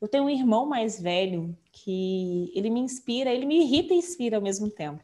Eu 0.02 0.08
tenho 0.08 0.24
um 0.24 0.30
irmão 0.30 0.66
mais 0.66 1.00
velho 1.00 1.56
que 1.72 2.52
ele 2.56 2.70
me 2.70 2.80
inspira, 2.80 3.32
ele 3.32 3.46
me 3.46 3.62
irrita 3.62 3.94
e 3.94 3.98
inspira 3.98 4.38
ao 4.38 4.42
mesmo 4.42 4.70
tempo. 4.70 5.04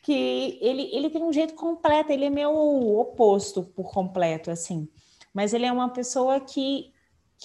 Que 0.00 0.58
ele, 0.60 0.88
ele 0.92 1.10
tem 1.10 1.22
um 1.22 1.32
jeito 1.32 1.54
completo, 1.54 2.12
ele 2.12 2.24
é 2.24 2.30
meu 2.30 2.52
oposto 2.98 3.62
por 3.62 3.92
completo, 3.92 4.50
assim. 4.50 4.88
Mas 5.34 5.52
ele 5.52 5.66
é 5.66 5.72
uma 5.72 5.90
pessoa 5.90 6.40
que, 6.40 6.92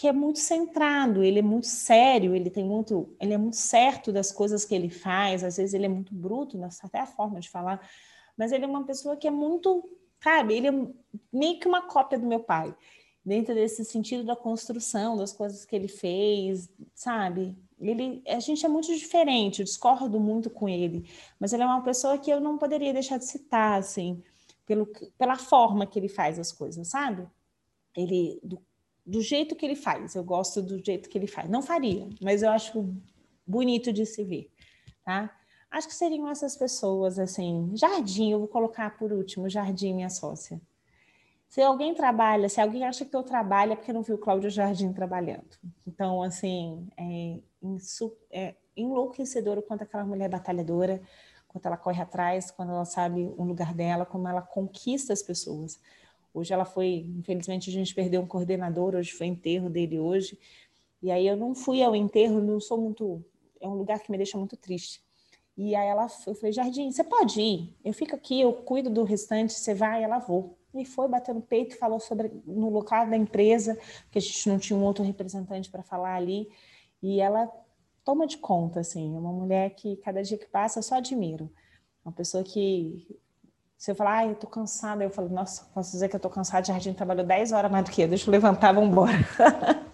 que 0.01 0.07
é 0.07 0.11
muito 0.11 0.39
centrado, 0.39 1.23
ele 1.23 1.37
é 1.37 1.43
muito 1.43 1.67
sério, 1.67 2.35
ele 2.35 2.49
tem 2.49 2.65
muito, 2.65 3.15
ele 3.19 3.33
é 3.33 3.37
muito 3.37 3.55
certo 3.55 4.11
das 4.11 4.31
coisas 4.31 4.65
que 4.65 4.73
ele 4.73 4.89
faz, 4.89 5.43
às 5.43 5.57
vezes 5.57 5.75
ele 5.75 5.85
é 5.85 5.89
muito 5.89 6.11
bruto, 6.11 6.59
até 6.81 7.01
a 7.01 7.05
forma 7.05 7.39
de 7.39 7.47
falar, 7.47 7.87
mas 8.35 8.51
ele 8.51 8.65
é 8.65 8.67
uma 8.67 8.83
pessoa 8.83 9.15
que 9.15 9.27
é 9.27 9.29
muito, 9.29 9.87
sabe, 10.19 10.55
ele 10.55 10.69
é 10.69 10.71
meio 11.31 11.59
que 11.59 11.67
uma 11.67 11.83
cópia 11.83 12.17
do 12.17 12.25
meu 12.25 12.39
pai 12.39 12.75
dentro 13.23 13.53
desse 13.53 13.85
sentido 13.85 14.23
da 14.23 14.35
construção, 14.35 15.15
das 15.15 15.33
coisas 15.33 15.65
que 15.65 15.75
ele 15.75 15.87
fez, 15.87 16.67
sabe? 16.95 17.55
Ele, 17.79 18.23
a 18.27 18.39
gente 18.39 18.65
é 18.65 18.69
muito 18.69 18.87
diferente, 18.87 19.59
eu 19.59 19.65
discordo 19.65 20.19
muito 20.19 20.49
com 20.49 20.67
ele, 20.67 21.07
mas 21.39 21.53
ele 21.53 21.61
é 21.61 21.65
uma 21.67 21.83
pessoa 21.83 22.17
que 22.17 22.31
eu 22.31 22.41
não 22.41 22.57
poderia 22.57 22.91
deixar 22.91 23.19
de 23.19 23.25
citar, 23.25 23.77
assim, 23.77 24.23
pelo, 24.65 24.87
pela 25.15 25.37
forma 25.37 25.85
que 25.85 25.99
ele 25.99 26.09
faz 26.09 26.39
as 26.39 26.51
coisas, 26.51 26.87
sabe? 26.87 27.27
Ele, 27.95 28.39
do, 28.43 28.59
do 29.05 29.21
jeito 29.21 29.55
que 29.55 29.65
ele 29.65 29.75
faz, 29.75 30.15
eu 30.15 30.23
gosto 30.23 30.61
do 30.61 30.83
jeito 30.83 31.09
que 31.09 31.17
ele 31.17 31.27
faz. 31.27 31.49
Não 31.49 31.61
faria, 31.61 32.07
mas 32.21 32.43
eu 32.43 32.49
acho 32.49 32.93
bonito 33.45 33.91
de 33.91 34.05
se 34.05 34.23
ver, 34.23 34.51
tá? 35.03 35.35
Acho 35.69 35.87
que 35.87 35.95
seriam 35.95 36.29
essas 36.29 36.55
pessoas, 36.55 37.17
assim, 37.17 37.71
Jardim, 37.75 38.31
eu 38.31 38.39
vou 38.39 38.47
colocar 38.47 38.97
por 38.97 39.11
último, 39.11 39.49
Jardim, 39.49 39.93
minha 39.93 40.09
sócia. 40.09 40.61
Se 41.51 41.61
alguém 41.61 41.93
trabalha, 41.93 42.47
se 42.47 42.61
alguém 42.61 42.85
acha 42.85 43.03
que 43.03 43.13
eu 43.13 43.23
trabalho, 43.23 43.73
é 43.73 43.75
porque 43.75 43.91
não 43.91 44.01
viu 44.01 44.17
Cláudio 44.17 44.49
Jardim 44.49 44.93
trabalhando. 44.93 45.49
Então, 45.85 46.23
assim, 46.23 46.87
é, 46.95 47.39
é 48.31 48.55
enlouquecedor 48.75 49.57
o 49.57 49.61
quanto 49.61 49.81
aquela 49.81 50.05
mulher 50.05 50.25
é 50.25 50.29
batalhadora, 50.29 51.01
quanto 51.49 51.65
ela 51.65 51.75
corre 51.75 52.01
atrás, 52.01 52.49
quando 52.51 52.71
ela 52.71 52.85
sabe 52.85 53.33
o 53.37 53.43
lugar 53.43 53.73
dela, 53.73 54.05
como 54.05 54.29
ela 54.29 54.41
conquista 54.41 55.11
as 55.11 55.21
pessoas. 55.21 55.77
Hoje 56.33 56.53
ela 56.53 56.65
foi, 56.65 57.05
infelizmente 57.17 57.69
a 57.69 57.73
gente 57.73 57.93
perdeu 57.93 58.21
um 58.21 58.27
coordenador, 58.27 58.95
hoje 58.95 59.11
foi 59.11 59.27
enterro 59.27 59.69
dele 59.69 59.99
hoje. 59.99 60.37
E 61.01 61.11
aí 61.11 61.27
eu 61.27 61.35
não 61.35 61.53
fui 61.53 61.81
ao 61.81 61.95
enterro, 61.95 62.41
não 62.41 62.59
sou 62.59 62.79
muito, 62.79 63.23
é 63.59 63.67
um 63.67 63.73
lugar 63.73 63.99
que 63.99 64.11
me 64.11 64.17
deixa 64.17 64.37
muito 64.37 64.55
triste. 64.55 65.03
E 65.57 65.75
aí 65.75 65.87
ela, 65.87 66.07
eu 66.25 66.35
falei, 66.35 66.53
Jardim, 66.53 66.91
você 66.91 67.03
pode 67.03 67.41
ir? 67.41 67.75
Eu 67.83 67.93
fico 67.93 68.15
aqui, 68.15 68.39
eu 68.39 68.53
cuido 68.53 68.89
do 68.89 69.03
restante, 69.03 69.53
você 69.53 69.73
vai? 69.73 70.03
Ela 70.03 70.19
vou 70.19 70.57
e 70.73 70.85
foi 70.85 71.07
batendo 71.07 71.41
peito, 71.41 71.77
falou 71.77 71.99
sobre 71.99 72.31
no 72.45 72.69
local 72.69 73.09
da 73.09 73.17
empresa, 73.17 73.77
que 74.09 74.17
a 74.17 74.21
gente 74.21 74.47
não 74.47 74.57
tinha 74.57 74.77
um 74.77 74.83
outro 74.83 75.03
representante 75.03 75.69
para 75.69 75.83
falar 75.83 76.15
ali, 76.15 76.49
e 77.01 77.19
ela 77.19 77.51
toma 78.03 78.25
de 78.25 78.37
conta, 78.37 78.79
assim, 78.79 79.15
é 79.15 79.19
uma 79.19 79.33
mulher 79.33 79.71
que 79.71 79.97
cada 79.97 80.23
dia 80.23 80.37
que 80.37 80.47
passa 80.47 80.79
eu 80.79 80.83
só 80.83 80.95
admiro, 80.95 81.51
uma 82.05 82.11
pessoa 82.11 82.43
que 82.43 83.19
se 83.81 83.89
eu 83.89 83.95
falar, 83.95 84.17
ah, 84.17 84.27
eu 84.27 84.35
tô 84.35 84.45
cansada, 84.45 85.03
eu 85.03 85.09
falo, 85.09 85.27
nossa, 85.27 85.65
posso 85.73 85.89
dizer 85.93 86.07
que 86.07 86.15
eu 86.15 86.19
tô 86.19 86.29
cansada, 86.29 86.63
Jardim 86.63 86.93
trabalhou 86.93 87.25
10 87.25 87.51
horas 87.51 87.71
mais 87.71 87.83
do 87.83 87.89
que 87.89 88.03
eu, 88.03 88.07
deixa 88.07 88.29
eu 88.29 88.31
levantar, 88.31 88.71
vamos 88.71 88.91
embora. 88.91 89.11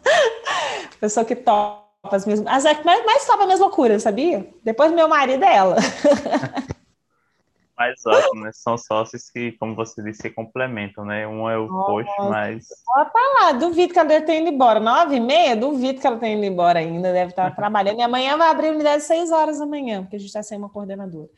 pessoa 0.99 1.25
que 1.25 1.37
topa 1.37 1.87
as 2.11 2.25
mesmas, 2.25 2.65
as 2.65 2.83
mais, 2.83 3.05
mais 3.05 3.25
topa 3.25 3.39
as 3.39 3.45
minhas 3.45 3.61
loucuras, 3.61 4.03
sabia? 4.03 4.45
Depois 4.61 4.91
meu 4.91 5.07
marido 5.07 5.41
é 5.41 5.55
ela. 5.55 5.77
mais 7.79 8.05
ótimo, 8.05 8.43
né? 8.43 8.51
São 8.53 8.77
sócios 8.77 9.29
que, 9.29 9.53
como 9.53 9.73
você 9.73 10.03
disse, 10.03 10.23
se 10.23 10.31
complementam, 10.31 11.05
né? 11.05 11.25
Um 11.25 11.49
é 11.49 11.57
o 11.57 11.69
post, 11.69 12.11
mas. 12.29 12.67
Ela 12.93 13.05
tá 13.05 13.19
lá, 13.39 13.51
duvido 13.53 13.93
que 13.93 13.99
ela 13.99 14.09
deve 14.09 14.25
ter 14.25 14.41
ido 14.41 14.49
embora. 14.49 14.81
Nove 14.81 15.15
e 15.15 15.21
meia, 15.21 15.55
duvido 15.55 16.01
que 16.01 16.07
ela 16.07 16.17
tenha 16.17 16.35
ido 16.35 16.45
embora 16.45 16.79
ainda, 16.79 17.13
deve 17.13 17.29
estar 17.29 17.51
trabalhando. 17.55 17.99
E 17.99 18.01
amanhã 18.01 18.35
vai 18.35 18.49
abrir 18.49 18.71
unidade 18.71 18.97
às 18.97 19.03
seis 19.03 19.31
horas 19.31 19.59
da 19.59 19.65
manhã, 19.65 20.01
porque 20.01 20.17
a 20.17 20.19
gente 20.19 20.27
está 20.27 20.43
sem 20.43 20.57
uma 20.57 20.67
coordenadora. 20.67 21.29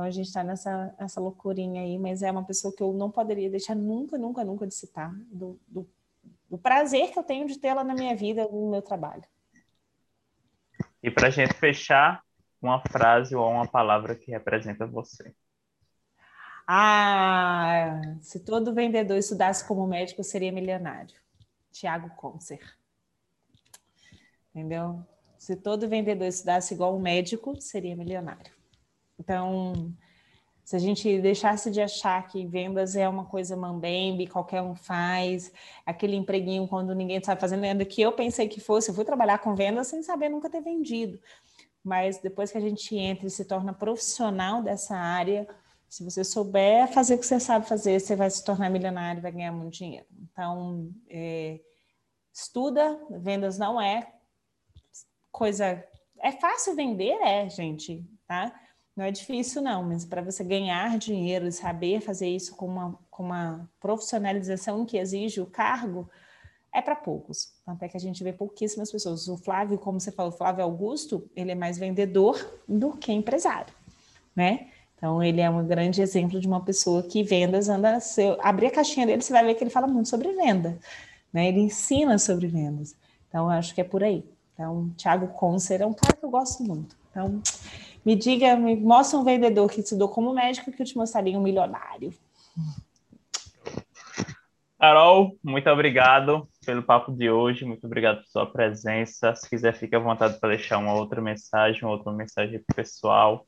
Então 0.00 0.08
a 0.08 0.10
gente 0.10 0.28
está 0.28 0.42
nessa, 0.42 0.94
nessa 0.98 1.20
loucurinha 1.20 1.82
aí, 1.82 1.98
mas 1.98 2.22
é 2.22 2.30
uma 2.30 2.42
pessoa 2.42 2.74
que 2.74 2.82
eu 2.82 2.90
não 2.94 3.10
poderia 3.10 3.50
deixar 3.50 3.74
nunca, 3.74 4.16
nunca, 4.16 4.42
nunca 4.42 4.66
de 4.66 4.74
citar, 4.74 5.14
do, 5.30 5.60
do, 5.68 5.86
do 6.48 6.56
prazer 6.56 7.12
que 7.12 7.18
eu 7.18 7.22
tenho 7.22 7.46
de 7.46 7.58
tê-la 7.58 7.84
na 7.84 7.92
minha 7.92 8.16
vida, 8.16 8.48
no 8.48 8.70
meu 8.70 8.80
trabalho. 8.80 9.24
E 11.02 11.10
para 11.10 11.26
a 11.26 11.30
gente 11.30 11.52
fechar, 11.52 12.22
uma 12.62 12.80
frase 12.80 13.36
ou 13.36 13.46
uma 13.46 13.66
palavra 13.66 14.14
que 14.14 14.30
representa 14.30 14.86
você. 14.86 15.34
Ah, 16.66 18.00
se 18.22 18.40
todo 18.40 18.72
vendedor 18.72 19.18
estudasse 19.18 19.68
como 19.68 19.86
médico, 19.86 20.24
seria 20.24 20.50
milionário. 20.50 21.14
Tiago 21.70 22.08
Concer. 22.16 22.74
Entendeu? 24.48 25.04
Se 25.36 25.56
todo 25.56 25.90
vendedor 25.90 26.26
estudasse 26.26 26.72
igual 26.72 26.96
um 26.96 27.00
médico, 27.00 27.60
seria 27.60 27.94
milionário. 27.94 28.59
Então, 29.20 29.92
se 30.64 30.74
a 30.74 30.78
gente 30.78 31.20
deixasse 31.20 31.70
de 31.70 31.80
achar 31.80 32.26
que 32.26 32.46
vendas 32.46 32.96
é 32.96 33.06
uma 33.06 33.26
coisa 33.26 33.54
mambembe, 33.54 34.26
qualquer 34.26 34.62
um 34.62 34.74
faz, 34.74 35.52
aquele 35.84 36.16
empreguinho 36.16 36.66
quando 36.66 36.94
ninguém 36.94 37.22
sabe 37.22 37.40
fazendo 37.40 37.60
venda, 37.60 37.84
que 37.84 38.00
eu 38.00 38.12
pensei 38.12 38.48
que 38.48 38.60
fosse, 38.60 38.90
eu 38.90 38.94
fui 38.94 39.04
trabalhar 39.04 39.38
com 39.38 39.54
vendas 39.54 39.88
sem 39.88 40.02
saber 40.02 40.30
nunca 40.30 40.48
ter 40.48 40.62
vendido. 40.62 41.20
Mas 41.84 42.18
depois 42.18 42.50
que 42.50 42.58
a 42.58 42.60
gente 42.60 42.96
entra 42.96 43.26
e 43.26 43.30
se 43.30 43.44
torna 43.44 43.74
profissional 43.74 44.62
dessa 44.62 44.96
área, 44.96 45.46
se 45.88 46.02
você 46.02 46.24
souber 46.24 46.88
fazer 46.88 47.16
o 47.16 47.18
que 47.18 47.26
você 47.26 47.40
sabe 47.40 47.68
fazer, 47.68 48.00
você 48.00 48.16
vai 48.16 48.30
se 48.30 48.44
tornar 48.44 48.70
milionário, 48.70 49.20
vai 49.20 49.32
ganhar 49.32 49.52
muito 49.52 49.74
dinheiro. 49.74 50.06
Então, 50.22 50.90
é, 51.08 51.60
estuda, 52.32 52.98
vendas 53.10 53.58
não 53.58 53.80
é 53.80 54.10
coisa. 55.30 55.84
É 56.20 56.32
fácil 56.32 56.74
vender, 56.74 57.18
é, 57.22 57.48
gente, 57.50 58.04
tá? 58.26 58.54
Não 59.00 59.06
é 59.06 59.10
difícil, 59.10 59.62
não, 59.62 59.82
mas 59.82 60.04
para 60.04 60.20
você 60.20 60.44
ganhar 60.44 60.98
dinheiro 60.98 61.46
e 61.46 61.52
saber 61.52 62.02
fazer 62.02 62.28
isso 62.28 62.54
com 62.54 62.66
uma, 62.66 62.98
com 63.10 63.22
uma 63.22 63.66
profissionalização 63.80 64.84
que 64.84 64.98
exige 64.98 65.40
o 65.40 65.46
cargo, 65.46 66.06
é 66.70 66.82
para 66.82 66.94
poucos. 66.94 67.50
Até 67.66 67.88
que 67.88 67.96
a 67.96 68.00
gente 68.00 68.22
vê 68.22 68.30
pouquíssimas 68.30 68.92
pessoas. 68.92 69.26
O 69.26 69.38
Flávio, 69.38 69.78
como 69.78 69.98
você 69.98 70.12
falou, 70.12 70.30
o 70.30 70.36
Flávio 70.36 70.62
Augusto, 70.62 71.26
ele 71.34 71.50
é 71.50 71.54
mais 71.54 71.78
vendedor 71.78 72.60
do 72.68 72.92
que 72.92 73.10
empresário, 73.10 73.72
né? 74.36 74.68
Então, 74.98 75.22
ele 75.22 75.40
é 75.40 75.48
um 75.48 75.66
grande 75.66 76.02
exemplo 76.02 76.38
de 76.38 76.46
uma 76.46 76.62
pessoa 76.62 77.02
que 77.02 77.22
vendas 77.22 77.70
anda. 77.70 78.00
Se 78.00 78.36
abrir 78.42 78.66
a 78.66 78.70
caixinha 78.70 79.06
dele, 79.06 79.22
você 79.22 79.32
vai 79.32 79.42
ver 79.46 79.54
que 79.54 79.64
ele 79.64 79.70
fala 79.70 79.86
muito 79.86 80.10
sobre 80.10 80.30
venda, 80.34 80.78
né? 81.32 81.48
Ele 81.48 81.60
ensina 81.60 82.18
sobre 82.18 82.48
vendas. 82.48 82.94
Então, 83.30 83.48
acho 83.48 83.74
que 83.74 83.80
é 83.80 83.84
por 83.84 84.04
aí. 84.04 84.22
Então, 84.52 84.90
Thiago 84.94 85.28
Concer 85.28 85.80
é 85.80 85.86
um 85.86 85.94
cara 85.94 86.14
que 86.14 86.22
eu 86.22 86.28
gosto 86.28 86.62
muito. 86.62 87.00
Então, 87.10 87.40
me 88.04 88.16
diga, 88.16 88.56
me 88.56 88.76
mostra 88.76 89.18
um 89.18 89.24
vendedor 89.24 89.70
que 89.70 89.80
estudou 89.80 90.08
como 90.08 90.32
médico 90.32 90.72
que 90.72 90.82
eu 90.82 90.86
te 90.86 90.96
mostraria 90.96 91.38
um 91.38 91.42
milionário. 91.42 92.12
Carol, 94.78 95.36
muito 95.44 95.68
obrigado 95.68 96.48
pelo 96.64 96.82
papo 96.82 97.12
de 97.12 97.30
hoje, 97.30 97.66
muito 97.66 97.86
obrigado 97.86 98.22
por 98.22 98.26
sua 98.26 98.46
presença. 98.46 99.34
Se 99.34 99.48
quiser, 99.48 99.74
fique 99.74 99.94
à 99.94 99.98
vontade 99.98 100.40
para 100.40 100.56
deixar 100.56 100.78
uma 100.78 100.94
outra 100.94 101.20
mensagem, 101.20 101.82
uma 101.82 101.92
outra 101.92 102.10
mensagem 102.10 102.64
pessoal. 102.74 103.46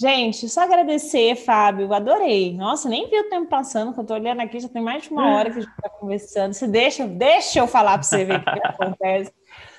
Gente, 0.00 0.48
só 0.48 0.62
agradecer, 0.62 1.36
Fábio, 1.36 1.92
adorei. 1.92 2.56
Nossa, 2.56 2.88
nem 2.88 3.08
vi 3.08 3.18
o 3.18 3.28
tempo 3.28 3.48
passando, 3.48 3.92
que 3.92 4.00
eu 4.00 4.04
tô 4.04 4.14
olhando 4.14 4.40
aqui, 4.40 4.58
já 4.58 4.68
tem 4.68 4.82
mais 4.82 5.04
de 5.04 5.10
uma 5.10 5.34
hora 5.34 5.50
que 5.50 5.58
a 5.58 5.60
gente 5.60 5.70
está 5.70 5.88
conversando. 5.88 6.54
Se 6.54 6.66
deixa, 6.66 7.06
deixa 7.06 7.60
eu 7.60 7.68
falar 7.68 7.94
para 7.94 8.02
você 8.02 8.24
ver 8.24 8.40
o 8.40 8.44
que, 8.44 8.60
que 8.60 8.66
acontece. 8.66 9.32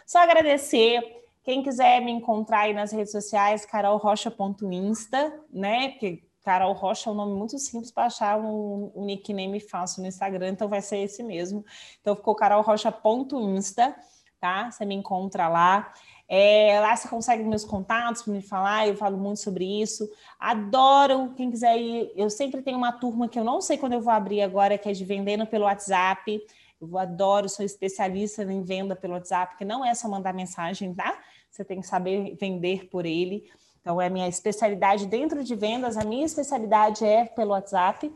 Só 0.05 0.19
agradecer. 0.19 1.18
Quem 1.43 1.63
quiser 1.63 2.01
me 2.01 2.11
encontrar 2.11 2.61
aí 2.61 2.73
nas 2.73 2.91
redes 2.91 3.11
sociais, 3.11 3.65
carolrocha.insta, 3.65 5.41
né? 5.51 5.89
Porque 5.89 6.29
Carol 6.43 6.73
Rocha 6.73 7.09
é 7.09 7.13
um 7.13 7.15
nome 7.15 7.33
muito 7.35 7.57
simples 7.59 7.91
para 7.91 8.05
achar 8.05 8.39
um, 8.39 8.91
um, 8.95 9.05
nickname 9.05 9.59
fácil 9.59 10.01
no 10.01 10.07
Instagram, 10.07 10.49
então 10.49 10.67
vai 10.67 10.81
ser 10.81 10.97
esse 10.97 11.21
mesmo. 11.21 11.63
Então 12.01 12.15
ficou 12.15 12.35
carolrocha.insta, 12.35 13.95
tá? 14.39 14.71
Você 14.71 14.85
me 14.85 14.95
encontra 14.95 15.47
lá. 15.47 15.93
É, 16.27 16.79
lá 16.79 16.95
você 16.95 17.07
consegue 17.07 17.43
meus 17.43 17.65
contatos 17.65 18.21
para 18.21 18.33
me 18.33 18.41
falar, 18.41 18.87
eu 18.87 18.95
falo 18.95 19.17
muito 19.17 19.39
sobre 19.39 19.81
isso. 19.81 20.07
Adoro, 20.39 21.33
quem 21.35 21.49
quiser 21.49 21.77
ir, 21.77 22.11
eu 22.15 22.29
sempre 22.29 22.61
tenho 22.61 22.77
uma 22.77 22.91
turma 22.91 23.27
que 23.27 23.39
eu 23.39 23.43
não 23.43 23.59
sei 23.61 23.77
quando 23.77 23.93
eu 23.93 24.01
vou 24.01 24.13
abrir 24.13 24.41
agora, 24.41 24.77
que 24.77 24.87
é 24.87 24.91
de 24.91 25.03
vendendo 25.03 25.45
pelo 25.47 25.65
WhatsApp. 25.65 26.39
Eu 26.81 26.97
adoro, 26.97 27.49
sou 27.49 27.65
especialista 27.65 28.43
em 28.43 28.63
venda 28.63 28.95
pelo 28.95 29.13
WhatsApp, 29.13 29.57
que 29.57 29.65
não 29.65 29.85
é 29.85 29.93
só 29.93 30.07
mandar 30.07 30.33
mensagem, 30.33 30.93
tá? 30.93 31.19
Você 31.49 31.65
tem 31.65 31.81
que 31.81 31.87
saber 31.87 32.37
vender 32.39 32.87
por 32.89 33.05
ele. 33.05 33.49
Então, 33.81 34.01
é 34.01 34.07
a 34.07 34.09
minha 34.09 34.27
especialidade 34.27 35.05
dentro 35.05 35.43
de 35.43 35.55
vendas, 35.55 35.97
a 35.97 36.05
minha 36.05 36.25
especialidade 36.25 37.03
é 37.03 37.25
pelo 37.25 37.51
WhatsApp, 37.51 38.13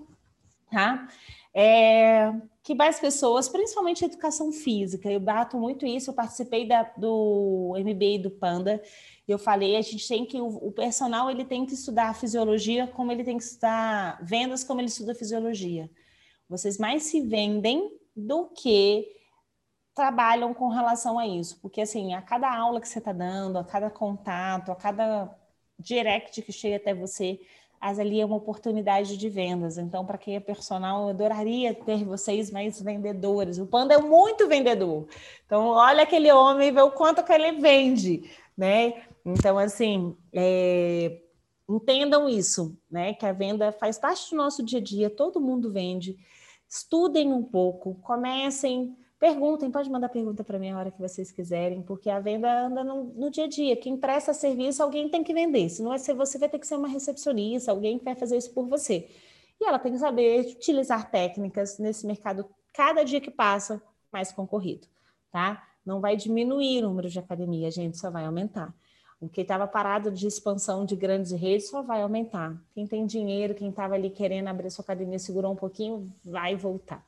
tá? 0.71 1.07
É, 1.53 2.33
que 2.63 2.73
mais 2.73 2.99
pessoas, 2.99 3.47
principalmente 3.47 4.05
educação 4.05 4.51
física, 4.51 5.11
eu 5.11 5.19
bato 5.19 5.57
muito 5.57 5.85
isso, 5.85 6.09
eu 6.09 6.13
participei 6.13 6.67
da, 6.67 6.83
do 6.97 7.73
MBA 7.77 8.23
do 8.23 8.31
Panda, 8.31 8.81
eu 9.27 9.37
falei, 9.37 9.75
a 9.75 9.81
gente 9.81 10.07
tem 10.07 10.25
que, 10.25 10.39
o, 10.39 10.47
o 10.47 10.71
personal 10.71 11.29
ele 11.29 11.45
tem 11.45 11.65
que 11.65 11.73
estudar 11.73 12.15
fisiologia 12.15 12.87
como 12.87 13.11
ele 13.11 13.23
tem 13.23 13.37
que 13.37 13.43
estudar 13.43 14.19
vendas 14.23 14.63
como 14.63 14.81
ele 14.81 14.87
estuda 14.87 15.13
fisiologia. 15.13 15.89
Vocês 16.49 16.77
mais 16.77 17.03
se 17.03 17.21
vendem 17.21 17.91
do 18.15 18.45
que 18.47 19.07
trabalham 19.93 20.53
com 20.53 20.69
relação 20.69 21.19
a 21.19 21.27
isso, 21.27 21.59
porque 21.61 21.81
assim, 21.81 22.13
a 22.13 22.21
cada 22.21 22.51
aula 22.51 22.81
que 22.81 22.87
você 22.87 22.99
está 22.99 23.13
dando, 23.13 23.57
a 23.59 23.63
cada 23.63 23.89
contato, 23.89 24.71
a 24.71 24.75
cada 24.75 25.29
direct 25.77 26.41
que 26.41 26.51
chega 26.51 26.77
até 26.77 26.93
você, 26.93 27.39
as 27.83 27.99
ali 27.99 28.21
é 28.21 28.25
uma 28.25 28.37
oportunidade 28.37 29.17
de 29.17 29.29
vendas. 29.29 29.77
Então, 29.77 30.05
para 30.05 30.17
quem 30.17 30.37
é 30.37 30.39
personal, 30.39 31.03
eu 31.03 31.09
adoraria 31.09 31.73
ter 31.73 32.05
vocês 32.05 32.49
mais 32.49 32.81
vendedores. 32.81 33.59
O 33.59 33.65
Panda 33.65 33.93
é 33.93 33.97
muito 33.97 34.47
vendedor. 34.47 35.05
Então, 35.45 35.67
olha 35.67 36.03
aquele 36.03 36.31
homem 36.31 36.69
e 36.69 36.71
vê 36.71 36.81
o 36.81 36.91
quanto 36.91 37.21
que 37.25 37.33
ele 37.33 37.59
vende, 37.59 38.31
né? 38.57 39.03
Então, 39.25 39.57
assim, 39.57 40.15
é... 40.31 41.19
entendam 41.67 42.29
isso, 42.29 42.73
né? 42.89 43.13
Que 43.15 43.25
a 43.25 43.33
venda 43.33 43.69
faz 43.73 43.99
parte 43.99 44.31
do 44.31 44.37
nosso 44.37 44.63
dia 44.63 44.79
a 44.79 44.81
dia, 44.81 45.09
todo 45.09 45.41
mundo 45.41 45.69
vende. 45.69 46.17
Estudem 46.73 47.31
um 47.31 47.43
pouco, 47.43 47.95
comecem 48.01 48.97
Perguntem, 49.23 49.71
pode 49.71 49.89
mandar 49.89 50.09
pergunta 50.09 50.43
para 50.43 50.59
mim 50.59 50.71
a 50.71 50.77
hora 50.77 50.91
que 50.91 50.99
vocês 50.99 51.31
quiserem, 51.31 51.81
porque 51.81 52.09
a 52.09 52.19
venda 52.19 52.65
anda 52.65 52.83
no, 52.83 53.05
no, 53.05 53.31
dia 53.31 53.45
a 53.45 53.47
dia. 53.47 53.73
Quem 53.77 53.95
presta 53.95 54.33
serviço, 54.33 54.83
alguém 54.83 55.07
tem 55.07 55.23
que 55.23 55.33
vender. 55.33 55.69
Se 55.69 55.81
não 55.81 55.93
é 55.93 55.97
ser 55.97 56.13
você, 56.13 56.37
vai 56.37 56.49
ter 56.49 56.59
que 56.59 56.67
ser 56.67 56.75
uma 56.75 56.89
recepcionista, 56.89 57.71
alguém 57.71 57.97
que 57.97 58.03
vai 58.03 58.15
fazer 58.15 58.35
isso 58.35 58.53
por 58.53 58.67
você. 58.67 59.09
E 59.61 59.65
ela 59.65 59.79
tem 59.79 59.93
que 59.93 59.97
saber 59.97 60.41
utilizar 60.41 61.09
técnicas 61.09 61.79
nesse 61.79 62.05
mercado, 62.05 62.45
cada 62.73 63.05
dia 63.05 63.21
que 63.21 63.31
passa, 63.31 63.81
mais 64.11 64.33
concorrido, 64.33 64.89
tá? 65.31 65.65
Não 65.85 66.01
vai 66.01 66.17
diminuir 66.17 66.83
o 66.83 66.89
número 66.89 67.07
de 67.07 67.17
academia, 67.17 67.71
gente, 67.71 67.97
só 67.97 68.11
vai 68.11 68.25
aumentar. 68.25 68.75
O 69.23 69.29
que 69.29 69.39
estava 69.39 69.65
parado 69.65 70.11
de 70.11 70.27
expansão 70.27 70.85
de 70.85 70.97
grandes 70.97 71.31
redes 71.31 71.69
só 71.69 71.81
vai 71.81 72.01
aumentar. 72.01 72.61
Quem 72.73 72.85
tem 72.85 73.05
dinheiro, 73.05 73.55
quem 73.55 73.69
estava 73.69 73.95
ali 73.95 74.09
querendo 74.09 74.49
abrir 74.49 74.69
sua 74.69 74.83
academia, 74.83 75.17
segurou 75.17 75.53
um 75.53 75.55
pouquinho, 75.55 76.11
vai 76.25 76.57
voltar. 76.57 77.01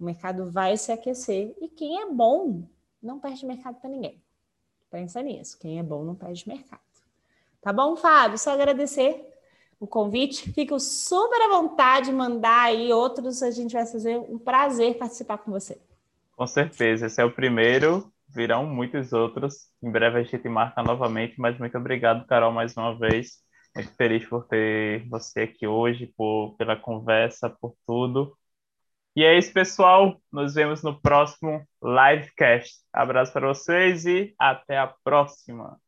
O 0.00 0.04
mercado 0.04 0.50
vai 0.50 0.78
se 0.78 0.90
aquecer 0.90 1.54
e 1.60 1.68
quem 1.68 2.00
é 2.00 2.10
bom 2.10 2.62
não 3.02 3.18
perde 3.20 3.44
mercado 3.44 3.78
para 3.80 3.90
ninguém. 3.90 4.18
Pensa 4.90 5.20
nisso. 5.20 5.58
Quem 5.58 5.78
é 5.78 5.82
bom 5.82 6.02
não 6.04 6.14
perde 6.14 6.48
mercado. 6.48 6.80
Tá 7.60 7.70
bom, 7.70 7.96
Fábio? 7.96 8.38
Só 8.38 8.52
agradecer 8.52 9.28
o 9.78 9.86
convite. 9.86 10.50
Fico 10.54 10.80
super 10.80 11.42
à 11.42 11.48
vontade 11.48 12.06
de 12.06 12.12
mandar 12.12 12.62
aí 12.62 12.90
outros. 12.94 13.42
A 13.42 13.50
gente 13.50 13.74
vai 13.74 13.84
fazer 13.84 14.16
um 14.16 14.38
prazer 14.38 14.96
participar 14.96 15.36
com 15.36 15.50
você. 15.50 15.78
Com 16.34 16.46
certeza. 16.46 17.08
Esse 17.08 17.20
é 17.20 17.24
o 17.26 17.30
primeiro. 17.30 18.10
Virão 18.28 18.66
muitos 18.66 19.12
outros. 19.12 19.68
Em 19.82 19.90
breve 19.90 20.20
a 20.20 20.22
gente 20.22 20.48
marca 20.48 20.82
novamente. 20.82 21.34
Mas 21.38 21.58
muito 21.58 21.76
obrigado, 21.78 22.26
Carol, 22.26 22.52
mais 22.52 22.76
uma 22.76 22.98
vez. 22.98 23.38
Muito 23.74 23.94
feliz 23.96 24.26
por 24.28 24.46
ter 24.46 25.08
você 25.08 25.42
aqui 25.42 25.66
hoje, 25.66 26.12
por, 26.16 26.56
pela 26.56 26.76
conversa, 26.76 27.50
por 27.50 27.74
tudo. 27.86 28.36
E 29.16 29.24
é 29.24 29.36
isso, 29.38 29.52
pessoal. 29.52 30.20
Nos 30.32 30.54
vemos 30.54 30.82
no 30.82 31.00
próximo 31.00 31.66
livecast. 31.82 32.78
Abraço 32.92 33.32
para 33.32 33.48
vocês 33.48 34.06
e 34.06 34.34
até 34.38 34.78
a 34.78 34.86
próxima. 35.02 35.78